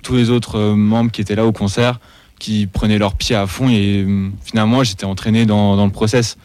tous 0.02 0.16
les 0.16 0.30
autres 0.30 0.58
euh, 0.58 0.76
membres 0.76 1.12
qui 1.12 1.22
étaient 1.22 1.36
là 1.36 1.46
au 1.46 1.52
concert, 1.52 2.00
qui 2.40 2.68
prenaient 2.68 2.98
leur 2.98 3.16
pied 3.16 3.36
à 3.36 3.48
fond. 3.48 3.70
Et 3.70 4.04
euh, 4.08 4.30
finalement, 4.44 4.84
j'étais 4.84 5.06
entraîné 5.06 5.46
dans, 5.46 5.84
le 5.84 5.92
process. 5.92 6.38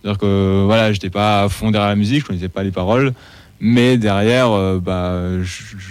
C'est-à-dire 0.00 0.18
que 0.18 0.64
voilà, 0.64 0.92
j'étais 0.92 1.10
pas 1.10 1.44
à 1.44 1.48
fond 1.48 1.70
derrière 1.70 1.88
la 1.88 1.96
musique, 1.96 2.22
je 2.22 2.26
connaissais 2.26 2.48
pas 2.48 2.62
les 2.62 2.70
paroles. 2.70 3.12
Mais 3.58 3.96
derrière, 3.96 4.50
euh, 4.50 4.78
bah, 4.78 5.20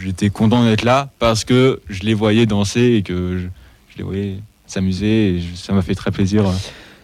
j'étais 0.04 0.30
content 0.30 0.64
d'être 0.64 0.84
là 0.84 1.10
parce 1.20 1.44
que 1.44 1.82
je 1.90 2.04
les 2.04 2.14
voyais 2.14 2.46
danser 2.46 2.96
et 2.98 3.02
que 3.02 3.40
je, 3.40 3.98
les 3.98 4.04
voyais 4.04 4.38
s'amuser 4.68 5.38
et 5.38 5.44
ça 5.56 5.74
m'a 5.74 5.82
fait 5.82 5.96
très 5.96 6.12
plaisir 6.12 6.44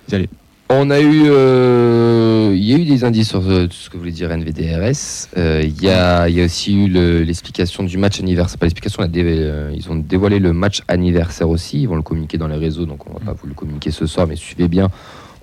d'y 0.08 0.16
aller. 0.16 0.30
On 0.74 0.90
a 0.90 1.02
eu, 1.02 1.24
euh, 1.26 2.54
il 2.56 2.64
y 2.64 2.74
a 2.74 2.78
eu 2.78 2.86
des 2.86 3.04
indices 3.04 3.28
sur 3.30 3.42
euh, 3.42 3.68
ce 3.70 3.90
que 3.90 3.98
voulait 3.98 4.12
dire 4.12 4.32
NVDRS. 4.32 5.28
Euh, 5.38 5.62
Il 5.66 5.84
y, 5.84 5.90
a, 5.90 6.30
il 6.30 6.36
y 6.36 6.42
a 6.42 6.46
aussi 6.46 6.74
eu 6.74 6.88
le- 6.88 7.24
l'explication 7.24 7.84
du 7.84 7.98
match 7.98 8.20
anniversaire. 8.22 8.58
Pas 8.58 8.68
l'explication, 8.68 9.04
euh, 9.04 9.72
ils 9.76 9.90
ont 9.92 9.96
dévoilé 9.96 10.40
le 10.40 10.54
match 10.54 10.82
anniversaire 10.88 11.50
aussi. 11.50 11.82
Ils 11.82 11.88
vont 11.90 11.98
le 11.98 12.02
communiquer 12.02 12.38
dans 12.38 12.48
les 12.48 12.56
réseaux, 12.56 12.86
donc 12.86 13.06
on 13.10 13.14
va 13.14 13.20
pas 13.20 13.34
vous 13.34 13.48
le 13.48 13.54
communiquer 13.54 13.92
ce 13.92 14.06
soir, 14.06 14.28
mais 14.28 14.38
suivez 14.38 14.70
bien. 14.70 14.90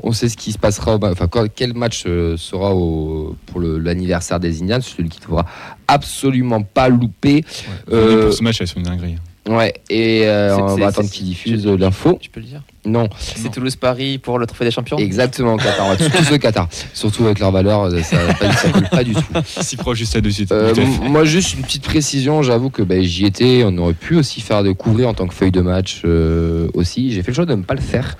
On 0.02 0.12
sait 0.12 0.28
ce 0.30 0.36
qui 0.36 0.50
se 0.52 0.58
passera, 0.58 0.96
au- 0.96 1.04
enfin 1.04 1.26
quand- 1.28 1.46
quel 1.54 1.74
match 1.74 2.04
sera 2.36 2.74
au, 2.74 3.36
pour 3.46 3.60
l'anniversaire 3.60 4.40
des 4.40 4.62
Indians, 4.62 4.80
celui 4.80 5.10
qui 5.10 5.20
ne 5.20 5.24
faudra 5.26 5.44
absolument 5.88 6.62
pas 6.62 6.88
louper. 6.88 7.44
Pour 7.86 8.32
ce 8.32 8.42
match, 8.42 8.64
sont 8.64 8.76
une 8.80 8.84
dinguerie. 8.86 9.16
Ouais, 9.48 9.72
et 9.88 10.26
euh, 10.26 10.56
on 10.58 10.76
va 10.76 10.88
attendre 10.88 11.08
c'est- 11.08 11.14
qu'il 11.16 11.26
diffuse 11.26 11.66
euh, 11.66 11.76
l'info. 11.76 12.18
Tu 12.20 12.28
peux 12.28 12.40
le 12.40 12.46
dire? 12.46 12.62
Non, 12.84 13.08
C'est 13.18 13.50
Toulouse-Paris 13.50 14.18
pour 14.18 14.38
le 14.38 14.46
Trophée 14.46 14.64
des 14.66 14.70
Champions? 14.70 14.98
Exactement, 14.98 15.56
Qatar. 15.56 15.86
On 15.86 15.88
va 15.90 15.96
tous 15.96 16.08
tous 16.10 16.32
au 16.34 16.38
Qatar. 16.38 16.68
Surtout 16.92 17.24
avec 17.26 17.38
leurs 17.38 17.50
valeurs, 17.52 17.84
euh, 17.84 18.02
ça 18.02 18.16
ne 18.16 18.32
colle 18.72 18.88
pas 18.90 19.04
du 19.04 19.14
tout. 19.14 19.22
Si 19.44 19.76
proche 19.76 19.98
juste 19.98 20.14
là-dessus. 20.14 20.46
Euh, 20.52 20.72
tout 20.74 20.80
à 20.80 20.84
fait. 20.84 21.04
m- 21.04 21.10
moi, 21.10 21.24
juste 21.24 21.54
une 21.54 21.62
petite 21.62 21.82
précision. 21.84 22.42
J'avoue 22.42 22.70
que 22.70 22.82
ben, 22.82 23.02
j'y 23.02 23.24
étais. 23.26 23.62
On 23.64 23.76
aurait 23.78 23.94
pu 23.94 24.16
aussi 24.16 24.40
faire 24.40 24.62
découvrir 24.62 25.08
en 25.08 25.14
tant 25.14 25.26
que 25.26 25.34
feuille 25.34 25.50
de 25.50 25.60
match 25.60 26.02
euh, 26.04 26.68
aussi. 26.74 27.12
J'ai 27.12 27.22
fait 27.22 27.30
le 27.30 27.34
choix 27.34 27.46
de 27.46 27.54
ne 27.54 27.62
pas 27.62 27.74
le 27.74 27.80
faire. 27.80 28.16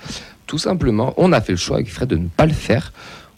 Tout 0.47 0.57
simplement, 0.57 1.13
on 1.17 1.31
a 1.31 1.41
fait 1.41 1.51
le 1.53 1.57
choix 1.57 1.77
avec 1.77 1.89
Fred 1.91 2.09
de 2.09 2.15
ne 2.17 2.27
pas 2.27 2.45
le 2.47 2.53
faire. 2.53 2.91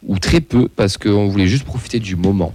Ou 0.07 0.17
très 0.17 0.41
peu, 0.41 0.67
parce 0.67 0.97
qu'on 0.97 1.27
voulait 1.27 1.45
juste 1.47 1.63
profiter 1.63 1.99
du 1.99 2.15
moment. 2.15 2.53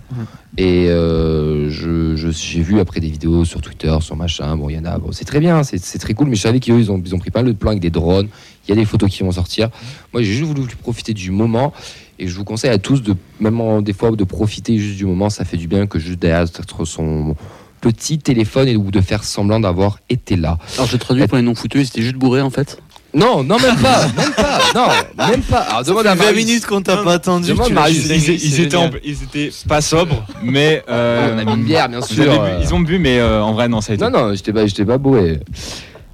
Et 0.59 0.89
euh, 0.89 1.71
je- 1.71 2.17
je- 2.17 2.31
j'ai 2.31 2.61
vu 2.63 2.81
après 2.81 2.99
des 2.99 3.09
vidéos 3.09 3.45
sur 3.45 3.61
Twitter, 3.61 3.95
sur 4.01 4.17
machin, 4.17 4.57
bon, 4.57 4.69
il 4.69 4.75
y 4.77 4.79
en 4.79 4.85
a, 4.85 4.99
bon, 4.99 5.13
c'est 5.13 5.25
très 5.25 5.39
bien, 5.39 5.63
c'est 5.63 5.79
c'est 5.79 5.99
très 5.99 6.15
cool, 6.15 6.29
mais 6.29 6.35
je 6.35 6.41
savais 6.43 6.59
qu'eux, 6.59 6.79
ils 6.81 6.91
ont, 6.91 7.01
ils 7.05 7.15
ont 7.15 7.19
pris 7.21 7.31
pas 7.31 7.43
mal 7.43 7.53
de 7.53 7.57
plans 7.57 7.71
avec 7.71 7.81
des 7.83 7.91
drones, 7.91 8.29
il 8.67 8.71
y 8.71 8.73
a 8.73 8.75
des 8.75 8.85
photos 8.85 9.09
qui 9.11 9.23
vont 9.23 9.31
sortir. 9.33 9.69
Moi, 10.13 10.23
j'ai 10.23 10.33
juste 10.33 10.51
voulu 10.51 10.67
profiter 10.83 11.15
du 11.15 11.31
moment. 11.31 11.73
Et 12.19 12.27
je 12.29 12.35
vous 12.37 12.45
conseille 12.45 12.71
à 12.71 12.79
tous 12.79 13.03
de, 13.03 13.15
même 13.41 13.61
en- 13.61 13.83
des 13.83 13.93
fois, 13.93 14.11
de 14.11 14.25
profiter 14.25 14.79
juste 14.79 14.97
du 14.97 15.05
moment. 15.05 15.29
Ça 15.29 15.45
fait 15.45 15.59
du 15.59 15.69
bien 15.69 15.87
que 15.87 15.99
juste 15.99 16.19
derrière 16.19 16.41
être 16.43 16.85
son 16.87 17.37
petit 17.83 18.19
téléphone 18.19 18.67
et 18.69 18.77
ou 18.77 18.91
de 18.91 19.03
faire 19.03 19.23
semblant 19.23 19.61
d'avoir 19.61 19.99
été 20.09 20.35
là. 20.35 20.59
Alors 20.79 20.89
je 20.89 20.97
traduis 20.97 21.27
pour 21.29 21.37
les 21.37 21.43
non 21.43 21.55
foutus, 21.55 21.83
ils 21.83 21.87
étaient 21.89 22.03
juste 22.03 22.17
bourrés 22.17 22.41
en 22.41 22.49
fait. 22.51 22.81
Non, 23.17 23.43
non, 23.43 23.57
même 23.59 23.77
pas, 23.79 24.07
même 24.17 24.33
pas, 24.37 24.61
non, 24.75 25.27
même 25.29 25.41
pas. 25.43 25.61
Alors 25.61 25.85
demande 25.85 26.07
à 26.07 26.15
20 26.15 26.25
Marius. 26.25 26.47
minutes 26.47 26.67
qu'on 26.67 26.83
t'a 26.83 26.99
pas 26.99 27.15
attendu. 27.15 27.49
Demande 27.49 27.73
Marius. 27.73 28.05
Ils, 28.11 28.61
étaient 28.61 28.77
en- 28.77 28.91
ils 29.03 29.23
étaient 29.23 29.51
pas 29.67 29.81
sobres, 29.81 30.25
mais. 30.43 30.83
euh, 30.91 31.35
On 31.35 31.39
a 31.39 31.45
mis 31.47 31.53
une 31.61 31.65
bière, 31.65 31.89
bien 31.89 32.03
sûr. 32.03 32.25
bu- 32.25 32.31
euh. 32.31 32.59
ils 32.63 32.75
ont 32.75 32.81
bu, 32.81 32.99
mais 32.99 33.19
euh, 33.19 33.43
en 33.43 33.55
vrai, 33.55 33.69
non, 33.69 33.81
ça 33.81 33.93
a 33.93 33.95
été. 33.97 34.05
Non, 34.05 34.11
non, 34.11 34.35
j'étais 34.35 34.53
pas, 34.53 34.67
j'étais 34.67 34.85
pas 34.85 34.99
bourré. 34.99 35.41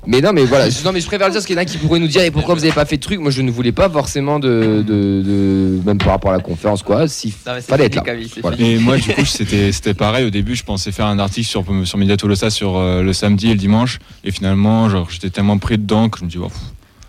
Mais 0.05 0.21
non, 0.21 0.33
mais 0.33 0.45
voilà, 0.45 0.69
je, 0.69 0.83
non, 0.85 0.91
mais 0.93 1.01
je 1.01 1.07
préfère 1.07 1.29
le 1.29 1.31
dire 1.33 1.39
parce 1.39 1.47
qu'il 1.47 1.55
y 1.55 1.59
en 1.61 1.63
a 1.63 1.65
qui 1.65 1.79
pourraient 1.79 2.01
nous 2.01 2.09
dire 2.09 2.23
et 2.23 2.33
pourquoi 2.33 2.57
vous 2.57 2.65
avez 2.65 2.73
pas 2.73 2.85
fait 2.85 2.97
de 2.97 3.03
truc? 3.03 3.21
Moi, 3.21 3.31
je 3.31 3.41
ne 3.41 3.53
voulais 3.53 3.71
pas 3.71 3.89
forcément 3.89 4.41
de, 4.41 4.83
de, 4.85 5.23
de- 5.23 5.81
même 5.87 5.99
par 5.99 6.09
rapport 6.09 6.33
à 6.33 6.37
la 6.39 6.43
conférence, 6.43 6.83
quoi. 6.83 7.07
Si 7.07 7.29
Non, 7.47 7.53
mais 7.55 7.61
c'est 7.61 7.69
fallait 7.71 7.85
être 7.85 7.93
fini, 7.95 8.05
là. 8.07 8.13
Camille, 8.13 8.31
c'est 8.35 8.41
Voilà. 8.41 8.57
fini. 8.57 8.73
Et 8.73 8.79
moi, 8.79 8.97
du 8.97 9.09
coup, 9.15 9.25
c'était 9.25 9.71
c'était 9.71 9.95
pareil. 9.95 10.25
Au 10.27 10.31
début, 10.31 10.57
je 10.57 10.65
pensais 10.65 10.91
faire 10.91 11.07
un 11.07 11.21
article 11.21 11.47
sur, 11.47 11.65
sur 11.85 11.99
Media 11.99 12.17
Tolosa 12.17 12.51
sur 12.51 12.79
euh, 12.79 13.03
le 13.03 13.13
samedi 13.13 13.47
et 13.47 13.53
le 13.53 13.59
dimanche. 13.61 14.01
Et 14.25 14.33
finalement, 14.33 14.89
genre, 14.89 15.09
j'étais 15.09 15.31
tellement 15.31 15.59
pris 15.59 15.79
dedans 15.79 16.09
que 16.09 16.19
je 16.19 16.25
me 16.25 16.31
dis, 16.31 16.39
oh, 16.39 16.49
pff. 16.49 16.59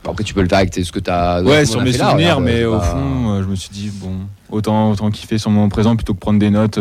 Après, 0.06 0.24
tu 0.24 0.34
peux 0.34 0.42
le 0.42 0.50
faire 0.50 0.60
avec 0.60 0.74
ce 0.74 0.92
que 0.92 1.00
t'as. 1.00 1.42
ouais, 1.42 1.66
ce 1.66 1.72
sur 1.72 1.82
mes 1.82 1.92
là, 1.94 2.10
souvenirs, 2.10 2.38
regarde, 2.38 2.44
mais 2.44 2.66
au 2.66 2.78
pas- 2.78 2.82
fond, 2.82 3.30
euh, 3.32 3.44
je 3.44 3.48
me 3.48 3.56
suis 3.56 3.70
dit, 3.72 3.90
bon, 3.94 4.12
autant, 4.52 4.92
autant 4.92 5.10
kiffer 5.12 5.38
sur 5.38 5.50
mon 5.50 5.70
présent 5.70 5.96
plutôt 5.96 6.14
que 6.14 6.20
prendre 6.20 6.40
des 6.40 6.50
notes. 6.50 6.78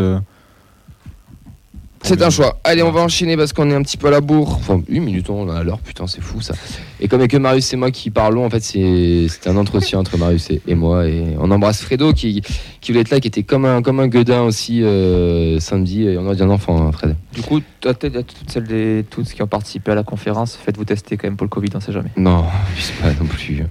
C'est 2.05 2.21
un 2.21 2.29
choix. 2.29 2.59
Allez, 2.65 2.83
on 2.83 2.91
va 2.91 2.99
enchaîner 2.99 3.37
parce 3.37 3.53
qu'on 3.53 3.71
est 3.71 3.73
un 3.73 3.81
petit 3.81 3.95
peu 3.95 4.07
à 4.07 4.11
la 4.11 4.19
bourre. 4.19 4.57
Enfin, 4.59 4.81
une 4.89 5.03
minute, 5.03 5.29
on 5.29 5.49
a 5.49 5.63
l'heure, 5.63 5.79
putain, 5.79 6.05
c'est 6.05 6.21
fou 6.21 6.41
ça. 6.41 6.53
Et 6.99 7.07
comme 7.07 7.21
il 7.21 7.23
y 7.23 7.25
a 7.25 7.27
que 7.29 7.37
Marius 7.37 7.71
et 7.71 7.77
moi 7.77 7.91
qui 7.91 8.09
parlons, 8.09 8.45
en 8.45 8.49
fait, 8.49 8.61
c'est 8.61 9.27
c'est 9.29 9.47
un 9.47 9.55
entretien 9.55 9.99
entre 9.99 10.17
Marius 10.17 10.49
et, 10.49 10.61
et 10.67 10.75
moi. 10.75 11.07
Et 11.07 11.23
on 11.39 11.49
embrasse 11.49 11.81
Fredo 11.81 12.11
qui, 12.11 12.41
qui 12.81 12.91
voulait 12.91 13.01
être 13.01 13.09
là, 13.09 13.21
qui 13.21 13.29
était 13.29 13.43
comme 13.43 13.63
un, 13.63 13.81
comme 13.81 14.01
un 14.01 14.07
gueudin 14.07 14.41
aussi 14.41 14.83
euh, 14.83 15.61
samedi. 15.61 16.03
Et 16.03 16.17
on 16.17 16.29
a 16.29 16.35
dit 16.35 16.43
un 16.43 16.49
enfant, 16.49 16.85
hein, 16.85 16.91
Fred. 16.91 17.15
Du 17.33 17.41
coup, 17.41 17.61
à 17.85 17.93
toutes 17.93 18.13
celles 18.47 18.67
des 18.67 19.05
toutes 19.09 19.31
qui 19.31 19.41
ont 19.41 19.47
participé 19.47 19.91
à 19.91 19.95
la 19.95 20.03
conférence, 20.03 20.59
faites-vous 20.61 20.85
tester 20.85 21.15
quand 21.15 21.27
même 21.27 21.37
pour 21.37 21.45
le 21.45 21.49
Covid, 21.49 21.69
on 21.73 21.79
sait 21.79 21.93
jamais. 21.93 22.11
Non, 22.17 22.43
abuse 22.69 22.91
pas 23.01 23.13
non 23.13 23.29
plus. 23.29 23.63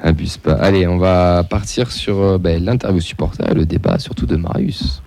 Abuse 0.00 0.36
pas. 0.36 0.54
Allez, 0.54 0.86
on 0.86 0.98
va 0.98 1.42
partir 1.42 1.90
sur 1.90 2.20
euh, 2.20 2.38
ben, 2.38 2.64
l'interview 2.64 3.00
supporter 3.00 3.52
le 3.52 3.66
débat, 3.66 3.98
surtout 3.98 4.26
de 4.26 4.36
Marius. 4.36 5.02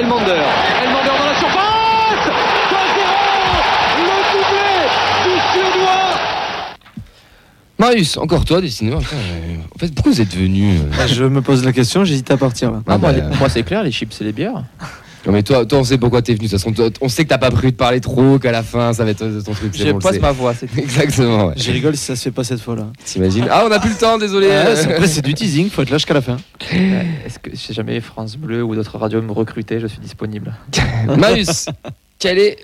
Elmander. 0.00 0.44
Elmander 0.82 1.10
dans 1.18 1.24
la 1.24 1.34
surface 1.38 2.26
2-0 2.70 2.78
Le 3.98 4.16
doublé 4.32 4.70
du 5.24 5.34
Suédois 5.52 6.14
Marius, 7.80 8.18
encore 8.18 8.44
toi, 8.44 8.60
dessiné. 8.60 8.92
En 8.94 9.00
fait, 9.00 9.94
pourquoi 9.94 10.12
vous 10.12 10.20
êtes 10.20 10.36
venu 10.36 10.72
euh 10.72 10.96
Bah, 10.98 11.06
Je 11.06 11.24
me 11.24 11.40
pose 11.40 11.64
la 11.64 11.72
question, 11.72 12.04
j'hésite 12.04 12.30
à 12.30 12.36
partir 12.36 12.70
là. 12.70 12.82
Ah, 12.86 12.98
moi, 12.98 13.10
bah, 13.12 13.30
moi, 13.38 13.48
c'est 13.48 13.62
clair, 13.62 13.82
les 13.82 13.90
chips 13.90 14.20
et 14.20 14.24
les 14.24 14.32
bières. 14.32 14.62
Non 15.26 15.32
mais 15.32 15.42
toi, 15.42 15.66
toi 15.66 15.80
on 15.80 15.84
sait 15.84 15.98
pourquoi 15.98 16.22
t'es 16.22 16.32
venu. 16.32 16.46
De 16.46 16.50
toute 16.50 16.58
façon, 16.58 16.72
toi, 16.72 16.88
on 17.02 17.08
sait 17.10 17.24
que 17.24 17.28
t'as 17.28 17.36
pas 17.36 17.50
prévu 17.50 17.72
de 17.72 17.76
parler 17.76 18.00
trop, 18.00 18.38
qu'à 18.38 18.52
la 18.52 18.62
fin 18.62 18.94
ça 18.94 19.04
va 19.04 19.10
être 19.10 19.18
ton 19.44 19.52
truc. 19.52 19.74
c'est 19.74 19.86
Je 19.86 19.92
bon, 19.92 19.98
passe 19.98 20.18
ma 20.18 20.32
voix, 20.32 20.54
c'est 20.54 20.74
Exactement. 20.78 21.48
Ouais. 21.48 21.54
Je 21.58 21.70
rigole 21.72 21.94
si 21.94 22.04
ça 22.06 22.16
se 22.16 22.22
fait 22.22 22.30
pas 22.30 22.42
cette 22.42 22.60
fois 22.62 22.74
là. 22.76 22.86
T'imagines 23.04 23.46
Ah, 23.50 23.64
on 23.68 23.70
a 23.70 23.78
plus 23.80 23.90
le 23.90 23.96
temps, 23.96 24.16
désolé. 24.16 24.46
Ouais, 24.48 24.74
c'est- 24.76 25.06
c'est 25.06 25.22
du 25.24 25.34
teasing, 25.34 25.68
faut 25.68 25.82
être 25.82 25.90
là 25.90 25.98
jusqu'à 25.98 26.14
la 26.14 26.22
fin. 26.22 26.38
Est-ce 26.72 27.38
que 27.38 27.54
si 27.54 27.74
jamais 27.74 28.00
France 28.00 28.36
Bleu 28.38 28.62
ou 28.62 28.74
d'autres 28.74 28.96
radios 28.96 29.20
me 29.20 29.32
recrutaient, 29.32 29.78
je 29.78 29.88
suis 29.88 30.00
disponible. 30.00 30.54
Marius, 31.18 31.66
quelle 32.18 32.38
est 32.38 32.56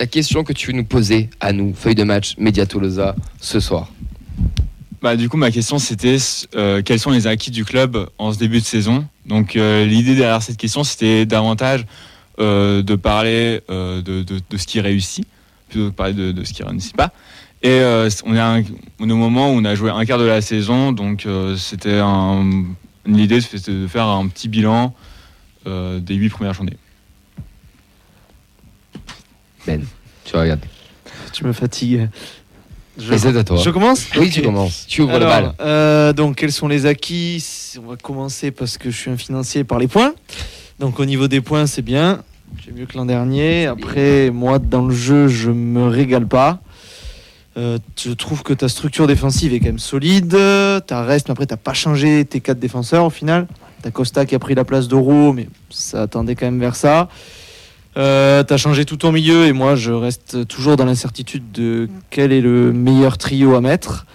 la 0.00 0.06
question 0.06 0.44
que 0.44 0.54
tu 0.54 0.68
veux 0.68 0.72
nous 0.78 0.84
poser 0.84 1.28
à 1.40 1.52
nous, 1.52 1.74
feuille 1.74 1.94
de 1.94 2.04
match, 2.04 2.36
Média 2.38 2.64
Tolosa, 2.64 3.16
ce 3.38 3.60
soir? 3.60 3.90
Bah, 5.00 5.14
du 5.16 5.28
coup, 5.28 5.36
ma 5.36 5.50
question 5.52 5.78
c'était 5.78 6.16
euh, 6.56 6.82
quels 6.82 6.98
sont 6.98 7.10
les 7.12 7.26
acquis 7.28 7.50
du 7.52 7.64
club 7.64 8.08
en 8.18 8.32
ce 8.32 8.38
début 8.38 8.58
de 8.60 8.64
saison? 8.64 9.06
Donc, 9.26 9.54
euh, 9.54 9.84
l'idée 9.86 10.16
derrière 10.16 10.42
cette 10.42 10.56
question, 10.56 10.82
c'était 10.82 11.24
davantage 11.24 11.86
euh, 12.40 12.82
de 12.82 12.94
parler 12.96 13.60
euh, 13.70 14.02
de, 14.02 14.22
de- 14.22 14.40
de 14.48 14.56
ce 14.56 14.66
qui 14.66 14.80
réussit 14.80 15.26
plutôt 15.68 15.84
que 15.86 15.90
de 15.90 15.94
parler 15.94 16.14
de, 16.14 16.32
de 16.32 16.44
ce 16.44 16.52
qui 16.52 16.62
ne 16.62 16.68
réussit 16.68 16.96
pas. 16.96 17.12
Et 17.62 17.68
euh, 17.70 18.08
on, 18.24 18.34
est 18.34 18.40
un- 18.40 18.62
on 19.00 19.08
est 19.08 19.12
au 19.12 19.16
moment 19.16 19.50
où 19.52 19.56
on 19.56 19.64
a 19.64 19.74
joué 19.76 19.90
un 19.90 20.04
quart 20.04 20.18
de 20.18 20.24
la 20.24 20.40
saison, 20.40 20.90
donc 20.92 21.26
euh, 21.26 21.56
c'était 21.56 21.98
un- 21.98 22.64
l'idée 23.06 23.40
c'était 23.40 23.70
de 23.72 23.86
faire 23.86 24.06
un 24.06 24.26
petit 24.28 24.48
bilan 24.48 24.94
euh, 25.66 26.00
des 26.00 26.14
huit 26.14 26.30
premières 26.30 26.54
journées. 26.54 26.76
Tu 30.24 30.36
regardes. 30.36 30.64
Tu 31.32 31.44
me 31.44 31.52
fatigues. 31.52 32.08
Je, 32.98 33.14
Et 33.14 33.18
c'est 33.18 33.36
à 33.36 33.44
toi. 33.44 33.56
je 33.56 33.70
commence 33.70 34.06
Oui, 34.18 34.28
tu 34.30 34.42
commences. 34.42 34.84
Tu 34.88 35.02
ouvres 35.02 35.14
Alors, 35.14 35.28
le 35.28 35.42
bal. 35.46 35.54
euh, 35.60 36.12
donc, 36.12 36.36
quels 36.36 36.52
sont 36.52 36.66
les 36.68 36.84
acquis? 36.86 37.44
On 37.82 37.90
va 37.90 37.96
commencer 37.96 38.50
parce 38.50 38.76
que 38.76 38.90
je 38.90 38.96
suis 38.96 39.10
un 39.10 39.16
financier 39.16 39.62
par 39.64 39.78
les 39.78 39.86
points. 39.86 40.14
Donc, 40.80 40.98
au 40.98 41.04
niveau 41.04 41.28
des 41.28 41.40
points, 41.40 41.66
c'est 41.66 41.82
bien. 41.82 42.22
J'ai 42.64 42.72
mieux 42.72 42.86
que 42.86 42.96
l'an 42.96 43.04
dernier. 43.06 43.66
Après, 43.66 44.30
moi, 44.30 44.58
dans 44.58 44.84
le 44.86 44.94
jeu, 44.94 45.28
je 45.28 45.50
me 45.50 45.86
régale 45.86 46.26
pas. 46.26 46.60
Euh, 47.56 47.78
je 47.96 48.10
trouve 48.12 48.42
que 48.42 48.52
ta 48.52 48.68
structure 48.68 49.06
défensive 49.06 49.52
est 49.54 49.60
quand 49.60 49.66
même 49.66 49.78
solide. 49.78 50.36
Ta 50.86 51.02
reste, 51.04 51.28
mais 51.28 51.32
après, 51.32 51.46
t'as 51.46 51.56
pas 51.56 51.74
changé 51.74 52.24
tes 52.24 52.40
quatre 52.40 52.58
défenseurs 52.58 53.04
au 53.04 53.10
final. 53.10 53.46
T'as 53.82 53.90
Costa 53.92 54.26
qui 54.26 54.34
a 54.34 54.38
pris 54.40 54.54
la 54.56 54.64
place 54.64 54.88
d'Oro, 54.88 55.32
mais 55.32 55.48
ça 55.70 56.02
attendait 56.02 56.34
quand 56.34 56.46
même 56.46 56.58
vers 56.60 56.74
ça. 56.74 57.08
Euh, 57.98 58.42
T'as 58.44 58.56
changé 58.56 58.84
tout 58.84 58.96
ton 58.96 59.10
milieu 59.12 59.46
et 59.46 59.52
moi 59.52 59.74
je 59.74 59.90
reste 59.92 60.46
toujours 60.46 60.76
dans 60.76 60.84
l'incertitude 60.84 61.50
de 61.52 61.88
quel 62.10 62.32
est 62.32 62.40
le 62.40 62.72
meilleur 62.72 63.18
trio 63.18 63.54
à 63.54 63.60
mettre. 63.60 64.06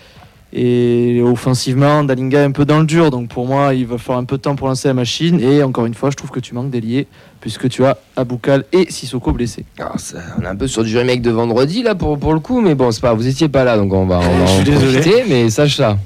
Et 0.56 1.20
offensivement, 1.24 2.04
Dalinga 2.04 2.42
est 2.42 2.46
un 2.46 2.52
peu 2.52 2.64
dans 2.64 2.80
le 2.80 2.86
dur, 2.86 3.10
donc 3.10 3.28
pour 3.28 3.48
moi 3.48 3.74
il 3.74 3.88
va 3.88 3.98
falloir 3.98 4.20
un 4.20 4.24
peu 4.24 4.38
de 4.38 4.42
temps 4.44 4.56
pour 4.56 4.68
lancer 4.68 4.88
la 4.88 4.94
machine. 4.94 5.40
Et 5.42 5.64
encore 5.64 5.88
une 5.88 5.96
fois, 5.96 6.12
je 6.12 6.16
trouve 6.16 6.30
que 6.30 6.40
tu 6.40 6.54
manques 6.54 6.70
d'ailier 6.70 7.08
puisque 7.42 7.68
tu 7.70 7.84
as 7.84 7.98
Aboukal 8.16 8.64
et 8.72 8.90
Sissoko 8.92 9.32
blessés. 9.32 9.66
Alors, 9.80 10.00
ça- 10.00 10.20
on 10.40 10.44
est 10.44 10.48
un 10.48 10.56
peu 10.56 10.68
sur 10.68 10.84
du 10.84 10.96
remake 10.96 11.24
de 11.24 11.32
vendredi 11.32 11.82
là 11.82 11.96
pour, 11.96 12.20
pour 12.20 12.34
le 12.34 12.40
coup, 12.40 12.62
mais 12.62 12.76
bon, 12.76 12.92
c'est 12.92 13.02
pas. 13.02 13.14
Vous 13.16 13.26
étiez 13.28 13.50
pas 13.50 13.64
là, 13.64 13.78
donc 13.78 13.92
on 13.94 14.06
va, 14.06 14.20
on 14.20 14.38
va 14.38 14.46
Je 14.46 14.52
suis 14.52 14.62
en 14.62 14.64
désolé. 14.64 15.00
profiter, 15.00 15.24
mais 15.28 15.50
sache 15.50 15.76
ça. 15.78 15.98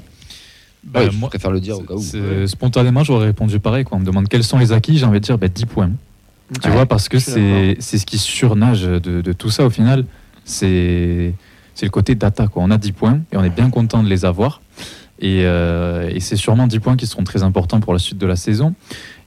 Bah, 0.82 1.00
Ouais, 1.00 1.10
je 1.12 1.18
moi, 1.18 1.28
préfère 1.28 1.50
le 1.50 1.60
dire 1.60 1.76
au 1.78 1.82
cas 1.82 1.94
où. 1.94 2.46
spontanément, 2.46 3.04
j'aurais 3.04 3.26
répondu 3.26 3.60
pareil. 3.60 3.84
Quoi. 3.84 3.98
On 3.98 4.00
me 4.00 4.06
demande 4.06 4.28
quels 4.28 4.44
sont 4.44 4.56
les 4.58 4.72
acquis, 4.72 4.96
j'ai 4.96 5.04
envie 5.04 5.20
de 5.20 5.24
dire 5.24 5.36
bah, 5.36 5.48
10 5.48 5.66
points. 5.66 5.90
Tu 6.62 6.68
Ouais, 6.68 6.74
vois, 6.74 6.86
parce 6.86 7.08
que 7.08 7.18
c'est 7.18 7.76
c'est 7.78 7.98
ce 7.98 8.06
qui 8.06 8.18
surnage 8.18 8.82
de, 8.82 8.98
de 9.20 9.32
tout 9.32 9.50
ça 9.50 9.64
au 9.66 9.70
final. 9.70 10.04
C'est 10.44 11.34
c'est 11.74 11.86
le 11.86 11.90
côté 11.90 12.14
data. 12.14 12.46
Quoi. 12.48 12.62
On 12.64 12.70
a 12.70 12.78
10 12.78 12.92
points 12.92 13.20
et 13.32 13.36
on 13.36 13.44
est 13.44 13.50
bien 13.54 13.70
content 13.70 14.02
de 14.02 14.08
les 14.08 14.24
avoir. 14.24 14.60
Et, 15.20 15.42
euh, 15.44 16.08
et 16.12 16.20
c'est 16.20 16.36
sûrement 16.36 16.66
10 16.66 16.78
points 16.80 16.96
qui 16.96 17.06
seront 17.06 17.24
très 17.24 17.42
importants 17.42 17.80
pour 17.80 17.92
la 17.92 17.98
suite 17.98 18.18
de 18.18 18.26
la 18.26 18.36
saison. 18.36 18.74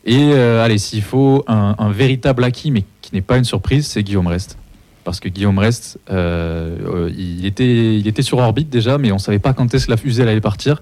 Et 0.05 0.31
euh, 0.34 0.63
allez, 0.63 0.77
s'il 0.77 1.01
faut 1.01 1.43
un, 1.47 1.75
un 1.77 1.91
véritable 1.91 2.43
acquis, 2.43 2.71
mais 2.71 2.84
qui 3.01 3.13
n'est 3.13 3.21
pas 3.21 3.38
une 3.38 3.43
surprise, 3.43 3.86
c'est 3.88 4.01
Guillaume 4.03 4.27
Rest. 4.27 4.57
Parce 5.03 5.19
que 5.19 5.29
Guillaume 5.29 5.60
Rest, 5.60 5.99
euh, 6.10 7.10
il, 7.17 7.45
était, 7.45 7.97
il 7.97 8.07
était 8.07 8.21
sur 8.21 8.38
orbite 8.39 8.69
déjà, 8.69 8.97
mais 8.97 9.12
on 9.12 9.15
ne 9.15 9.19
savait 9.19 9.39
pas 9.39 9.53
quand 9.53 9.73
est-ce 9.73 9.86
que 9.86 9.91
la 9.91 9.97
fusée 9.97 10.23
elle 10.23 10.29
allait 10.29 10.41
partir. 10.41 10.81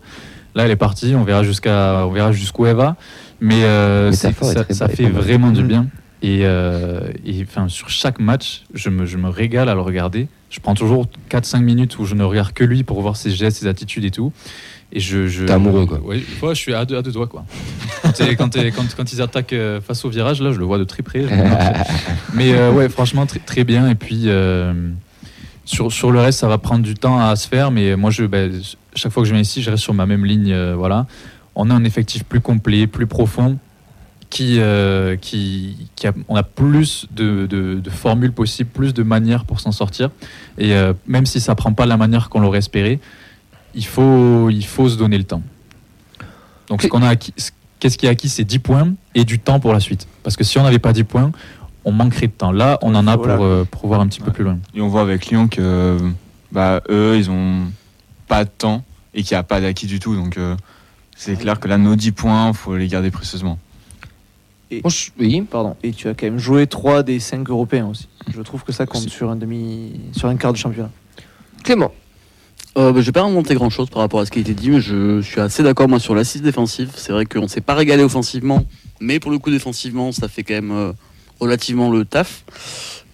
Là, 0.56 0.66
elle 0.66 0.72
est 0.72 0.76
partie, 0.76 1.14
on 1.16 1.24
verra 1.24 1.44
jusqu'à, 1.44 2.06
on 2.08 2.12
verra 2.12 2.32
jusqu'où 2.32 2.66
elle 2.66 2.76
va. 2.76 2.96
Mais 3.40 3.64
euh, 3.64 4.12
ça, 4.12 4.32
fait 4.90 5.10
vraiment 5.10 5.52
du 5.52 5.62
Mhm. 5.62 5.68
bien. 5.68 5.88
Et, 6.22 6.42
euh, 6.44 7.12
et, 7.26 7.44
enfin, 7.44 7.70
sur 7.70 7.90
chaque 7.90 8.20
match, 8.20 8.64
je 8.74 8.90
me, 8.90 9.06
je 9.06 9.18
me 9.18 9.30
régale 9.30 9.70
à 9.70 9.74
le 9.74 9.82
regarder. 9.82 10.28
Je 10.50 10.60
prends 10.60 10.74
toujours 10.74 11.08
4-5 11.30 11.62
minutes 11.62 12.00
où 12.00 12.06
je 12.06 12.16
ne 12.16 12.24
regarde 12.24 12.54
que 12.54 12.64
lui 12.64 12.84
pour 12.84 13.02
voir 13.02 13.16
ses 13.16 13.32
gestes, 13.32 13.58
ses 13.58 13.68
attitudes 13.68 14.04
et 14.04 14.12
tout. 14.12 14.34
Et 14.92 15.00
je, 15.00 15.28
je, 15.28 15.46
T'es 15.46 15.54
amoureux, 15.54 15.86
quoi. 15.86 16.02
Oui, 16.04 16.26
je 16.42 16.54
suis 16.56 16.74
à 16.74 16.84
deux, 16.84 16.98
à 16.98 17.04
deux 17.04 17.12
doigts, 17.12 17.28
quoi. 17.28 17.46
quand, 18.02 18.12
quand, 18.38 18.50
quand, 18.56 18.96
quand 18.98 19.14
ils 19.14 19.22
attaquent 19.22 19.54
euh, 19.54 19.80
face 19.82 20.04
au 20.04 20.10
virage, 20.10 20.42
là, 20.42 20.52
je 20.52 20.58
le 20.58 20.66
vois 20.66 20.80
de 20.80 20.84
très 20.84 21.04
près. 21.04 21.26
Mais 22.34 22.54
euh, 22.54 22.72
ouais, 22.72 22.90
franchement, 22.90 23.28
très, 23.28 23.40
très 23.40 23.64
bien. 23.64 23.88
Et 23.88 23.96
puis, 23.96 24.24
euh, 24.26 24.74
sur, 25.64 25.92
sur 25.92 26.12
le 26.12 26.20
reste, 26.20 26.40
ça 26.40 26.48
va 26.48 26.58
prendre 26.58 26.84
du 26.84 26.96
temps 26.96 27.20
à 27.20 27.36
se 27.36 27.48
faire. 27.48 27.70
Mais 27.70 27.96
moi, 27.96 28.10
je, 28.10 28.24
ben, 28.24 28.52
chaque 28.96 29.12
fois 29.12 29.22
que 29.22 29.30
je 29.30 29.34
viens 29.34 29.42
ici, 29.42 29.62
je 29.62 29.70
reste 29.70 29.84
sur 29.84 29.94
ma 29.94 30.08
même 30.08 30.26
ligne. 30.26 30.56
voilà. 30.74 31.06
On 31.54 31.70
a 31.70 31.74
un 31.74 31.84
effectif 31.84 32.24
plus 32.24 32.42
complet, 32.42 32.88
plus 32.88 33.06
profond. 33.06 33.60
Qui, 34.30 34.60
euh, 34.60 35.16
qui, 35.16 35.90
qui 35.96 36.06
a, 36.06 36.14
on 36.28 36.36
a 36.36 36.44
plus 36.44 37.08
de, 37.12 37.48
de- 37.48 37.80
de 37.80 37.90
formules 37.90 38.32
possibles, 38.32 38.70
plus 38.70 38.94
de 38.94 39.02
manières 39.02 39.44
pour 39.44 39.60
s'en 39.60 39.72
sortir. 39.72 40.12
Et 40.60 40.74
euh, 40.76 40.94
même 41.08 41.26
si 41.26 41.40
ça 41.42 41.56
prend 41.56 41.74
pas 41.74 41.88
la 41.88 41.98
manière 41.98 42.30
qu'on 42.30 42.40
l'aurait 42.40 42.60
espéré, 42.60 43.00
il 43.74 43.86
faut, 43.86 44.52
il 44.52 44.64
faut 44.66 44.88
se 44.88 44.98
donner 44.98 45.18
le 45.18 45.24
temps. 45.24 45.42
Donc, 46.68 46.84
ce 46.84 46.88
qu'on 46.88 47.02
a 47.02 47.08
acquis, 47.10 47.34
qu'est-ce 47.80 47.98
qui 47.98 48.06
est 48.06 48.10
acquis, 48.10 48.30
c'est 48.30 48.44
10 48.44 48.60
points 48.60 48.94
et 49.16 49.24
du 49.26 49.40
temps 49.40 49.60
pour 49.60 49.74
la 49.74 49.80
suite. 49.80 50.08
Parce 50.22 50.36
que 50.36 50.44
si 50.44 50.60
on 50.60 50.64
n'avait 50.64 50.78
pas 50.78 50.94
10 50.94 51.06
points, 51.06 51.32
on 51.84 51.92
manquerait 51.92 52.28
de 52.28 52.32
temps. 52.34 52.52
Là, 52.52 52.78
on 52.84 52.94
en 52.94 53.08
a 53.08 53.18
pour, 53.18 53.44
euh, 53.44 53.66
pour 53.70 53.88
voir 53.88 54.00
un 54.02 54.08
petit 54.08 54.22
peu 54.22 54.32
plus 54.32 54.44
loin. 54.44 54.60
Et 54.76 54.82
on 54.82 54.90
voit 54.90 55.02
avec 55.02 55.26
Lyon 55.26 55.48
que 55.48 55.98
bah, 56.52 56.82
eux, 56.92 57.16
ils 57.18 57.32
ont 57.32 57.64
pas 58.28 58.44
de 58.46 58.50
temps 58.56 58.84
et 59.16 59.24
qu'il 59.24 59.34
n'y 59.36 59.40
a 59.40 59.44
pas 59.44 59.60
d'acquis 59.60 59.88
du 59.88 60.00
tout. 60.00 60.16
Donc 60.16 60.38
euh, 60.38 60.56
c'est 61.16 61.36
clair 61.36 61.60
que 61.60 61.68
là, 61.68 61.80
nos 61.80 61.96
10 61.96 62.12
points, 62.12 62.54
faut 62.54 62.76
les 62.78 62.88
garder 62.88 63.10
précieusement. 63.10 63.58
Bon, 64.84 64.90
je- 64.90 65.10
oui. 65.20 65.42
Pardon. 65.50 65.76
Et 65.84 65.92
tu 65.92 66.08
as 66.08 66.14
quand 66.14 66.26
même 66.28 66.38
joué 66.40 66.68
3 66.68 67.04
des 67.04 67.20
5 67.20 67.50
européens 67.50 67.88
aussi. 67.88 68.08
Je 68.34 68.42
trouve 68.42 68.64
que 68.64 68.72
ça 68.72 68.86
compte 68.86 69.02
Aussi. 69.02 69.10
sur 69.10 69.30
un 69.30 69.36
demi, 69.36 70.00
sur 70.12 70.28
un 70.28 70.36
quart 70.36 70.54
de 70.54 70.58
championnat. 70.58 70.92
Clément. 71.64 71.92
Euh, 72.78 72.94
bah, 72.94 73.02
je 73.02 73.08
vais 73.08 73.12
pas 73.12 73.24
remonter 73.24 73.56
grand 73.56 73.72
chose 73.72 73.90
par 73.90 74.02
rapport 74.02 74.20
à 74.20 74.26
ce 74.26 74.32
qui 74.32 74.38
a 74.38 74.42
été 74.42 74.54
dit, 74.54 74.70
mais 74.70 74.80
je 74.80 75.22
suis 75.22 75.42
assez 75.42 75.64
d'accord 75.64 75.90
moi 75.90 76.00
sur 76.00 76.14
l'assise 76.14 76.42
défensive. 76.44 76.92
C'est 76.96 77.12
vrai 77.12 77.26
qu'on 77.26 77.48
s'est 77.48 77.62
pas 77.62 77.74
régalé 77.74 78.04
offensivement, 78.04 78.64
mais 79.02 79.20
pour 79.20 79.32
le 79.32 79.40
coup 79.40 79.50
défensivement, 79.50 80.12
ça 80.12 80.28
fait 80.28 80.44
quand 80.44 80.54
même 80.54 80.72
euh, 80.72 80.92
relativement 81.40 81.90
le 81.92 82.06
taf. 82.06 82.44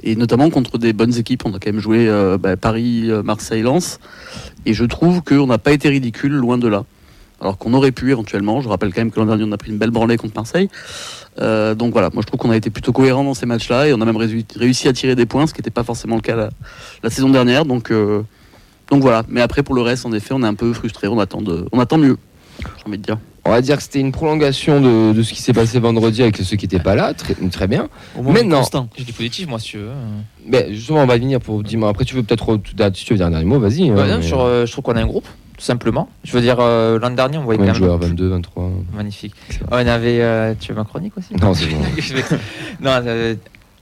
Et 0.03 0.15
notamment 0.17 0.49
contre 0.49 0.77
des 0.77 0.91
bonnes 0.91 1.15
équipes, 1.17 1.43
on 1.45 1.53
a 1.53 1.59
quand 1.59 1.71
même 1.71 1.79
joué 1.79 2.07
euh, 2.09 2.37
bah, 2.37 2.57
Paris, 2.57 3.09
euh, 3.09 3.23
Marseille, 3.23 3.61
Lens. 3.61 3.99
Et 4.65 4.73
je 4.73 4.83
trouve 4.83 5.21
qu'on 5.23 5.47
n'a 5.47 5.57
pas 5.57 5.71
été 5.71 5.87
ridicule, 5.87 6.33
loin 6.33 6.57
de 6.57 6.67
là. 6.67 6.83
Alors 7.41 7.57
qu'on 7.57 7.73
aurait 7.73 7.91
pu 7.91 8.11
éventuellement. 8.11 8.61
Je 8.61 8.69
rappelle 8.69 8.93
quand 8.93 9.01
même 9.01 9.11
que 9.11 9.19
l'an 9.19 9.25
dernier, 9.25 9.43
on 9.43 9.51
a 9.51 9.57
pris 9.57 9.71
une 9.71 9.77
belle 9.77 9.91
branlée 9.91 10.17
contre 10.17 10.35
Marseille. 10.35 10.69
Euh, 11.41 11.75
donc 11.75 11.91
voilà, 11.91 12.09
moi 12.13 12.21
je 12.21 12.27
trouve 12.27 12.39
qu'on 12.39 12.49
a 12.49 12.55
été 12.55 12.69
plutôt 12.69 12.93
cohérent 12.93 13.23
dans 13.25 13.33
ces 13.33 13.45
matchs-là 13.45 13.87
et 13.89 13.93
on 13.93 13.99
a 13.99 14.05
même 14.05 14.15
réussi, 14.15 14.87
à 14.87 14.93
tirer 14.93 15.15
des 15.15 15.25
points, 15.25 15.45
ce 15.47 15.53
qui 15.53 15.59
n'était 15.59 15.69
pas 15.69 15.83
forcément 15.83 16.15
le 16.15 16.21
cas 16.21 16.35
la, 16.35 16.49
la 17.03 17.09
saison 17.09 17.29
dernière. 17.29 17.65
Donc, 17.65 17.91
euh, 17.91 18.21
donc 18.89 19.01
voilà. 19.01 19.23
Mais 19.27 19.41
après, 19.41 19.61
pour 19.63 19.75
le 19.75 19.81
reste, 19.81 20.05
en 20.05 20.13
effet, 20.13 20.33
on 20.33 20.43
est 20.43 20.47
un 20.47 20.53
peu 20.53 20.71
frustré. 20.73 21.07
On 21.09 21.19
attend, 21.19 21.41
de, 21.41 21.65
on 21.73 21.79
attend 21.79 21.97
mieux, 21.97 22.17
j'ai 22.61 22.87
envie 22.87 22.97
de 22.97 23.03
dire. 23.03 23.17
On 23.47 23.51
va 23.51 23.61
dire 23.61 23.77
que 23.77 23.83
c'était 23.83 23.99
une 23.99 24.11
prolongation 24.11 24.81
de, 24.81 25.13
de 25.13 25.21
ce 25.21 25.31
qui 25.33 25.41
s'est 25.41 25.53
passé 25.53 25.79
vendredi 25.79 26.23
avec 26.23 26.37
ceux 26.37 26.55
qui 26.55 26.65
n'étaient 26.65 26.79
pas 26.79 26.95
là. 26.95 27.13
Très, 27.13 27.35
très 27.51 27.67
bien. 27.67 27.89
Au 28.17 28.23
moins, 28.23 28.33
Maintenant-. 28.33 28.87
J'ai 28.97 29.03
du 29.03 29.13
positif, 29.13 29.47
moi, 29.47 29.59
si 29.59 29.71
tu 29.71 29.77
veux. 29.77 29.89
Mais 30.47 30.73
justement, 30.73 31.03
on 31.03 31.05
va 31.05 31.17
venir 31.17 31.39
pour 31.39 31.61
dimanche. 31.61 31.91
Après, 31.91 32.05
tu 32.05 32.15
veux 32.15 32.23
peut-être. 32.23 32.59
Si 32.95 33.05
tu 33.05 33.13
veux 33.13 33.17
dire 33.17 33.27
un 33.27 33.31
dernier 33.31 33.45
mot, 33.45 33.59
vas-y. 33.59 33.91
Ouais, 33.91 34.01
hein, 34.01 34.19
mais- 34.19 34.33
euh, 34.33 34.65
je 34.65 34.71
trouve 34.71 34.83
qu'on 34.85 34.95
a 34.95 35.01
un 35.01 35.05
groupe, 35.05 35.27
tout 35.57 35.63
simplement. 35.63 36.09
Je 36.23 36.31
veux 36.33 36.41
dire, 36.41 36.57
euh, 36.59 36.99
l'an 36.99 37.11
dernier, 37.11 37.37
on 37.37 37.43
voyait 37.43 37.57
quand 37.59 37.65
même. 37.65 37.75
joueurs 37.75 37.97
22, 37.97 38.29
23. 38.29 38.69
Magnifique. 38.93 39.33
on 39.71 39.75
avait. 39.75 40.21
euh, 40.21 40.53
tu 40.59 40.71
veux 40.73 40.77
ma 40.77 40.83
chronique 40.83 41.17
aussi? 41.17 41.33
Non, 41.35 41.53
c'est 41.53 41.67
bon. 41.67 41.77
non, 42.81 42.91
euh, 43.05 43.35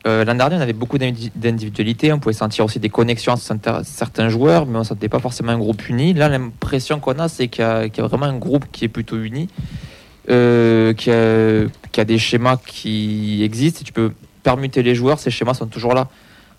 euh, 0.05 0.25
l'an 0.25 0.35
dernier, 0.35 0.57
on 0.57 0.61
avait 0.61 0.73
beaucoup 0.73 0.97
d'indi- 0.97 1.31
d'individualité. 1.35 2.11
On 2.13 2.19
pouvait 2.19 2.33
sentir 2.33 2.65
aussi 2.65 2.79
des 2.79 2.89
connexions 2.89 3.33
entre 3.33 3.41
certains- 3.41 3.83
certains 3.83 4.29
joueurs, 4.29 4.65
mais 4.65 4.75
on 4.75 4.79
ne 4.79 4.83
sentait 4.85 5.09
pas 5.09 5.19
forcément 5.19 5.51
un 5.53 5.57
groupe 5.57 5.87
uni. 5.89 6.13
Là, 6.13 6.29
l'impression 6.29 6.99
qu'on 6.99 7.17
a, 7.19 7.27
c'est 7.27 7.47
qu'il 7.47 7.63
y, 7.63 7.67
a 7.67 7.89
qu'il 7.89 8.03
y 8.03 8.05
a 8.05 8.07
vraiment 8.09 8.25
un 8.27 8.37
groupe 8.37 8.65
qui 8.71 8.85
est 8.85 8.89
plutôt 8.89 9.17
uni, 9.17 9.47
euh, 10.29 10.93
qui, 10.93 11.09
a, 11.11 11.65
qui 11.91 12.01
a 12.01 12.05
des 12.05 12.17
schémas 12.17 12.57
qui 12.65 13.41
existent. 13.43 13.79
Et 13.81 13.83
tu 13.83 13.93
peux 13.93 14.11
permuter 14.43 14.83
les 14.83 14.93
joueurs, 14.93 15.19
ces 15.19 15.31
schémas 15.31 15.53
sont 15.53 15.67
toujours 15.67 15.93
là. 15.93 16.07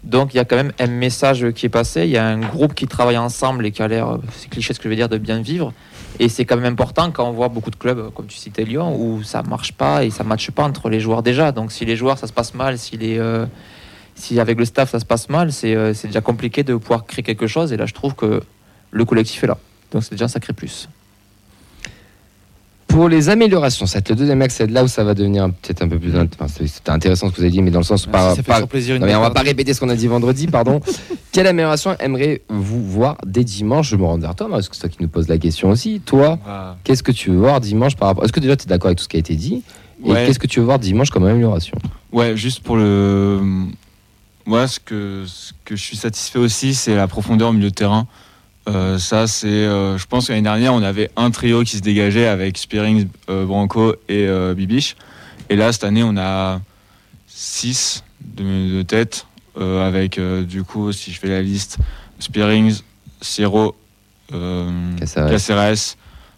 Donc 0.05 0.35
il 0.35 0.37
y 0.37 0.41
a 0.41 0.45
quand 0.45 0.57
même 0.57 0.73
un 0.79 0.87
message 0.87 1.51
qui 1.53 1.67
est 1.67 1.71
passé, 1.71 2.03
il 2.05 2.11
y 2.11 2.19
a 2.19 2.27
un 2.27 2.39
groupe 2.39 2.75
qui 2.75 2.87
travaille 2.87 3.17
ensemble 3.17 3.65
et 3.65 3.71
qui 3.73 3.83
a 3.83 3.89
l'air, 3.89 4.19
c'est 4.37 4.51
cliché 4.51 4.75
ce 4.75 4.79
que 4.79 4.85
je 4.85 4.91
veux 4.91 4.97
dire, 4.97 5.09
de 5.09 5.17
bien 5.17 5.41
vivre. 5.41 5.73
Et 6.21 6.29
c'est 6.29 6.45
quand 6.45 6.57
même 6.57 6.73
important 6.73 7.11
quand 7.11 7.27
on 7.29 7.33
voit 7.33 7.49
beaucoup 7.49 7.71
de 7.71 7.77
clubs, 7.77 8.13
comme 8.13 8.27
tu 8.27 8.37
citais 8.37 8.65
Lyon, 8.65 8.97
où 9.01 9.23
ça 9.23 9.43
marche 9.43 9.73
pas 9.73 10.05
et 10.05 10.11
ça 10.11 10.23
matche 10.23 10.51
pas 10.51 10.65
entre 10.65 10.89
les 10.91 11.01
joueurs 11.01 11.23
déjà. 11.23 11.53
Donc 11.53 11.73
si 11.73 11.85
les 11.85 11.97
joueurs 11.97 12.19
ça 12.19 12.27
se 12.27 12.33
passe 12.33 12.55
mal, 12.55 12.79
si, 12.79 12.99
les, 12.99 13.19
euh, 13.19 13.47
si 14.15 14.39
avec 14.39 14.59
le 14.59 14.67
staff 14.67 14.91
ça 14.91 15.01
se 15.01 15.07
passe 15.07 15.29
mal, 15.31 15.53
c'est 15.53 15.75
euh, 15.75 15.95
c'est 15.95 16.09
déjà 16.09 16.21
compliqué 16.21 16.63
de 16.63 16.77
pouvoir 16.77 17.07
créer 17.07 17.23
quelque 17.23 17.47
chose. 17.47 17.73
Et 17.73 17.77
là 17.79 17.87
je 17.87 17.95
trouve 17.95 18.15
que 18.15 18.43
le 18.91 19.05
collectif 19.07 19.43
est 19.43 19.49
là. 19.49 19.59
Donc 19.91 20.05
c'est 20.05 20.13
déjà 20.13 20.27
un 20.27 20.29
sacré 20.29 20.53
plus. 20.53 20.89
Pour 22.95 23.09
les 23.09 23.29
améliorations, 23.29 23.87
ça 23.87 23.99
être 23.99 24.11
le 24.11 24.15
deuxième 24.15 24.41
axe, 24.41 24.55
c'est 24.55 24.71
là 24.71 24.85
où 24.85 24.87
ça 24.89 25.03
va 25.03 25.15
devenir 25.15 25.49
peut-être 25.51 25.83
un 25.83 25.89
peu 25.89 25.99
plus. 25.99 26.13
Enfin, 26.17 26.47
c'est- 26.47 26.69
c'était 26.69 26.91
intéressant 26.93 27.27
ce 27.27 27.33
que 27.33 27.39
vous 27.39 27.43
avez 27.43 27.51
dit, 27.51 27.61
mais 27.61 27.73
dans 27.73 27.81
le 27.81 27.85
sens. 27.85 28.03
Ça 28.13 28.35
fait 28.37 28.43
pas- 28.45 28.55
toujours 28.55 28.69
plaisir. 28.69 29.01
Non, 29.01 29.07
mais 29.07 29.17
on 29.17 29.21
va 29.21 29.31
pas 29.33 29.41
répéter 29.41 29.75
ce 29.75 29.81
qu'on 29.81 29.89
a 29.89 29.97
dit 29.97 30.07
vendredi, 30.07 30.47
pardon. 30.47 30.79
Quelle 31.33 31.49
amélioration 31.49 31.97
aimerez-vous 31.99 32.85
voir 32.89 33.17
dès 33.27 33.43
dimanche? 33.43 33.89
Je 33.91 33.97
me 33.97 34.05
rends 34.05 34.17
vers 34.17 34.37
toi, 34.37 34.47
parce 34.49 34.69
que 34.69 34.77
c'est 34.77 34.83
toi 34.83 34.89
qui 34.91 34.99
nous 35.01 35.09
pose 35.09 35.27
la 35.27 35.39
question 35.39 35.71
aussi. 35.71 36.01
Toi, 36.07 36.39
Bah, 36.47 36.77
qu'est-ce 36.85 37.03
que 37.03 37.11
tu 37.11 37.31
veux 37.31 37.39
voir 37.39 37.61
dimanche 37.61 37.97
par 37.97 38.07
rapport. 38.07 38.23
Est-ce 38.23 38.33
que 38.33 38.39
déjà 38.39 38.55
tu 38.55 38.63
es 38.63 38.69
d'accord 38.69 38.87
avec 38.87 38.99
tout 38.99 39.05
ce 39.05 39.09
qui 39.09 39.17
a 39.17 39.21
été 39.21 39.35
dit? 39.35 39.65
Et 40.05 40.13
ouais. 40.13 40.27
qu'est-ce 40.27 40.39
que 40.39 40.47
tu 40.47 40.61
veux 40.61 40.67
voir 40.67 40.79
dimanche 40.79 41.11
comme 41.11 41.25
amélioration? 41.27 41.77
Ouais, 42.13 42.37
juste 42.37 42.61
pour 42.63 42.77
le. 42.77 43.41
Moi, 44.47 44.69
ce 44.69 44.79
que, 44.79 45.25
ce 45.27 45.53
que 45.65 45.75
je 45.75 45.83
suis 45.83 45.97
satisfait 45.97 46.39
aussi, 46.39 46.75
c'est 46.75 46.95
la 46.95 47.09
profondeur 47.09 47.49
au 47.49 47.53
milieu 47.53 47.71
de 47.71 47.75
terrain. 47.75 48.07
Euh, 48.69 48.99
ça, 48.99 49.27
c'est. 49.27 49.47
euh, 49.47 49.99
je 49.99 50.07
pense 50.07 50.27
que 50.27 50.33
l'année 50.33 50.43
dernière, 50.43 50.73
on 50.75 50.83
avait 50.83 51.11
un 51.17 51.31
trio 51.31 51.63
qui 51.65 51.77
se 51.77 51.83
dégageait 51.83 52.27
avec 52.27 52.57
Spearings, 52.57 53.09
euh, 53.29 53.45
Branco 53.45 53.95
et 54.09 54.29
Bibiche. 54.55 54.97
Et 55.51 55.57
là, 55.57 55.73
cette 55.73 55.85
année, 55.85 56.03
on 56.03 56.17
a 56.17 56.61
6 57.27 58.05
de, 58.21 58.77
de 58.77 58.83
tête. 58.83 59.27
avec, 59.57 60.19
du 60.19 60.65
coup, 60.65 60.93
si 60.93 61.13
je 61.13 61.21
fais 61.21 61.29
la 61.29 61.43
liste, 61.43 61.79
Spearings, 62.19 62.81
Siro, 63.21 63.77
Caceres. 64.31 65.97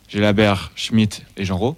Gelabert, 0.08 0.70
Schmidt 0.76 1.22
et 1.36 1.44
Jean 1.44 1.76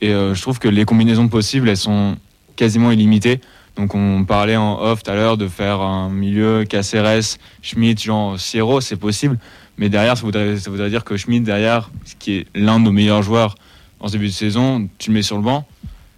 Et 0.00 0.08
je 0.10 0.40
trouve 0.40 0.58
que 0.58 0.68
les 0.68 0.84
combinaisons 0.84 1.28
possibles, 1.28 1.68
elles 1.68 1.76
sont 1.76 2.16
quasiment 2.56 2.90
illimitées. 2.90 3.40
Donc 3.80 3.94
on 3.94 4.24
parlait 4.24 4.56
en 4.56 4.78
off 4.78 5.02
tout 5.02 5.10
à 5.10 5.14
l'heure 5.14 5.38
de 5.38 5.48
faire 5.48 5.80
un 5.80 6.10
milieu 6.10 6.64
Caceres, 6.64 7.38
Schmidt, 7.62 8.04
Jean, 8.04 8.36
Siro, 8.36 8.82
c'est 8.82 8.96
possible. 8.96 9.38
Mais 9.78 9.88
derrière, 9.88 10.18
ça 10.18 10.22
voudrait, 10.22 10.90
dire 10.90 11.02
que 11.02 11.16
Schmidt, 11.16 11.46
derrière, 11.46 11.90
qui 12.18 12.32
est 12.34 12.46
l'un 12.54 12.78
de 12.78 12.84
nos 12.84 12.92
meilleurs 12.92 13.22
joueurs 13.22 13.54
en 13.98 14.08
ce 14.08 14.12
début 14.12 14.26
de 14.26 14.32
saison, 14.32 14.86
tu 14.98 15.08
le 15.08 15.14
mets 15.14 15.22
sur 15.22 15.36
le 15.36 15.42
banc. 15.42 15.66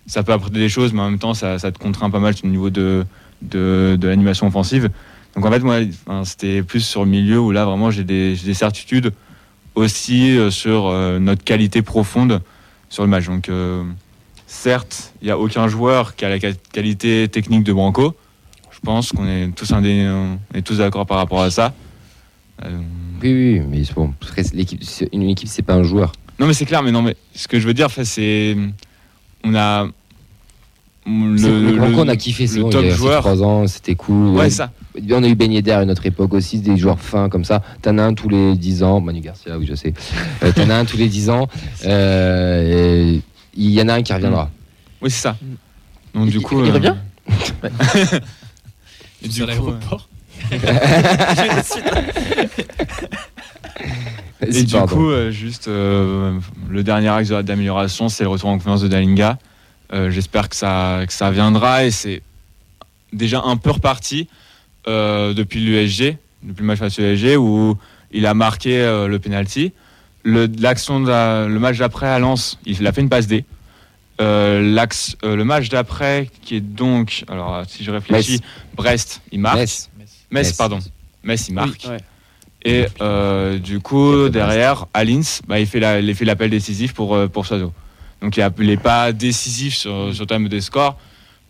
Ça 0.06 0.24
peut 0.24 0.32
apporter 0.32 0.58
des 0.58 0.68
choses, 0.68 0.92
mais 0.92 1.02
en 1.02 1.10
même 1.10 1.20
temps, 1.20 1.34
ça, 1.34 1.56
te 1.60 1.78
contraint 1.78 2.10
pas 2.10 2.18
mal 2.18 2.34
le 2.42 2.48
niveau 2.48 2.68
de, 2.68 3.06
l'animation 3.52 4.48
offensive. 4.48 4.90
Donc 5.36 5.46
en 5.46 5.50
fait, 5.52 5.60
moi, 5.60 5.78
c'était 6.24 6.64
plus 6.64 6.80
sur 6.80 7.04
le 7.04 7.10
milieu 7.10 7.38
où 7.38 7.52
là, 7.52 7.64
vraiment, 7.64 7.92
j'ai 7.92 8.02
des, 8.02 8.34
j'ai 8.34 8.46
des 8.46 8.54
certitudes 8.54 9.12
aussi 9.76 10.36
euh, 10.36 10.50
sur 10.50 10.86
euh, 10.88 11.20
notre 11.20 11.44
qualité 11.44 11.80
profonde 11.80 12.42
sur 12.88 13.04
le 13.04 13.08
match. 13.08 13.26
Donc, 13.26 13.48
euh, 13.48 13.84
certes, 14.52 15.12
il 15.22 15.24
n'y 15.26 15.30
a 15.30 15.38
aucun 15.38 15.66
joueur 15.68 16.14
qui 16.14 16.24
a 16.24 16.28
la 16.28 16.38
qualité 16.38 17.26
technique 17.28 17.64
de 17.64 17.72
Branco. 17.72 18.14
Je 18.70 18.78
pense 18.84 19.12
qu'on 19.12 19.26
est 19.26 19.48
tous, 19.56 19.70
indé- 19.72 20.08
on 20.10 20.38
est 20.56 20.62
tous 20.62 20.78
d'accord 20.78 21.06
par 21.06 21.16
rapport 21.18 21.42
à 21.42 21.50
ça. 21.50 21.72
Euh, 22.64 22.78
Oui, 23.22 23.32
oui, 23.32 23.62
mais 23.68 23.84
c'est 23.84 23.94
bon. 23.94 24.12
l'équipe- 24.52 24.82
Une 25.12 25.22
équipe, 25.30 25.48
c'est 25.48 25.62
pas 25.62 25.74
un 25.74 25.82
joueur. 25.82 26.12
non, 26.38 26.46
mais 26.46 26.52
c'est 26.54 26.64
clair, 26.66 26.82
mais 26.82 26.90
non, 26.92 27.02
mais 27.02 27.16
ce 27.34 27.48
que 27.48 27.58
je 27.58 27.66
veux 27.66 27.74
dire, 27.74 27.88
c'est. 27.90 28.56
On 29.44 29.54
a. 29.54 29.86
Le, 31.04 31.76
Branco, 31.78 32.02
on 32.02 32.08
a 32.08 32.16
kiffé, 32.16 32.46
c'est 32.46 32.60
bon, 32.60 32.70
top 32.70 32.82
il 32.84 32.88
y 32.88 32.92
a 32.92 32.94
joueur. 32.94 33.20
3 33.22 33.42
ans, 33.42 33.66
c'était 33.66 33.96
cool. 33.96 34.36
Ouais, 34.36 34.50
ça. 34.50 34.70
On 35.10 35.22
a 35.24 35.28
eu 35.28 35.34
Beignet 35.34 35.60
d'air 35.62 35.78
à 35.78 35.84
notre 35.84 36.06
époque 36.06 36.32
aussi, 36.34 36.58
des 36.60 36.76
joueurs 36.76 37.00
fins 37.00 37.28
comme 37.28 37.44
ça. 37.44 37.60
T'en 37.82 37.98
as 37.98 38.04
un 38.04 38.14
tous 38.14 38.28
les 38.28 38.54
10 38.54 38.84
ans. 38.84 39.00
Manu 39.00 39.20
Garcia, 39.20 39.58
oui, 39.58 39.66
je 39.68 39.74
sais. 39.74 39.94
Euh, 40.44 40.52
T'en 40.52 40.70
as 40.70 40.76
un 40.76 40.84
tous 40.84 40.96
les 40.98 41.08
10 41.08 41.28
ans. 41.30 41.48
Euh, 41.86 43.14
et 43.16 43.22
Il 43.54 43.70
y 43.70 43.80
en 43.82 43.88
a 43.88 43.94
un 43.94 44.02
qui 44.02 44.12
reviendra. 44.12 44.50
Oui, 45.00 45.10
c'est 45.10 45.20
ça. 45.22 45.36
Donc, 46.14 46.26
Il- 46.26 46.32
du 46.32 46.40
coup. 46.40 46.62
il 46.64 46.70
euh, 46.70 46.74
revient 46.74 46.94
et 49.22 49.30
Sur 49.30 49.46
du 49.46 49.56
coup, 49.56 49.68
euh, 49.70 49.72
l'aéroport. 49.80 50.08
Et 54.40 54.46
Vas-y, 54.46 54.64
du 54.64 54.72
pardon. 54.74 54.94
coup, 54.96 55.10
euh, 55.10 55.30
juste 55.30 55.68
euh, 55.68 56.38
le 56.68 56.82
dernier 56.82 57.08
axe 57.08 57.28
de- 57.28 57.42
d'amélioration, 57.42 58.08
c'est 58.08 58.24
le 58.24 58.30
retour 58.30 58.48
en 58.48 58.58
confiance 58.58 58.82
de 58.82 58.88
Dalinga. 58.88 59.38
Euh, 59.92 60.10
J'espère 60.10 60.48
que 60.48 60.56
ça, 60.56 61.02
que 61.06 61.12
ça 61.12 61.30
viendra 61.30 61.84
et 61.84 61.90
c'est 61.90 62.22
déjà 63.12 63.42
un 63.44 63.56
peu 63.56 63.70
reparti 63.70 64.26
euh, 64.88 65.32
depuis 65.34 65.60
l'USG, 65.60 66.16
depuis 66.42 66.60
le 66.62 66.66
match 66.66 66.78
face 66.78 66.98
à 66.98 67.02
l'USG 67.02 67.36
où 67.38 67.76
il 68.10 68.26
a 68.26 68.34
marqué 68.34 68.80
euh, 68.80 69.06
le 69.06 69.18
penalty. 69.18 69.72
Le, 70.24 70.46
l'action 70.60 71.00
le 71.00 71.58
match 71.58 71.78
d'après 71.78 72.06
à 72.08 72.18
Lens, 72.18 72.58
il 72.64 72.86
a 72.86 72.92
fait 72.92 73.00
une 73.00 73.08
passe 73.08 73.26
D. 73.26 73.44
Euh, 74.20 74.60
l'axe- 74.74 75.16
euh, 75.24 75.34
le 75.34 75.44
match 75.44 75.68
d'après, 75.68 76.28
qui 76.42 76.56
est 76.56 76.60
donc, 76.60 77.24
alors 77.28 77.64
si 77.66 77.82
je 77.82 77.90
réfléchis, 77.90 78.40
Brest, 78.76 79.20
il 79.32 79.40
marque. 79.40 79.56
Metz. 79.58 79.90
Metz, 79.98 80.10
Metz. 80.30 80.52
pardon. 80.52 80.78
Metz, 81.24 81.48
il 81.48 81.54
marque. 81.54 81.80
Oui, 81.84 81.90
ouais. 81.90 81.96
Et 82.64 82.86
euh, 83.00 83.58
du 83.58 83.80
coup, 83.80 84.28
derrière, 84.28 84.86
à 84.94 85.02
Linz, 85.02 85.42
bah, 85.48 85.58
il 85.58 85.66
fait 85.66 85.80
la- 85.80 85.98
il 85.98 86.14
fait 86.14 86.24
l'appel 86.24 86.50
décisif 86.50 86.92
pour, 86.94 87.16
euh, 87.16 87.26
pour 87.26 87.44
Soiseau. 87.46 87.72
Donc 88.20 88.36
il 88.36 88.66
n'est 88.66 88.76
pas 88.76 89.10
décisif 89.12 89.74
sur, 89.74 90.14
sur 90.14 90.22
le 90.22 90.26
terme 90.28 90.48
des 90.48 90.60
scores, 90.60 90.96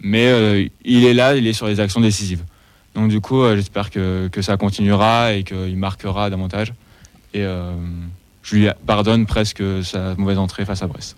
mais 0.00 0.28
euh, 0.28 0.66
il 0.86 1.04
est 1.04 1.12
là, 1.12 1.36
il 1.36 1.46
est 1.46 1.52
sur 1.52 1.66
les 1.66 1.80
actions 1.80 2.00
décisives. 2.00 2.42
Donc 2.94 3.08
du 3.10 3.20
coup, 3.20 3.42
euh, 3.42 3.56
j'espère 3.56 3.90
que, 3.90 4.28
que 4.32 4.40
ça 4.40 4.56
continuera 4.56 5.34
et 5.34 5.42
qu'il 5.44 5.76
marquera 5.76 6.30
davantage. 6.30 6.72
Et 7.34 7.42
euh, 7.42 7.74
je 8.42 8.56
lui 8.56 8.68
pardonne 8.86 9.26
presque 9.26 9.62
sa 9.84 10.14
mauvaise 10.16 10.38
entrée 10.38 10.64
face 10.64 10.82
à 10.82 10.86
Brest. 10.86 11.16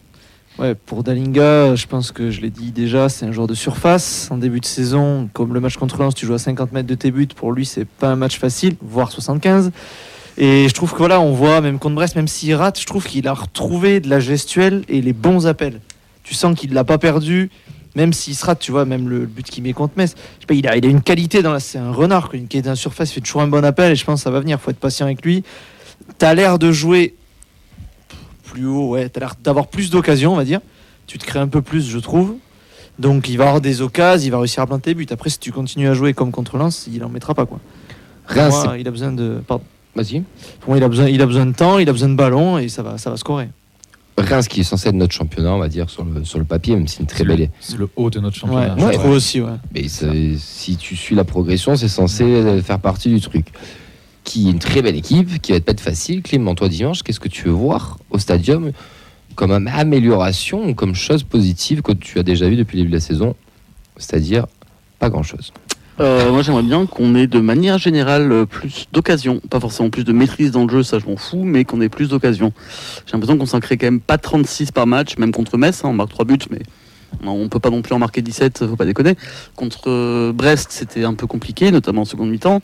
Ouais, 0.57 0.77
pour 0.77 1.03
Dalinga, 1.03 1.75
je 1.75 1.87
pense 1.87 2.13
que 2.13 2.31
je 2.31 2.41
l'ai 2.41 2.51
dit 2.51 2.71
déjà, 2.71 3.09
c'est 3.09 3.27
un 3.27 3.33
joueur 3.33 3.49
de 3.49 3.55
surface. 3.55 4.29
En 4.31 4.39
début 4.39 4.61
de 4.61 4.67
saison, 4.67 5.29
comme 5.33 5.53
le 5.53 5.59
match 5.59 5.77
contre 5.77 6.01
Lens, 6.01 6.15
tu 6.15 6.27
joues 6.27 6.35
à 6.35 6.39
50 6.39 6.71
mètres 6.71 6.87
de 6.87 6.95
tes 6.95 7.11
buts. 7.11 7.27
Pour 7.35 7.51
lui, 7.51 7.67
c'est 7.67 7.85
pas 7.85 8.09
un 8.09 8.17
match 8.17 8.39
facile, 8.39 8.77
voire 8.81 9.11
75. 9.11 9.73
Et 10.37 10.69
je 10.69 10.75
trouve 10.75 10.93
que 10.93 10.99
voilà, 10.99 11.21
on 11.21 11.33
voit, 11.33 11.61
même 11.61 11.81
contre 11.81 11.97
Brest, 11.97 12.15
même 12.15 12.29
s'il 12.29 12.55
rate, 12.55 12.79
je 12.79 12.87
trouve 12.87 13.05
qu'il 13.05 13.27
a 13.27 13.35
retrouvé 13.35 13.99
de 13.99 14.09
la 14.09 14.21
gestuelle 14.21 14.85
et 14.89 15.01
les 15.01 15.13
bons 15.13 15.49
appels. 15.49 15.81
Tu 16.23 16.35
sens 16.35 16.57
qu'il 16.57 16.73
l'a 16.73 16.85
pas 16.85 16.99
perdu, 16.99 17.51
même 17.97 18.13
s'il 18.13 18.37
se 18.37 18.47
rate, 18.47 18.61
tu 18.61 18.71
vois, 18.71 18.85
même 18.85 19.09
le, 19.09 19.27
but 19.27 19.45
qu'il 19.45 19.65
met 19.65 19.73
contre 19.73 19.95
Metz. 19.97 20.15
Pas, 20.47 20.55
il 20.55 20.69
a, 20.69 20.73
a 20.73 20.77
une 20.77 21.03
qualité 21.03 21.43
dans 21.43 21.53
la. 21.53 21.59
C'est 21.59 21.79
un 21.79 21.93
renard, 21.93 22.31
une 22.33 22.47
qualité 22.47 22.71
en 22.71 22.77
surface, 22.77 23.11
il 23.11 23.15
fait 23.15 23.21
toujours 23.23 23.43
un 23.43 23.49
bon 23.49 23.65
appel 23.65 23.91
et 23.91 23.97
je 23.97 24.05
pense 24.05 24.21
que 24.21 24.25
ça 24.25 24.31
va 24.31 24.39
venir. 24.39 24.61
faut 24.61 24.71
être 24.71 24.79
patient 24.79 25.07
avec 25.07 25.25
lui. 25.25 25.43
T'as 26.19 26.35
l'air 26.35 26.59
de 26.59 26.73
jouer 26.73 27.15
plus 28.45 28.67
haut, 28.67 28.91
ouais, 28.91 29.09
t'as 29.09 29.21
l'air 29.21 29.35
d'avoir 29.43 29.67
plus 29.69 29.91
d'occasions, 29.91 30.33
on 30.33 30.37
va 30.37 30.45
dire. 30.45 30.61
Tu 31.07 31.19
te 31.19 31.25
crées 31.27 31.39
un 31.41 31.49
peu 31.49 31.61
plus, 31.63 31.89
je 31.89 31.99
trouve. 31.99 32.35
Donc 32.99 33.29
il 33.29 33.37
va 33.37 33.45
avoir 33.47 33.61
des 33.61 33.83
occasions, 33.83 34.25
il 34.27 34.31
va 34.31 34.39
réussir 34.39 34.63
à 34.63 34.67
planter 34.67 34.91
des 34.91 34.95
buts. 34.95 35.07
Après, 35.11 35.29
si 35.31 35.39
tu 35.39 35.51
continues 35.51 35.89
à 35.89 35.95
jouer 35.95 36.15
comme 36.15 36.31
contre 36.31 36.57
Lens, 36.57 36.89
il 36.93 37.03
en 37.05 37.09
mettra 37.09 37.35
pas 37.35 37.47
quoi. 37.47 37.59
Reims, 38.27 38.55
Moi, 38.65 38.79
il 38.79 38.87
a 38.87 38.91
besoin 38.91 39.13
de. 39.13 39.43
Pardon. 39.47 39.65
Vas-y. 39.97 40.23
Pour 40.61 40.71
moi, 40.71 40.79
il 40.79 40.85
a 40.85 40.89
besoin, 40.89 41.09
il 41.09 41.21
a 41.21 41.27
besoin 41.27 41.47
de 41.47 41.53
temps, 41.53 41.79
il 41.79 41.89
a 41.89 41.93
besoin 41.93 42.09
de 42.09 42.15
ballon 42.15 42.59
et 42.59 42.69
ça 42.69 42.83
va, 42.83 42.97
ça 42.99 43.11
va 43.11 43.17
scorer. 43.17 43.49
Reims 44.17 44.47
qui 44.47 44.61
est 44.61 44.65
censé 44.65 44.89
être 44.89 44.95
notre 44.95 45.13
championnat, 45.13 45.53
on 45.53 45.59
va 45.59 45.69
dire, 45.69 45.91
sur 45.91 46.05
le, 46.05 46.25
sur 46.25 46.39
le 46.39 46.45
papier, 46.45 46.77
même 46.77 46.87
si 46.87 46.97
c'est 46.97 47.01
une 47.03 47.09
très 47.09 47.25
belle. 47.25 47.51
C'est 47.61 47.77
le 47.77 47.89
haut 47.97 48.11
de 48.11 48.21
notre 48.21 48.37
Ouais, 48.37 48.41
championnat. 48.53 48.77
je 48.79 48.85
Ouais. 48.85 48.93
trouve 48.95 49.11
aussi, 49.11 49.41
ouais. 49.41 49.51
Mais 49.75 49.89
si 49.89 50.77
tu 50.77 50.95
suis 50.97 51.17
la 51.17 51.25
progression, 51.25 51.75
c'est 51.77 51.89
censé 51.89 52.63
faire 52.63 52.79
partie 52.79 53.09
du 53.09 53.21
truc. 53.21 53.47
Qui 54.25 54.49
est 54.49 54.51
une 54.51 54.59
très 54.59 54.81
belle 54.83 54.97
équipe, 54.97 55.41
qui 55.43 55.53
va 55.53 55.61
pas 55.61 55.73
être 55.73 55.81
facile. 55.81 56.23
Clément, 56.23 56.55
toi 56.55 56.69
dimanche, 56.69 57.03
qu'est-ce 57.03 57.21
que 57.21 57.29
tu 57.29 57.45
veux 57.45 57.51
voir 57.53 57.99
au 58.11 58.19
stadium 58.19 58.73
comme 59.35 59.51
am- 59.53 59.69
amélioration 59.73 60.67
ou 60.69 60.75
comme 60.75 60.95
chose 60.95 61.23
positive 61.25 61.83
que 61.83 61.93
tu 61.93 62.19
as 62.19 62.23
déjà 62.23 62.49
vu 62.49 62.57
depuis 62.57 62.77
le 62.79 62.83
début 62.85 62.91
de 62.91 62.97
la 62.97 63.01
saison 63.01 63.35
C'est-à-dire 63.97 64.47
pas 64.99 65.11
grand-chose? 65.11 65.53
Euh, 66.01 66.33
moi 66.33 66.43
j'aimerais 66.43 66.63
bien 66.63 66.87
qu'on 66.87 67.15
ait 67.15 67.27
de 67.29 67.39
manière 67.39 67.79
générale 67.79 68.33
euh, 68.33 68.47
plus 68.47 68.87
d'occasions, 68.93 69.41
pas 69.51 69.61
forcément 69.61 69.91
plus 69.91 70.03
de 70.05 70.13
maîtrise 70.13 70.51
dans 70.51 70.65
le 70.65 70.71
jeu, 70.71 70.83
ça 70.83 70.99
je 70.99 71.07
m'en 71.07 71.17
fous, 71.17 71.45
mais 71.45 71.65
qu'on 71.65 71.81
ait 71.81 71.89
plus 71.89 72.09
d'occasions. 72.09 72.53
J'ai 73.07 73.13
l'impression 73.13 73.39
qu'on 73.39 73.47
s'en 73.47 73.61
crée 73.61 73.77
quand 73.77 73.87
même 73.87 74.01
pas 74.01 74.19
36 74.19 74.73
par 74.73 74.87
match, 74.89 75.17
même 75.19 75.31
contre 75.31 75.57
Metz, 75.57 75.85
hein, 75.85 75.91
on 75.91 75.93
marque 75.93 76.11
3 76.11 76.25
buts, 76.25 76.39
mais 76.51 76.59
on 77.25 77.49
peut 77.49 77.61
pas 77.61 77.71
non 77.71 77.81
plus 77.83 77.95
en 77.95 78.01
marquer 78.01 78.23
17, 78.23 78.67
faut 78.67 78.75
pas 78.75 78.87
déconner. 78.87 79.15
Contre 79.55 79.89
euh, 79.89 80.33
Brest 80.33 80.69
c'était 80.73 81.05
un 81.05 81.15
peu 81.15 81.29
compliqué, 81.29 81.71
notamment 81.71 82.03
en 82.03 82.07
seconde 82.07 82.31
mi-temps. 82.31 82.61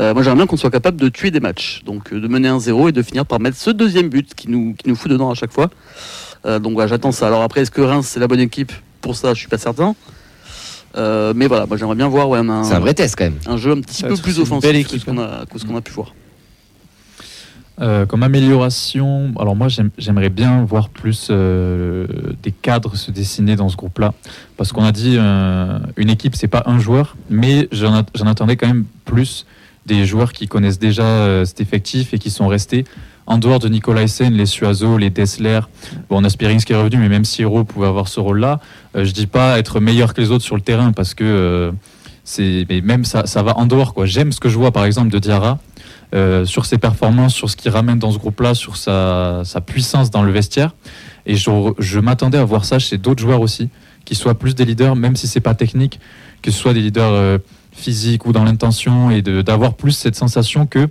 Euh, 0.00 0.14
moi 0.14 0.22
j'aimerais 0.22 0.36
bien 0.36 0.46
qu'on 0.46 0.56
soit 0.56 0.70
capable 0.70 1.00
de 1.00 1.08
tuer 1.08 1.30
des 1.32 1.40
matchs, 1.40 1.82
donc 1.84 2.12
euh, 2.12 2.20
de 2.20 2.28
mener 2.28 2.46
un 2.48 2.60
0 2.60 2.88
et 2.88 2.92
de 2.92 3.02
finir 3.02 3.26
par 3.26 3.40
mettre 3.40 3.56
ce 3.56 3.70
deuxième 3.70 4.08
but 4.08 4.32
qui 4.34 4.48
nous, 4.48 4.74
qui 4.74 4.88
nous 4.88 4.94
fout 4.94 5.10
dedans 5.10 5.30
à 5.30 5.34
chaque 5.34 5.52
fois. 5.52 5.70
Euh, 6.46 6.58
donc 6.60 6.74
voilà, 6.74 6.86
j'attends 6.88 7.10
ça. 7.12 7.26
Alors 7.26 7.42
après, 7.42 7.62
est-ce 7.62 7.70
que 7.72 7.80
Reims 7.80 8.06
c'est 8.06 8.20
la 8.20 8.28
bonne 8.28 8.38
équipe 8.40 8.72
Pour 9.00 9.16
ça, 9.16 9.34
je 9.34 9.40
suis 9.40 9.48
pas 9.48 9.58
certain. 9.58 9.96
Euh, 10.96 11.32
mais 11.34 11.48
voilà, 11.48 11.66
moi 11.66 11.76
j'aimerais 11.76 11.96
bien 11.96 12.08
voir 12.08 12.28
ouais, 12.28 12.38
un, 12.38 12.64
C'est 12.64 12.74
un 12.74 12.80
vrai 12.80 12.94
test 12.94 13.16
quand 13.16 13.24
même. 13.24 13.38
un 13.46 13.56
jeu 13.56 13.72
un 13.72 13.80
petit 13.80 13.94
Ça 13.96 14.02
va 14.02 14.08
peu 14.08 14.14
être- 14.14 14.22
plus 14.22 14.36
une 14.36 14.42
offensif 14.42 14.70
belle 14.70 14.82
que 14.82 14.88
équipe, 14.88 15.00
ce 15.00 15.04
qu'on 15.04 15.18
a, 15.18 15.44
que 15.52 15.58
ce 15.58 15.64
qu'on 15.64 15.76
a 15.76 15.80
pu 15.80 15.92
voir. 15.92 16.14
Euh, 17.80 18.06
comme 18.06 18.24
amélioration, 18.24 19.32
alors 19.38 19.54
moi 19.54 19.68
j'aime- 19.68 19.90
j'aimerais 19.98 20.30
bien 20.30 20.64
voir 20.64 20.88
plus 20.88 21.28
euh, 21.30 22.06
des 22.42 22.50
cadres 22.50 22.96
se 22.96 23.12
dessiner 23.12 23.54
dans 23.54 23.68
ce 23.68 23.76
groupe-là, 23.76 24.14
parce 24.56 24.72
qu'on 24.72 24.82
a 24.82 24.90
dit 24.90 25.14
euh, 25.16 25.78
une 25.96 26.10
équipe 26.10 26.34
c'est 26.34 26.48
pas 26.48 26.64
un 26.66 26.80
joueur, 26.80 27.16
mais 27.30 27.68
j'en 27.70 27.94
at- 27.94 28.06
j'en 28.16 28.26
attendais 28.26 28.56
quand 28.56 28.66
même 28.66 28.84
plus 29.04 29.46
des 29.88 30.06
joueurs 30.06 30.32
qui 30.32 30.46
connaissent 30.46 30.78
déjà 30.78 31.02
euh, 31.02 31.44
cet 31.44 31.60
effectif 31.60 32.14
et 32.14 32.18
qui 32.18 32.30
sont 32.30 32.46
restés 32.46 32.84
en 33.28 33.36
dehors 33.36 33.58
de 33.58 33.68
Nicolas 33.68 34.02
Essen, 34.02 34.32
les 34.32 34.46
Suazo, 34.46 34.96
les 34.96 35.10
Dessler. 35.10 35.60
Bon, 36.08 36.22
on 36.22 36.24
a 36.24 36.30
qui 36.30 36.72
est 36.72 36.76
revenu, 36.76 36.96
mais 36.96 37.10
même 37.10 37.26
si 37.26 37.42
Hero 37.42 37.62
pouvait 37.62 37.86
avoir 37.86 38.08
ce 38.08 38.20
rôle-là, 38.20 38.58
euh, 38.96 39.04
je 39.04 39.12
dis 39.12 39.26
pas 39.26 39.58
être 39.58 39.80
meilleur 39.80 40.14
que 40.14 40.20
les 40.22 40.30
autres 40.30 40.44
sur 40.44 40.56
le 40.56 40.62
terrain, 40.62 40.92
parce 40.92 41.12
que 41.12 41.24
euh, 41.24 41.72
c'est 42.24 42.64
mais 42.70 42.80
même 42.80 43.04
ça, 43.04 43.24
va 43.42 43.58
en 43.58 43.66
dehors 43.66 43.92
quoi. 43.92 44.06
J'aime 44.06 44.32
ce 44.32 44.40
que 44.40 44.48
je 44.48 44.56
vois 44.56 44.72
par 44.72 44.84
exemple 44.84 45.10
de 45.10 45.18
Diarra. 45.18 45.58
Euh, 46.14 46.46
sur 46.46 46.64
ses 46.64 46.78
performances, 46.78 47.34
sur 47.34 47.50
ce 47.50 47.56
qu'il 47.56 47.70
ramène 47.70 47.98
dans 47.98 48.10
ce 48.10 48.16
groupe-là, 48.16 48.54
sur 48.54 48.78
sa, 48.78 49.42
sa 49.44 49.60
puissance 49.60 50.10
dans 50.10 50.22
le 50.22 50.32
vestiaire. 50.32 50.74
Et 51.26 51.36
je, 51.36 51.50
je 51.78 52.00
m'attendais 52.00 52.38
à 52.38 52.44
voir 52.46 52.64
ça 52.64 52.78
chez 52.78 52.96
d'autres 52.96 53.20
joueurs 53.20 53.42
aussi, 53.42 53.68
qui 54.06 54.14
soient 54.14 54.38
plus 54.38 54.54
des 54.54 54.64
leaders, 54.64 54.96
même 54.96 55.16
si 55.16 55.26
c'est 55.26 55.40
pas 55.40 55.52
technique, 55.52 56.00
que 56.40 56.50
ce 56.50 56.58
soit 56.58 56.72
des 56.72 56.80
leaders 56.80 57.40
physiques 57.78 58.26
ou 58.26 58.32
dans 58.32 58.44
l'intention, 58.44 59.10
et 59.10 59.22
d'avoir 59.22 59.74
plus 59.74 59.92
cette 59.92 60.16
sensation 60.16 60.66
que 60.66 60.88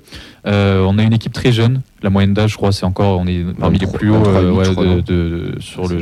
euh, 0.47 0.83
on 0.87 0.97
a 0.97 1.03
une 1.03 1.13
équipe 1.13 1.33
très 1.33 1.51
jeune. 1.51 1.81
La 2.01 2.09
moyenne 2.09 2.33
d'âge, 2.33 2.51
je 2.51 2.57
crois, 2.57 2.71
c'est 2.71 2.85
encore, 2.85 3.19
on 3.19 3.27
est 3.27 3.43
parmi 3.59 3.77
les 3.79 3.85
23, 3.85 3.99
plus 3.99 4.09
hauts 4.11 4.19
23, 4.23 4.41
euh, 4.41 4.51
ouais, 4.51 4.69
de- 4.69 4.73
non 4.75 4.95
de- 4.95 5.01
de- 5.01 5.55
sur, 5.59 5.87
le, 5.87 5.99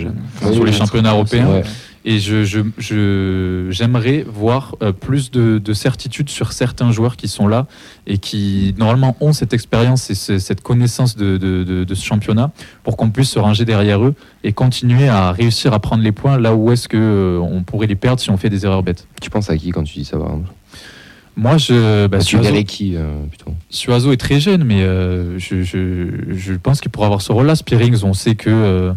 sur 0.53 0.63
les 0.63 0.71
championnats 0.71 1.11
européens. 1.13 1.47
Ouais. 1.49 1.63
Et 2.07 2.19
je, 2.19 2.43
je, 2.43 2.59
je- 2.77 3.67
j'aimerais 3.71 4.23
voir 4.27 4.75
euh, 4.83 4.91
plus 4.91 5.31
de, 5.31 5.57
de 5.57 5.73
certitude 5.73 6.29
sur 6.29 6.51
certains 6.53 6.91
joueurs 6.91 7.15
qui 7.15 7.27
sont 7.27 7.47
là 7.47 7.65
et 8.05 8.19
qui 8.19 8.75
normalement 8.77 9.17
ont 9.21 9.33
cette 9.33 9.53
expérience 9.53 10.11
et 10.11 10.15
ce- 10.15 10.37
cette 10.37 10.61
connaissance 10.61 11.15
de, 11.17 11.37
de- 11.37 11.63
de- 11.63 11.83
de 11.83 11.95
ce 11.95 12.05
championnat 12.05 12.51
pour 12.83 12.95
qu'on 12.95 13.09
puisse 13.09 13.31
se 13.31 13.39
ranger 13.39 13.65
derrière 13.65 14.03
eux 14.05 14.13
et 14.43 14.53
continuer 14.53 15.09
à 15.09 15.31
réussir 15.31 15.73
à 15.73 15.79
prendre 15.79 16.03
les 16.03 16.11
points 16.11 16.37
là 16.37 16.53
où 16.53 16.71
est-ce 16.71 16.87
que 16.87 17.39
on 17.41 17.63
pourrait 17.63 17.87
les 17.87 17.95
perdre 17.95 18.21
si 18.21 18.29
on 18.29 18.37
fait 18.37 18.51
des 18.51 18.65
erreurs 18.65 18.83
bêtes. 18.83 19.07
Tu 19.19 19.31
penses 19.31 19.49
à 19.49 19.57
qui 19.57 19.71
quand 19.71 19.83
tu 19.83 19.97
dis 19.97 20.05
ça 20.05 20.17
par 20.17 20.27
exemple? 20.27 20.49
Moi, 21.37 21.57
je, 21.57 22.07
bah, 22.07 22.19
Tu 22.19 22.37
Suazo, 22.37 22.63
qui 22.63 22.95
euh, 22.95 23.07
plutôt 23.29 23.53
Suazo 23.69 24.11
est 24.13 24.17
très 24.17 24.39
jeune, 24.39 24.63
mais 24.63 24.81
euh, 24.83 25.37
je, 25.37 25.63
je, 25.63 26.07
je 26.33 26.53
pense 26.53 26.79
qu'il 26.79 26.91
pourra 26.91 27.07
avoir 27.07 27.21
ce 27.21 27.31
rôle-là. 27.33 27.55
Spearings, 27.55 28.03
on 28.03 28.13
sait 28.13 28.35
que 28.35 28.49
euh, 28.49 28.93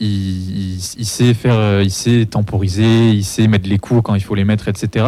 il, 0.00 0.08
il- 0.08 0.94
il 0.98 1.04
sait 1.04 1.34
faire, 1.34 1.82
il 1.82 1.90
sait 1.90 2.24
temporiser, 2.24 3.10
il 3.10 3.24
sait 3.24 3.48
mettre 3.48 3.68
les 3.68 3.78
coups 3.78 4.00
quand 4.02 4.14
il 4.14 4.22
faut 4.22 4.34
les 4.34 4.44
mettre, 4.44 4.68
etc. 4.68 5.04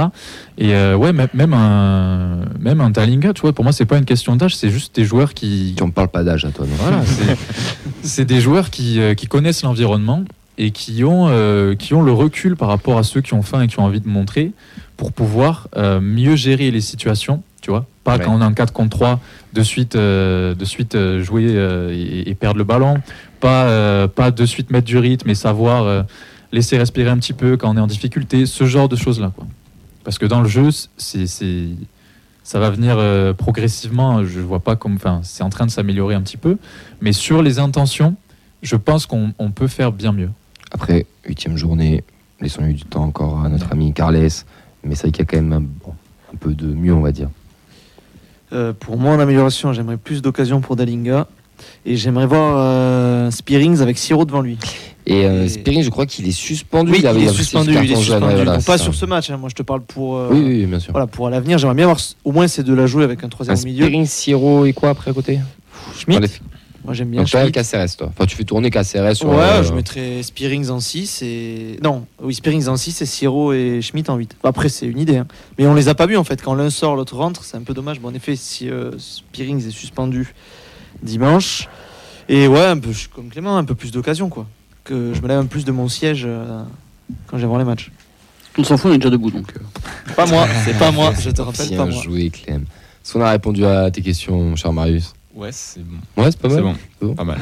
Et 0.59 0.75
euh, 0.75 0.97
ouais, 0.97 1.13
même, 1.13 1.55
un, 1.55 2.41
même 2.59 2.81
un 2.83 2.93
Talinga, 2.93 3.33
tu 3.33 3.41
vois, 3.43 3.53
pour 3.55 3.65
moi, 3.65 3.73
c'est 3.73 3.87
pas 3.87 3.97
une 3.99 4.05
question 4.05 4.37
d'âge, 4.37 4.55
c'est 4.57 4.71
juste 4.71 4.95
des 4.97 5.05
joueurs 5.05 5.33
qui, 5.33 5.73
Tu 5.77 5.83
en 5.83 5.91
parles 5.91 6.09
pas 6.09 6.25
d'âge 6.25 6.45
à 6.45 6.51
toi, 6.51 6.67
non 6.67 6.75
voilà, 6.79 7.03
c'est- 8.03 8.25
des 8.27 8.41
joueurs 8.41 8.69
qui, 8.71 9.01
qui 9.17 9.27
connaissent 9.29 9.63
l'environnement 9.63 10.25
et 10.59 10.73
qui 10.73 11.05
ont, 11.05 11.29
euh, 11.31 11.75
qui 11.75 11.95
ont 11.95 12.03
le 12.03 12.13
recul 12.13 12.55
par 12.57 12.69
rapport 12.69 12.99
à 12.99 13.03
ceux 13.03 13.23
qui 13.23 13.33
ont 13.33 13.41
faim 13.43 13.63
et 13.63 13.67
qui 13.69 13.79
ont 13.81 13.85
envie 13.85 14.01
de 14.01 14.09
montrer 14.09 14.53
pour 15.01 15.13
pouvoir 15.13 15.69
euh, 15.79 15.99
mieux 15.99 16.37
gérer 16.37 16.71
les 16.71 16.83
situations, 16.83 17.43
tu 17.63 17.71
vois. 17.71 17.87
Pas 18.05 18.19
Ouais. 18.19 18.25
quand 18.25 18.35
on 18.37 18.43
est 18.43 18.45
en 18.45 18.53
4 18.53 18.71
contre 18.75 18.91
3, 18.99 19.19
de 19.55 19.63
suite, 19.63 19.97
euh, 19.97 20.55
de 20.55 20.65
suite 20.67 20.95
euh, 20.95 21.23
jouer 21.23 21.45
et, 21.91 22.29
et 22.29 22.35
perdre 22.35 22.59
le 22.59 22.65
ballon. 22.65 22.99
Pas, 23.41 24.07
pas 24.09 24.31
de 24.31 24.45
suite 24.45 24.71
mettre 24.71 24.87
du 24.87 24.99
rythme 24.99 25.31
et 25.31 25.35
savoir 25.35 26.05
laisser 26.53 26.77
respirer 26.77 27.09
un 27.09 27.17
petit 27.17 27.33
peu 27.33 27.57
quand 27.57 27.71
on 27.73 27.77
est 27.79 27.81
en 27.81 27.87
difficulté, 27.87 28.45
ce 28.45 28.67
genre 28.67 28.91
de 28.91 28.97
choses-là. 28.97 29.33
quoi. 29.35 29.47
Parce 30.05 30.19
que 30.19 30.27
dans 30.27 30.43
le 30.43 30.49
jeu, 30.49 30.69
c'est, 30.99 31.27
ça 32.43 32.59
va 32.61 32.69
venir 32.69 32.97
euh, 32.99 33.33
progressivement. 33.33 34.23
Je 34.27 34.41
vois 34.41 34.61
pas 34.61 34.77
comme, 34.77 34.97
enfin, 34.97 35.21
c'est 35.23 35.43
en 35.43 35.49
train 35.49 35.65
de 35.65 35.71
s'améliorer 35.71 36.15
un 36.15 36.21
petit 36.21 36.37
peu, 36.37 36.59
mais 37.01 37.13
sur 37.15 37.41
les 37.43 37.59
intentions, 37.59 38.15
je 38.63 38.77
pense 38.77 39.07
qu'on 39.07 39.33
on 39.39 39.51
peut 39.53 39.69
faire 39.69 39.93
bien 39.93 40.13
mieux. 40.13 40.29
Après, 40.71 41.07
huitième 41.27 41.57
journée, 41.57 42.05
laissons-lui 42.43 42.75
du 42.75 42.85
temps 42.85 43.05
encore 43.05 43.41
à 43.43 43.49
notre 43.49 43.73
ami 43.73 43.95
Carles. 43.95 44.29
Mais 44.85 44.95
c'est 44.95 45.03
vrai 45.03 45.11
qu'il 45.12 45.20
y 45.20 45.22
a 45.22 45.26
quand 45.26 45.37
même 45.43 45.53
un, 46.33 46.37
peu 46.39 46.55
de 46.55 46.66
mieux, 46.66 46.95
on 46.95 47.01
va 47.01 47.12
dire. 47.12 47.28
Euh, 48.53 48.72
pour 48.72 48.97
moi, 48.97 49.12
en 49.14 49.20
amélioration, 49.20 49.72
j'aimerais 49.72 49.97
plus 49.97 50.22
d'occasions 50.22 50.61
pour 50.61 50.76
Dalinga. 50.76 51.26
Et 51.85 51.97
j'aimerais 51.97 52.26
voir 52.26 52.55
euh, 52.59 53.31
Spearings 53.31 53.81
avec 53.83 53.99
Siro 53.99 54.24
devant 54.24 54.41
lui. 54.41 54.57
Et 55.07 55.26
euh, 55.26 55.45
Et- 55.45 55.49
Spearing, 55.49 55.83
je 55.83 55.91
crois 55.91 56.07
qu'il 56.07 56.26
est 56.26 56.33
suspendu. 56.33 56.93
Oui, 56.93 56.99
il, 57.01 57.07
avait 57.07 57.22
est 57.22 57.28
suspendu. 57.28 57.72
Il 57.83 57.93
est 57.93 57.97
suspendu. 57.97 58.24
ouais, 58.26 58.35
voilà, 58.37 58.59
pas 58.61 58.78
sur 58.78 58.95
ce 58.95 59.05
match. 59.05 59.28
hein, 59.28 59.37
Moi, 59.37 59.51
je 59.51 59.55
te 59.55 59.62
parle 59.62 59.83
pour, 59.83 60.16
euh, 60.16 60.28
Oui, 60.33 60.41
oui, 60.43 60.66
bien 60.66 60.78
sûr. 60.81 60.93
voilà, 60.93 61.07
pour 61.07 61.28
l'avenir. 61.28 61.59
J'aimerais 61.59 61.74
bien 61.76 61.85
voir 61.87 61.99
au 62.24 62.33
moins 62.33 62.49
c'est 62.49 62.62
de 62.62 62.72
la 62.72 62.87
jouer 62.87 63.05
avec 63.05 63.22
un 63.24 63.28
troisième 63.28 63.59
Un 63.59 63.62
milieu. 63.62 63.85
Spearing, 63.85 64.07
Siro 64.07 64.64
et 64.64 64.72
quoi 64.72 64.89
après 64.91 65.11
à 65.11 65.14
côté? 65.14 65.39
Schmidt? 65.99 66.20
Les- 66.20 66.28
Moi, 66.85 66.95
j'aime 66.95 67.09
bien 67.11 67.20
Donc, 67.20 67.31
toi. 67.31 67.51
Caceres, 67.51 67.97
toi. 67.97 68.09
Enfin, 68.09 68.24
tu 68.26 68.37
fais 68.37 68.45
tourner 68.45 68.70
Caceres 68.70 69.14
sur. 69.16 69.28
Ouais, 69.28 69.37
euh, 69.37 69.62
je 69.62 69.72
mettrais 69.74 70.22
Spearings 70.22 70.70
en 70.70 70.81
6 70.81 71.20
et. 71.22 71.78
Non, 71.83 72.07
oui, 72.22 72.35
Spearings 72.35 72.68
en 72.68 72.76
6 72.76 73.03
et 73.03 73.07
Siro 73.07 73.53
et 73.53 73.81
Schmidt 73.83 74.11
en 74.11 74.16
8. 74.16 74.37
Après, 74.45 74.68
c'est 74.70 74.87
une 74.87 74.99
idée. 74.99 75.18
hein. 75.18 75.26
Mais 75.59 75.66
on 75.66 75.74
les 75.74 75.89
a 75.89 75.95
pas 75.95 76.07
vus 76.07 76.16
en 76.16 76.24
fait. 76.24 76.41
Quand 76.43 76.55
l'un 76.55 76.70
sort, 76.70 76.97
l'autre 76.97 77.16
rentre, 77.16 77.45
c'est 77.45 77.57
un 77.59 77.62
peu 77.62 77.74
dommage. 77.74 78.01
Bon, 78.01 78.09
en 78.09 78.14
effet, 78.14 78.35
si 78.37 78.70
euh, 78.70 78.93
Spearings 78.99 79.66
est 79.66 79.70
suspendu 79.70 80.33
dimanche. 81.03 81.68
Et 82.28 82.47
ouais, 82.49 82.64
un 82.66 82.78
peu 82.78 82.93
je 82.93 82.99
suis 82.99 83.09
comme 83.09 83.28
Clément, 83.28 83.57
un 83.57 83.64
peu 83.64 83.74
plus 83.74 83.91
d'occasion 83.91 84.28
quoi. 84.28 84.47
Que 84.85 85.12
je 85.14 85.20
me 85.20 85.28
lève 85.28 85.39
un 85.39 85.43
peu 85.43 85.49
plus 85.49 85.64
de 85.64 85.72
mon 85.72 85.89
siège 85.89 86.22
euh, 86.26 86.62
quand 87.26 87.39
j'ai 87.39 87.47
voir 87.47 87.59
les 87.59 87.64
matchs. 87.64 87.91
On 88.59 88.64
s'en 88.64 88.76
fout, 88.76 88.91
on 88.91 88.95
est 88.95 88.99
déjà 88.99 89.11
debout 89.11 89.31
donc. 89.31 89.53
euh. 89.57 90.12
Pas 90.14 90.26
moi, 90.26 90.47
c'est 90.64 90.78
pas 90.78 90.91
moi, 90.93 91.12
je 91.18 91.31
te 91.31 91.43
rappelle 91.43 91.68
pas 91.68 91.74
Bien 91.74 91.87
moi. 91.87 92.03
joué, 92.03 92.31
Clem. 92.31 92.62
Est-ce 92.62 93.12
qu'on 93.14 93.20
a 93.22 93.31
répondu 93.31 93.64
à 93.64 93.91
tes 93.91 94.03
questions, 94.03 94.55
cher 94.57 94.72
Marius? 94.72 95.12
Ouais, 95.35 95.51
c'est 95.53 95.81
bon. 95.85 95.97
Ouais, 96.16 96.31
c'est 96.31 96.41
pas 96.41 96.49
mal. 96.49 96.57
C'est 96.57 96.62
bon. 96.62 96.76
Bon. 97.01 97.14
Pas 97.14 97.24
mal. 97.24 97.39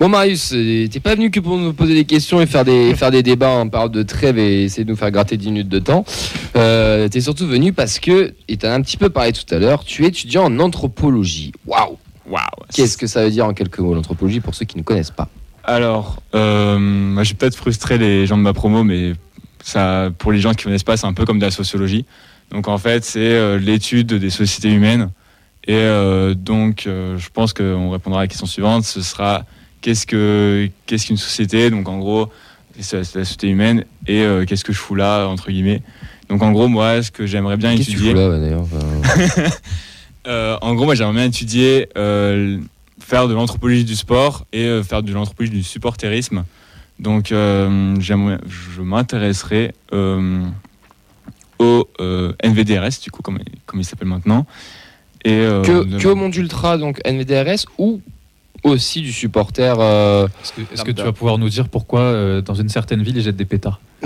Bon 0.00 0.08
Marius, 0.08 0.52
euh, 0.54 0.88
t'es 0.88 0.98
pas 0.98 1.14
venu 1.14 1.30
que 1.30 1.38
pour 1.38 1.56
nous 1.56 1.72
poser 1.72 1.94
des 1.94 2.04
questions 2.04 2.40
et 2.40 2.46
faire 2.46 2.64
des, 2.64 2.94
faire 2.96 3.12
des 3.12 3.22
débats 3.22 3.50
en 3.50 3.68
parle 3.68 3.90
de 3.92 4.02
trêve 4.02 4.38
et 4.38 4.64
essayer 4.64 4.84
de 4.84 4.90
nous 4.90 4.96
faire 4.96 5.12
gratter 5.12 5.36
10 5.36 5.46
minutes 5.46 5.68
de 5.68 5.78
temps. 5.78 6.04
Euh, 6.56 7.08
t'es 7.08 7.20
surtout 7.20 7.46
venu 7.46 7.72
parce 7.72 8.00
que, 8.00 8.34
et 8.48 8.56
t'en 8.56 8.68
as 8.68 8.72
un 8.72 8.80
petit 8.82 8.96
peu 8.96 9.08
parlé 9.08 9.32
tout 9.32 9.54
à 9.54 9.58
l'heure, 9.58 9.84
tu 9.84 10.04
es 10.04 10.08
étudiant 10.08 10.44
en 10.44 10.58
anthropologie. 10.58 11.52
Waouh 11.66 11.96
Waouh. 12.26 12.42
Qu'est-ce 12.74 12.96
que 12.96 13.06
ça 13.06 13.24
veut 13.24 13.30
dire 13.30 13.46
en 13.46 13.52
quelques 13.52 13.78
mots 13.78 13.94
l'anthropologie 13.94 14.40
pour 14.40 14.54
ceux 14.54 14.64
qui 14.64 14.76
ne 14.76 14.82
connaissent 14.82 15.10
pas? 15.10 15.28
Alors, 15.64 16.20
euh, 16.34 16.78
moi, 16.78 17.22
j'ai 17.22 17.34
peut-être 17.34 17.56
frustré 17.56 17.98
les 17.98 18.26
gens 18.26 18.36
de 18.36 18.42
ma 18.42 18.52
promo, 18.52 18.82
mais 18.82 19.12
ça, 19.62 20.10
pour 20.18 20.32
les 20.32 20.40
gens 20.40 20.50
qui 20.50 20.58
ne 20.58 20.64
connaissent 20.64 20.82
pas, 20.82 20.96
c'est 20.96 21.06
un 21.06 21.12
peu 21.12 21.24
comme 21.24 21.38
de 21.38 21.44
la 21.44 21.50
sociologie. 21.52 22.04
Donc, 22.50 22.68
en 22.68 22.78
fait, 22.78 23.04
c'est 23.04 23.20
euh, 23.20 23.58
l'étude 23.58 24.12
des 24.14 24.30
sociétés 24.30 24.70
humaines. 24.72 25.10
Et 25.66 25.74
euh, 25.74 26.34
donc, 26.34 26.86
euh, 26.86 27.16
je 27.18 27.28
pense 27.30 27.52
qu'on 27.52 27.90
répondra 27.90 28.20
à 28.20 28.22
la 28.24 28.28
question 28.28 28.46
suivante. 28.46 28.84
Ce 28.84 29.00
sera 29.00 29.44
qu'est-ce 29.80 30.06
que 30.06 30.68
qu'est-ce 30.86 31.06
qu'une 31.06 31.16
société? 31.16 31.70
Donc, 31.70 31.88
en 31.88 31.98
gros, 31.98 32.28
c'est 32.80 32.96
la 32.96 33.04
société 33.04 33.48
humaine. 33.48 33.84
Et 34.08 34.22
euh, 34.22 34.44
qu'est-ce 34.44 34.64
que 34.64 34.72
je 34.72 34.78
fous 34.78 34.96
là, 34.96 35.26
entre 35.26 35.50
guillemets? 35.50 35.82
Donc, 36.28 36.42
en 36.42 36.50
gros, 36.50 36.66
moi, 36.66 37.02
ce 37.02 37.10
que 37.10 37.26
j'aimerais 37.26 37.56
bien 37.56 37.76
Qu'est-ce 37.76 37.90
que 37.90 37.96
tu 37.96 38.08
étudier. 38.08 38.12
fous 38.12 38.18
d'ailleurs 38.18 38.62
Enfin, 38.62 40.58
en 40.62 40.74
gros, 40.74 40.84
moi, 40.84 40.94
j'aimerais 40.96 41.14
bien 41.14 41.24
étudier, 41.24 41.88
faire 41.94 43.28
de 43.28 43.34
l'anthropologie 43.34 43.84
du 43.84 43.94
sport 43.94 44.46
et 44.52 44.80
faire 44.82 45.02
de 45.02 45.12
l'anthropologie 45.12 45.52
du 45.52 45.62
supporterisme. 45.62 46.44
Donc, 46.98 47.28
je 47.28 48.80
m'intéresserai 48.80 49.74
au 51.58 51.88
NVDRS, 52.42 53.00
du 53.00 53.12
coup, 53.12 53.22
comme, 53.22 53.38
comme 53.66 53.78
il 53.78 53.84
s'appelle 53.84 54.08
maintenant. 54.08 54.44
Et, 55.24 55.32
euh, 55.32 55.62
Que, 55.62 55.98
que 55.98 56.08
au 56.08 56.14
monde 56.14 56.34
ultra, 56.34 56.78
donc 56.78 57.00
NVDRS, 57.04 57.66
ou 57.78 58.00
aussi 58.64 59.00
du 59.02 59.12
supporter. 59.12 59.76
euh, 59.78 60.28
Est-ce 60.72 60.84
que, 60.84 60.90
tu 60.92 61.02
vas 61.02 61.12
pouvoir 61.12 61.38
nous 61.38 61.48
dire 61.48 61.68
pourquoi 61.68 62.00
euh, 62.00 62.40
dans 62.40 62.54
une 62.54 62.68
certaine 62.68 63.02
ville 63.02 63.16
ils 63.16 63.22
jettent 63.22 63.36
des 63.36 63.44
pétards 63.44 63.80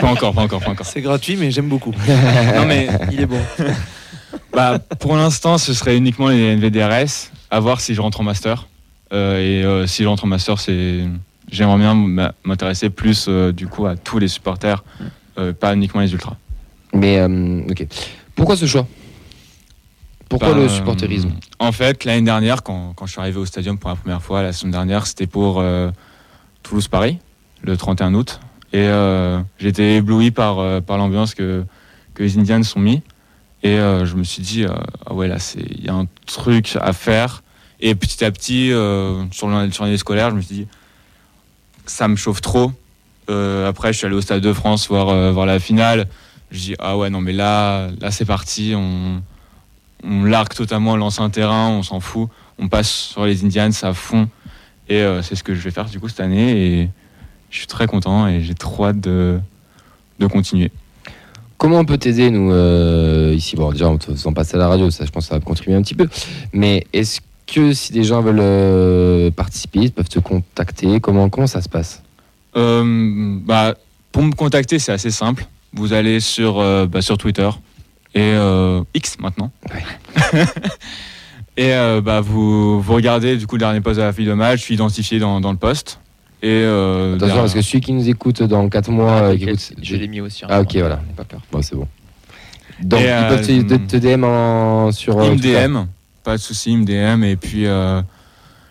Pas 0.00 0.06
encore, 0.06 0.34
pas 0.34 0.42
encore, 0.42 0.60
pas 0.60 0.70
encore. 0.70 0.86
C'est 0.86 1.00
gratuit, 1.00 1.36
mais 1.36 1.50
j'aime 1.50 1.68
beaucoup. 1.68 1.92
Non 2.56 2.66
mais 2.66 2.88
Il 3.12 3.20
est 3.20 3.26
bon. 3.26 3.40
bah, 4.52 4.78
pour 4.98 5.16
l'instant, 5.16 5.58
ce 5.58 5.74
serait 5.74 5.96
uniquement 5.96 6.28
les 6.28 6.54
NVDRS. 6.56 7.30
À 7.50 7.60
voir 7.60 7.80
si 7.80 7.94
je 7.94 8.00
rentre 8.00 8.20
en 8.20 8.24
master. 8.24 8.66
Euh, 9.12 9.38
et 9.38 9.64
euh, 9.64 9.86
si 9.86 10.02
je 10.02 10.08
rentre 10.08 10.24
en 10.24 10.28
master, 10.28 10.58
c'est 10.58 11.04
j'aimerais 11.50 11.78
bien 11.78 11.94
m'intéresser 12.44 12.90
plus 12.90 13.26
euh, 13.28 13.52
du 13.52 13.66
coup 13.68 13.86
à 13.86 13.96
tous 13.96 14.18
les 14.18 14.28
supporters, 14.28 14.84
euh, 15.38 15.52
pas 15.54 15.74
uniquement 15.74 16.02
les 16.02 16.12
ultras. 16.12 16.36
Mais, 16.92 17.18
euh, 17.18 17.60
ok. 17.70 17.86
Pourquoi 18.34 18.56
ce 18.56 18.66
choix? 18.66 18.86
Pourquoi 20.28 20.54
le 20.54 20.68
supporterisme 20.68 21.32
En 21.58 21.72
fait, 21.72 22.04
l'année 22.04 22.22
dernière, 22.22 22.62
quand, 22.62 22.92
quand 22.94 23.06
je 23.06 23.12
suis 23.12 23.20
arrivé 23.20 23.38
au 23.38 23.46
stadium 23.46 23.78
pour 23.78 23.90
la 23.90 23.96
première 23.96 24.22
fois, 24.22 24.42
la 24.42 24.52
semaine 24.52 24.72
dernière, 24.72 25.06
c'était 25.06 25.26
pour 25.26 25.60
euh, 25.60 25.90
Toulouse-Paris, 26.62 27.18
le 27.62 27.76
31 27.76 28.14
août. 28.14 28.40
Et 28.72 28.86
euh, 28.86 29.40
j'étais 29.58 29.96
ébloui 29.96 30.30
par, 30.30 30.58
euh, 30.58 30.80
par 30.80 30.98
l'ambiance 30.98 31.34
que, 31.34 31.64
que 32.14 32.22
les 32.22 32.38
Indians 32.38 32.60
ont 32.76 32.80
mis. 32.80 33.02
Et 33.62 33.78
euh, 33.78 34.04
je 34.04 34.14
me 34.16 34.22
suis 34.22 34.42
dit, 34.42 34.64
ah 35.06 35.14
ouais, 35.14 35.26
là, 35.26 35.36
il 35.56 35.84
y 35.84 35.88
a 35.88 35.94
un 35.94 36.06
truc 36.26 36.76
à 36.80 36.92
faire. 36.92 37.42
Et 37.80 37.94
petit 37.94 38.24
à 38.24 38.30
petit, 38.30 38.70
sur 39.32 39.48
l'année 39.48 39.96
scolaire, 39.96 40.30
je 40.30 40.36
me 40.36 40.40
suis 40.40 40.54
dit, 40.54 40.66
ça 41.86 42.08
me 42.08 42.16
chauffe 42.16 42.40
trop. 42.40 42.72
Après, 43.28 43.92
je 43.92 43.98
suis 43.98 44.06
allé 44.06 44.16
au 44.16 44.20
Stade 44.20 44.42
de 44.42 44.52
France 44.52 44.88
voir, 44.88 45.32
voir 45.32 45.46
la 45.46 45.58
finale. 45.58 46.08
Je 46.50 46.58
dis, 46.58 46.74
ah 46.78 46.96
ouais, 46.96 47.08
non, 47.08 47.20
mais 47.20 47.32
là, 47.32 47.88
là 48.00 48.10
c'est 48.10 48.24
parti. 48.24 48.74
On, 48.76 49.22
on 50.04 50.24
largue 50.24 50.54
totalement 50.54 50.96
l'ancien 50.96 51.28
terrain, 51.30 51.68
on 51.68 51.82
s'en 51.82 52.00
fout. 52.00 52.28
On 52.58 52.68
passe 52.68 52.90
sur 52.90 53.24
les 53.24 53.44
Indians 53.44 53.70
à 53.82 53.92
fond. 53.92 54.28
Et 54.88 55.02
euh, 55.02 55.22
c'est 55.22 55.34
ce 55.34 55.42
que 55.42 55.54
je 55.54 55.60
vais 55.60 55.70
faire 55.70 55.84
du 55.84 56.00
coup 56.00 56.08
cette 56.08 56.20
année. 56.20 56.80
Et 56.80 56.90
je 57.50 57.58
suis 57.58 57.66
très 57.66 57.86
content 57.86 58.26
et 58.26 58.40
j'ai 58.40 58.54
trop 58.54 58.86
hâte 58.86 59.00
de, 59.00 59.38
de 60.18 60.26
continuer. 60.26 60.70
Comment 61.56 61.78
on 61.78 61.84
peut 61.84 61.98
t'aider, 61.98 62.30
nous, 62.30 62.52
euh, 62.52 63.34
ici? 63.34 63.56
Bon, 63.56 63.72
déjà, 63.72 63.88
en 63.88 63.98
te 63.98 64.06
faisant 64.06 64.32
passer 64.32 64.54
à 64.54 64.58
la 64.58 64.68
radio, 64.68 64.90
ça, 64.90 65.04
je 65.04 65.10
pense 65.10 65.24
que 65.24 65.28
ça 65.30 65.34
va 65.34 65.44
contribuer 65.44 65.74
un 65.74 65.82
petit 65.82 65.94
peu. 65.94 66.08
Mais 66.52 66.86
est-ce 66.92 67.20
que 67.46 67.72
si 67.72 67.92
des 67.92 68.04
gens 68.04 68.20
veulent 68.20 68.38
euh, 68.40 69.30
participer, 69.30 69.80
ils 69.80 69.92
peuvent 69.92 70.08
te 70.08 70.20
contacter? 70.20 71.00
Comment, 71.00 71.28
comment 71.28 71.46
ça 71.46 71.60
se 71.60 71.68
passe? 71.68 72.02
Bah, 72.54 73.74
pour 74.10 74.22
me 74.22 74.32
contacter, 74.32 74.78
c'est 74.78 74.92
assez 74.92 75.10
simple. 75.10 75.46
Vous 75.72 75.92
allez 75.92 76.18
sur, 76.18 76.54
bah, 76.88 77.02
sur 77.02 77.18
Twitter 77.18 77.48
et 78.14 78.20
euh, 78.34 78.82
X 78.94 79.18
maintenant. 79.20 79.50
et 81.56 81.72
euh, 81.74 82.00
bah, 82.00 82.20
vous, 82.20 82.80
vous 82.80 82.92
regardez 82.94 83.36
du 83.36 83.46
coup 83.46 83.56
le 83.56 83.60
dernier 83.60 83.80
post 83.80 83.96
de 83.98 84.02
la 84.02 84.12
fille 84.12 84.26
de 84.26 84.32
match, 84.34 84.60
je 84.60 84.64
suis 84.64 84.74
identifié 84.74 85.18
dans, 85.18 85.40
dans 85.40 85.50
le 85.52 85.58
post. 85.58 85.98
Et 86.42 86.48
euh, 86.48 87.14
Attention, 87.16 87.26
derrière- 87.26 87.42
parce 87.42 87.54
que 87.54 87.62
celui 87.62 87.80
qui 87.80 87.92
nous 87.92 88.08
écoute 88.08 88.42
dans 88.44 88.68
4 88.68 88.90
mois. 88.90 89.12
euh, 89.22 89.36
qui 89.36 89.44
écoute- 89.44 89.72
Je 89.82 89.96
l'ai 89.96 90.06
mis 90.06 90.20
aussi. 90.20 90.44
hein. 90.44 90.48
Ah, 90.50 90.60
ok, 90.60 90.76
voilà. 90.76 90.96
N'aie 90.96 91.14
pas 91.16 91.24
peur. 91.24 91.40
Bon, 91.50 91.60
c'est 91.62 91.74
bon. 91.74 91.88
Donc, 92.80 93.00
Et, 93.00 93.04
ils 93.04 93.08
euh, 93.08 93.28
peuvent 93.28 93.44
te, 93.46 93.74
te- 93.76 93.96
te 93.96 93.96
DM 93.96 94.22
en, 94.22 94.92
sur. 94.92 95.14
Il 95.24 95.30
me 95.32 95.36
Twitter. 95.36 95.66
DM, 95.66 95.78
pas 96.22 96.36
de 96.36 96.40
souci, 96.40 96.70
il 96.70 96.78
me 96.78 96.84
DM. 96.84 97.24
Et 97.24 97.34
puis 97.34 97.66
euh, 97.66 98.00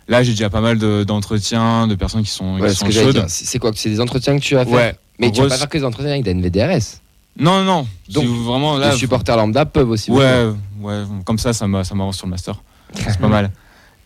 là, 0.08 0.24
j'ai 0.24 0.32
déjà 0.32 0.50
pas 0.50 0.62
mal 0.62 0.78
de- 0.78 1.04
d'entretiens, 1.04 1.88
de, 1.88 1.96
personnes 1.96 2.24
qui 2.24 2.32
sont, 2.32 2.58
Ouais, 2.58 2.70
qui 2.70 2.76
sont 2.76 2.90
chaudes. 2.90 3.26
c'est 3.28 3.60
quoi? 3.60 3.72
C'est 3.76 3.90
des 3.90 4.00
entretiens 4.00 4.38
que 4.38 4.42
tu 4.44 4.56
vas 4.56 4.64
faire? 4.64 4.74
Ouais. 4.74 4.96
Mais 5.20 5.30
tu 5.32 5.42
vas 5.42 5.48
gros, 5.48 5.50
pas 5.50 5.58
faire 5.58 5.68
que 5.68 5.78
des 5.78 5.84
entretiens 5.84 6.12
avec 6.12 6.24
des 6.24 6.32
NVDRS. 6.32 7.02
Non, 7.40 7.60
non, 7.60 7.66
non. 7.66 7.88
Donc, 8.10 8.24
C'est 8.26 8.44
vraiment 8.46 8.78
là. 8.78 8.92
les 8.92 8.98
supporters 8.98 9.38
lambda 9.38 9.66
peuvent 9.66 9.90
aussi. 9.90 10.12
Ouais, 10.12 10.48
ouais, 10.82 11.04
comme 11.26 11.38
ça, 11.38 11.54
ça 11.54 11.68
m'a- 11.68 11.84
ça 11.84 11.94
m'avance 11.96 12.18
sur 12.18 12.26
le 12.28 12.32
master. 12.32 12.56
C'est 12.94 13.20
pas 13.20 13.28
mal. 13.28 13.52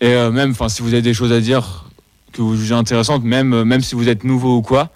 Et 0.02 0.08
euh, 0.08 0.32
même, 0.32 0.52
enfin, 0.52 0.68
si 0.70 0.82
vous 0.82 0.90
avez 0.94 1.02
des 1.04 1.14
choses 1.14 1.32
à 1.32 1.40
dire 1.40 1.86
que 2.34 2.42
vous 2.42 2.56
jugez 2.56 2.74
intéressantes, 2.76 3.24
même, 3.24 3.54
euh, 3.54 3.64
même 3.66 3.82
si 3.82 3.96
vous 3.96 4.10
êtes 4.10 4.24
nouveau 4.24 4.58
ou 4.58 4.62
quoi, 4.62 4.90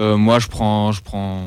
euh, 0.00 0.16
moi, 0.16 0.38
je 0.40 0.48
prends, 0.48 0.92
je 0.92 1.00
prends, 1.02 1.42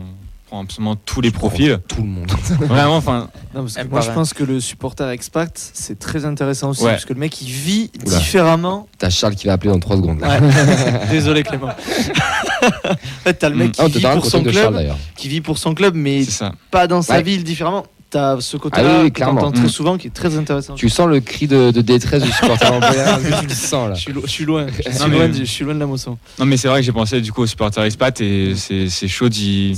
absolument 0.61 0.95
tous 0.95 1.21
les 1.21 1.31
profils. 1.31 1.79
Tout 1.87 2.01
le 2.01 2.07
monde. 2.07 2.31
Vraiment, 2.61 2.97
enfin, 2.97 3.29
Aime 3.55 3.87
moi, 3.89 4.01
je 4.01 4.11
pense 4.11 4.33
que 4.33 4.43
le 4.43 4.59
supporter 4.59 5.09
expat, 5.09 5.51
c'est 5.73 5.97
très 5.99 6.25
intéressant 6.25 6.69
aussi. 6.69 6.83
Ouais. 6.83 6.91
Parce 6.91 7.05
que 7.05 7.13
le 7.13 7.19
mec, 7.19 7.41
il 7.41 7.47
vit 7.49 7.91
Oula. 8.05 8.17
différemment. 8.17 8.87
T'as 8.97 9.09
Charles 9.09 9.35
qui 9.35 9.47
va 9.47 9.53
appeler 9.53 9.71
dans 9.71 9.79
3 9.79 9.97
secondes. 9.97 10.19
Là. 10.19 10.39
Ouais. 10.39 10.49
Désolé, 11.11 11.43
Clément. 11.43 11.67
en 11.69 12.95
fait, 13.23 13.33
t'as 13.33 13.49
le 13.49 13.55
mec 13.55 13.71
qui, 13.73 13.81
Ah, 13.81 13.85
on 13.85 13.89
te 13.89 13.97
vit 13.97 14.05
pour 14.13 14.25
son 14.25 14.43
Charles 14.51 14.75
club, 14.75 14.93
qui 15.15 15.27
vit 15.27 15.41
pour 15.41 15.57
son 15.57 15.73
club, 15.73 15.95
mais 15.95 16.23
pas 16.71 16.87
dans 16.87 17.01
sa 17.01 17.15
Ouais. 17.15 17.23
ville 17.23 17.43
différemment. 17.43 17.85
T'as 18.13 18.39
ce 18.39 18.57
côté-là 18.57 18.87
Ah 18.87 18.97
oui, 18.99 19.03
oui, 19.05 19.11
t'entends 19.11 19.51
très 19.51 19.63
Mm. 19.65 19.69
souvent 19.69 19.97
qui 19.97 20.05
est 20.05 20.11
très 20.11 20.37
intéressant. 20.37 20.75
Tu 20.75 20.87
sens 20.87 21.07
le 21.07 21.19
cri 21.19 21.47
de, 21.47 21.71
de 21.71 21.81
détresse 21.81 22.21
du 22.21 22.31
supporter 22.31 22.69
lambda. 22.71 23.19
tu 23.41 23.47
le 23.47 23.53
sens 23.53 23.89
là. 23.89 23.95
Je 23.95 23.99
suis, 24.01 24.13
lo- 24.13 24.21
je 24.23 24.29
suis 24.29 24.45
loin. 24.45 24.67
Je 24.67 24.81
suis, 24.91 24.99
Non, 24.99 25.07
loin, 25.07 25.27
de- 25.29 25.33
je 25.33 25.43
suis 25.45 25.65
loin 25.65 25.73
de 25.73 25.79
la 25.79 25.87
moisson. 25.87 26.17
Non, 26.37 26.45
mais 26.45 26.57
c'est 26.57 26.67
vrai 26.67 26.81
que 26.81 26.85
j'ai 26.85 26.91
pensé 26.91 27.19
du 27.21 27.31
coup 27.31 27.41
au 27.41 27.47
supporter 27.47 27.81
expat 27.83 28.21
et 28.21 28.53
c'est 28.55 29.07
chaud 29.07 29.29
d'y- 29.29 29.75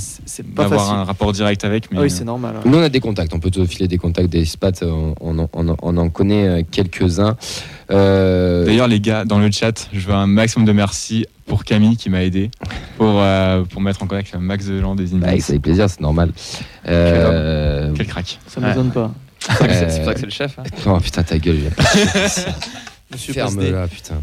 facile. 0.54 0.76
un 0.94 1.04
rapport 1.04 1.32
direct 1.32 1.64
avec. 1.64 1.90
Mais 1.90 1.96
Ah 1.98 2.02
oui, 2.02 2.10
c'est 2.10 2.24
normal. 2.24 2.56
ouais. 2.56 2.70
Nous, 2.70 2.76
on 2.76 2.82
a 2.82 2.90
des 2.90 3.00
contacts. 3.00 3.32
On 3.32 3.40
peut 3.40 3.50
te 3.50 3.64
filer 3.64 3.88
des 3.88 3.96
contacts 3.96 4.28
des 4.28 4.44
spats. 4.44 4.70
On, 4.82 5.14
on 5.20 5.38
en- 5.38 5.48
on 5.54 5.68
en- 5.70 5.76
on 5.82 5.96
en 5.96 6.08
connaît 6.10 6.46
euh, 6.46 6.62
quelques-uns. 6.70 7.36
Euh, 7.90 8.66
D'ailleurs, 8.66 8.88
les 8.88 9.00
gars, 9.00 9.24
dans 9.24 9.38
le 9.38 9.50
chat, 9.50 9.88
je 9.92 10.00
veux 10.00 10.14
un 10.14 10.26
maximum 10.26 10.66
de 10.66 10.72
merci 10.72 11.24
pour 11.46 11.64
Camille 11.64 11.96
qui 11.96 12.10
m'a 12.10 12.22
aidé 12.24 12.50
pour, 12.98 13.20
euh, 13.20 13.62
pour 13.64 13.80
mettre 13.80 14.02
en 14.02 14.06
contact 14.06 14.34
max 14.36 14.66
de 14.66 14.74
des 14.74 14.80
bah, 14.82 15.28
Indians. 15.28 15.40
ça 15.40 15.52
fait 15.52 15.58
plaisir, 15.58 15.88
c'est 15.88 16.00
normal. 16.00 16.32
Euh, 16.88 17.92
Quel 17.96 18.06
crack. 18.06 18.38
Ça 18.46 18.60
m'étonne 18.60 18.90
pas. 18.90 19.12
C'est 19.40 19.52
pour 19.54 19.58
ça 19.58 19.66
que 19.68 19.74
c'est- 19.74 19.84
Euh, 19.84 19.88
c'est 19.90 19.96
pour 19.98 20.06
ça 20.06 20.14
que 20.14 20.20
c'est 20.20 20.26
le 20.26 20.32
chef. 20.32 20.58
hein. 20.58 20.62
Oh 20.86 20.98
putain, 20.98 21.22
ta 21.22 21.38
gueule. 21.38 21.56
Monsieur 23.12 23.32
Pasté. 23.34 23.60
Ferme-la, 23.60 23.86
putain. 23.86 24.14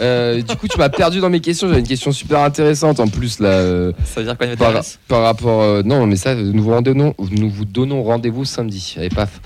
Euh, 0.00 0.40
du 0.42 0.56
coup, 0.56 0.66
tu 0.66 0.78
m'as 0.78 0.88
perdu 0.88 1.20
dans 1.20 1.28
mes 1.28 1.40
questions. 1.40 1.68
J'avais 1.68 1.80
une 1.80 1.86
question 1.86 2.10
super 2.12 2.40
intéressante 2.40 2.98
en 2.98 3.06
plus 3.08 3.40
là. 3.40 3.48
euh, 3.48 3.92
Ça 4.04 4.20
veut 4.20 4.26
dire 4.26 4.38
quoi, 4.38 4.46
par, 4.56 4.82
par 5.06 5.22
rapport. 5.22 5.60
euh, 5.60 5.82
non, 5.84 6.06
mais 6.06 6.16
ça, 6.16 6.34
nous 6.34 6.62
vous, 6.62 6.70
rendons- 6.70 7.14
nous 7.30 7.50
vous 7.50 7.64
donnons 7.66 8.02
rendez-vous 8.02 8.44
samedi. 8.46 8.94
Allez, 8.96 9.10
paf. 9.10 9.38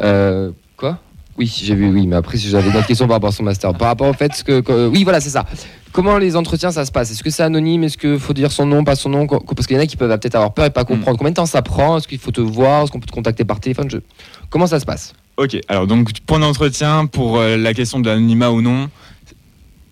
Euh, 0.00 0.50
quoi? 0.78 0.98
Oui, 1.36 1.52
j'ai 1.62 1.74
vu, 1.74 1.88
oui, 1.90 2.06
mais 2.06 2.14
après, 2.16 2.38
si 2.38 2.48
j'avais 2.48 2.70
d'autres 2.70 2.86
questions 2.86 3.06
par 3.08 3.16
rapport 3.16 3.30
à 3.30 3.32
son 3.32 3.42
master. 3.42 3.74
Par 3.74 3.88
rapport 3.88 4.08
au 4.08 4.12
fait 4.12 4.42
que. 4.44 4.60
que- 4.60 4.86
oui, 4.88 5.02
voilà, 5.02 5.20
c'est 5.20 5.30
ça. 5.30 5.44
Comment 5.92 6.18
les 6.18 6.36
entretiens 6.36 6.70
ça 6.70 6.84
se 6.84 6.92
passe? 6.92 7.10
Est-ce 7.10 7.22
que 7.22 7.30
c'est 7.30 7.42
anonyme? 7.42 7.84
Est-ce 7.84 7.96
qu'il 7.98 8.18
faut 8.18 8.32
dire 8.32 8.50
son 8.52 8.66
nom, 8.66 8.84
pas 8.84 8.94
son 8.96 9.08
nom? 9.08 9.26
Parce 9.26 9.66
qu'il 9.66 9.76
y 9.76 9.78
en 9.78 9.82
a 9.82 9.86
qui 9.86 9.96
peuvent 9.96 10.16
peut-être 10.18 10.34
avoir 10.36 10.52
peur 10.54 10.64
et 10.66 10.70
pas 10.70 10.84
comprendre. 10.84 11.18
Combien 11.18 11.30
de 11.30 11.36
temps 11.36 11.46
ça 11.46 11.62
prend? 11.62 11.98
Est-ce 11.98 12.06
qu'il 12.08 12.18
faut 12.18 12.30
te 12.32 12.40
voir? 12.40 12.82
Est-ce 12.84 12.92
qu'on 12.92 13.00
peut 13.00 13.06
te 13.06 13.12
contacter 13.12 13.44
par 13.44 13.58
téléphone? 13.60 13.88
Je- 13.90 13.98
Comment 14.50 14.66
ça 14.68 14.78
se 14.80 14.84
passe? 14.84 15.12
Ok, 15.36 15.56
alors 15.68 15.86
donc 15.88 16.12
pour 16.26 16.38
l'entretien, 16.38 17.06
pour 17.06 17.38
euh, 17.38 17.56
la 17.56 17.74
question 17.74 17.98
de 17.98 18.08
l'anonymat 18.08 18.50
ou 18.52 18.60
non, 18.62 18.88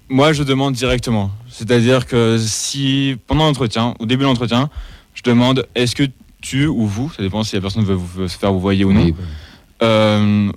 moi 0.09 0.33
je 0.33 0.43
demande 0.45 0.75
directement. 0.75 1.31
C'est-à-dire 1.49 2.07
que 2.07 2.37
si 2.39 3.17
pendant 3.27 3.47
l'entretien, 3.47 3.95
au 3.99 4.07
début 4.07 4.23
de 4.23 4.29
l'entretien, 4.29 4.71
je 5.15 5.23
demande 5.23 5.67
est-ce 5.75 5.95
que 5.97 6.05
tu 6.41 6.67
ou 6.67 6.87
vous, 6.87 7.11
ça 7.17 7.23
dépend 7.23 7.43
si 7.45 7.55
la 7.57 7.61
personne 7.63 7.85
veut, 7.85 7.95
vous- 7.95 8.23
veut 8.23 8.29
se 8.29 8.39
faire 8.39 8.53
vous 8.53 8.61
voyez 8.61 8.85
ou 8.85 8.93
non, 8.93 9.03
Oui, 9.05 9.15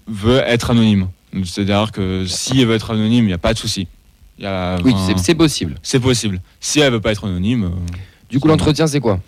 veut 0.07 0.41
être 0.45 0.71
anonyme. 0.71 1.07
C'est-à-dire 1.43 1.91
que 1.91 2.25
si 2.25 2.61
elle 2.61 2.67
veut 2.67 2.75
être 2.75 2.91
anonyme, 2.91 3.25
il 3.25 3.27
n'y 3.27 3.33
a 3.33 3.37
pas 3.37 3.53
de 3.53 3.57
souci. 3.59 3.87
Il 4.37 4.43
y 4.43 4.47
a- 4.47 4.77
Oui, 4.83 4.93
c'est- 5.17 5.35
possible. 5.35 5.75
c'est 5.81 5.99
possible. 5.99 6.41
Si 6.59 6.79
elle 6.79 6.91
veut 6.93 7.01
pas 7.01 7.11
être 7.11 7.25
anonyme. 7.25 7.65
euh, 7.65 7.69
Du 8.29 8.39
coup, 8.39 8.47
l'entretien, 8.47 8.87
c'est 8.87 8.99
quoi? 8.99 9.19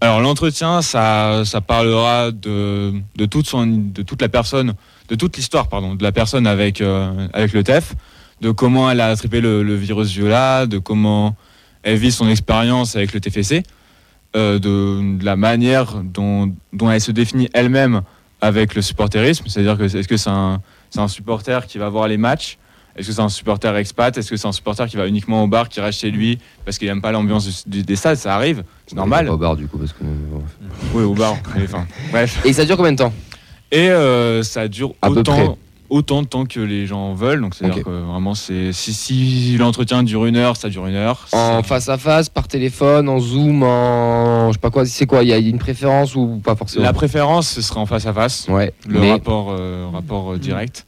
Alors 0.00 0.20
l'entretien, 0.20 0.82
ça, 0.82 1.42
ça 1.44 1.60
parlera 1.60 2.32
de, 2.32 2.92
de, 3.16 3.26
toute 3.26 3.46
son, 3.46 3.66
de 3.66 4.02
toute 4.02 4.20
la 4.20 4.28
personne, 4.28 4.74
de 5.08 5.14
toute 5.14 5.36
l'histoire 5.36 5.68
pardon, 5.68 5.94
de 5.94 6.02
la 6.02 6.10
personne 6.12 6.46
avec, 6.48 6.80
euh, 6.80 7.28
avec 7.32 7.52
le 7.52 7.62
TEF, 7.62 7.94
de 8.40 8.50
comment 8.50 8.90
elle 8.90 9.00
a 9.00 9.08
attrapé 9.08 9.40
le, 9.40 9.62
le 9.62 9.76
virus 9.76 10.08
Viola, 10.10 10.66
de 10.66 10.78
comment 10.78 11.36
elle 11.84 11.98
vit 11.98 12.10
son 12.10 12.28
expérience 12.28 12.96
avec 12.96 13.12
le 13.12 13.20
TFC, 13.20 13.62
euh, 14.34 14.58
de, 14.58 15.18
de 15.18 15.24
la 15.24 15.36
manière 15.36 15.94
dont, 16.02 16.52
dont 16.72 16.90
elle 16.90 17.00
se 17.00 17.12
définit 17.12 17.48
elle-même 17.52 18.02
avec 18.42 18.74
le 18.74 18.82
supporterisme, 18.82 19.44
c'est-à-dire 19.46 19.78
que 19.78 19.84
est-ce 19.84 20.06
que 20.08 20.16
c'est 20.18 20.28
un, 20.28 20.60
c'est 20.90 20.98
un 21.00 21.08
supporter 21.08 21.64
qui 21.66 21.78
va 21.78 21.88
voir 21.88 22.08
les 22.08 22.18
matchs? 22.18 22.58
Est-ce 22.96 23.06
que 23.08 23.14
c'est 23.14 23.22
un 23.22 23.28
supporter 23.30 23.74
expat? 23.76 24.18
Est-ce 24.18 24.28
que 24.28 24.36
c'est 24.36 24.48
un 24.48 24.52
supporter 24.52 24.86
qui 24.86 24.96
va 24.98 25.06
uniquement 25.06 25.44
au 25.44 25.46
bar, 25.46 25.68
qui 25.70 25.80
reste 25.80 26.00
chez 26.00 26.10
lui 26.10 26.38
parce 26.66 26.76
qu'il 26.76 26.88
n'aime 26.88 27.00
pas 27.00 27.12
l'ambiance 27.12 27.66
du- 27.66 27.82
des 27.84 27.96
stades? 27.96 28.16
Ça 28.18 28.34
arrive, 28.34 28.64
c'est 28.86 28.96
normal. 28.96 29.26
Pas 29.26 29.32
au 29.32 29.38
bar, 29.38 29.56
du 29.56 29.66
coup, 29.66 29.78
parce 29.78 29.92
que. 29.94 30.04
Oui, 30.92 31.02
au 31.04 31.14
bar. 31.14 31.36
mais 31.56 31.62
enfin, 31.64 31.86
bref. 32.10 32.44
Et 32.44 32.52
ça 32.52 32.66
dure 32.66 32.76
combien 32.76 32.92
de 32.92 32.98
temps? 32.98 33.12
Et 33.70 33.88
euh, 33.88 34.42
ça 34.42 34.68
dure 34.68 34.92
À 35.00 35.08
peu 35.08 35.22
près. 35.22 35.48
Autant, 35.92 36.22
de 36.22 36.26
temps 36.26 36.46
que 36.46 36.58
les 36.58 36.86
gens 36.86 37.12
veulent. 37.12 37.40
Donc, 37.42 37.54
c'est-à-dire 37.54 37.84
que 37.84 37.90
vraiment, 37.90 38.34
c'est 38.34 38.72
si, 38.72 38.92
si 38.94 39.56
l'entretien 39.58 40.02
dure 40.02 40.24
une 40.24 40.36
heure, 40.36 40.56
ça 40.56 40.68
dure 40.70 40.86
une 40.86 40.94
heure. 40.94 41.26
En 41.32 41.62
face 41.62 41.88
à 41.88 41.98
face, 41.98 42.28
par 42.28 42.48
téléphone, 42.48 43.08
en 43.08 43.18
zoom, 43.20 43.62
en. 43.62 44.48
Je 44.48 44.54
sais 44.54 44.58
pas 44.60 44.70
quoi, 44.70 44.86
c'est 44.86 45.06
quoi 45.06 45.22
Il 45.22 45.28
y 45.28 45.32
a 45.32 45.38
une 45.38 45.58
préférence 45.58 46.16
ou 46.16 46.40
pas 46.42 46.56
forcément? 46.56 46.84
La 46.84 46.92
préférence, 46.92 47.48
ce 47.48 47.60
serait 47.62 47.80
en 47.80 47.86
face 47.86 48.06
à 48.06 48.12
face. 48.12 48.46
Ouais, 48.48 48.72
Le 48.88 49.00
mais 49.00 49.12
rapport, 49.12 49.50
euh, 49.56 49.86
rapport 49.92 50.32
euh, 50.32 50.38
direct. 50.38 50.86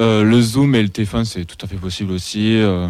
Euh, 0.00 0.22
le 0.22 0.40
Zoom 0.40 0.74
et 0.74 0.82
le 0.82 0.88
téléphone, 0.88 1.24
c'est 1.24 1.44
tout 1.44 1.56
à 1.62 1.66
fait 1.66 1.76
possible 1.76 2.12
aussi. 2.12 2.56
euh, 2.60 2.86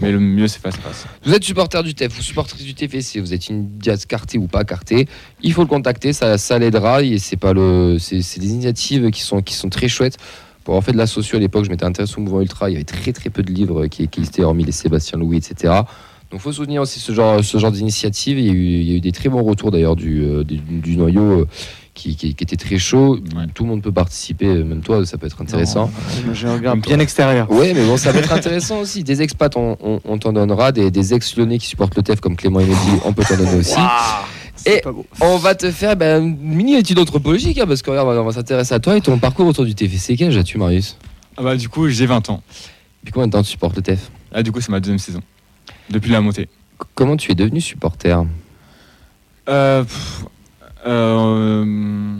mais 0.00 0.10
le 0.10 0.18
mieux, 0.18 0.48
c'est 0.48 0.60
face 0.60 0.74
à 0.74 0.78
face. 0.78 1.06
vous 1.24 1.32
êtes 1.32 1.44
supporter 1.44 1.80
du 1.84 1.94
TEF, 1.94 2.12
vous 2.16 2.22
supporter 2.22 2.56
du 2.64 2.74
TFC, 2.74 3.20
vous 3.20 3.32
êtes 3.32 3.48
une 3.48 3.68
diaz 3.78 4.06
cartée 4.06 4.38
ou 4.38 4.48
pas 4.48 4.64
cartée, 4.64 5.06
il 5.40 5.52
faut 5.52 5.60
le 5.60 5.68
contacter, 5.68 6.12
ça, 6.12 6.36
ça 6.36 6.58
l'aidera 6.58 7.02
et 7.04 7.18
c'est 7.18 7.36
pas 7.36 7.52
le, 7.52 7.98
c'est 8.00 8.20
c'est 8.20 8.40
des 8.40 8.48
initiatives 8.50 9.10
qui 9.12 9.20
sont, 9.20 9.40
qui 9.40 9.54
sont 9.54 9.68
très 9.68 9.86
chouettes 9.86 10.16
Pour 10.64 10.72
avoir 10.74 10.84
fait 10.84 10.92
de 10.92 10.96
la 10.96 11.06
socio 11.06 11.36
à 11.36 11.40
l'époque, 11.40 11.64
je 11.64 11.70
m'étais 11.70 11.84
intéressé 11.84 12.14
au 12.16 12.20
mouvement 12.20 12.40
ultra. 12.40 12.70
Il 12.70 12.72
y 12.72 12.76
avait 12.76 12.84
très 12.84 13.12
très 13.12 13.28
peu 13.30 13.42
de 13.42 13.52
livres 13.52 13.86
qui, 13.86 14.08
qui 14.08 14.20
existaient, 14.20 14.42
hormis 14.42 14.64
les 14.64 14.72
Sébastien 14.72 15.18
Louis, 15.18 15.36
etc. 15.36 15.74
Donc 16.30 16.40
faut 16.40 16.52
soutenir 16.52 16.82
aussi 16.82 16.98
ce 17.00 17.12
genre, 17.12 17.44
ce 17.44 17.58
genre 17.58 17.70
d'initiative. 17.70 18.38
Il, 18.38 18.46
y 18.46 18.50
a 18.50 18.52
eu- 18.52 18.56
il 18.80 18.90
y 18.90 18.92
a 18.92 18.96
eu 18.96 19.00
des 19.00 19.12
très 19.12 19.28
bons 19.28 19.42
retours 19.42 19.70
d'ailleurs 19.70 19.94
du, 19.94 20.22
euh, 20.24 20.42
du, 20.42 20.56
du 20.56 20.96
noyau 20.96 21.22
euh, 21.42 21.46
qui, 21.92 22.16
qui, 22.16 22.34
qui 22.34 22.42
était 22.42 22.56
très 22.56 22.78
chaud. 22.78 23.18
Ouais. 23.36 23.44
Tout 23.54 23.62
le 23.64 23.68
monde 23.68 23.82
peut 23.82 23.92
participer, 23.92 24.46
euh, 24.46 24.64
même 24.64 24.80
toi, 24.80 25.04
ça 25.06 25.16
peut 25.18 25.26
être 25.26 25.40
intéressant. 25.42 25.90
Non, 26.26 26.32
J'ai 26.34 26.48
un 26.48 26.54
regard 26.54 26.76
bien 26.78 26.98
extérieur. 26.98 27.48
Ouais, 27.52 27.72
mais 27.74 27.84
bon, 27.86 27.96
ça 27.98 28.10
va 28.10 28.18
être 28.20 28.32
intéressant 28.32 28.80
aussi. 28.80 29.04
Des 29.04 29.20
expats, 29.22 29.54
on, 29.56 29.76
on- 29.80 30.00
on 30.04 30.18
t'en 30.18 30.32
donnera. 30.32 30.72
Des, 30.72 30.90
des 30.90 31.12
ex-lyonnais 31.14 31.58
qui 31.58 31.66
supportent 31.66 31.94
le 31.94 32.02
TEF 32.02 32.20
comme 32.20 32.34
Clément 32.36 32.58
et 32.60 32.64
Mehdi, 32.64 33.00
on 33.04 33.12
peut 33.12 33.22
t'en 33.28 33.36
donner 33.36 33.54
aussi. 33.58 33.76
Et- 34.66 34.80
pas. 34.80 34.92
On 35.20 35.36
va 35.36 35.54
te 35.54 35.70
faire 35.70 35.96
ben, 35.96 36.22
une 36.22 36.36
mini 36.54 36.74
étude 36.76 36.98
anthropologique, 36.98 37.58
hein, 37.58 37.66
parce 37.66 37.82
que 37.82 37.90
regarde, 37.90 38.08
on 38.08 38.14
va- 38.14 38.20
on 38.22 38.24
va 38.24 38.32
s'intéresser 38.32 38.74
à 38.74 38.80
toi 38.80 38.96
et 38.96 39.00
ton 39.00 39.18
parcours 39.18 39.46
autour 39.46 39.64
du 39.64 39.74
TFC. 39.74 40.16
Quel 40.16 40.28
âge 40.28 40.36
as-tu, 40.36 40.58
Marius? 40.58 40.96
Ah 41.36 41.42
bah, 41.42 41.56
du 41.56 41.68
coup, 41.68 41.88
j'ai 41.88 42.06
20 42.06 42.30
ans. 42.30 42.42
Depuis 43.02 43.12
combien 43.12 43.26
de 43.26 43.32
temps 43.32 43.42
tu 43.42 43.50
supportes 43.50 43.76
le 43.76 43.82
TEF 43.82 44.10
Ah, 44.32 44.42
du 44.42 44.52
coup, 44.52 44.60
c'est 44.60 44.70
ma 44.70 44.80
deuxième 44.80 44.98
saison. 44.98 45.20
Depuis 45.90 46.10
la 46.10 46.20
montée. 46.20 46.42
C- 46.80 46.86
Comment 46.94 47.16
tu 47.16 47.30
es 47.32 47.34
devenu 47.34 47.60
supporter? 47.60 48.24
Euh, 49.48 49.82
pff, 49.84 50.24
euh, 50.86 52.14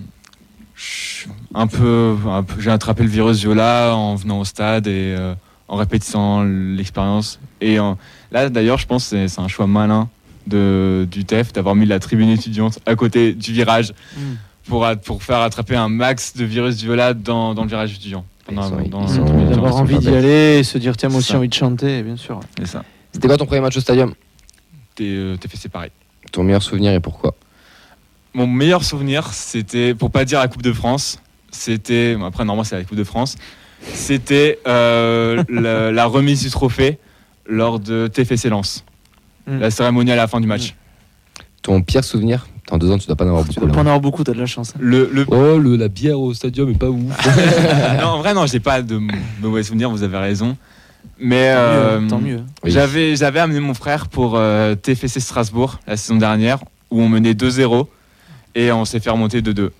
un 1.54 1.66
peu, 1.66 2.16
un 2.28 2.42
peu- 2.42 2.60
j'ai 2.60 2.70
attrapé 2.70 3.02
le 3.02 3.08
virus 3.08 3.38
Viola 3.38 3.94
en 3.94 4.14
venant 4.16 4.40
au 4.40 4.44
stade 4.44 4.86
et 4.86 5.14
euh, 5.18 5.34
en 5.68 5.76
répétissant 5.76 6.42
l'expérience. 6.42 7.38
Et 7.60 7.78
en- 7.78 7.96
là, 8.32 8.48
d'ailleurs, 8.50 8.78
je 8.78 8.86
pense 8.86 9.04
que 9.04 9.10
c'est 9.10 9.28
c'est 9.28 9.40
un 9.40 9.48
choix 9.48 9.66
malin 9.66 10.08
de, 10.46 11.06
du 11.10 11.24
TEF 11.24 11.52
d'avoir 11.52 11.74
mis 11.74 11.86
la 11.86 11.98
tribune 12.00 12.28
étudiante 12.30 12.78
à 12.86 12.94
côté 12.96 13.32
du 13.32 13.52
virage 13.52 13.92
Mm. 14.16 14.20
pour, 14.68 14.86
pour 15.04 15.22
faire 15.22 15.38
attraper 15.40 15.76
un 15.76 15.88
max 15.88 16.34
de 16.36 16.44
virus 16.44 16.76
Viola 16.76 17.12
dans, 17.14 17.54
dans 17.54 17.62
le 17.62 17.68
virage 17.68 17.94
étudiant. 17.94 18.24
D'avoir 18.50 19.76
envie 19.76 19.98
d'y 19.98 20.08
aller 20.08 20.58
et 20.58 20.64
se 20.64 20.78
dire 20.78 20.96
tiens 20.96 21.08
moi 21.08 21.18
aussi 21.18 21.34
envie 21.34 21.48
de 21.48 21.54
chanter, 21.54 22.02
bien 22.02 22.16
sûr. 22.16 22.40
C'était 23.12 23.28
quoi 23.28 23.36
ton 23.36 23.46
premier 23.46 23.60
match 23.60 23.76
au 23.76 23.80
stadium 23.80 24.14
T'es 24.94 25.04
euh, 25.04 25.36
t'es 25.36 25.48
fait 25.48 25.56
séparer. 25.56 25.90
Ton 26.32 26.42
meilleur 26.44 26.62
souvenir 26.62 26.92
et 26.92 27.00
pourquoi 27.00 27.34
Mon 28.34 28.46
meilleur 28.46 28.84
souvenir, 28.84 29.28
c'était, 29.32 29.94
pour 29.94 30.10
pas 30.10 30.24
dire 30.24 30.40
la 30.40 30.48
Coupe 30.48 30.62
de 30.62 30.72
France, 30.72 31.20
c'était, 31.50 32.16
bon, 32.16 32.24
après 32.24 32.44
normalement 32.44 32.64
c'est 32.64 32.76
la 32.76 32.84
Coupe 32.84 32.98
de 32.98 33.04
France, 33.04 33.36
c'était 33.82 34.58
euh, 34.66 35.42
la, 35.48 35.90
la 35.92 36.04
remise 36.06 36.42
du 36.42 36.50
trophée 36.50 36.98
lors 37.46 37.78
de 37.80 38.08
TFC 38.08 38.48
Lens. 38.48 38.84
Mm. 39.46 39.58
La 39.60 39.70
cérémonie 39.70 40.12
à 40.12 40.16
la 40.16 40.26
fin 40.26 40.40
du 40.40 40.46
match. 40.46 40.74
Ton 41.62 41.80
pire 41.82 42.04
souvenir 42.04 42.46
Dans 42.70 42.78
deux 42.78 42.90
ans, 42.90 42.98
tu 42.98 43.06
dois 43.06 43.16
pas 43.16 43.24
en 43.24 43.28
avoir 43.28 43.42
Tu 43.44 43.48
beaucoup. 43.54 43.60
dois 43.60 43.68
là. 43.68 43.74
pas 43.74 43.80
en 43.80 43.86
avoir 43.86 44.00
beaucoup, 44.00 44.24
t'as 44.24 44.32
de 44.32 44.38
la 44.38 44.46
chance. 44.46 44.72
hein. 44.74 44.78
Le, 44.80 45.08
le- 45.12 45.24
Oh, 45.28 45.58
le- 45.58 45.76
la 45.76 45.88
bière 45.88 46.18
au 46.20 46.32
stadium 46.34 46.70
est 46.70 46.78
pas 46.78 46.88
ouf. 46.90 47.02
non, 48.00 48.06
en 48.08 48.18
vrai, 48.18 48.34
non, 48.34 48.46
j'ai 48.46 48.60
pas 48.60 48.82
de 48.82 49.00
mauvais 49.42 49.62
souvenirs, 49.62 49.90
vous 49.90 50.02
avez 50.02 50.18
raison. 50.18 50.56
Mais 51.18 51.52
Tant 51.54 51.58
mieux, 51.58 51.58
euh, 51.58 52.08
Tant 52.08 52.18
mieux. 52.18 52.40
Oui. 52.64 52.70
j'avais, 52.70 53.16
j'avais 53.16 53.40
amené 53.40 53.60
mon 53.60 53.74
frère 53.74 54.08
pour 54.08 54.34
euh, 54.36 54.74
TFC 54.74 55.20
Strasbourg 55.20 55.78
la 55.86 55.96
saison 55.96 56.16
dernière, 56.16 56.58
où 56.90 57.00
on 57.02 57.08
menait 57.08 57.32
2-0 57.34 57.86
et 58.54 58.72
on 58.72 58.84
s'est 58.84 59.00
fait 59.00 59.10
remonter 59.10 59.40
2-2. 59.42 59.70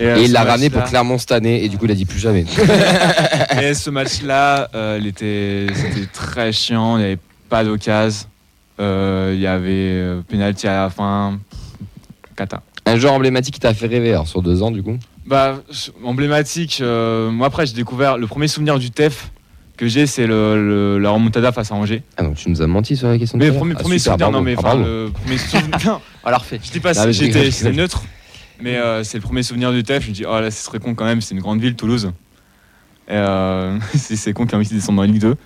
euh, 0.00 0.16
Et 0.16 0.24
il 0.24 0.32
l'a 0.32 0.44
ramené 0.44 0.68
pour 0.70 0.82
Clermont 0.84 1.18
cette 1.18 1.32
année 1.32 1.64
et 1.64 1.68
du 1.68 1.76
coup, 1.78 1.84
il 1.84 1.90
a 1.90 1.94
dit 1.94 2.04
plus 2.06 2.18
jamais. 2.18 2.44
Et 3.62 3.74
ce 3.74 3.90
match-là, 3.90 4.68
euh, 4.74 4.98
il 5.00 5.06
était, 5.06 5.66
c'était 5.74 6.06
très 6.12 6.52
chiant. 6.52 6.96
Il 6.96 7.00
n'y 7.00 7.04
avait 7.06 7.18
pas 7.48 7.64
d'occasion. 7.64 8.26
Euh, 8.80 9.32
il 9.34 9.40
y 9.40 9.46
avait 9.46 9.70
euh, 9.92 10.20
penalty 10.28 10.66
à 10.68 10.82
la 10.82 10.90
fin. 10.90 11.38
Cata. 12.36 12.62
Un 12.84 12.98
joueur 12.98 13.14
emblématique 13.14 13.54
qui 13.54 13.60
t'a 13.60 13.72
fait 13.74 13.86
rêver 13.86 14.10
alors, 14.10 14.28
sur 14.28 14.42
deux 14.42 14.62
ans, 14.62 14.70
du 14.70 14.82
coup 14.82 14.96
Bah, 15.26 15.62
emblématique. 16.04 16.78
euh, 16.82 17.30
moi, 17.30 17.46
après, 17.46 17.66
j'ai 17.66 17.74
découvert 17.74 18.18
le 18.18 18.26
premier 18.26 18.48
souvenir 18.48 18.78
du 18.78 18.90
TEF 18.90 19.30
que 19.76 19.88
j'ai, 19.88 20.06
c'est 20.06 20.26
le, 20.26 20.56
le- 20.68 20.98
la 20.98 21.10
remontada 21.10 21.52
face 21.52 21.70
à 21.72 21.74
Angers. 21.74 22.02
Ah, 22.16 22.22
donc 22.22 22.36
tu 22.36 22.48
nous 22.50 22.62
as 22.62 22.66
menti 22.66 22.96
sur 22.96 23.08
la 23.08 23.18
question 23.18 23.36
de 23.38 23.44
Mais 23.44 23.50
à 23.50 23.52
premier. 23.54 23.74
Ah, 23.76 23.80
premier 23.80 23.98
super, 23.98 24.12
souvenir, 24.14 24.30
non, 24.32 24.42
mais 24.42 24.54
Ah, 24.56 24.60
enfin, 24.64 24.76
le 24.76 25.10
premier 25.12 25.38
souvenir. 25.38 26.00
Refait. 26.24 26.60
je 26.62 26.70
dis 26.70 26.80
pas 26.80 26.92
mais 26.94 27.12
je 27.12 27.24
j'étais 27.24 27.72
neutre, 27.72 28.02
mais 28.60 28.76
euh, 28.76 29.02
c'est 29.04 29.18
le 29.18 29.22
premier 29.22 29.42
souvenir 29.42 29.72
du 29.72 29.82
TEF. 29.82 30.04
Je 30.04 30.08
me 30.10 30.14
dis, 30.14 30.24
oh 30.26 30.38
là, 30.40 30.50
ce 30.50 30.64
serait 30.64 30.78
con 30.78 30.94
quand 30.94 31.04
même, 31.04 31.20
c'est 31.20 31.34
une 31.34 31.40
grande 31.40 31.60
ville, 31.60 31.74
Toulouse. 31.76 32.12
Et 33.08 33.12
euh, 33.12 33.78
c'est 33.94 34.16
c'est 34.16 34.32
con 34.32 34.46
qu'un 34.46 34.58
mec 34.58 34.68
descende 34.68 34.96
dans 34.96 35.02
la 35.02 35.08
Ligue 35.08 35.20
2. 35.20 35.36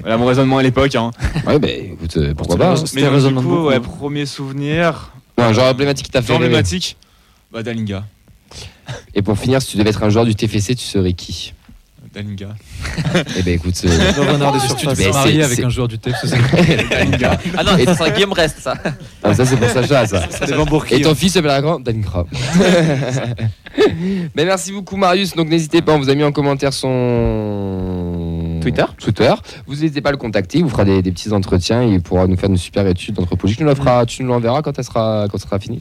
Voilà 0.00 0.16
mon 0.18 0.26
raisonnement 0.26 0.58
à 0.58 0.62
l'époque. 0.62 0.94
Hein. 0.94 1.10
Ouais, 1.46 1.58
bah 1.58 1.68
écoute, 1.68 2.16
euh, 2.16 2.34
pourquoi 2.34 2.56
Pour 2.56 2.66
pas 2.66 2.72
hein. 2.72 2.76
C'était 2.76 2.96
Mais 2.96 3.02
donc, 3.02 3.10
du 3.10 3.14
raisonnement 3.16 3.40
coup, 3.42 3.48
beaucoup, 3.48 3.66
ouais, 3.68 3.76
hein. 3.76 3.80
premier 3.80 4.26
souvenir. 4.26 5.10
Ouais, 5.38 5.44
Un 5.44 5.52
joueur 5.52 5.66
emblématique 5.66 6.06
qui 6.06 6.12
t'a 6.12 6.20
fait 6.22 6.28
Genre 6.28 6.38
rêver. 6.38 6.46
emblématique 6.52 6.96
Bah 7.52 7.62
Dalinga. 7.62 8.04
Et 9.14 9.22
pour 9.22 9.38
finir, 9.38 9.62
si 9.62 9.68
tu 9.68 9.76
devais 9.78 9.90
être 9.90 10.02
un 10.02 10.10
joueur 10.10 10.24
du 10.24 10.34
TFC, 10.34 10.74
tu 10.74 10.84
serais 10.84 11.12
qui? 11.12 11.54
Dalinga. 12.12 12.56
Eh 13.38 13.42
ben 13.42 13.54
écoute, 13.54 13.80
euh, 13.84 14.12
Le 14.16 14.32
renard. 14.32 14.52
Mais 14.54 14.94
c'est- 14.94 15.42
avec 15.42 15.56
c'est- 15.58 15.64
un 15.64 15.68
joueur 15.68 15.86
du 15.86 15.96
Dalinga. 16.90 17.38
Ah 17.56 17.62
non, 17.62 17.78
ça 17.84 17.94
sera 17.94 18.10
Guillaume 18.10 18.32
Reste, 18.32 18.58
ça. 18.58 18.74
ah, 19.22 19.32
ça 19.32 19.46
c'est 19.46 19.56
pour 19.56 19.68
Sacha 19.68 20.06
ça. 20.06 20.28
Ça 20.28 20.46
dépend 20.46 20.66
pour 20.66 20.84
qui. 20.86 20.94
Et 20.96 21.00
ton 21.02 21.12
hein. 21.12 21.14
fils 21.14 21.32
s'appellera 21.34 21.62
quand 21.62 21.78
Dalingra. 21.80 22.26
Mais 24.34 24.44
merci 24.44 24.72
beaucoup 24.72 24.96
Marius. 24.96 25.36
Donc 25.36 25.48
n'hésitez 25.48 25.82
pas, 25.82 25.92
on 25.92 25.98
vous 26.00 26.10
a 26.10 26.14
mis 26.16 26.24
en 26.24 26.32
commentaire 26.32 26.72
son 26.72 28.09
Twitter. 28.60 28.84
Twitter. 28.98 29.34
Vous 29.66 29.74
n'hésitez 29.74 30.00
pas 30.00 30.10
à 30.10 30.12
le 30.12 30.18
contacter, 30.18 30.58
il 30.58 30.64
vous 30.64 30.70
fera 30.70 30.84
des, 30.84 31.02
des 31.02 31.12
petits 31.12 31.32
entretiens 31.32 31.82
et 31.82 31.88
il 31.88 32.00
pourra 32.02 32.26
nous 32.26 32.36
faire 32.36 32.50
une 32.50 32.56
super 32.56 32.86
étude 32.86 33.14
d'anthropologie. 33.14 33.56
Tu 33.56 33.62
nous 33.62 33.68
la 33.68 33.74
feras, 33.74 34.06
tu 34.06 34.22
nous 34.22 34.28
l'enverras 34.28 34.62
quand 34.62 34.78
elle 34.78 34.84
sera 34.84 35.26
quand 35.30 35.38
ce 35.38 35.44
sera 35.46 35.58
fini. 35.58 35.80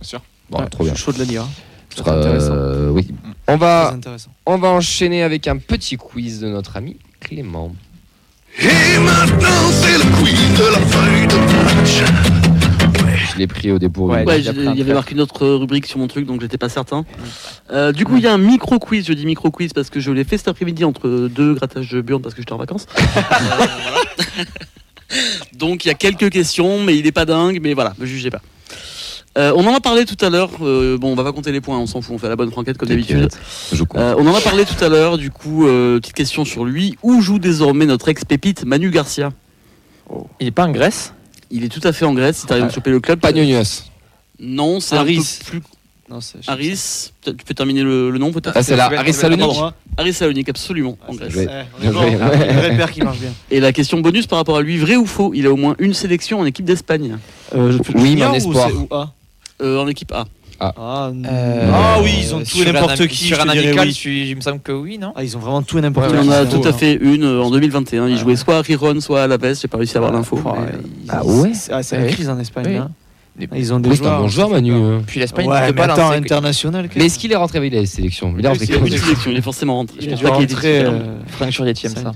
Bien 0.00 0.08
sûr. 0.08 0.20
Bon, 0.50 0.58
Ouais, 0.60 0.66
trop 0.68 0.84
bien. 0.84 0.94
Je 0.94 0.98
suis 0.98 1.06
chaud 1.06 1.12
de 1.12 1.18
la 1.18 1.24
lire. 1.24 1.42
hein. 1.42 1.48
Sera, 1.96 2.12
euh, 2.12 2.90
oui. 2.90 3.08
On 3.48 3.56
Très 3.56 3.66
va 3.66 3.90
intéressant. 3.94 4.30
on 4.46 4.56
va 4.58 4.68
enchaîner 4.68 5.22
avec 5.22 5.48
un 5.48 5.56
petit 5.56 5.96
quiz 5.96 6.40
de 6.40 6.48
notre 6.48 6.76
ami 6.76 6.96
Clément. 7.18 7.74
Et 8.60 8.98
maintenant 8.98 9.70
c'est 9.72 9.98
le 9.98 10.04
quiz 10.16 10.58
de 10.58 10.72
la 10.72 10.80
feuille 10.86 11.26
de 11.26 11.36
match. 11.80 12.57
Je 13.18 13.36
l'ai 13.38 13.46
pris 13.46 13.70
au 13.72 13.78
dépourvu. 13.78 14.14
Ouais, 14.14 14.24
Ouais, 14.24 14.40
il 14.40 14.44
y 14.44 14.80
avait 14.80 14.94
marqué 14.94 15.14
une 15.14 15.20
autre 15.20 15.46
rubrique 15.46 15.86
sur 15.86 15.98
mon 15.98 16.06
truc, 16.08 16.26
donc 16.26 16.40
j'étais 16.40 16.58
pas 16.58 16.68
certain. 16.68 17.04
Euh, 17.72 17.92
du 17.92 18.04
coup, 18.04 18.16
il 18.16 18.22
y 18.22 18.26
a 18.26 18.32
un 18.32 18.38
micro 18.38 18.78
quiz. 18.78 19.06
Je 19.06 19.12
dis 19.12 19.26
micro 19.26 19.50
quiz 19.50 19.72
parce 19.72 19.90
que 19.90 20.00
je 20.00 20.10
l'ai 20.12 20.24
fait 20.24 20.38
cet 20.38 20.48
après-midi 20.48 20.84
entre 20.84 21.28
deux 21.28 21.54
grattages 21.54 21.90
de 21.90 22.00
burnes 22.00 22.22
parce 22.22 22.34
que 22.34 22.42
j'étais 22.42 22.52
en 22.52 22.58
vacances. 22.58 22.86
Euh, 25.10 25.14
donc 25.54 25.84
il 25.84 25.88
y 25.88 25.90
a 25.90 25.94
quelques 25.94 26.28
questions, 26.30 26.82
mais 26.82 26.96
il 26.98 27.06
est 27.06 27.12
pas 27.12 27.24
dingue. 27.24 27.60
Mais 27.62 27.72
voilà, 27.74 27.94
me 27.98 28.04
jugez 28.06 28.30
pas. 28.30 28.42
Euh, 29.38 29.52
on 29.56 29.66
en 29.66 29.74
a 29.74 29.80
parlé 29.80 30.04
tout 30.04 30.22
à 30.24 30.30
l'heure. 30.30 30.50
euh, 30.62 30.98
bon, 30.98 31.12
on 31.12 31.14
va 31.14 31.24
pas 31.24 31.32
compter 31.32 31.52
les 31.52 31.60
points, 31.60 31.78
on 31.78 31.86
s'en 31.86 32.02
fout. 32.02 32.14
On 32.14 32.18
fait 32.18 32.28
la 32.28 32.36
bonne 32.36 32.50
franquette 32.50 32.76
comme 32.76 32.88
d'habitude. 32.88 33.28
Euh, 33.96 34.14
on 34.18 34.26
en 34.26 34.34
a 34.34 34.40
parlé 34.40 34.64
tout 34.64 34.82
à 34.84 34.88
l'heure. 34.88 35.16
Du 35.16 35.30
coup, 35.30 35.66
euh, 35.66 35.98
petite 36.00 36.14
question 36.14 36.44
sur 36.44 36.64
lui. 36.64 36.96
Où 37.02 37.20
joue 37.22 37.38
désormais 37.38 37.86
notre 37.86 38.08
ex-pépite 38.08 38.64
Manu 38.64 38.90
Garcia? 38.90 39.30
Il 40.40 40.46
est 40.48 40.50
pas 40.52 40.66
en 40.66 40.72
Grèce? 40.72 41.14
Il 41.50 41.64
est 41.64 41.68
tout 41.68 41.80
à 41.86 41.92
fait 41.92 42.04
en 42.04 42.12
Grèce. 42.14 42.38
Si 42.38 42.46
t'arrives 42.46 42.64
à 42.64 42.70
choper 42.70 42.90
le 42.90 43.00
club. 43.00 43.20
Panionios. 43.20 43.84
Non, 44.40 44.80
c'est 44.80 44.96
Aris. 44.96 45.38
plus 45.46 45.60
Non, 46.10 46.20
Aris, 46.46 47.10
tu 47.22 47.32
peux 47.44 47.54
terminer 47.54 47.82
le, 47.82 48.10
le 48.10 48.18
nom 48.18 48.30
peut-être 48.32 48.52
Ah, 48.56 48.62
c'est 48.62 48.76
la 48.76 48.86
Aris 48.86 49.12
Sylvain- 49.12 49.12
Salonique 49.12 49.74
Aris 49.96 50.12
Salonique, 50.14 50.48
absolument, 50.48 50.96
en 51.08 51.14
Grèce. 51.14 51.34
Ouais. 51.34 51.46
On 51.76 51.80
Bien 51.80 51.90
est 51.90 51.92
bon. 51.92 52.00
joué, 52.02 52.18
Ah, 52.20 52.28
ouais. 52.30 52.46
Le 52.46 52.52
vrai 52.60 52.76
père 52.76 52.92
qui 52.92 53.02
marche 53.02 53.18
bien. 53.18 53.32
Et 53.50 53.60
la 53.60 53.72
question 53.72 54.00
bonus 54.00 54.26
par 54.26 54.38
rapport 54.38 54.56
à 54.56 54.62
lui, 54.62 54.78
vrai 54.78 54.96
ou 54.96 55.06
faux 55.06 55.32
Il 55.34 55.46
a 55.46 55.52
au 55.52 55.56
moins 55.56 55.74
une 55.78 55.92
sélection 55.94 56.40
en 56.40 56.44
équipe 56.46 56.64
d'Espagne, 56.64 57.18
Euh, 57.54 57.78
Oui, 57.94 58.14
mais 58.16 58.24
en 58.24 58.32
ou 58.32 58.36
espoir. 58.36 58.70
ou 58.74 58.94
A? 58.94 59.12
Euh, 59.60 59.78
en 59.82 59.88
équipe 59.88 60.12
A. 60.12 60.26
Ah, 60.60 61.10
n- 61.12 61.26
Euh, 61.30 61.70
ah 61.72 61.98
oui, 62.02 62.10
ils 62.20 62.34
ont 62.34 62.42
tout 62.42 62.62
et 62.62 62.72
n'importe 62.72 63.06
qui. 63.06 63.26
Sur 63.26 63.36
je 63.36 63.42
un 63.42 63.48
amical, 63.48 63.88
oui. 63.88 64.26
il 64.30 64.36
me 64.36 64.40
semble 64.40 64.60
que 64.60 64.72
oui, 64.72 64.98
non 64.98 65.12
Ah, 65.14 65.22
ils 65.22 65.36
ont 65.36 65.40
vraiment 65.40 65.62
tout 65.62 65.78
et 65.78 65.80
n'importe 65.80 66.10
Il 66.12 66.20
qui. 66.20 66.28
en 66.28 66.32
a 66.32 66.46
tout 66.46 66.62
à 66.66 66.72
fait 66.72 66.94
une 67.00 67.22
euh, 67.24 67.42
en 67.42 67.50
2021. 67.50 68.08
Il 68.08 68.14
Ah. 68.14 68.16
jouait 68.16 68.34
soit 68.36 68.56
à 68.58 68.62
Riron, 68.62 69.00
soit 69.00 69.22
à 69.22 69.26
Laves. 69.28 69.58
J'ai 69.60 69.68
pas 69.68 69.78
réussi 69.78 69.94
à 69.96 69.98
avoir 69.98 70.12
l'info. 70.12 70.40
Ah, 70.44 70.50
ouais, 70.52 70.56
ils- 71.04 71.10
Ah 71.10 71.24
ouais 71.24 71.50
C'est 71.54 71.72
ah, 71.72 71.82
c'est 71.82 71.96
la 71.98 72.04
Oui. 72.06 72.10
crise 72.12 72.28
en 72.28 72.38
Espagne. 72.40 72.64
Oui. 72.68 72.76
hein. 72.76 72.90
Ils 73.54 73.72
ont 73.72 73.78
des 73.78 73.88
Oui, 73.88 73.94
c'est 73.96 74.02
un 74.02 74.06
joueurs. 74.08 74.20
bon 74.22 74.28
joueur, 74.28 74.50
Manu. 74.50 74.72
euh. 74.72 74.98
Puis 75.06 75.20
l'Espagne, 75.20 75.46
Ouais, 75.48 75.72
pas 75.72 75.84
attends, 75.84 76.10
international. 76.10 76.88
Mais 76.96 77.06
est-ce 77.06 77.20
qu'il 77.20 77.30
est 77.30 77.36
rentré 77.36 77.58
avec 77.58 77.72
la 77.72 77.86
sélection? 77.86 78.34
Il 78.36 78.44
est 78.44 78.48
rentré 78.48 78.64
Il 78.66 79.32
il 79.32 79.36
est 79.38 79.40
forcément 79.42 79.76
rentré. 79.76 79.96
Je 80.00 80.06
Il 80.06 80.10
pense 80.10 80.22
pas 80.22 80.44
qu'il 80.44 80.56
euh, 80.64 81.00
Franck 81.28 81.50
Jurietti 81.52 81.86
aime 81.86 81.94
ça. 81.94 82.12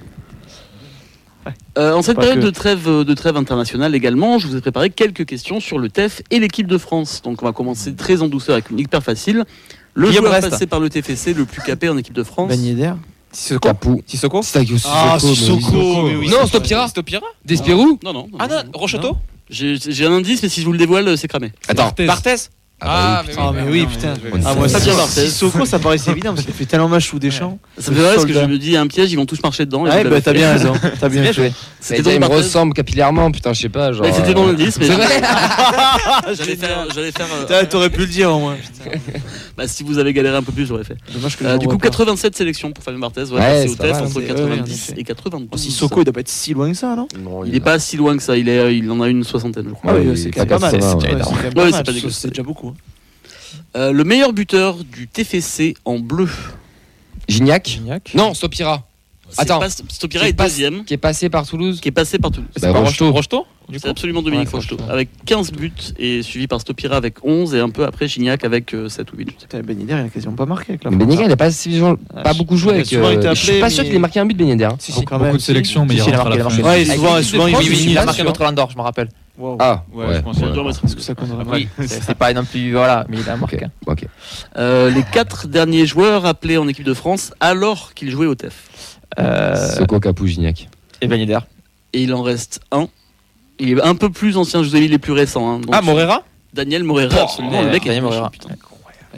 Euh, 1.79 1.95
en 1.95 2.03
cette 2.03 2.19
période 2.19 2.41
que. 2.41 2.45
de 2.45 2.51
trêve, 2.51 2.87
euh, 2.87 3.05
de 3.05 3.15
trêve 3.15 3.37
internationale 3.37 3.95
également, 3.95 4.39
je 4.39 4.47
vous 4.47 4.57
ai 4.57 4.61
préparé 4.61 4.91
quelques 4.91 5.25
questions 5.25 5.59
sur 5.59 5.79
le 5.79 5.89
TEF 5.89 6.21
et 6.31 6.39
l'équipe 6.39 6.67
de 6.67 6.77
France. 6.79 7.23
Donc 7.23 7.43
on 7.43 7.47
va 7.47 7.53
commencer 7.53 7.95
très 7.95 8.21
en 8.21 8.29
douceur 8.29 8.55
avec 8.55 8.71
une 8.71 8.79
hyper 8.79 9.03
facile. 9.03 9.45
Le 9.95 10.09
Guillaume 10.09 10.27
joueur 10.27 10.41
passé 10.41 10.67
par 10.67 10.81
le 10.81 10.91
TFC 10.91 11.33
le 11.35 11.45
plus 11.47 11.63
capé 11.63 11.89
en 11.89 11.97
équipe 11.97 12.15
de 12.15 12.23
France. 12.25 12.49
Ben 12.49 12.61
Yedder. 12.63 12.93
Sissoko 13.31 13.69
Capou. 13.69 14.03
Sissoko 14.07 14.41
Ah. 14.87 15.19
Sissoko, 15.19 16.03
mais 16.03 16.17
oui. 16.17 16.29
Non, 16.29 16.47
Stopira. 16.47 16.89
Stopira 16.89 17.23
Despirou 17.45 17.99
Non, 18.05 18.13
non. 18.13 18.29
non, 18.31 18.39
Ah 18.39 18.47
non, 18.49 18.57
non. 18.57 18.63
Rocheteau 18.75 19.17
J'ai 19.49 19.77
j'ai 19.79 20.05
un 20.07 20.13
indice, 20.13 20.43
mais 20.43 20.51
si 20.51 20.61
je 20.61 20.67
vous 20.67 20.73
le 20.73 20.79
dévoile, 20.79 21.17
c'est 21.17 21.29
cramé. 21.29 21.53
Attends. 21.69 21.93
Barthez 22.07 22.35
Ah, 22.85 23.23
bah 23.25 23.29
oui, 23.29 23.35
Ah, 23.39 23.53
mais 23.55 23.71
oui, 23.71 23.87
putain. 23.87 24.15
Ah, 24.45 24.55
moi, 24.55 24.69
Fabien 24.69 24.93
si- 24.93 24.97
Barthez. 24.97 25.27
Sissoko, 25.29 25.65
ça 25.65 25.79
paraissait 25.79 26.11
évident 26.11 26.35
parce 26.35 26.45
qu'il 26.45 26.55
fait 26.55 26.65
tellement 26.67 26.89
match 26.89 27.13
ou 27.13 27.19
des 27.19 27.31
champs. 27.31 27.59
Ça 27.79 27.91
me 27.91 27.97
fait 27.97 28.03
rire 28.03 28.13
parce 28.15 28.27
que 28.27 28.33
je 28.33 28.41
me 28.41 28.59
dis, 28.59 28.77
un 28.77 28.87
piège, 28.87 29.13
ils 29.13 29.17
vont 29.17 29.27
tous 29.27 29.41
marcher 29.43 29.65
dedans. 29.67 29.87
et 29.87 29.91
Ouais, 29.91 29.99
vous 29.99 30.05
bah 30.05 30.11
l'avez 30.11 30.23
t'as 30.23 30.33
fait. 30.33 30.39
bien 30.39 30.53
raison. 30.53 30.73
T'as 31.01 31.09
bien 31.09 31.23
Bien 31.23 31.33
joué. 31.33 31.53
C'était 31.81 31.97
C'était 31.99 32.11
il 32.11 32.15
me 32.17 32.21
Barthez. 32.21 32.37
ressemble 32.37 32.75
capillairement, 32.75 33.31
putain, 33.31 33.53
je 33.53 33.61
sais 33.63 33.69
pas. 33.69 33.93
Genre, 33.93 34.05
Ouais, 34.05 34.13
C'était 34.13 34.35
dans 34.35 34.45
euh, 34.45 34.53
l'indice, 34.53 34.79
mais 34.79 34.87
C'est 34.87 34.93
vrai 34.95 35.07
j'allais 36.35 36.57
faire. 36.57 36.87
j'allais 36.95 37.13
faire, 37.13 37.27
euh, 37.35 37.41
Putain, 37.43 37.65
T'aurais 37.67 37.91
pu 37.91 38.01
le 38.01 38.07
dire 38.07 38.33
au 38.35 38.39
moins. 38.41 38.57
bah, 39.57 39.67
si 39.69 39.83
vous 39.83 39.99
avez 39.99 40.13
galéré 40.13 40.37
un 40.37 40.43
peu 40.43 40.53
plus, 40.53 40.67
j'aurais 40.67 40.85
fait. 40.85 40.97
Dommage 41.13 41.37
que 41.37 41.45
Euh, 41.45 41.59
du 41.59 41.67
coup, 41.67 41.73
vois 41.73 41.79
pas. 41.81 41.89
87 41.89 42.37
sélections 42.37 42.73
pour 42.73 42.83
Fabien 42.85 43.01
Barthez. 43.01 43.23
Ouais, 43.31 43.39
Ouais, 43.41 43.67
c'est 43.67 43.81
au 43.81 43.93
mal, 43.93 44.03
entre 44.03 44.13
c'est- 44.13 44.19
ouais, 44.19 44.31
en 44.31 44.35
90 44.35 44.91
effet. 44.91 45.01
et 45.01 45.05
92. 45.05 45.49
Oh, 45.53 45.57
Sissoko, 45.57 46.01
il 46.01 46.05
doit 46.05 46.13
pas 46.13 46.21
être 46.21 46.29
si 46.29 46.53
loin 46.55 46.71
que 46.71 46.77
ça, 46.77 46.95
non 46.97 47.07
Non, 47.23 47.45
Il 47.45 47.55
est 47.55 47.61
pas 47.61 47.79
si 47.79 47.97
loin 47.97 48.17
que 48.17 48.23
ça. 48.23 48.37
Il, 48.37 48.49
est, 48.49 48.77
il 48.77 48.91
en 48.91 49.01
a 49.01 49.09
une 49.09 49.25
soixantaine, 49.25 49.67
je 49.69 49.75
crois. 49.75 49.93
Ah 49.93 50.01
oui, 50.01 50.17
c'est 50.17 50.31
pas 50.31 50.45
mal. 50.45 50.49
80, 50.49 50.71
C'est 50.71 50.77
ouais. 50.77 50.83
ouais, 50.83 50.91
c'est 50.93 51.03
quand 51.03 51.13
même 51.13 51.17
Ouais, 51.17 51.53
pas 51.55 51.65
c'est 51.67 51.71
mal, 51.73 51.85
pas 51.85 51.93
dégueu. 51.93 52.11
C'est 52.11 52.29
déjà 52.29 52.43
beaucoup. 52.43 52.72
Hein. 52.73 53.59
Euh, 53.77 53.93
le 53.93 54.05
meilleur 54.05 54.33
buteur 54.33 54.77
du 54.85 55.09
TFC 55.09 55.75
en 55.85 55.99
bleu. 55.99 56.29
Gignac 57.29 57.67
Gignac. 57.69 58.13
Non, 58.15 58.35
Stopira. 58.35 58.83
C'est 59.31 59.43
Attends. 59.43 59.61
pas- 59.61 59.71
Stopira 59.71 60.25
Qui 60.25 60.31
est 60.31 60.33
pas- 60.35 60.45
deuxième, 60.45 60.85
Qui 60.85 60.93
est 60.93 60.99
passé 60.99 61.31
par 61.31 61.47
Toulouse 61.47 61.81
qui 61.81 61.89
est 61.89 61.93
passé 61.93 62.19
par 62.19 62.31
Toulouse. 62.31 62.51
Bah, 62.61 62.71
Rocheteau. 62.73 63.11
Rocheteau 63.13 63.47
du 63.69 63.79
C'est 63.79 63.85
coup 63.85 63.91
absolument 63.91 64.21
Dominique 64.21 64.49
Ouais, 64.49 64.53
Rocheteau. 64.59 64.77
Rocheteau. 64.77 64.93
Avec 64.93 65.09
15 65.25 65.53
buts 65.53 65.73
et 65.99 66.23
suivi 66.23 66.47
par 66.47 66.61
Stopira 66.61 66.97
avec 66.97 67.25
11 67.25 67.55
et 67.55 67.61
un 67.61 67.71
peu 67.71 67.85
après 67.87 68.09
Gignac 68.09 68.45
avec 68.45 68.75
euh, 68.75 68.91
7 68.91 69.11
ou 69.13 69.17
8 69.17 69.25
buts. 69.25 69.37
Putain, 69.41 69.61
Ben 69.63 69.79
Yedder, 69.79 69.95
il 69.95 70.07
a 70.07 70.09
quasiment 70.11 70.35
pas 70.35 70.45
marqué 70.45 70.73
avec 70.73 70.85
la 70.85 70.91
Mais 70.91 70.97
France. 70.97 71.07
Ben 71.09 71.13
Yedder, 71.15 71.27
il 71.31 71.33
a 71.33 71.37
pas, 71.37 71.51
suffisamment- 71.51 71.97
Ah, 72.15 72.23
pas 72.23 72.33
je- 72.35 72.39
beaucoup 72.39 72.57
joué 72.59 72.73
il 72.73 72.73
a 72.73 72.77
avec. 72.77 72.87
souvent 72.89 73.07
euh, 73.07 73.31
Je 73.31 73.35
suis 73.41 73.49
appelé, 73.49 73.61
pas 73.61 73.71
sûr 73.71 73.83
mais- 73.85 73.89
qu'il 73.89 73.97
ait 73.97 74.01
marqué 74.01 74.21
un 74.21 74.27
but, 74.27 74.37
Ben 74.37 74.49
Yedder. 74.49 74.65
hein. 74.65 74.77
Si, 74.79 74.93
si. 74.93 75.01
Beaucoup 75.01 75.17
même, 75.19 75.33
de 75.37 75.39
sélections, 75.39 75.87
mais 75.87 75.95
Si, 75.95 76.01
il 76.01 76.03
si, 76.03 76.11
rentre 76.11 76.21
à 76.21 76.25
marqué, 76.25 76.35
il 76.35 76.39
la 76.39 76.45
a 76.45 76.51
fin. 76.51 76.57
marqué. 76.57 76.63
Ouais, 76.69 76.75
Avec 76.75 76.87
souvent- 76.99 77.15
l'équipe 77.17 77.19
de 77.19 77.23
souvent, 77.31 77.47
il 77.47 77.53
France, 77.55 77.65
vit- 77.65 77.71
oui, 77.71 77.77
il 77.77 77.81
il 77.81 77.85
a 77.85 77.89
vit 77.89 77.95
marqué 77.95 78.07
là-dessus, 78.07 78.23
notre 78.27 78.41
Hollande 78.43 78.55
d'or, 78.57 78.71
je 78.71 78.77
me 78.77 78.83
rappelle. 78.83 79.09
Wow. 79.43 79.57
Ah, 79.61 79.83
Ouais, 79.93 80.07
ouais. 80.07 80.15
je 80.17 80.21
pense. 80.21 80.37
Ouais. 80.39 80.45
à 80.45 80.63
mettre. 80.63 80.85
Est-ce 80.85 80.95
que 80.97 81.03
ça 81.03 81.15
compte 81.15 81.29
vraiment 81.29 81.51
Oui, 81.53 81.69
c'est 81.87 82.15
pas 82.15 82.33
non 82.33 82.45
plus. 82.45 82.71
Voilà, 82.73 83.05
mais 83.09 83.19
il 83.19 83.29
a 83.29 83.37
marqué. 83.37 83.67
ok. 83.87 84.07
Euh, 84.57 84.89
les 84.91 85.03
4 85.03 85.49
derniers 85.49 85.85
joueurs 85.87 86.27
appelés 86.27 86.59
en 86.59 86.69
équipe 86.69 86.85
de 86.85 86.95
France 86.95 87.33
alors 87.41 87.93
qu'ils 87.95 88.11
jouaient 88.11 88.27
au 88.27 88.35
TEF. 88.37 88.99
Euh, 89.19 89.57
Soko 89.77 89.99
Capou 90.01 90.27
Gignac. 90.27 90.69
Et 91.01 91.09
Ben 91.09 91.19
Yedder. 91.19 91.41
Et 91.93 92.03
il 92.03 92.15
en 92.15 92.23
reste 92.23 92.61
un. 92.71 92.87
Il 93.59 93.71
est 93.79 93.83
un 93.83 93.95
peu 93.97 94.11
plus 94.11 94.37
ancien, 94.37 94.63
je 94.63 94.69
vous 94.69 94.77
ai 94.77 94.81
mis 94.81 94.89
les 94.89 94.99
plus 94.99 95.13
récents. 95.13 95.51
hein. 95.51 95.59
Donc, 95.59 95.71
Ah, 95.77 95.83
Morera? 95.83 96.23
Daniel 96.55 96.85
Morera, 96.85 97.23
absolument. 97.23 97.59
ouais, 97.59 97.65
le 97.65 97.71
mec 97.71 97.83
est 97.85 97.89
Daniel 97.89 98.05
Morera. 98.05 98.31
putain. 98.31 98.51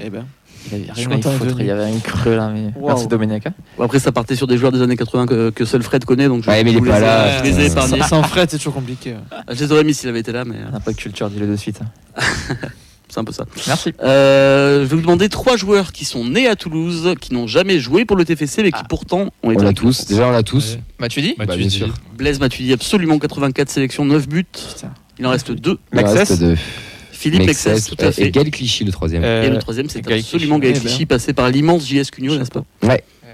Eh 0.00 0.08
ben. 0.10 0.26
Il 0.72 0.78
y 0.78 0.82
avait 0.82 0.92
rien 0.92 1.10
à 1.10 1.20
foutre, 1.20 1.56
il 1.60 1.66
y 1.66 1.70
avait 1.70 1.84
un 1.84 1.98
creux 2.00 2.36
là, 2.36 2.50
mais 2.52 2.70
Wow. 2.76 2.88
merci 2.88 3.06
Dominique. 3.06 3.46
hein. 3.46 3.52
Après, 3.80 3.98
ça 3.98 4.12
partait 4.12 4.34
sur 4.36 4.46
des 4.46 4.56
joueurs 4.56 4.72
des 4.72 4.80
années 4.82 4.96
80 4.96 5.26
que, 5.26 5.50
que 5.50 5.64
seul 5.64 5.82
Fred 5.82 6.04
connaît. 6.04 6.28
Donc 6.28 6.42
je 6.44 6.50
Ouais, 6.50 6.64
mais 6.64 6.72
il 6.72 6.78
est 6.78 6.80
pas 6.80 7.00
là, 7.00 7.38
Je 7.38 7.44
les 7.44 7.50
ai 7.66 7.68
putain. 7.68 7.86
épargnés. 7.86 8.02
Sans 8.08 8.22
Fred, 8.22 8.50
c'est 8.50 8.56
toujours 8.58 8.74
compliqué. 8.74 9.14
Ah, 9.30 9.42
Je 9.52 9.64
les 9.64 9.72
aurais 9.72 9.84
mis 9.84 9.94
s'il 9.94 10.08
avait 10.08 10.20
été 10.20 10.32
là, 10.32 10.44
mais 10.44 10.56
euh, 10.56 10.64
On 10.68 10.72
n'a 10.72 10.80
pas 10.80 10.92
de 10.92 10.96
culture, 10.96 11.28
dis-le 11.30 11.46
de 11.46 11.56
suite. 11.56 11.80
c'est 13.08 13.18
un 13.20 13.24
peu 13.24 13.32
ça. 13.32 13.44
Merci. 13.66 13.92
Euh, 14.02 14.80
je 14.80 14.86
vais 14.86 14.96
vous 14.96 15.02
demander 15.02 15.28
trois 15.28 15.56
joueurs 15.56 15.92
qui 15.92 16.04
sont 16.04 16.24
nés 16.24 16.48
à 16.48 16.56
Toulouse, 16.56 17.14
qui 17.20 17.32
n'ont 17.34 17.46
jamais 17.46 17.78
joué 17.78 18.04
pour 18.04 18.16
le 18.16 18.24
TFC, 18.24 18.62
mais 18.62 18.72
qui 18.72 18.78
Ah. 18.80 18.86
pourtant 18.88 19.20
ont 19.20 19.30
On 19.44 19.50
été. 19.52 19.62
avec 19.64 19.76
la 19.76 19.80
tous. 19.82 20.06
Déjà, 20.06 20.26
on 20.28 20.32
l'a 20.32 20.42
tous. 20.42 20.78
Tu 21.10 21.20
dis 21.20 21.34
Bah, 21.38 21.44
bien 21.56 21.68
sûr. 21.68 21.92
Blaise 22.16 22.40
Matuidi, 22.40 22.72
absolument 22.72 23.18
84 23.18 23.68
sélections, 23.68 24.04
9 24.04 24.28
buts. 24.28 24.46
Putain. 24.50 24.90
Il 25.18 25.26
en 25.26 25.30
reste 25.30 25.52
deux. 25.52 25.78
Il 25.92 25.98
en 26.00 26.02
Maxès 26.02 26.18
reste 26.18 26.40
deux. 26.40 26.56
Philippe 27.30 27.46
Mexès, 27.46 27.84
tout 27.86 27.96
à 28.00 28.08
Et 28.08 28.12
fait. 28.12 28.30
Gaël 28.30 28.50
Clichy, 28.50 28.84
le 28.84 28.92
troisième. 28.92 29.24
Euh, 29.24 29.44
Et 29.46 29.50
le 29.50 29.58
troisième, 29.58 29.88
c'est 29.88 29.98
absolument 30.06 30.58
Clichy. 30.58 30.72
Gaël 30.72 30.74
Eh 30.76 30.80
ben. 30.80 30.80
Clichy, 30.88 31.06
passé 31.06 31.32
par 31.32 31.48
l'immense 31.50 31.88
JS 31.88 32.10
Cugno, 32.10 32.36
n'est-ce 32.36 32.50
pas 32.50 32.64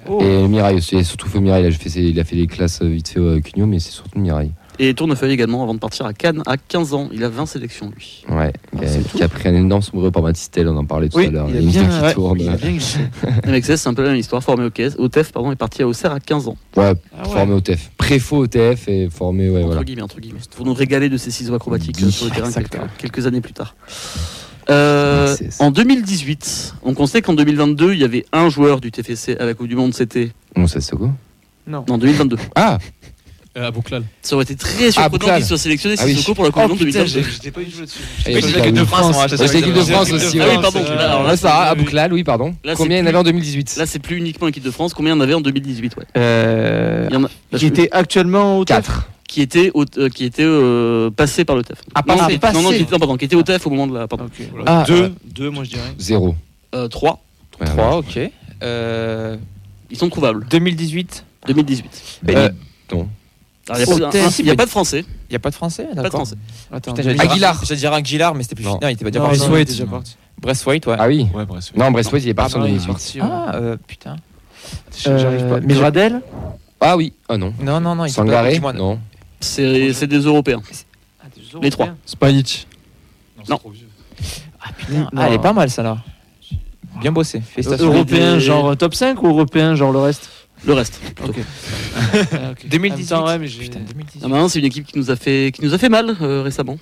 Oh. 0.09 0.19
Et 0.23 0.49
Mirail 0.49 0.77
aussi. 0.77 0.97
Et 0.97 1.05
surtout, 1.05 1.29
Mirail. 1.41 1.65
Il 1.65 1.67
a 1.67 1.71
fait, 1.73 2.01
il 2.01 2.19
a 2.21 2.25
fait 2.25 2.37
les 2.37 2.47
classes 2.47 2.81
euh, 2.83 2.89
vite 2.89 3.09
fait 3.09 3.21
au 3.21 3.39
Cugno, 3.41 3.67
mais 3.67 3.79
c'est 3.81 3.91
surtout 3.91 4.19
Mirail. 4.19 4.51
Et 4.83 4.95
Tournefeuille 4.95 5.33
également, 5.33 5.63
avant 5.63 5.75
de 5.75 5.79
partir 5.79 6.07
à 6.07 6.15
Cannes 6.15 6.43
à 6.47 6.57
15 6.57 6.95
ans. 6.95 7.11
Il 7.13 7.23
a 7.23 7.29
20 7.29 7.45
sélections, 7.45 7.93
lui. 7.95 8.25
Ouais. 8.31 8.51
Ah, 8.75 8.81
qui 9.15 9.23
a 9.23 9.29
pris 9.29 9.51
un 9.51 9.55
énorme 9.55 9.83
sombrero 9.83 10.11
par 10.11 10.23
Matistel, 10.23 10.67
on 10.69 10.77
en 10.79 10.87
parlait 10.87 11.11
tout 11.11 11.19
Oui, 11.19 11.27
à 11.27 11.31
l'heure. 11.31 11.49
il 11.51 11.57
a 11.59 11.61
une 11.61 11.69
bien, 11.69 11.85
qui 11.87 12.01
ouais, 12.03 12.15
tourne. 12.15 12.41
il 12.41 12.49
a 12.49 12.57
bien 12.57 12.79
c'est 13.63 13.87
un 13.87 13.93
peu 13.93 14.03
la 14.03 14.09
même 14.09 14.19
histoire, 14.19 14.43
formé 14.43 14.65
au, 14.65 14.71
KS, 14.71 14.97
au 14.97 15.09
TEF, 15.09 15.33
pardon, 15.33 15.53
est 15.53 15.57
parti 15.57 15.83
à 15.83 15.87
Auxerre 15.87 16.13
à 16.13 16.19
15 16.19 16.49
ans. 16.49 16.57
Ouais, 16.79 16.95
Ah 17.15 17.25
ouais. 17.27 17.31
formé 17.31 17.53
au 17.53 17.61
TF. 17.61 17.91
Préfaux 17.99 18.39
au 18.39 18.47
TF 18.47 18.89
et 18.89 19.11
formé, 19.11 19.51
ouais, 19.51 19.59
entre 19.59 19.67
voilà. 19.67 19.85
guillemets, 19.85 20.01
entre 20.01 20.19
guillemets. 20.19 20.41
Pour 20.57 20.65
nous 20.65 20.73
régaler 20.73 21.11
de 21.11 21.19
ces 21.19 21.31
ciseaux 21.31 21.55
acrobatiques 21.55 22.01
sur 22.11 22.25
le 22.25 22.31
terrain 22.31 22.51
quelques, 22.51 22.79
quelques 22.97 23.27
années 23.27 23.43
plus 23.43 23.53
tard. 23.53 23.77
Euh, 24.71 25.37
en 25.59 25.71
2018, 25.73 26.77
on 26.85 26.95
constate 26.95 27.25
qu'en 27.27 27.35
2022, 27.35 27.93
il 27.93 27.99
y 28.01 28.05
avait 28.05 28.25
un 28.33 28.49
joueur 28.49 28.81
du 28.81 28.91
TFC 28.91 29.37
à 29.39 29.45
la 29.45 29.53
Coupe 29.53 29.69
du 29.69 29.77
Monde, 29.77 29.93
c'était. 29.93 30.31
Ça, 30.67 30.81
c'est 30.81 30.97
quoi 30.97 31.11
Non. 31.67 31.85
En 31.91 31.99
2022. 31.99 32.39
Ah 32.55 32.79
Euh, 33.57 33.67
à 33.67 33.71
Bouclal. 33.73 34.05
Ça 34.23 34.37
aurait 34.37 34.45
été 34.45 34.55
très 34.55 34.93
surprenant 34.93 35.35
qu'il 35.37 35.45
soit 35.45 35.59
sélectionné 35.59 35.97
Ah 35.99 36.05
oui. 36.07 36.15
Sissoko 36.15 36.35
pour 36.35 36.45
la 36.45 36.51
Coupe 36.53 36.63
Oh 36.65 36.67
du 36.69 36.73
Monde 36.75 36.79
putain, 36.87 37.01
2022. 37.05 37.23
j'ai- 37.29 37.33
j'étais 37.35 37.51
pas 37.51 37.61
du 37.63 37.71
tout 37.73 37.81
là-dessus. 37.81 37.99
Oui, 38.27 38.35
l'équipe 38.35 38.75
de. 38.75 38.85
France, 38.85 39.17
Ouais, 39.17 39.37
c'est 39.37 39.55
l'équipe 39.55 39.75
de 39.75 39.81
France 39.83 40.13
aussi. 40.13 40.39
Ah 40.41 40.45
oui, 40.49 40.57
ouais. 40.57 40.63
pardon. 40.63 40.83
Là, 40.85 41.05
alors 41.05 41.23
là, 41.25 41.31
Ouais, 41.31 41.37
ça, 41.37 41.57
à. 41.63 41.75
Bouclal, 41.75 42.13
oui, 42.13 42.23
pardon. 42.23 42.55
Combien 42.77 42.99
il 42.99 43.01
y 43.01 43.03
en 43.03 43.07
avait 43.07 43.19
en 43.19 43.23
2018 43.25 43.77
Là, 43.77 43.87
c'est 43.87 43.99
plus 43.99 44.17
uniquement 44.19 44.47
l'équipe 44.47 44.63
de 44.63 44.71
France. 44.71 44.95
Combien 44.95 45.15
il 45.15 45.17
y 45.17 45.19
en 45.19 45.21
avait 45.23 45.35
en 45.35 45.41
2018 45.41 45.97
ouais. 45.97 46.05
Euh, 46.17 47.07
Il 47.11 47.15
y 47.15 47.17
en 47.17 47.25
a 47.25 47.29
là, 47.51 47.59
Qui 47.59 47.67
était 47.67 47.89
actuellement 47.91 48.59
au 48.59 48.65
TEF 48.65 48.77
4. 48.87 49.09
qui 49.27 49.43
était, 49.43 49.73
au- 49.75 49.85
euh, 49.99 50.09
qui 50.09 50.25
était 50.25 50.45
euh, 50.45 51.11
passé 51.11 51.45
par 51.45 51.57
le 51.57 51.65
TEF. 51.65 51.79
Ah, 51.97 52.03
non, 52.07 52.17
passé. 52.19 52.39
qui, 52.39 52.55
non, 52.55 52.63
non, 52.63 52.69
qui 52.71 52.77
était, 52.77 52.93
non, 52.93 52.99
pardon, 53.01 53.17
qui 53.17 53.25
était 53.25 53.37
au 53.37 53.43
TEF 53.43 53.67
au 53.67 53.71
moment 53.71 53.89
de 53.89 53.99
la. 53.99 54.07
Pardon. 54.07 54.27
Ok. 54.27 54.47
Ah, 54.65 54.85
deux, 54.87 55.03
euh, 55.03 55.09
deux, 55.25 55.51
moi 55.51 55.65
je 55.65 55.71
dirais. 55.71 55.83
0. 55.99 56.37
Euh, 56.77 56.87
3. 56.87 57.21
3, 57.65 57.97
ok. 57.99 58.19
Euh, 58.63 59.37
Ils 59.91 59.99
sont 59.99 60.09
trouvables. 60.09 60.47
2018. 60.49 61.25
2018. 61.49 62.21
Euh, 62.29 62.49
non. 62.93 63.09
Il 63.73 63.77
n'y 63.77 63.83
a, 63.83 63.87
pas- 63.87 64.43
y 64.43 64.51
a 64.51 64.57
pas 64.57 64.65
de 64.67 64.71
français. 64.71 65.05
Il 65.29 65.33
n'y 65.33 65.37
a 65.37 65.39
pas 65.39 65.51
de 65.51 65.55
français 65.55 65.85
Pas 65.85 65.95
de 65.95 66.03
D'accord. 66.03 66.27
Aguilar. 67.21 67.61
J'allais 67.65 67.79
dire 67.81 67.93
Aguilar, 67.93 68.35
mais 68.35 68.43
c'était 68.43 68.57
plus. 68.57 68.65
Non. 68.65 68.79
Non, 68.83 68.89
il 68.89 68.93
était 68.93 69.05
pas 69.05 69.11
déjà 69.11 69.25
parti. 69.25 69.39
non, 69.39 69.45
il 69.45 69.47
est 69.47 69.49
Braithwaite. 69.51 69.69
déjà 69.69 69.87
parti. 69.87 70.17
Braithwaite, 70.41 70.87
ouais. 70.87 70.97
Ah 70.99 71.07
oui 71.09 71.27
Ouais. 71.35 71.45
Non, 71.77 71.91
Brestwaite, 71.91 72.23
il 72.25 72.29
est 72.31 72.35
parti 72.35 72.55
Ah 72.57 72.59
en 72.59 72.61
non, 72.63 72.67
il 72.67 72.75
est 72.75 72.79
2018. 72.79 72.93
parti, 72.93 73.21
ouais. 73.21 73.27
Ah, 73.31 73.55
euh, 73.57 73.77
putain. 73.87 74.17
J'arrive 75.05 75.49
pas. 75.49 75.55
Euh, 75.57 75.61
Mais 75.65 75.75
Gradel 75.75 76.21
Ah 76.81 76.97
oui. 76.97 77.13
Ah 77.29 77.37
non. 77.37 77.53
Non, 77.61 77.81
non, 77.81 77.95
non. 77.95 78.09
Sangaré 78.09 78.59
Non. 78.75 78.99
C'est 79.41 79.93
c'est 79.93 80.07
des 80.07 80.19
Européens. 80.21 80.61
Les 81.63 81.71
trois. 81.71 81.89
Spajic. 82.07 82.67
Non. 83.49 83.59
Ah, 84.63 84.69
putain. 84.77 85.09
Ah, 85.17 85.27
elle 85.29 85.35
est 85.35 85.39
pas 85.39 85.53
mal, 85.53 85.71
ça 85.71 85.83
là. 85.83 85.99
Bien 87.01 87.13
bossé. 87.13 87.41
Félicitations. 87.41 87.87
Européen, 87.87 88.39
genre 88.39 88.77
top 88.77 88.95
5 88.95 89.23
ou 89.23 89.29
européen, 89.29 89.75
genre 89.75 89.93
le 89.93 90.01
reste? 90.01 90.29
Le 90.67 90.73
reste. 90.75 91.01
Ok. 91.27 91.37
Ah, 92.33 92.51
ok. 92.53 92.67
2018. 92.69 93.13
En 93.13 93.17
même 93.17 93.25
temps, 93.25 93.27
ouais, 93.33 93.39
mais 93.39 93.47
j'ai- 93.49 93.63
Putain, 93.63 93.81
2018. 93.81 94.21
Ah, 94.25 94.29
maintenant, 94.29 94.49
c'est 94.49 94.59
une 94.59 94.65
équipe 94.65 94.87
qui 94.87 94.99
nous 94.99 95.11
a 95.11 95.17
fait, 95.17 95.53
qui 95.55 95.63
nous 95.65 95.75
a 95.75 95.79
fait 95.79 95.89
mal 95.89 96.17
euh, 96.21 96.43
récemment. 96.43 96.79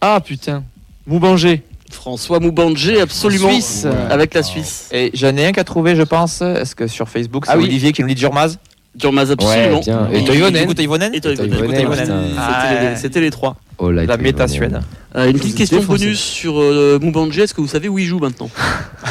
Ah 0.00 0.20
putain. 0.24 0.62
Moubanger. 1.06 1.62
François 1.90 2.38
Moubandje, 2.38 2.98
absolument. 3.00 3.50
Suisse. 3.50 3.86
Avec 4.10 4.34
la 4.34 4.42
Suisse. 4.42 4.88
Et 4.92 5.10
j'en 5.14 5.34
ai 5.36 5.46
un 5.46 5.52
qu'à 5.52 5.64
trouver, 5.64 5.96
je 5.96 6.02
pense. 6.02 6.42
Est-ce 6.42 6.74
que 6.74 6.86
sur 6.86 7.08
Facebook, 7.08 7.46
c'est 7.46 7.52
Ah 7.52 7.58
oui. 7.58 7.64
Olivier 7.64 7.92
qui 7.92 8.02
nous 8.02 8.08
dit 8.08 8.14
Durmaz 8.14 8.58
Durmaz, 8.94 9.30
absolument. 9.30 9.80
Ouais. 9.80 10.20
Et 10.20 10.24
Toivonen. 10.24 10.68
Et 10.68 10.74
Toivonen. 10.74 11.12
C'était 11.14 12.36
Ah. 12.38 12.90
les- 12.90 12.96
C'était 12.96 13.20
les 13.20 13.30
trois. 13.30 13.56
Oh 13.78 13.90
La 13.90 14.16
méta 14.16 14.48
Suède. 14.48 14.80
Euh, 15.14 15.30
une 15.30 15.38
petite 15.38 15.56
question 15.56 15.82
bonus 15.82 16.18
sur 16.18 16.60
euh. 16.60 16.98
Est-ce 17.00 17.54
que 17.54 17.60
vous 17.60 17.68
savez 17.68 17.88
où 17.88 17.98
il 17.98 18.04
joue 18.04 18.18
maintenant? 18.18 18.50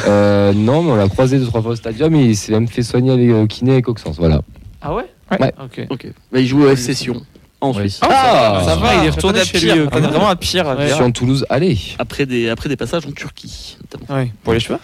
Euh, 0.06 0.52
non, 0.52 0.82
mais 0.82 0.92
on 0.92 0.96
l'a 0.96 1.08
croisé 1.08 1.38
deux, 1.38 1.46
trois 1.46 1.62
fois 1.62 1.72
au 1.72 1.76
stadium 1.76 2.14
et 2.14 2.26
il 2.26 2.36
s'est 2.36 2.52
même 2.52 2.68
fait 2.68 2.82
soigner 2.82 3.10
avec 3.10 3.30
euh, 3.30 3.46
kiné 3.46 3.78
et 3.78 3.82
Coxens. 3.82 4.16
Voilà. 4.18 4.42
Ah 4.80 4.94
ouais? 4.94 5.04
Ouais. 5.40 5.52
Ok. 5.62 5.86
Ok. 5.90 6.06
Bah, 6.30 6.40
il 6.40 6.46
joue 6.46 6.62
au 6.62 6.68
FC 6.68 6.94
Sion 6.94 7.22
en 7.60 7.70
Oui. 7.72 7.80
Suisse. 7.90 7.98
Ah, 8.02 8.62
Ça 8.64 8.76
va, 8.76 8.94
il 8.94 8.98
est 8.98 9.02
il 9.02 9.06
est 9.06 9.10
retourné 9.10 9.44
chez 9.44 9.58
pire. 9.58 9.74
lui, 9.74 9.80
euh, 9.82 9.88
On 9.92 9.96
est 9.96 10.00
vraiment 10.00 10.28
à 10.28 10.36
pire. 10.36 10.68
à 10.68 10.76
Ouais. 10.76 10.86
pire. 10.86 10.96
Sur 10.96 11.12
Toulouse, 11.12 11.44
allez. 11.50 11.76
Après 11.98 12.24
des, 12.26 12.48
après 12.48 12.68
des 12.68 12.76
passages 12.76 13.04
en 13.06 13.10
Turquie, 13.12 13.76
notamment. 13.82 14.20
Ouais. 14.20 14.32
Pour 14.44 14.52
les 14.52 14.60
cheveux 14.60 14.78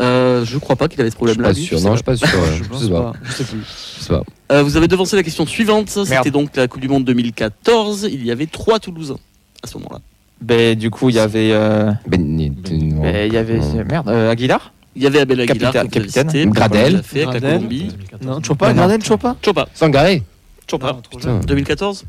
Euh, 0.00 0.44
je 0.44 0.58
crois 0.58 0.76
pas 0.76 0.88
qu'il 0.88 1.00
avait 1.00 1.10
ce 1.10 1.14
Je 1.14 1.16
suis 1.18 1.34
problème-là. 1.34 1.48
pas 1.48 1.54
lui, 1.54 1.64
sûr. 1.64 1.78
je 1.78 1.84
Non, 1.84 1.96
sais 1.96 2.02
je 2.08 2.16
suis 2.16 2.26
pas 2.26 2.26
sûr. 2.28 2.28
Je 2.56 2.64
Je 2.78 2.84
sais 2.84 2.90
pas. 2.90 3.12
Je 3.24 3.32
sais 3.32 3.44
plus. 3.44 3.60
Je 3.98 4.04
sais 4.04 4.08
pas. 4.10 4.22
Euh, 4.52 4.62
vous 4.62 4.76
avez 4.76 4.88
devancé 4.88 5.16
la 5.16 5.22
question 5.22 5.44
suivante. 5.46 5.88
C'était 5.90 6.30
donc 6.30 6.54
la 6.56 6.68
Coupe 6.68 6.80
du 6.80 6.88
Monde 6.88 7.04
2014. 7.04 8.08
Il 8.12 8.24
y 8.24 8.30
avait 8.30 8.46
trois 8.46 8.78
Toulousains 8.78 9.18
à 9.62 9.66
ce 9.66 9.76
moment-là. 9.78 9.98
Ben, 10.40 10.78
du 10.78 10.90
coup, 10.90 11.08
il 11.10 11.16
y 11.16 11.18
avait. 11.18 11.50
euh, 11.52 11.90
Ben, 12.06 12.20
ben, 12.24 13.26
il 13.26 13.32
y 13.32 13.36
avait. 13.36 13.58
Merde, 13.84 14.08
euh, 14.08 14.30
Aguilar 14.30 14.72
Il 14.94 15.02
y 15.02 15.06
avait 15.06 15.18
Abel 15.20 15.40
Aguilar, 15.40 15.72
Capitaine- 15.72 16.06
capitaine. 16.06 16.50
Gradel. 16.50 17.02
Gradel. 17.12 17.40
Colombie. 17.40 17.88
Non, 18.22 18.40
toujours 18.40 18.56
pas. 18.56 18.72
Gradel, 18.72 19.00
toujours 19.00 19.18
pas 19.18 19.34
Toujours 19.42 19.54
pas. 19.54 19.68
Sangaré. 19.74 20.22
Toujours 20.68 20.80
pas. 20.80 21.00
Putain. 21.10 21.40
2014 21.40 22.04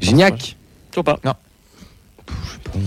Gignac. 0.00 0.56
Toujours 0.90 1.04
pas. 1.04 1.18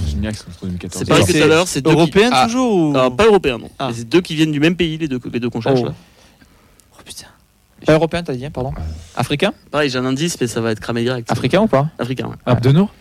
Gignac, 0.08 0.36
c'est 0.36 0.48
entre 0.50 0.62
2014. 0.66 1.00
C'est 1.00 1.08
pareil 1.08 1.26
que 1.26 1.32
tout 1.32 1.44
à 1.44 1.48
l'heure. 1.48 1.68
C'est 1.68 1.82
deux 1.82 1.92
Européen 1.92 2.30
Ah. 2.34 2.46
toujours 2.46 2.76
ou... 2.76 2.94
Pas 3.16 3.26
européen, 3.26 3.58
non. 3.58 3.70
Ah. 3.80 3.88
Mais 3.90 3.94
c'est 3.96 4.10
deux 4.10 4.22
qui 4.22 4.36
viennent 4.36 4.52
du 4.52 4.60
même 4.60 4.76
pays, 4.76 4.98
les 4.98 5.08
deux, 5.08 5.20
les 5.32 5.40
deux 5.40 5.50
qu'on 5.50 5.62
cherche 5.62 5.80
Oh. 5.82 5.86
là. 5.86 5.94
Oh 6.94 7.02
putain. 7.06 7.28
Pas 7.86 7.94
européen, 7.94 8.22
t'as 8.22 8.34
dit, 8.34 8.46
hein, 8.46 8.52
pardon 8.52 8.74
Africain 9.16 9.54
Pareil, 9.72 9.90
j'ai 9.90 9.98
un 9.98 10.06
indice, 10.06 10.38
mais 10.40 10.46
ça 10.48 10.62
va 10.62 10.72
être 10.72 10.80
cramé 10.80 11.02
direct. 11.04 11.32
Africain 11.32 11.62
ou 11.62 11.68
pas 11.68 11.90
Africain, 11.98 12.28
ouais. 12.28 12.36
Abdenour 12.46 12.92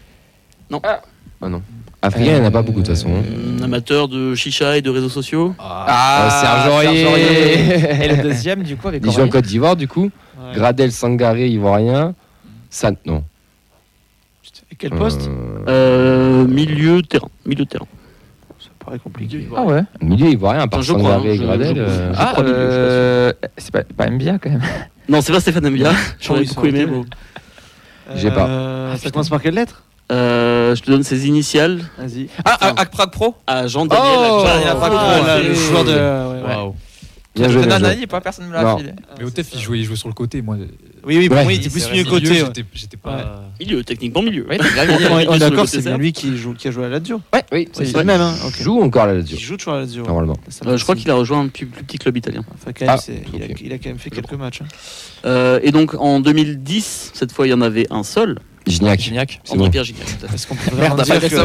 Ah 0.83 1.01
non. 1.49 1.63
Africain, 2.03 2.31
il 2.31 2.35
n'y 2.37 2.41
en 2.41 2.45
a 2.47 2.51
pas 2.51 2.63
beaucoup 2.63 2.81
de 2.81 2.87
toute 2.87 2.95
façon. 2.97 3.11
hein. 3.15 3.23
Hum, 3.59 3.63
amateur 3.63 4.09
de 4.09 4.35
chicha 4.35 4.79
et 4.79 4.83
de 4.83 4.89
réseaux 4.89 5.11
sociaux. 5.11 5.55
Ah, 5.59 6.39
Serge 6.41 6.75
Aurier. 6.75 8.05
Et 8.05 8.09
le 8.09 8.23
deuxième, 8.23 8.63
du 8.63 8.77
coup, 8.79 8.89
avec 8.89 9.03
Il 9.05 9.11
joue 9.11 9.19
en 9.19 9.21
Aurier. 9.21 9.31
Côte 9.33 9.45
d'Ivoire, 9.45 9.77
du 9.77 9.87
coup. 9.87 10.11
Ouais. 10.51 10.57
Gradel, 10.57 10.93
Sangaré, 10.93 11.49
Ivoirien. 11.49 12.15
San... 12.71 12.97
Non. 13.07 13.25
Et 14.73 14.77
quel 14.77 14.91
poste 14.91 15.29
Euh, 15.69 16.45
Euh, 16.45 16.47
milieu 16.47 17.03
terrain. 17.03 17.29
Milieu 17.47 17.67
terrain. 17.67 17.87
paraît 18.85 18.99
compliqué. 18.99 19.47
Ah 19.55 19.63
ouais. 19.63 19.83
Milieu 20.01 20.29
ivoirien, 20.31 20.67
par 20.69 20.83
Sangaré 20.83 21.35
et 21.35 21.37
je- 21.37 21.43
Gradel. 21.43 21.77
je- 21.77 22.13
Ah, 22.17 22.35
euh, 22.39 23.33
c'est 23.59 23.71
pas, 23.73 23.83
pas 23.85 24.09
Mbia 24.11 24.39
quand 24.39 24.51
même. 24.51 24.63
Non, 25.09 25.21
c'est 25.21 25.33
pas 25.33 25.41
Stéphane 25.41 25.69
Mbia. 25.71 25.91
J'aurais 26.21 26.45
beaucoup 26.45 26.63
ça 26.63 26.69
aimé. 26.77 26.87
J'ai 28.17 28.31
pas. 28.31 28.47
Euh, 28.49 28.97
ça 28.97 29.11
commence 29.11 29.29
par 29.29 29.43
quelle 29.43 29.55
lettre 29.55 29.83
Euh, 30.13 30.75
je 30.75 30.83
te 30.83 30.91
donne 30.91 31.03
ses 31.05 31.27
initiales 31.29 31.81
Vas-y. 31.99 32.29
Ah, 32.45 32.59
Ak 32.77 32.91
Prague 32.91 33.11
Pro 33.11 33.35
à 33.47 33.67
Jean-Daniel. 33.67 34.05
Oh, 34.19 34.45
ah, 34.47 34.75
Prague. 34.77 34.93
ah, 34.97 35.39
le 35.39 35.55
joueur 35.55 35.85
de. 35.85 35.93
ouais, 35.93 36.43
ouais. 36.49 36.55
Waouh. 36.57 36.75
Bien 37.41 37.49
joué. 37.51 37.67
Nanani, 37.67 38.07
pas 38.07 38.21
personne 38.21 38.45
ne 38.47 38.51
me 38.51 38.55
l'a 38.55 38.77
filé. 38.77 38.93
Mais 39.19 39.25
au 39.25 39.31
TEF, 39.31 39.49
il 39.55 39.61
jouait, 39.61 39.79
il 39.79 39.85
jouait 39.85 39.97
sur 39.97 40.09
le 40.09 40.15
côté. 40.15 40.43
Moi, 40.43 40.57
Oui, 41.03 41.17
oui, 41.17 41.29
Ouais. 41.29 41.43
moi, 41.45 41.53
il 41.53 41.57
était 41.57 41.67
Oui, 41.67 41.71
plus 41.73 41.81
c'est 41.81 41.91
milieu 41.93 42.05
côté. 42.05 42.27
j'étais- 42.35 42.65
j'étais 42.75 42.97
pas. 42.99 43.45
Milieu, 43.59 43.83
techniquement 43.83 44.21
milieu. 44.23 44.47
Oui, 44.51 44.59
On 45.27 45.35
est- 45.35 45.39
d'accord, 45.39 45.67
c'est 45.67 45.83
bien 45.83 45.97
lui 45.97 46.13
qui, 46.13 46.37
joue, 46.37 46.53
qui 46.55 46.69
a 46.69 46.71
joué 46.71 46.85
à 46.85 46.89
la 46.89 46.99
Lazio. 46.99 47.21
Ouais, 47.33 47.43
oui, 47.53 47.69
C'est 47.73 47.87
oui. 47.87 47.93
le 47.95 48.05
même, 48.05 48.21
hein. 48.21 48.35
Il 48.59 48.63
joue 48.63 48.83
encore 48.83 49.07
là, 49.07 49.15
la 49.15 49.21
Il 49.21 49.23
Lazio, 49.23 49.39
joue 49.39 49.57
toujours 49.57 49.73
à 49.75 49.77
la 49.77 49.83
Lazio. 49.85 50.05
normalement. 50.05 50.37
Euh, 50.67 50.77
je 50.77 50.83
crois 50.83 50.95
qu'il 50.97 51.11
a 51.11 51.15
rejoint 51.15 51.41
un 51.41 51.49
plus, 51.49 51.67
plus 51.67 51.85
petit 51.85 51.99
club 51.99 52.17
italien. 52.19 52.45
Enfin, 52.55 52.73
quand 52.79 52.85
même, 52.87 52.95
Ah, 52.95 52.99
c'est- 52.99 53.23
il, 53.35 53.43
a, 53.43 53.47
il 53.47 53.81
quand 53.81 53.89
même 53.89 53.99
fait 53.99 54.11
quelques 54.11 54.35
matchs. 54.35 54.61
hein. 54.63 54.67
Euh, 55.25 55.59
et 55.63 55.71
donc 55.73 55.95
en 55.95 56.21
2010, 56.21 57.13
cette 57.15 57.33
fois 57.33 57.47
il 57.47 57.51
y 57.51 57.55
en 57.55 57.61
avait 57.63 57.87
un 57.91 58.03
seul, 58.03 58.39
Gignac. 58.67 59.01
Gignac. 59.01 59.41
C'est 59.45 59.55
André 59.55 59.67
bon. 59.69 59.71
Pierre 59.71 59.85
Gignac. 59.85 60.07
à. 60.29 60.35
Est-ce 60.35 60.47
qu'on 60.47 60.55
peut 60.55 60.63
Merde, 60.77 60.77
vraiment 60.77 60.95
dire 61.03 61.15
après, 61.15 61.29
que 61.31 61.37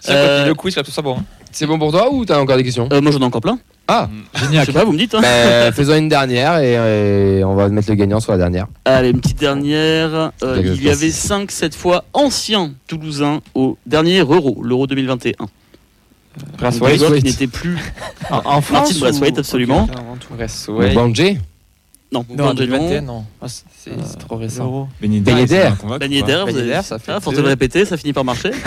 C'est 0.00 0.10
Euh, 0.10 0.46
le 0.46 0.54
quiz, 0.54 0.76
là, 0.76 0.82
tout 0.82 0.90
ça 0.90 1.00
bon. 1.02 1.16
hein. 1.18 1.24
C'est 1.52 1.66
bon 1.66 1.78
pour 1.78 1.90
toi 1.92 2.12
ou 2.12 2.24
t'as 2.24 2.38
encore 2.40 2.56
des 2.56 2.64
questions 2.64 2.88
Euh, 2.92 3.00
moi 3.00 3.10
j'en 3.12 3.20
ai 3.20 3.24
encore 3.24 3.40
plein. 3.40 3.58
Ah, 3.88 4.08
Je 4.34 4.64
sais 4.64 4.72
pas, 4.72 4.84
vous 4.84 4.92
me 4.92 4.98
dites. 4.98 5.14
Hein. 5.16 5.20
bah, 5.20 5.72
faisons 5.74 5.96
une 5.96 6.08
dernière 6.08 6.58
et, 6.58 7.38
et 7.38 7.44
on 7.44 7.56
va 7.56 7.68
mettre 7.68 7.88
le 7.90 7.96
gagnant 7.96 8.20
sur 8.20 8.30
la 8.30 8.38
dernière. 8.38 8.68
Allez, 8.84 9.10
une 9.10 9.20
petite 9.20 9.40
dernière. 9.40 10.30
Euh, 10.44 10.60
il 10.60 10.66
y 10.84 10.88
avait 10.90 11.06
merci. 11.06 11.10
5 11.12 11.50
cette 11.50 11.74
fois 11.74 12.04
anciens 12.12 12.72
Toulousains 12.86 13.40
au 13.54 13.76
dernier 13.86 14.20
Euro, 14.20 14.62
l'Euro 14.62 14.86
2021. 14.86 15.32
Braithwaite. 16.56 16.98
Braithwaite. 17.00 17.24
n'étaient 17.24 17.46
plus. 17.48 17.78
En, 18.30 18.42
en 18.44 18.60
France 18.60 18.90
Martin 18.92 19.00
Braithwaite, 19.00 19.36
ou- 19.36 19.40
absolument. 19.40 19.82
Ok, 19.84 19.90
avant 19.98 20.16
tout. 20.16 20.34
Braithwaite. 20.34 20.94
Bandé 20.94 21.38
Non, 22.12 22.24
Non, 22.30 22.46
non. 22.46 22.54
2021, 22.54 23.00
non. 23.00 23.24
Ah, 23.42 23.46
c'est- 23.48 23.90
euh, 23.90 23.94
c'est 24.04 24.18
trop 24.18 24.36
récent. 24.36 24.70
vous 24.70 24.88
Ben 25.00 25.10
avez- 25.12 25.40
Yedder, 25.40 26.80
ça 26.84 27.00
fait 27.00 27.10
Ah, 27.12 27.18
deux. 27.18 27.36
de 27.36 27.42
le 27.42 27.48
répéter, 27.48 27.84
ça 27.84 27.96
finit 27.96 28.12
par 28.12 28.24
marcher. 28.24 28.52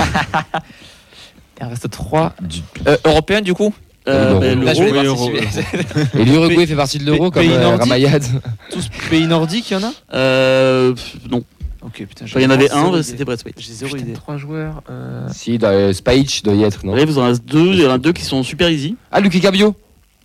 Il 1.63 1.67
en 1.67 1.69
reste 1.69 1.89
3. 1.89 2.33
Du- 2.41 2.59
Européen, 3.05 3.41
du 3.41 3.53
coup 3.53 3.73
Euh, 4.07 4.37
ben, 4.39 4.61
Là, 4.63 4.73
je 4.73 4.83
vais 4.83 5.03
l'Euro. 5.03 5.31
Et 6.19 6.25
l'Uruguay 6.25 6.67
fait 6.67 6.75
partie 6.75 6.97
de 6.97 7.05
l'euro 7.05 7.31
comme 7.31 7.41
pays 7.43 7.51
euh. 7.53 7.77
Ramayad. 7.77 8.23
Tous 8.69 8.89
pays 9.09 9.27
nordiques, 9.27 9.71
il 9.71 9.73
y 9.73 9.77
en 9.77 9.83
a 9.87 9.93
Euh, 10.13 10.93
pff, 10.93 11.15
non, 11.31 11.43
Ok, 11.85 12.05
putain. 12.07 12.25
Enfin, 12.25 12.39
il 12.39 12.43
y 12.43 12.45
en 12.45 12.49
avait 12.49 12.69
un, 12.71 13.01
c'était 13.03 13.23
Braithwaite. 13.25 13.55
J'ai 13.57 13.73
zéro 13.73 13.95
idée. 13.95 14.13
3 14.13 14.37
joueurs. 14.37 14.81
euh, 14.89 15.27
Si, 15.33 15.57
dans, 15.57 15.69
euh, 15.69 15.93
Spahic 15.93 16.41
doit 16.43 16.53
y 16.53 16.63
être, 16.63 16.85
non 16.85 16.95
vous 17.05 17.17
en 17.17 17.25
reste 17.25 17.45
deux, 17.45 17.73
il 17.73 17.81
y 17.81 17.85
en 17.87 17.91
a 17.91 17.97
deux 17.97 18.13
qui 18.13 18.23
sont 18.23 18.43
super 18.43 18.69
easy. 18.69 18.95
Ah, 19.11 19.19
Luke 19.19 19.39
Cabio 19.41 19.75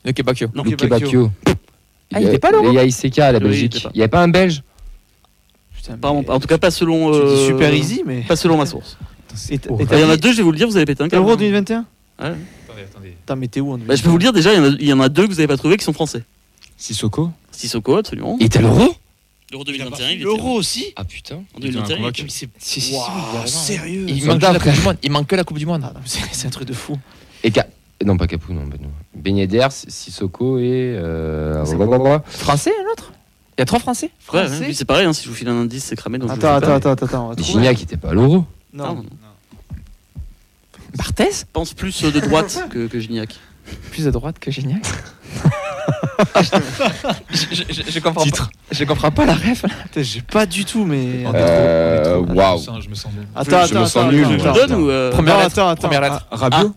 Le 0.04 0.12
Kebakio. 0.12 0.48
Non, 0.54 0.62
Luke. 0.64 0.88
Bakio. 0.88 1.30
Ah, 2.14 2.20
il 2.20 2.26
était 2.28 2.38
pas 2.38 2.50
là, 2.50 2.58
Il 2.64 2.72
y 2.72 2.78
a 2.78 2.84
ICK 2.84 3.18
à 3.18 3.32
la 3.32 3.40
Belgique. 3.40 3.86
Il 3.94 3.96
n'y 3.98 4.02
avait 4.02 4.08
pas 4.08 4.22
un 4.22 4.28
Belge 4.28 4.62
Putain, 5.76 5.96
mais- 6.02 6.30
en 6.30 6.40
tout 6.40 6.48
cas 6.48 6.58
pas 6.58 6.70
selon. 6.70 7.12
Tu 7.12 7.18
dis 7.18 7.32
euh, 7.32 7.46
super 7.46 7.72
easy, 7.74 8.02
mais. 8.04 8.22
Pas 8.22 8.36
selon 8.36 8.56
ma 8.56 8.66
source. 8.66 8.96
Il 9.50 9.98
y 9.98 10.04
en 10.04 10.10
a 10.10 10.16
deux, 10.16 10.32
je 10.32 10.36
vais 10.38 10.42
vous 10.42 10.52
le 10.52 10.56
dire, 10.58 10.68
vous 10.68 10.76
allez 10.76 10.86
péter 10.86 11.02
un 11.02 11.08
câble. 11.08 11.22
Euro 11.22 11.36
2021 11.36 11.84
Ouais. 12.20 12.26
Attendez, 12.26 12.82
attendez. 12.90 13.08
Putain, 13.10 13.36
mais 13.36 13.48
t'es 13.48 13.60
où 13.60 13.72
en 13.72 13.78
Bah, 13.78 13.94
je 13.94 14.02
peux 14.02 14.08
vous 14.08 14.16
le 14.18 14.22
dire 14.22 14.32
déjà, 14.32 14.52
il 14.52 14.56
y 14.56 14.60
en 14.60 14.64
a- 14.64 14.76
il 14.78 14.84
y, 14.88 14.92
en 14.92 15.00
a 15.00 15.08
deux 15.08 15.24
que 15.24 15.28
vous 15.30 15.36
n'avez 15.36 15.46
pas 15.46 15.56
trouvé 15.56 15.76
qui 15.76 15.84
sont 15.84 15.92
français. 15.92 16.24
Sissoko 16.76 17.30
Sissoko, 17.52 17.96
absolument. 17.96 18.36
Il 18.40 18.46
était 18.46 18.58
à 18.58 18.62
l'euro 18.62 18.94
L'Euro 19.50 19.64
2021, 19.64 20.08
il 20.10 20.12
était 20.16 20.24
L'Euro 20.24 20.54
aussi 20.54 20.92
Ah 20.96 21.04
putain. 21.04 21.36
En 21.54 21.60
2021, 21.60 21.96
il 21.96 22.06
était-. 22.06 22.26
Si, 22.28 22.48
si, 22.58 22.92
raison. 22.92 23.46
sérieux 23.46 24.04
Il 24.08 24.24
manque, 24.26 24.40
que 24.40 24.46
la 24.46 24.58
coupe 24.58 24.72
du 24.72 24.80
monde. 24.82 24.96
il 25.02 25.10
manque 25.10 25.26
que 25.26 25.36
la 25.36 25.44
Coupe 25.44 25.58
du 25.58 25.66
Monde. 25.66 25.82
Ah, 25.84 25.94
C'est 26.32 26.46
un 26.46 26.50
truc 26.50 26.68
de 26.68 26.74
fou. 26.74 26.98
Et 27.44 27.52
Non, 28.04 28.16
pas 28.16 28.26
Capou, 28.26 28.52
non. 28.52 28.64
Ben, 28.66 28.78
non. 28.82 29.70
Sissoko 29.70 30.58
et. 30.58 30.94
Euh... 30.96 31.64
Blablabla. 31.64 32.22
Français, 32.26 32.72
un 32.86 32.92
autre 32.92 33.12
Il 33.56 33.60
y 33.60 33.62
a 33.62 33.64
trois 33.64 33.78
Français 33.78 34.10
Ouais, 34.32 34.46
Français 34.46 34.66
ouais, 34.66 34.72
c'est 34.74 34.84
pareil, 34.84 35.06
hein, 35.06 35.12
si 35.12 35.24
je 35.24 35.28
vous 35.30 35.34
file 35.34 35.48
un 35.48 35.62
indice, 35.62 35.84
c'est 35.84 35.96
cramé. 35.96 36.18
Donc 36.18 36.28
je 36.28 36.34
Attends, 36.34 36.54
le 36.54 36.60
fais 36.60 36.66
attends, 36.72 36.82
pas. 36.82 36.90
attends, 36.92 37.06
attends. 37.30 37.34
trouver. 37.42 37.42
Gignac, 37.52 37.80
il 37.80 37.84
était 37.84 37.96
pas 37.96 38.10
à 38.10 38.14
l'euro. 38.14 38.44
Ah, 38.74 38.76
Non, 38.76 38.94
non. 38.96 39.04
Barthez 40.96 41.30
Je 41.32 41.44
pense 41.52 41.74
plus 41.74 42.02
de 42.02 42.20
droite 42.20 42.64
que, 42.70 42.86
que 42.86 42.98
Gignac. 43.00 43.36
Plus 43.90 44.06
à 44.06 44.10
droite 44.10 44.38
que 44.38 44.50
Gignac. 44.50 44.82
je, 47.30 47.46
je, 47.70 47.82
je 47.90 47.98
comprends 48.00 48.24
pas. 48.26 48.48
Je 48.70 48.84
comprends 48.84 49.10
pas 49.10 49.26
la 49.26 49.34
ref. 49.34 49.62
là. 49.62 49.68
Putain, 49.84 50.02
j'ai 50.02 50.22
pas 50.22 50.46
du 50.46 50.64
tout, 50.64 50.84
mais. 50.84 51.24
Euh, 51.34 52.18
waouh. 52.20 52.58
Je 52.58 52.60
me 52.60 52.64
sens- 52.64 52.84
Je 52.84 52.88
me 52.90 52.94
sens 52.94 53.12
bien. 53.12 53.22
Attends, 53.34 53.66
je 53.66 53.74
me 53.74 53.78
attends, 53.80 53.86
sens 53.86 53.96
attends. 53.96 54.10
nul, 54.12 54.24
attends, 54.24 54.38
Je 54.54 54.60
le 54.60 54.66
donne 54.66 54.80
ou. 54.82 54.90
euh, 54.90 55.10
Première 55.12 55.34
Non, 55.36 55.40
lettre. 55.42 55.52
attends, 55.58 55.68
attends. 55.68 55.88
Première 55.88 56.00
lettre. 56.02 56.26
Rabiot 56.30 56.74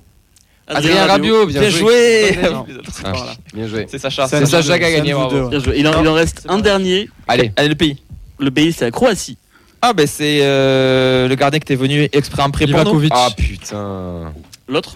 Adrien 0.68 1.06
Rabiot, 1.06 1.46
bien, 1.48 1.60
Bien 1.62 1.70
joué. 1.70 2.34
joué. 2.34 2.50
Non. 2.52 2.66
Ah, 3.04 3.12
Voilà. 3.14 3.34
Bien 3.54 3.68
joué. 3.68 3.88
C'est 3.90 4.00
Sacha. 4.00 4.28
C'est 4.28 4.46
Sacha 4.46 4.78
qui 4.80 4.86
a 4.86 4.92
gagné, 4.92 5.14
bravo. 5.14 5.50
Bien 5.50 5.60
joué. 5.60 5.74
Il 5.80 5.88
en, 5.88 6.02
il 6.02 6.08
en 6.08 6.14
reste 6.14 6.46
un 6.48 6.60
dernier. 6.60 7.10
Allez. 7.28 7.52
Allez, 7.58 7.70
le 7.70 7.76
pays. 7.76 7.98
Le 8.40 8.52
pays, 8.52 8.72
c'est 8.74 8.86
la 8.86 8.92
Croatie. 8.92 9.38
Ah, 9.82 9.94
ben 9.94 10.06
c'est 10.08 10.40
euh, 10.44 11.28
le 11.28 11.36
gardien 11.36 11.60
qui 11.60 11.64
était 11.64 11.76
venu 11.76 12.08
exprès 12.14 12.44
en 12.44 12.52
prêt 12.52 12.66
pour 12.68 12.74
nous. 12.94 13.00
Livakovic. 13.00 13.12
Ah 13.16 13.30
putain. 13.36 14.34
L'autre, 14.68 14.96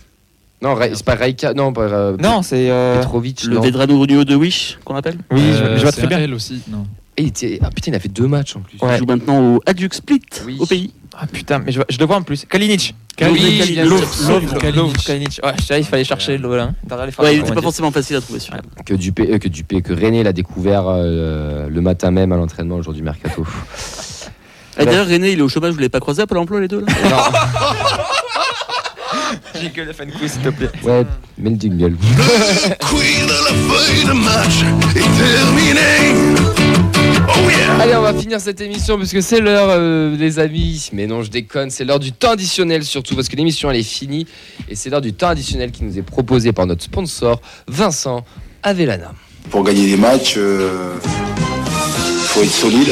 Non, 0.61 0.73
Ra- 0.75 0.87
c'est 0.93 1.03
pas 1.05 1.15
Raika, 1.15 1.53
non, 1.53 1.73
pas 1.73 1.81
euh, 1.81 2.17
Non, 2.17 2.41
c'est. 2.43 2.69
euh, 2.69 2.99
Petrovic. 2.99 3.43
le 3.45 3.55
non. 3.55 3.61
Vedrano 3.61 4.05
de 4.05 4.35
Wish, 4.35 4.77
qu'on 4.85 4.95
appelle? 4.95 5.17
Oui, 5.31 5.41
je- 5.41 5.63
Euh, 5.63 5.77
je 5.77 5.81
vois 5.81 5.91
c'est 5.91 6.01
très 6.01 6.07
bien. 6.07 6.19
L 6.19 6.33
aussi. 6.33 6.61
Non. 6.69 6.85
Et 7.17 7.23
il 7.23 7.27
était- 7.29 7.59
Ah 7.63 7.69
putain, 7.73 7.91
il 7.91 7.95
a 7.95 7.99
fait 7.99 8.09
deux 8.09 8.27
matchs 8.27 8.55
en 8.55 8.59
plus. 8.61 8.77
Ouais. 8.81 8.95
Il 8.95 8.99
joue 8.99 9.05
maintenant 9.05 9.55
au 9.55 9.61
Hajduk 9.65 9.93
Split, 9.93 10.21
Oui. 10.45 10.57
au 10.59 10.65
pays. 10.65 10.91
Ah 11.17 11.25
putain, 11.27 11.59
mais 11.59 11.71
je, 11.71 11.77
vois- 11.77 11.85
je 11.89 11.97
le 11.97 12.05
vois 12.05 12.17
en 12.17 12.21
plus. 12.23 12.45
Kalinic. 12.45 12.93
Oui, 13.21 13.59
Kalinic. 14.59 14.97
Kalinic. 15.05 15.39
Ouais, 15.43 15.53
je 15.59 15.63
savais, 15.63 15.79
il 15.79 15.85
fallait 15.85 16.03
chercher 16.03 16.37
le. 16.37 16.47
Les 16.49 16.55
Ouais, 16.57 16.67
il 16.67 17.15
comment 17.15 17.31
était 17.31 17.41
pas 17.41 17.53
dire. 17.53 17.61
forcément 17.63 17.91
facile 17.91 18.17
à 18.17 18.21
trouver 18.21 18.39
celui-là. 18.39 18.61
Que 18.85 18.93
Dupé, 18.93 19.29
euh, 19.33 19.37
que 19.39 19.47
Dupé, 19.47 19.81
que 19.81 19.93
René 19.93 20.23
l'a 20.23 20.33
découvert 20.33 20.83
euh, 20.87 21.69
le 21.69 21.81
matin 21.81 22.11
même 22.11 22.31
à 22.33 22.37
l'entraînement 22.37 22.75
aujourd'hui 22.75 23.01
mercato. 23.01 23.45
Ah, 24.77 24.85
D'ailleurs, 24.85 25.07
René, 25.07 25.31
il 25.31 25.39
est 25.39 25.41
au 25.41 25.49
chômage, 25.49 25.71
vous 25.71 25.79
l'avez 25.79 25.89
pas 25.89 25.99
croisé 25.99 26.21
à 26.21 26.27
Pôle 26.27 26.37
emploi 26.39 26.59
les 26.59 26.67
deux 26.67 26.81
là 26.81 26.87
non, 27.09 27.17
J'ai 29.61 29.69
que 29.69 29.81
le 29.81 29.93
fan 29.93 30.11
quiz, 30.11 30.33
s'il 30.33 30.41
te 30.41 30.49
plaît. 30.49 30.69
ouais, 30.83 31.05
mets 31.37 31.49
le 31.51 31.55
jingle. 31.55 31.95
Queen 32.89 33.25
de 33.25 33.31
la 33.31 33.53
feuille 33.73 34.03
de 34.05 34.11
match 34.11 34.63
est 34.95 34.99
terminée. 35.17 36.35
Oh 37.27 37.49
yeah! 37.49 37.75
Allez, 37.81 37.95
on 37.95 38.01
va 38.01 38.13
finir 38.13 38.39
cette 38.41 38.59
émission 38.59 38.97
parce 38.97 39.11
que 39.13 39.21
c'est 39.21 39.39
l'heure, 39.39 39.67
euh, 39.69 40.15
les 40.17 40.39
amis. 40.39 40.89
Mais 40.91 41.07
non, 41.07 41.23
je 41.23 41.29
déconne, 41.31 41.69
c'est 41.69 41.85
l'heure 41.85 41.99
du 41.99 42.11
temps 42.11 42.31
additionnel 42.31 42.83
surtout 42.83 43.15
parce 43.15 43.29
que 43.29 43.35
l'émission 43.37 43.71
elle 43.71 43.77
est 43.77 43.83
finie 43.83 44.27
et 44.69 44.75
c'est 44.75 44.89
l'heure 44.89 45.01
du 45.01 45.13
temps 45.13 45.29
additionnel 45.29 45.71
qui 45.71 45.83
nous 45.85 45.97
est 45.97 46.01
proposé 46.03 46.51
par 46.51 46.65
notre 46.67 46.83
sponsor 46.83 47.39
Vincent 47.67 48.25
Avellana. 48.61 49.13
Pour 49.49 49.63
gagner 49.63 49.87
des 49.87 49.97
matchs, 49.97 50.35
euh, 50.37 50.95
faut 52.27 52.41
être 52.43 52.51
solide, 52.51 52.89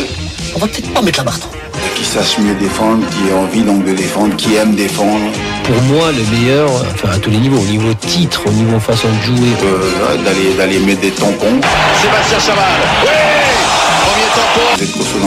On 0.56 0.60
va 0.60 0.68
peut-être 0.68 0.94
pas 0.94 1.02
mettre 1.02 1.20
la 1.20 1.24
barre 1.26 1.40
trop. 1.40 1.52
Qui 1.96 2.06
sache 2.06 2.38
mieux 2.40 2.56
défendre, 2.56 3.04
qui 3.10 3.30
ait 3.30 3.34
envie 3.34 3.62
donc 3.64 3.84
de 3.86 3.94
défendre, 3.94 4.36
qui 4.36 4.56
aime 4.56 4.76
défendre, 4.76 5.32
Pour 5.64 5.82
moi, 5.84 6.08
le 6.12 6.24
meilleur, 6.38 6.70
enfin 6.94 7.10
à 7.14 7.18
tous 7.18 7.30
les 7.30 7.38
niveaux, 7.38 7.60
au 7.60 7.66
niveau 7.72 7.94
titre, 7.94 8.42
au 8.46 8.52
niveau 8.52 8.80
façon 8.80 9.08
de 9.10 9.26
jouer. 9.36 9.48
euh, 9.64 10.18
d'aller 10.24 10.54
d'aller 10.58 10.80
mettre 10.80 11.02
des 11.02 11.12
tampons. 11.12 11.60
Sébastien 12.02 12.40
Chaval. 12.40 12.82
Oui! 13.06 13.43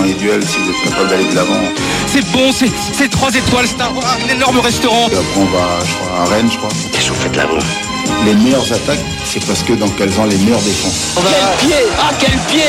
Les 0.06 0.14
duels 0.14 0.44
si 0.46 0.58
vous 0.58 0.70
êtes 0.70 0.82
capable 0.90 1.08
d'aller 1.10 1.28
de 1.28 1.34
l'avant. 1.34 1.60
C'est 2.06 2.24
bon, 2.32 2.50
c'est 2.52 3.08
trois 3.10 3.34
étoiles, 3.34 3.66
c'est 3.66 3.80
un, 3.82 3.86
un 3.88 4.34
énorme 4.36 4.60
restaurant. 4.60 5.08
Et 5.10 5.16
après 5.16 5.40
on 5.40 5.44
va, 5.46 5.78
je 5.84 5.94
crois, 5.94 6.20
à 6.20 6.24
Rennes, 6.26 6.48
je 6.50 6.56
crois. 6.58 6.70
Qu'est-ce 6.92 7.06
que 7.08 7.12
vous 7.12 7.20
faites 7.20 7.36
là, 7.36 7.46
vous 7.46 8.24
Les 8.24 8.34
meilleures 8.34 8.72
attaques, 8.72 9.00
c'est 9.24 9.44
parce 9.44 9.62
que 9.62 9.72
donc 9.74 9.90
elles 10.00 10.18
ont 10.18 10.24
les 10.26 10.38
meilleures 10.38 10.60
défenses. 10.62 11.14
Quel 11.16 11.68
pied 11.68 11.76
Ah, 11.98 12.10
quel 12.18 12.38
pied 12.48 12.62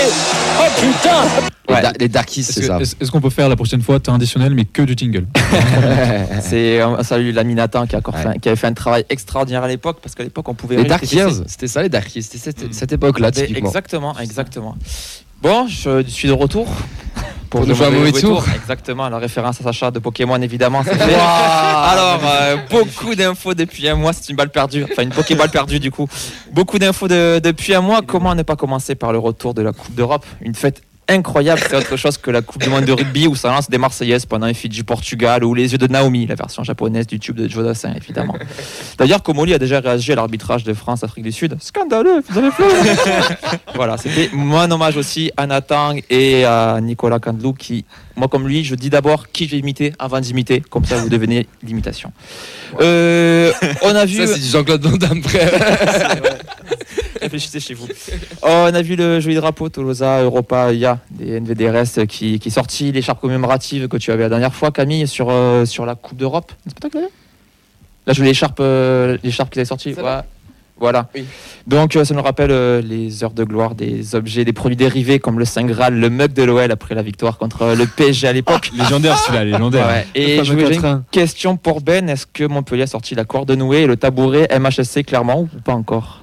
Oh 0.59 0.63
putain 0.81 1.23
Les, 1.69 1.75
Ouais. 1.75 1.81
da- 1.81 1.91
les 1.99 2.07
Darkies, 2.07 2.39
Est-ce 2.39 2.53
c'est 2.53 2.63
ça. 2.63 2.79
est-ce 2.79 3.11
qu'on 3.11 3.19
peut 3.21 3.29
faire 3.29 3.49
la 3.49 3.55
prochaine 3.57 3.81
fois 3.81 3.99
temps 3.99 4.15
additionnel 4.15 4.53
mais 4.55 4.63
que 4.65 4.81
du 4.83 4.93
jingle 4.97 5.27
C'est 6.41 6.79
un 6.81 7.03
salut 7.03 7.31
l'ami 7.33 7.55
Nathan 7.55 7.85
qui, 7.85 7.95
a 7.95 7.99
encore 7.99 8.15
Ouais. 8.15 8.21
fait 8.21 8.27
un- 8.29 8.33
qui 8.33 8.47
avait 8.49 8.55
fait 8.55 8.67
un 8.67 8.73
travail 8.73 9.05
extraordinaire 9.09 9.63
à 9.63 9.67
l'époque 9.67 9.97
parce 10.01 10.15
qu'à 10.15 10.23
l'époque 10.23 10.47
on 10.49 10.53
pouvait. 10.53 10.77
Les 10.77 10.85
Darkies, 10.85 11.19
c'était 11.47 11.67
ça 11.67 11.83
les 11.83 11.89
Darkies, 11.89 12.23
c'était 12.23 12.38
cette, 12.38 12.63
Mm. 12.69 12.71
cette 12.73 12.91
époque-là 12.93 13.31
Mais 13.35 13.45
typiquement. 13.47 13.67
Exactement, 13.69 14.15
exactement. 14.19 14.75
Bon, 15.41 15.67
je 15.67 16.03
suis 16.07 16.27
de 16.27 16.33
retour. 16.33 16.67
Pour 17.49 17.65
nous 17.65 17.73
jouer 17.75 17.85
un 17.88 17.91
mauvais 17.91 18.11
tour. 18.11 18.43
Exactement, 18.53 19.07
la 19.07 19.19
référence 19.19 19.61
à 19.61 19.63
Sacha 19.63 19.89
de 19.89 19.99
Pokémon 19.99 20.35
évidemment. 20.41 20.81
Alors, 20.91 22.19
euh, 22.25 22.57
beaucoup 22.69 23.15
d'infos 23.15 23.53
depuis 23.53 23.88
un 23.88 23.95
mois, 23.95 24.11
c'est 24.11 24.27
une 24.29 24.35
balle 24.35 24.49
perdue. 24.49 24.83
Enfin, 24.83 25.03
une 25.03 25.11
Pokéball 25.11 25.49
perdue 25.49 25.79
du 25.79 25.89
coup. 25.89 26.09
Beaucoup 26.51 26.77
d'infos 26.77 27.07
de- 27.07 27.39
depuis 27.41 27.73
un 27.73 27.79
mois. 27.79 28.01
Comment 28.05 28.35
ne 28.35 28.43
pas 28.43 28.57
commencer 28.57 28.95
par 28.95 29.13
le 29.13 29.19
retour 29.19 29.53
de 29.53 29.61
la 29.61 29.71
Coupe 29.71 29.95
d'Europe? 29.95 30.25
Une 30.41 30.55
fête 30.55 30.81
incroyable. 31.10 31.62
C'est 31.68 31.76
autre 31.76 31.95
chose 31.95 32.18
que 32.18 32.32
la 32.32 32.41
Coupe 32.41 32.62
du 32.62 32.70
Monde 32.70 32.86
de 32.86 32.91
rugby 32.91 33.28
où 33.28 33.36
ça 33.36 33.49
lance 33.49 33.70
des 33.70 33.78
Marseillaises 33.78 34.26
pendant 34.26 34.47
un 34.47 34.53
feat 34.53 34.72
du 34.72 34.84
Portugal 34.84 35.43
ou 35.43 35.53
les 35.53 35.72
yeux 35.72 35.78
de 35.78 35.88
Naomi, 35.88 36.26
la 36.28 36.36
version 36.36 36.64
japonaise 36.64 37.08
du 37.08 37.20
tube 37.20 37.36
de 37.36 37.47
Joe 37.47 37.64
Dassin, 37.64 37.93
évidemment. 37.95 38.36
D'ailleurs, 38.97 39.24
Komoli 39.24 39.53
a 39.53 39.60
déjà 39.60 39.80
réagi 39.80 40.12
à 40.12 40.16
l'arbitrage 40.16 40.64
de 40.64 40.74
France-Afrique 40.74 41.24
du 41.24 41.32
Sud. 41.32 41.58
Scandaleux, 41.62 42.24
vous 42.30 42.38
avez 42.38 42.51
fait 42.51 42.64
Voilà, 43.76 43.97
c'était 43.97 44.30
mon 44.34 44.70
hommage 44.70 44.97
aussi 44.97 45.32
à 45.38 45.47
Nathan 45.47 45.93
et 46.10 46.45
à 46.45 46.80
Nicolas 46.82 47.20
Candelou 47.20 47.53
qui, 47.53 47.86
moi 48.16 48.28
comme 48.28 48.47
lui, 48.47 48.64
je 48.64 48.76
dis 48.76 48.89
d'abord 48.89 49.30
qui 49.32 49.45
je 49.45 49.51
vais 49.51 49.60
imiter 49.60 49.93
avant 49.99 50.20
d'imiter, 50.20 50.62
comme 50.70 50.86
ça 50.86 50.97
vous 50.97 51.10
devenez 51.10 51.47
l'imitation. 51.64 52.12
Euh, 52.82 53.51
on 53.82 53.95
a 53.95 54.05
vu. 54.05 54.18
Ça, 54.18 54.28
c'est 54.28 54.39
du 54.39 54.47
Jean-Claude 54.47 54.82
Van 54.82 54.97
Damme. 54.97 55.22
Réfléchissez 57.28 57.59
chez 57.59 57.73
vous. 57.73 57.88
Oh, 58.41 58.47
on 58.47 58.73
a 58.73 58.82
vu 58.82 58.95
le 58.95 59.19
joli 59.19 59.36
drapeau 59.36 59.69
Tolosa 59.69 60.21
Europa 60.21 60.73
IA 60.73 60.99
des 61.11 61.39
NVDRS 61.39 62.05
qui, 62.07 62.39
qui 62.39 62.47
est 62.47 62.51
sorti, 62.51 62.91
l'écharpe 62.91 63.19
commémorative 63.19 63.88
que 63.88 63.97
tu 63.97 64.11
avais 64.11 64.23
la 64.23 64.30
dernière 64.30 64.53
fois, 64.53 64.71
Camille, 64.71 65.07
sur, 65.07 65.30
euh, 65.30 65.65
sur 65.65 65.86
la 65.86 65.95
Coupe 65.95 66.17
d'Europe. 66.17 66.51
C'est 66.65 66.80
pas 66.80 66.89
toi 66.89 67.01
l'avais 67.01 67.11
Là, 68.05 68.13
je 68.13 68.21
veux 68.21 68.25
l'écharpe 68.28 68.59
euh, 68.61 69.17
l'écharpe 69.23 69.51
qui 69.51 69.59
est 69.59 69.65
sortie. 69.65 69.93
Ouais. 69.93 70.21
Voilà. 70.80 71.09
Oui. 71.15 71.25
Donc, 71.65 71.95
euh, 71.95 72.05
ça 72.05 72.13
nous 72.13 72.21
rappelle 72.21 72.51
euh, 72.51 72.82
les 72.82 73.23
heures 73.23 73.32
de 73.32 73.43
gloire 73.43 73.75
des 73.75 74.15
objets, 74.15 74.45
des 74.45 74.53
produits 74.53 74.75
dérivés 74.75 75.19
comme 75.19 75.39
le 75.39 75.45
Saint 75.45 75.65
Graal, 75.65 75.99
le 75.99 76.09
mug 76.09 76.34
de 76.34 76.43
l'OL 76.43 76.71
après 76.71 76.95
la 76.95 77.01
victoire 77.01 77.38
contre 77.38 77.63
euh, 77.63 77.75
le 77.75 77.86
PSG 77.88 78.28
à 78.28 78.34
l'époque. 78.34 78.71
Légendaire 78.78 79.17
celui-là, 79.17 79.43
légendaire. 79.43 79.88
Ouais. 79.88 80.07
Et 80.15 80.43
je 80.43 80.53
voulais 80.53 80.75
une 80.75 80.82
4-1. 80.82 81.01
question 81.11 81.57
pour 81.57 81.82
Ben. 81.82 82.07
Est-ce 82.09 82.28
que 82.28 82.43
Montpellier 82.43 82.84
a 82.84 82.88
sorti 82.88 83.15
la 83.15 83.25
corde 83.25 83.51
nouée 83.51 83.82
et 83.84 83.88
le 83.88 83.97
tabouret 83.97 84.47
MHSC 84.57 85.03
clairement 85.03 85.41
ou 85.41 85.59
pas 85.63 85.73
encore? 85.73 86.21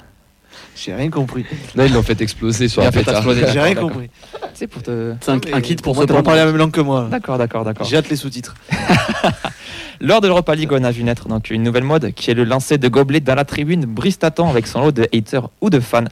J'ai 0.85 0.95
rien 0.95 1.09
compris. 1.09 1.47
Non, 1.75 1.85
ils 1.87 1.93
l'ont 1.93 2.03
fait 2.03 2.21
exploser 2.21 2.69
sur 2.69 2.83
un 2.83 2.91
pétard. 2.91 3.23
J'ai 3.33 3.61
rien 3.61 3.75
compris. 3.75 4.11
C'est 4.53 4.67
pour 4.67 4.83
te. 4.83 5.15
C'est 5.21 5.31
un, 5.31 5.41
un 5.53 5.61
kit 5.61 5.77
pour 5.77 5.95
moi, 5.95 6.05
se 6.07 6.13
pas 6.13 6.23
parlé 6.23 6.41
la 6.41 6.47
même 6.47 6.57
langue 6.57 6.73
que 6.73 6.81
moi. 6.81 7.09
D'accord, 7.11 7.39
d'accord, 7.39 7.65
d'accord. 7.65 7.87
J'ai 7.87 7.97
hâte 7.97 8.11
les 8.11 8.17
sous-titres. 8.17 8.55
Lors 10.01 10.21
de 10.21 10.27
l'Europa 10.27 10.55
League, 10.55 10.71
on 10.73 10.85
a 10.85 10.91
vu 10.91 11.03
naître 11.05 11.29
donc 11.29 11.51
une 11.51 11.63
nouvelle 11.63 11.85
mode 11.85 12.13
qui 12.13 12.31
est 12.31 12.35
le 12.35 12.45
lancer 12.45 12.77
de 12.77 12.89
gobelets 12.89 13.21
dans 13.21 13.35
la 13.35 13.45
tribune 13.45 13.87
Bristaton 13.87 14.49
avec 14.49 14.67
son 14.67 14.83
lot 14.83 14.93
de 14.93 15.09
haters 15.13 15.49
ou 15.61 15.71
de 15.71 15.81
fans. 15.81 16.05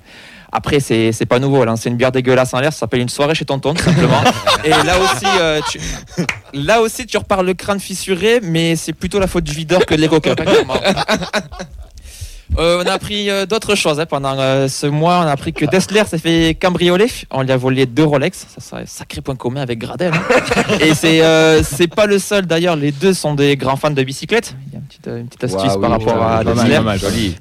Après, 0.53 0.81
c'est 0.81 1.13
c'est 1.13 1.27
pas 1.27 1.39
nouveau. 1.39 1.65
Lancer 1.65 1.91
une 1.91 1.97
bière 1.97 2.13
dégueulasse 2.13 2.55
en 2.55 2.61
l'air, 2.61 2.73
ça 2.73 2.81
s'appelle 2.81 3.01
une 3.01 3.09
soirée 3.09 3.35
chez 3.35 3.45
tonton, 3.45 3.75
tout 3.75 3.85
simplement. 3.85 4.23
Et 4.65 4.71
là 4.71 4.99
aussi, 4.99 5.27
euh, 5.39 5.61
tu, 5.71 5.81
là 6.55 6.81
aussi, 6.81 7.07
tu 7.07 7.19
repars 7.19 7.43
le 7.43 7.53
crâne 7.55 7.81
fissuré, 7.81 8.41
mais 8.43 8.77
c'est 8.77 8.93
plutôt 8.95 9.19
la 9.19 9.27
faute 9.27 9.45
du 9.45 9.53
videur 9.53 9.85
que 9.85 9.95
de 9.95 10.01
l'ego. 10.01 10.19
Euh, 12.59 12.83
on 12.85 12.87
a 12.87 12.93
appris 12.93 13.31
euh, 13.31 13.47
d'autres 13.47 13.75
choses 13.75 13.99
hein, 13.99 14.07
pendant 14.07 14.39
euh, 14.39 14.69
ce 14.69 14.87
mois. 14.87 15.21
On 15.21 15.27
a 15.27 15.31
appris 15.33 15.53
que 15.53 15.65
Dessler 15.65 16.03
s'est 16.07 16.19
fait 16.19 16.55
cambrioler. 16.61 17.07
On 17.31 17.43
lui 17.43 17.51
a 17.53 17.57
volé 17.57 17.87
deux 17.87 18.05
Rolex. 18.05 18.47
Ça 18.55 18.61
serait 18.61 18.83
un 18.83 18.87
sacré 18.87 19.21
point 19.23 19.37
commun 19.37 19.63
avec 19.63 19.79
Gradel. 19.79 20.13
hein. 20.13 20.63
Et 20.81 20.95
c'est 20.95 21.23
euh, 21.23 21.63
c'est 21.63 21.89
pas 21.89 22.07
le 22.07 22.19
seul 22.19 22.47
d'ailleurs. 22.47 22.77
Les 22.77 22.93
deux 22.93 23.15
sont 23.15 23.35
des 23.35 23.57
grands 23.57 23.77
fans 23.77 23.91
de 23.91 24.03
bicyclette. 24.03 24.55
Il 24.67 24.73
y 24.75 24.77
a 24.77 24.79
une 24.81 24.85
petite, 24.87 25.07
une 25.07 25.27
petite 25.29 25.45
astuce 25.45 25.77
par 25.81 25.91
oui, 25.99 26.05
rapport 26.05 26.23
à 26.23 26.45
Dessler. 26.45 26.81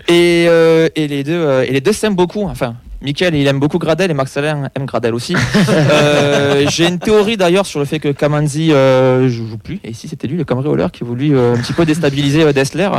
Et, 0.08 0.46
euh, 0.48 0.88
et 0.96 1.08
les 1.08 1.24
deux, 1.24 1.34
euh, 1.34 1.66
et 1.68 1.72
les 1.72 1.82
deux 1.82 1.94
s'aiment 1.94 2.16
beaucoup. 2.16 2.44
Enfin, 2.44 2.76
Michael, 3.02 3.34
il 3.36 3.48
aime 3.48 3.60
beaucoup 3.60 3.80
Gradel 3.80 4.12
et 4.12 4.14
Max 4.14 4.38
Alain 4.38 4.70
aime 4.76 4.86
Gradel 4.86 5.14
aussi. 5.16 5.36
Euh, 5.70 6.66
J'ai 6.70 6.88
une 6.88 7.00
théorie 7.00 7.38
d'ailleurs 7.38 7.66
sur 7.66 7.80
le 7.80 7.86
fait 7.86 8.00
que 8.00 8.10
Kamanzi 8.10 8.72
euh, 8.72 9.28
joue 9.30 9.48
joue 9.48 9.58
plus. 9.58 9.80
Et 9.84 9.90
ici, 9.92 10.08
c'était 10.08 10.28
lui, 10.28 10.38
le 10.38 10.44
cambrioleur, 10.44 10.92
qui 10.92 11.04
voulu 11.04 11.36
euh, 11.36 11.56
un 11.56 11.58
petit 11.58 11.74
peu 11.74 11.86
déstabiliser 11.86 12.44
euh, 12.44 12.54
Dessler. 12.54 12.90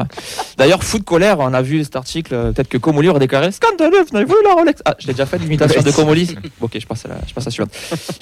D'ailleurs, 0.59 0.83
fou 0.83 0.99
de 0.99 1.05
colère, 1.05 1.39
on 1.41 1.53
a 1.55 1.63
vu 1.63 1.83
cet 1.85 1.97
article. 1.97 2.35
euh, 2.35 2.53
Peut-être 2.53 2.69
que 2.69 2.79
Comoli 2.79 3.09
aurait 3.09 3.21
déclaré 3.21 3.53
Scandaleux, 3.53 4.05
vous 4.11 4.17
avez 4.17 4.25
voulu 4.25 4.41
la 4.45 4.55
Rolex? 4.55 4.83
Ah, 4.85 4.95
je 4.99 5.07
l'ai 5.07 5.13
déjà 5.13 5.27
fait 5.27 5.39
l'imitation 5.39 5.83
de 5.83 5.91
Comoli. 5.91 6.35
Ok, 6.61 6.77
je 6.81 6.87
passe 6.87 7.05
à 7.07 7.09
la, 7.09 7.15
je 7.27 7.33
passe 7.35 7.45
à 7.47 7.51
la 7.51 7.53
suivante. 7.53 7.71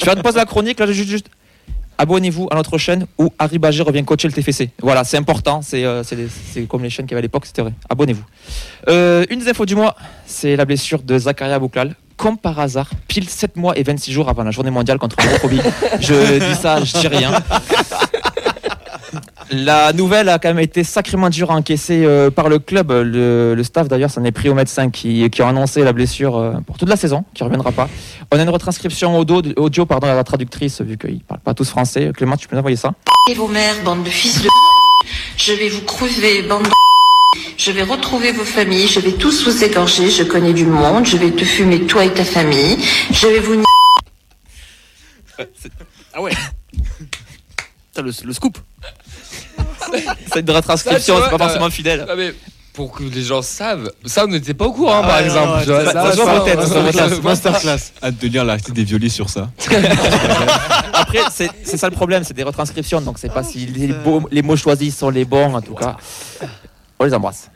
Je 0.01 0.05
vais 0.11 0.23
pause 0.23 0.35
la 0.37 0.45
chronique. 0.47 0.79
Là, 0.81 0.87
juste, 0.93 1.09
juste 1.09 1.27
abonnez-vous 2.01 2.49
à 2.51 2.57
notre 2.57 2.79
chaîne 2.79 3.07
où 3.19 3.29
Harry 3.39 3.59
Bagé 3.59 3.83
revient 3.83 4.03
coacher 4.05 4.27
le 4.27 4.33
TFC. 4.33 4.71
Voilà, 4.81 5.05
c'est 5.05 5.19
important, 5.19 5.61
c'est 5.63 5.85
euh, 5.85 6.03
comme 6.69 6.83
les 6.83 6.91
chaînes 6.91 7.05
qu'il 7.05 7.13
y 7.13 7.15
avait 7.15 7.21
à 7.21 7.23
l'époque, 7.23 7.45
c'était 7.45 7.63
vrai. 7.63 7.73
Abonnez-vous. 7.91 8.25
Euh, 8.89 9.27
une 9.29 9.41
des 9.41 9.49
infos 9.51 9.67
du 9.67 9.75
mois, 9.75 9.95
c'est 10.25 10.57
la 10.57 10.65
blessure 10.65 11.03
de 11.03 11.19
Zakaria 11.19 11.59
Bouklal. 11.59 11.95
Comme 12.17 12.37
par 12.37 12.59
hasard, 12.59 12.91
pile 13.09 13.29
7 13.29 13.57
mois 13.57 13.79
et 13.79 13.83
26 13.83 14.13
jours 14.13 14.29
avant 14.29 14.43
la 14.43 14.51
journée 14.51 14.71
mondiale 14.71 14.99
contre 14.99 15.17
l'homophobie. 15.25 15.61
je 16.01 16.39
dis 16.39 16.55
ça, 16.55 16.83
je 16.83 16.99
dis 16.99 17.09
rien. 17.09 17.33
La 19.53 19.93
nouvelle 19.93 20.29
a 20.29 20.39
quand 20.39 20.49
même 20.51 20.61
été 20.61 20.85
sacrément 20.85 21.29
dure 21.29 21.51
à 21.51 21.55
encaisser 21.55 22.05
euh, 22.05 22.31
par 22.31 22.49
le 22.49 22.61
club. 22.61 22.93
Le, 22.93 23.55
le 23.57 23.65
staff 23.65 23.89
d'ailleurs 23.89 24.11
s'en 24.11 24.23
est 24.25 24.31
pris 24.31 24.49
au 24.49 24.55
médecin 24.55 24.91
qui, 24.91 25.29
qui 25.29 25.43
a 25.43 25.49
annoncé 25.49 25.83
la 25.83 25.93
blessure 25.93 26.37
euh, 26.37 26.53
pour 26.65 26.79
toute 26.79 26.89
la 26.89 26.97
saison, 26.97 27.25
qui 27.35 27.43
ne 27.43 27.47
reviendra 27.47 27.73
pas. 27.73 27.89
On 28.31 28.39
a 28.39 28.43
une 28.43 28.49
retranscription 28.49 29.19
audio, 29.19 29.43
audio 29.57 29.87
pardon, 29.87 30.07
à 30.07 30.15
la 30.15 30.23
traductrice, 30.23 30.81
vu 30.83 30.97
qu'ils 30.97 31.15
ne 31.15 31.21
parlent 31.21 31.41
pas 31.41 31.55
tous 31.55 31.69
français. 31.69 32.13
Clément, 32.17 32.37
tu 32.37 32.47
peux 32.47 32.55
nous 32.55 32.61
envoyer 32.61 32.77
ça? 32.77 32.95
Et 33.29 33.35
vos 33.35 33.49
mères, 33.49 33.75
bande 33.85 34.05
de 34.05 34.09
fils 34.11 34.41
de 34.41 34.49
Je 35.37 35.53
vais 35.53 35.69
vous 35.69 35.83
crever, 35.83 36.43
bande 36.43 36.63
de 36.63 36.71
Je 37.59 37.73
vais 37.73 37.83
retrouver 37.83 38.31
vos 38.31 38.45
familles, 38.45 38.87
je 38.87 39.01
vais 39.01 39.13
tous 39.13 39.45
vous 39.49 39.65
égorger, 39.65 40.11
je 40.11 40.23
connais 40.23 40.53
du 40.53 40.65
monde, 40.67 41.07
je 41.07 41.17
vais 41.17 41.33
te 41.33 41.45
fumer 41.45 41.87
toi 41.87 42.05
et 42.05 42.13
ta 42.15 42.25
famille, 42.25 42.77
je 43.11 43.27
vais 43.27 43.41
vous 43.41 43.65
Ah 46.15 46.23
ouais. 46.23 46.33
Le, 47.97 48.13
le 48.25 48.33
scoop. 48.33 48.57
C'est 50.33 50.41
une 50.41 50.51
retranscription, 50.51 51.17
c'est 51.25 51.31
pas 51.31 51.39
forcément 51.39 51.71
fidèle. 51.71 52.07
Ah, 52.09 52.15
mais 52.17 52.35
pour 52.73 52.93
que 52.93 53.03
les 53.03 53.23
gens 53.23 53.43
savent, 53.43 53.91
ça 54.05 54.25
on 54.25 54.29
n'était 54.29 54.55
pas 54.55 54.67
au 54.67 54.73
courant 54.73 55.03
par 55.03 55.19
ouais, 55.19 55.25
exemple. 55.25 55.69
ouais, 55.71 55.85
ça- 55.87 56.13
ça, 56.15 56.97
ça. 57.03 57.21
Masterclass. 57.23 57.79
Hâte 58.03 58.19
de 58.19 58.29
lire 58.29 58.45
l'article 58.45 58.73
des 58.73 58.85
violis 58.85 59.11
sur 59.11 59.29
ça. 59.29 59.51
Après, 60.93 61.19
c'est 61.33 61.51
c'est 61.65 61.77
ça 61.77 61.89
le 61.89 61.95
problème, 61.97 62.23
c'est 62.25 62.35
des 62.35 62.43
retranscriptions, 62.45 63.01
donc 63.01 63.19
c'est 63.19 63.33
pas 63.33 63.43
si 63.43 63.67
les, 63.67 63.89
beaux- 63.89 64.27
les 64.31 64.43
mots 64.43 64.57
choisis 64.57 64.97
sont 64.97 65.11
les 65.11 65.25
bons, 65.25 65.55
en 65.55 65.61
tout 65.61 65.75
cas. 65.75 65.97
On 66.99 67.05
les 67.05 67.15
embrasse. 67.15 67.51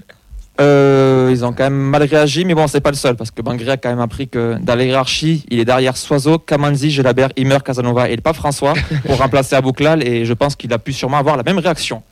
Euh, 0.61 1.31
ils 1.33 1.45
ont 1.45 1.53
quand 1.53 1.65
même 1.65 1.75
mal 1.75 2.05
réagi, 2.05 2.45
mais 2.45 2.55
bon, 2.55 2.67
c'est 2.69 2.81
pas 2.81 2.91
le 2.91 2.97
seul, 2.97 3.17
parce 3.17 3.31
que 3.33 3.43
Bangré 3.43 3.71
a 3.73 3.77
quand 3.77 3.89
même 3.89 3.99
appris 4.01 4.29
que 4.29 4.57
dans 4.61 4.77
la 4.77 4.85
hiérarchie, 4.85 5.45
il 5.51 5.59
est 5.59 5.65
derrière 5.65 5.97
Soiseau, 5.97 6.39
Kamanzi, 6.39 6.91
Gelabert, 6.91 7.31
Immer, 7.37 7.59
Casanova 7.65 8.09
et 8.09 8.15
le 8.15 8.23
pape 8.23 8.37
François 8.37 8.75
pour 9.07 9.19
remplacer 9.19 9.57
Abouklal, 9.57 10.07
et 10.07 10.25
je 10.25 10.33
pense 10.33 10.55
qu'il 10.55 10.73
a 10.73 10.79
pu 10.79 10.93
sûrement 10.93 11.17
avoir 11.19 11.37
la 11.37 11.43
même 11.43 11.59
réaction. 11.59 12.03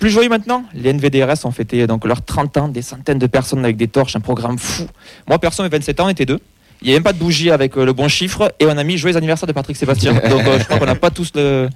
Plus 0.00 0.10
joyeux 0.10 0.28
maintenant, 0.28 0.64
les 0.74 0.92
NVDRS 0.92 1.44
ont 1.44 1.50
fêté 1.52 1.86
donc 1.86 2.04
leurs 2.04 2.24
30 2.24 2.56
ans, 2.56 2.68
des 2.68 2.82
centaines 2.82 3.18
de 3.18 3.26
personnes 3.26 3.64
avec 3.64 3.76
des 3.76 3.88
torches, 3.88 4.16
un 4.16 4.20
programme 4.20 4.58
fou. 4.58 4.84
Moi, 5.28 5.38
perso, 5.38 5.62
mes 5.62 5.68
27 5.68 6.00
ans, 6.00 6.06
on 6.06 6.10
était 6.10 6.26
deux. 6.26 6.40
Il 6.82 6.86
n'y 6.88 6.92
a 6.94 6.96
même 6.96 7.02
pas 7.02 7.12
de 7.12 7.18
bougie 7.18 7.50
avec 7.50 7.76
euh, 7.76 7.84
le 7.84 7.92
bon 7.92 8.06
chiffre, 8.08 8.52
et 8.60 8.66
on 8.66 8.76
a 8.76 8.84
mis 8.84 8.96
joyeux 8.98 9.16
anniversaire 9.16 9.46
de 9.48 9.52
Patrick 9.52 9.76
Sébastien. 9.76 10.12
Donc 10.30 10.46
euh, 10.46 10.58
je 10.58 10.64
crois 10.64 10.78
qu'on 10.78 10.86
n'a 10.86 10.94
pas 10.94 11.10
tous 11.10 11.32
le- 11.36 11.68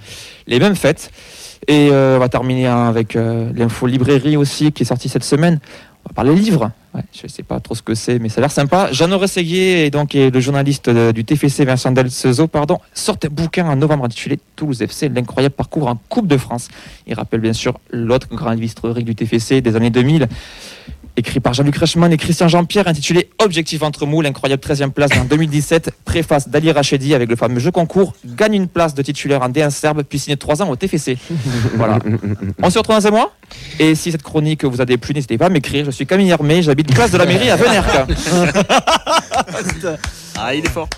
les 0.48 0.58
mêmes 0.60 0.76
fêtes. 0.76 1.10
Et 1.68 1.90
euh, 1.92 2.16
on 2.16 2.18
va 2.18 2.28
terminer 2.28 2.66
hein, 2.66 2.88
avec 2.88 3.14
euh, 3.14 3.50
l'info 3.54 3.86
librairie 3.86 4.36
aussi 4.36 4.72
qui 4.72 4.82
est 4.82 4.86
sortie 4.86 5.08
cette 5.08 5.22
semaine. 5.24 5.60
On 6.04 6.08
va 6.10 6.14
parler 6.14 6.34
livres. 6.34 6.70
Je 7.12 7.22
ne 7.24 7.28
sais 7.28 7.42
pas 7.42 7.58
trop 7.60 7.74
ce 7.74 7.82
que 7.82 7.94
c'est, 7.94 8.18
mais 8.18 8.28
ça 8.28 8.40
a 8.40 8.42
l'air 8.42 8.50
sympa. 8.50 8.92
Jeannot 8.92 9.18
Rességuier 9.18 9.86
et 9.86 9.90
donc 9.90 10.14
le 10.14 10.40
journaliste 10.40 10.90
du 10.90 11.24
TFC 11.24 11.64
Vincent 11.64 11.90
Delcezo, 11.90 12.48
pardon, 12.48 12.78
sortent 12.92 13.24
un 13.24 13.28
bouquin 13.28 13.66
en 13.66 13.76
novembre 13.76 14.04
intitulé 14.04 14.38
Toulouse 14.56 14.82
FC, 14.82 15.08
l'incroyable 15.08 15.54
parcours 15.54 15.86
en 15.86 15.96
Coupe 16.08 16.26
de 16.26 16.36
France. 16.36 16.68
Il 17.06 17.14
rappelle 17.14 17.40
bien 17.40 17.54
sûr 17.54 17.78
l'autre 17.90 18.28
grand 18.30 18.52
historique 18.52 19.06
du 19.06 19.14
TFC 19.14 19.62
des 19.62 19.74
années 19.76 19.90
2000 19.90 20.28
écrit 21.16 21.40
par 21.40 21.52
Jean-Luc 21.52 21.76
Reichmann 21.76 22.10
et 22.12 22.16
Christian 22.16 22.48
Jean-Pierre, 22.48 22.88
intitulé 22.88 23.28
Objectif 23.38 23.82
entre 23.82 24.06
moules, 24.06 24.24
incroyable 24.26 24.62
13e 24.62 24.90
place 24.90 25.10
en 25.20 25.24
2017, 25.24 25.90
préface 26.04 26.48
d'Ali 26.48 26.70
Rachedi 26.72 27.14
avec 27.14 27.28
le 27.28 27.36
fameux 27.36 27.60
jeu 27.60 27.70
concours, 27.70 28.14
gagne 28.24 28.54
une 28.54 28.68
place 28.68 28.94
de 28.94 29.02
titulaire 29.02 29.42
en 29.42 29.48
D1 29.50 29.70
serbe, 29.70 30.02
puis 30.02 30.18
signe 30.18 30.36
3 30.36 30.62
ans 30.62 30.70
au 30.70 30.76
TFC. 30.76 31.18
voilà. 31.74 31.98
On 32.62 32.70
se 32.70 32.78
retrouve 32.78 32.96
dans 32.96 33.06
un 33.06 33.10
mois, 33.10 33.32
et 33.78 33.94
si 33.94 34.10
cette 34.10 34.22
chronique 34.22 34.64
vous 34.64 34.80
a 34.80 34.84
déplu, 34.86 35.12
n'hésitez 35.14 35.36
pas 35.38 35.46
à 35.46 35.50
m'écrire. 35.50 35.84
Je 35.84 35.90
suis 35.90 36.06
Camille 36.06 36.30
Hermé, 36.30 36.62
j'habite 36.62 36.94
place 36.94 37.10
de 37.10 37.18
la 37.18 37.26
mairie 37.26 37.50
à 37.50 37.56
Venerque. 37.56 37.90
Ah, 40.38 40.54
il 40.54 40.64
est 40.64 40.68
fort. 40.68 40.88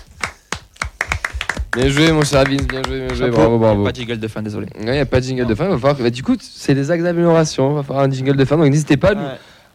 Bien 1.75 1.89
joué 1.89 2.11
mon 2.11 2.23
cher 2.23 2.43
Vince, 2.45 2.61
bien 2.67 2.81
joué, 2.87 2.99
bien 3.05 3.09
joué, 3.09 3.17
Chapeau. 3.25 3.35
bravo, 3.37 3.59
bravo. 3.59 3.83
Pas 3.83 3.91
de 3.91 3.97
jingle 3.97 4.17
de 4.19 4.27
fin, 4.29 4.41
désolé. 4.41 4.67
Il 4.79 4.85
n'y 4.89 4.97
a 4.97 5.05
pas 5.05 5.19
de 5.19 5.25
jingle 5.25 5.45
de 5.45 5.55
fin, 5.55 5.65
il 5.65 5.71
va 5.71 5.75
falloir 5.77 5.97
que- 5.97 6.03
bah, 6.03 6.09
du 6.09 6.23
coup, 6.23 6.35
c'est 6.39 6.73
des 6.73 6.89
axes 6.89 7.03
d'amélioration, 7.03 7.71
il 7.71 7.75
va 7.75 7.83
falloir 7.83 8.05
un 8.05 8.09
jingle 8.11 8.37
de 8.37 8.45
fin, 8.45 8.55
donc 8.57 8.67
n'hésitez 8.67 8.95
pas 8.97 9.09
à, 9.09 9.15
nous- 9.15 9.21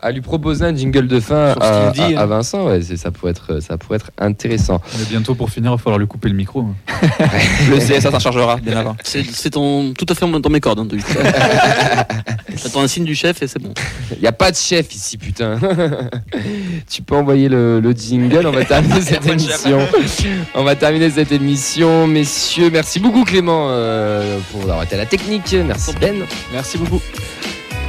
à 0.02 0.10
lui 0.12 0.20
proposer 0.20 0.64
un 0.64 0.74
jingle 0.74 1.06
de 1.06 1.20
fin 1.20 1.54
à, 1.60 1.92
Stevie, 1.92 2.14
à- 2.14 2.20
à 2.20 2.22
hein. 2.22 2.26
Vincent, 2.26 2.66
ouais, 2.66 2.80
ça, 2.82 3.10
pourrait 3.10 3.32
être, 3.32 3.60
ça 3.60 3.76
pourrait 3.76 3.96
être 3.96 4.10
intéressant. 4.18 4.80
Mais 4.98 5.04
bientôt 5.04 5.34
pour 5.34 5.50
finir, 5.50 5.70
il 5.70 5.74
va 5.74 5.78
falloir 5.78 5.98
lui 5.98 6.06
couper 6.06 6.28
le 6.28 6.34
micro. 6.34 6.62
hein. 6.62 6.74
Le 7.70 7.78
CSA 7.78 8.10
s'en 8.10 8.18
chargera 8.18 8.56
bien 8.56 8.76
avant. 8.76 8.96
C'est 9.04 9.22
tout 9.50 10.06
à 10.08 10.14
fait 10.14 10.30
dans 10.40 10.50
mes 10.50 10.60
cordes. 10.60 10.80
Hein, 10.80 10.88
J'attends 12.62 12.82
un 12.82 12.88
signe 12.88 13.04
du 13.04 13.14
chef 13.14 13.42
et 13.42 13.46
c'est 13.46 13.60
bon. 13.60 13.72
Il 14.16 14.20
n'y 14.20 14.26
a 14.26 14.32
pas 14.32 14.50
de 14.50 14.56
chef 14.56 14.94
ici, 14.94 15.16
putain. 15.16 15.58
tu 16.90 17.02
peux 17.02 17.14
envoyer 17.16 17.48
le, 17.48 17.80
le 17.80 17.92
jingle, 17.92 18.46
on 18.46 18.52
va 18.52 18.64
terminer 18.64 19.00
cette 19.00 19.26
émission. 19.26 19.78
On 20.54 20.64
va 20.64 20.74
terminer 20.76 21.10
cette 21.10 21.32
émission, 21.32 22.06
messieurs. 22.06 22.70
Merci 22.72 23.00
beaucoup 23.00 23.24
Clément 23.24 23.68
euh, 23.70 24.38
pour 24.50 24.62
avoir 24.62 24.82
été 24.82 24.94
à 24.94 24.98
la 24.98 25.06
technique. 25.06 25.54
Merci 25.66 25.92
Ben. 26.00 26.24
Merci 26.52 26.78
beaucoup. 26.78 27.00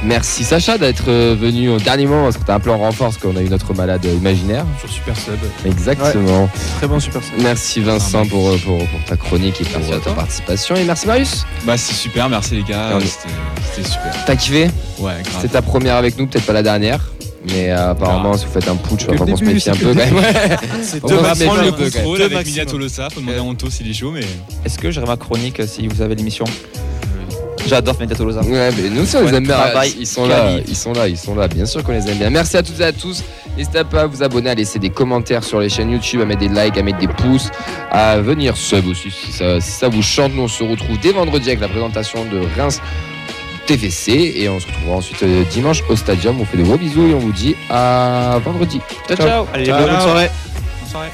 Merci 0.04 0.42
Sacha 0.42 0.78
d'être 0.78 1.04
euh, 1.08 1.36
venu 1.38 1.68
au 1.68 1.78
dernier 1.78 2.06
moment 2.06 2.24
parce 2.24 2.36
que 2.36 2.42
t'as 2.44 2.56
un 2.56 2.60
plan 2.60 2.76
renfort 2.76 3.08
parce 3.10 3.18
qu'on 3.18 3.36
a 3.36 3.40
eu 3.40 3.48
notre 3.48 3.72
malade 3.72 4.04
imaginaire. 4.04 4.64
Sur 4.80 4.90
Super 4.90 5.16
Sub. 5.16 5.38
Exactement. 5.64 6.48
Très 6.78 6.88
bon 6.88 6.98
super 6.98 7.22
sub. 7.22 7.34
Merci 7.40 7.80
Vincent 7.80 8.26
pour, 8.26 8.48
euh, 8.48 8.58
pour, 8.64 8.78
pour 8.78 9.04
ta 9.06 9.16
chronique 9.16 9.60
et 9.60 9.64
pour 9.64 9.78
Merci 9.78 9.92
euh, 9.92 9.98
ta 10.00 10.10
participation. 10.12 10.74
Et 10.74 10.82
merci 10.84 11.06
Marius. 11.06 11.44
Bah, 11.64 11.76
c'est 11.76 11.94
super, 11.94 12.28
merci 12.28 12.56
les 12.56 12.64
gars. 12.64 12.90
On 12.96 13.00
C'était 13.00 13.28
c'était 13.76 13.88
super. 13.88 14.24
T'as 14.26 14.34
kiffé? 14.36 14.64
Ouais, 14.98 15.12
grave. 15.22 15.38
C'est 15.40 15.52
ta 15.52 15.62
première 15.62 15.96
avec 15.96 16.18
nous, 16.18 16.26
peut-être 16.26 16.46
pas 16.46 16.52
la 16.52 16.64
dernière. 16.64 17.00
Mais 17.48 17.70
euh, 17.70 17.90
apparemment, 17.90 18.36
si 18.36 18.46
vous 18.46 18.52
faites 18.52 18.68
un 18.68 18.76
putsch, 18.76 19.02
il 19.02 19.10
le 19.12 19.18
falloir 19.18 19.38
qu'on 19.38 19.44
se 19.44 19.44
méfie 19.44 19.70
un 19.70 19.74
peu. 19.74 19.94
C'est 20.82 21.02
On 21.04 21.08
deux 21.08 21.16
va 21.16 21.22
maximum. 21.28 21.54
prendre 21.56 21.64
le 21.66 21.72
contrôle 21.90 22.22
avec. 22.22 22.46
Faut 22.48 23.20
demander 23.20 23.38
à 23.38 23.42
Anto 23.42 23.70
s'il 23.70 23.88
est 23.88 23.94
chaud, 23.94 24.10
mais. 24.12 24.24
Est-ce 24.64 24.78
que 24.78 24.90
j'aurai 24.90 25.06
ma 25.06 25.16
chronique 25.16 25.60
si 25.66 25.86
vous 25.88 26.02
avez 26.02 26.14
l'émission? 26.16 26.44
J'adore 27.66 27.96
Media 27.98 28.16
Tolosa. 28.16 28.40
Ouais, 28.42 28.70
mais 28.76 28.88
nous 28.90 29.02
aussi 29.02 29.16
on 29.16 29.22
les 29.22 29.34
aime 29.34 29.44
bien. 29.44 29.56
travail 29.56 29.94
Ils 29.98 30.06
sont 30.06 30.26
là, 30.26 30.58
ils 30.66 30.76
sont 30.76 30.92
là, 30.92 31.08
ils 31.08 31.16
sont 31.16 31.34
là. 31.34 31.48
Bien 31.48 31.66
sûr 31.66 31.82
qu'on 31.82 31.92
les 31.92 32.08
aime 32.08 32.18
bien. 32.18 32.30
Merci 32.30 32.56
à 32.56 32.62
toutes 32.62 32.80
et 32.80 32.84
à 32.84 32.92
tous. 32.92 33.22
N'hésitez 33.56 33.84
pas 33.84 34.02
à 34.02 34.06
vous 34.06 34.22
abonner, 34.22 34.50
à 34.50 34.54
laisser 34.54 34.78
des 34.78 34.90
commentaires 34.90 35.44
sur 35.44 35.60
les 35.60 35.68
chaînes 35.68 35.90
YouTube, 35.90 36.20
à 36.20 36.24
mettre 36.24 36.40
des 36.40 36.48
likes, 36.48 36.76
à 36.78 36.82
mettre 36.82 36.98
des 36.98 37.08
pouces, 37.08 37.50
à 37.90 38.18
venir 38.18 38.56
sub 38.56 38.86
aussi 38.86 39.10
si 39.10 39.32
ça, 39.32 39.60
si 39.60 39.70
ça 39.70 39.88
vous 39.88 40.02
chante. 40.02 40.34
Nous 40.34 40.42
on 40.42 40.48
se 40.48 40.64
retrouve 40.64 40.98
dès 41.00 41.12
vendredi 41.12 41.48
avec 41.48 41.60
la 41.60 41.68
présentation 41.68 42.24
de 42.24 42.40
Reims 42.56 42.80
TVC 43.66 44.34
et 44.36 44.48
on 44.48 44.58
se 44.58 44.66
retrouvera 44.66 44.96
ensuite 44.96 45.22
euh, 45.22 45.44
dimanche 45.50 45.82
au 45.88 45.96
stadium. 45.96 46.40
On 46.40 46.44
fait 46.44 46.56
de 46.56 46.64
gros 46.64 46.76
bisous 46.76 47.06
et 47.08 47.14
on 47.14 47.18
vous 47.18 47.32
dit 47.32 47.54
à 47.70 48.38
vendredi. 48.44 48.80
Ciao 49.06 49.16
ciao. 49.16 49.46
Allez, 49.52 49.66
Ciao, 49.66 49.86
bonne 49.86 50.00
soirée. 50.00 50.30
Bonne 50.80 50.90
soirée. 50.90 51.10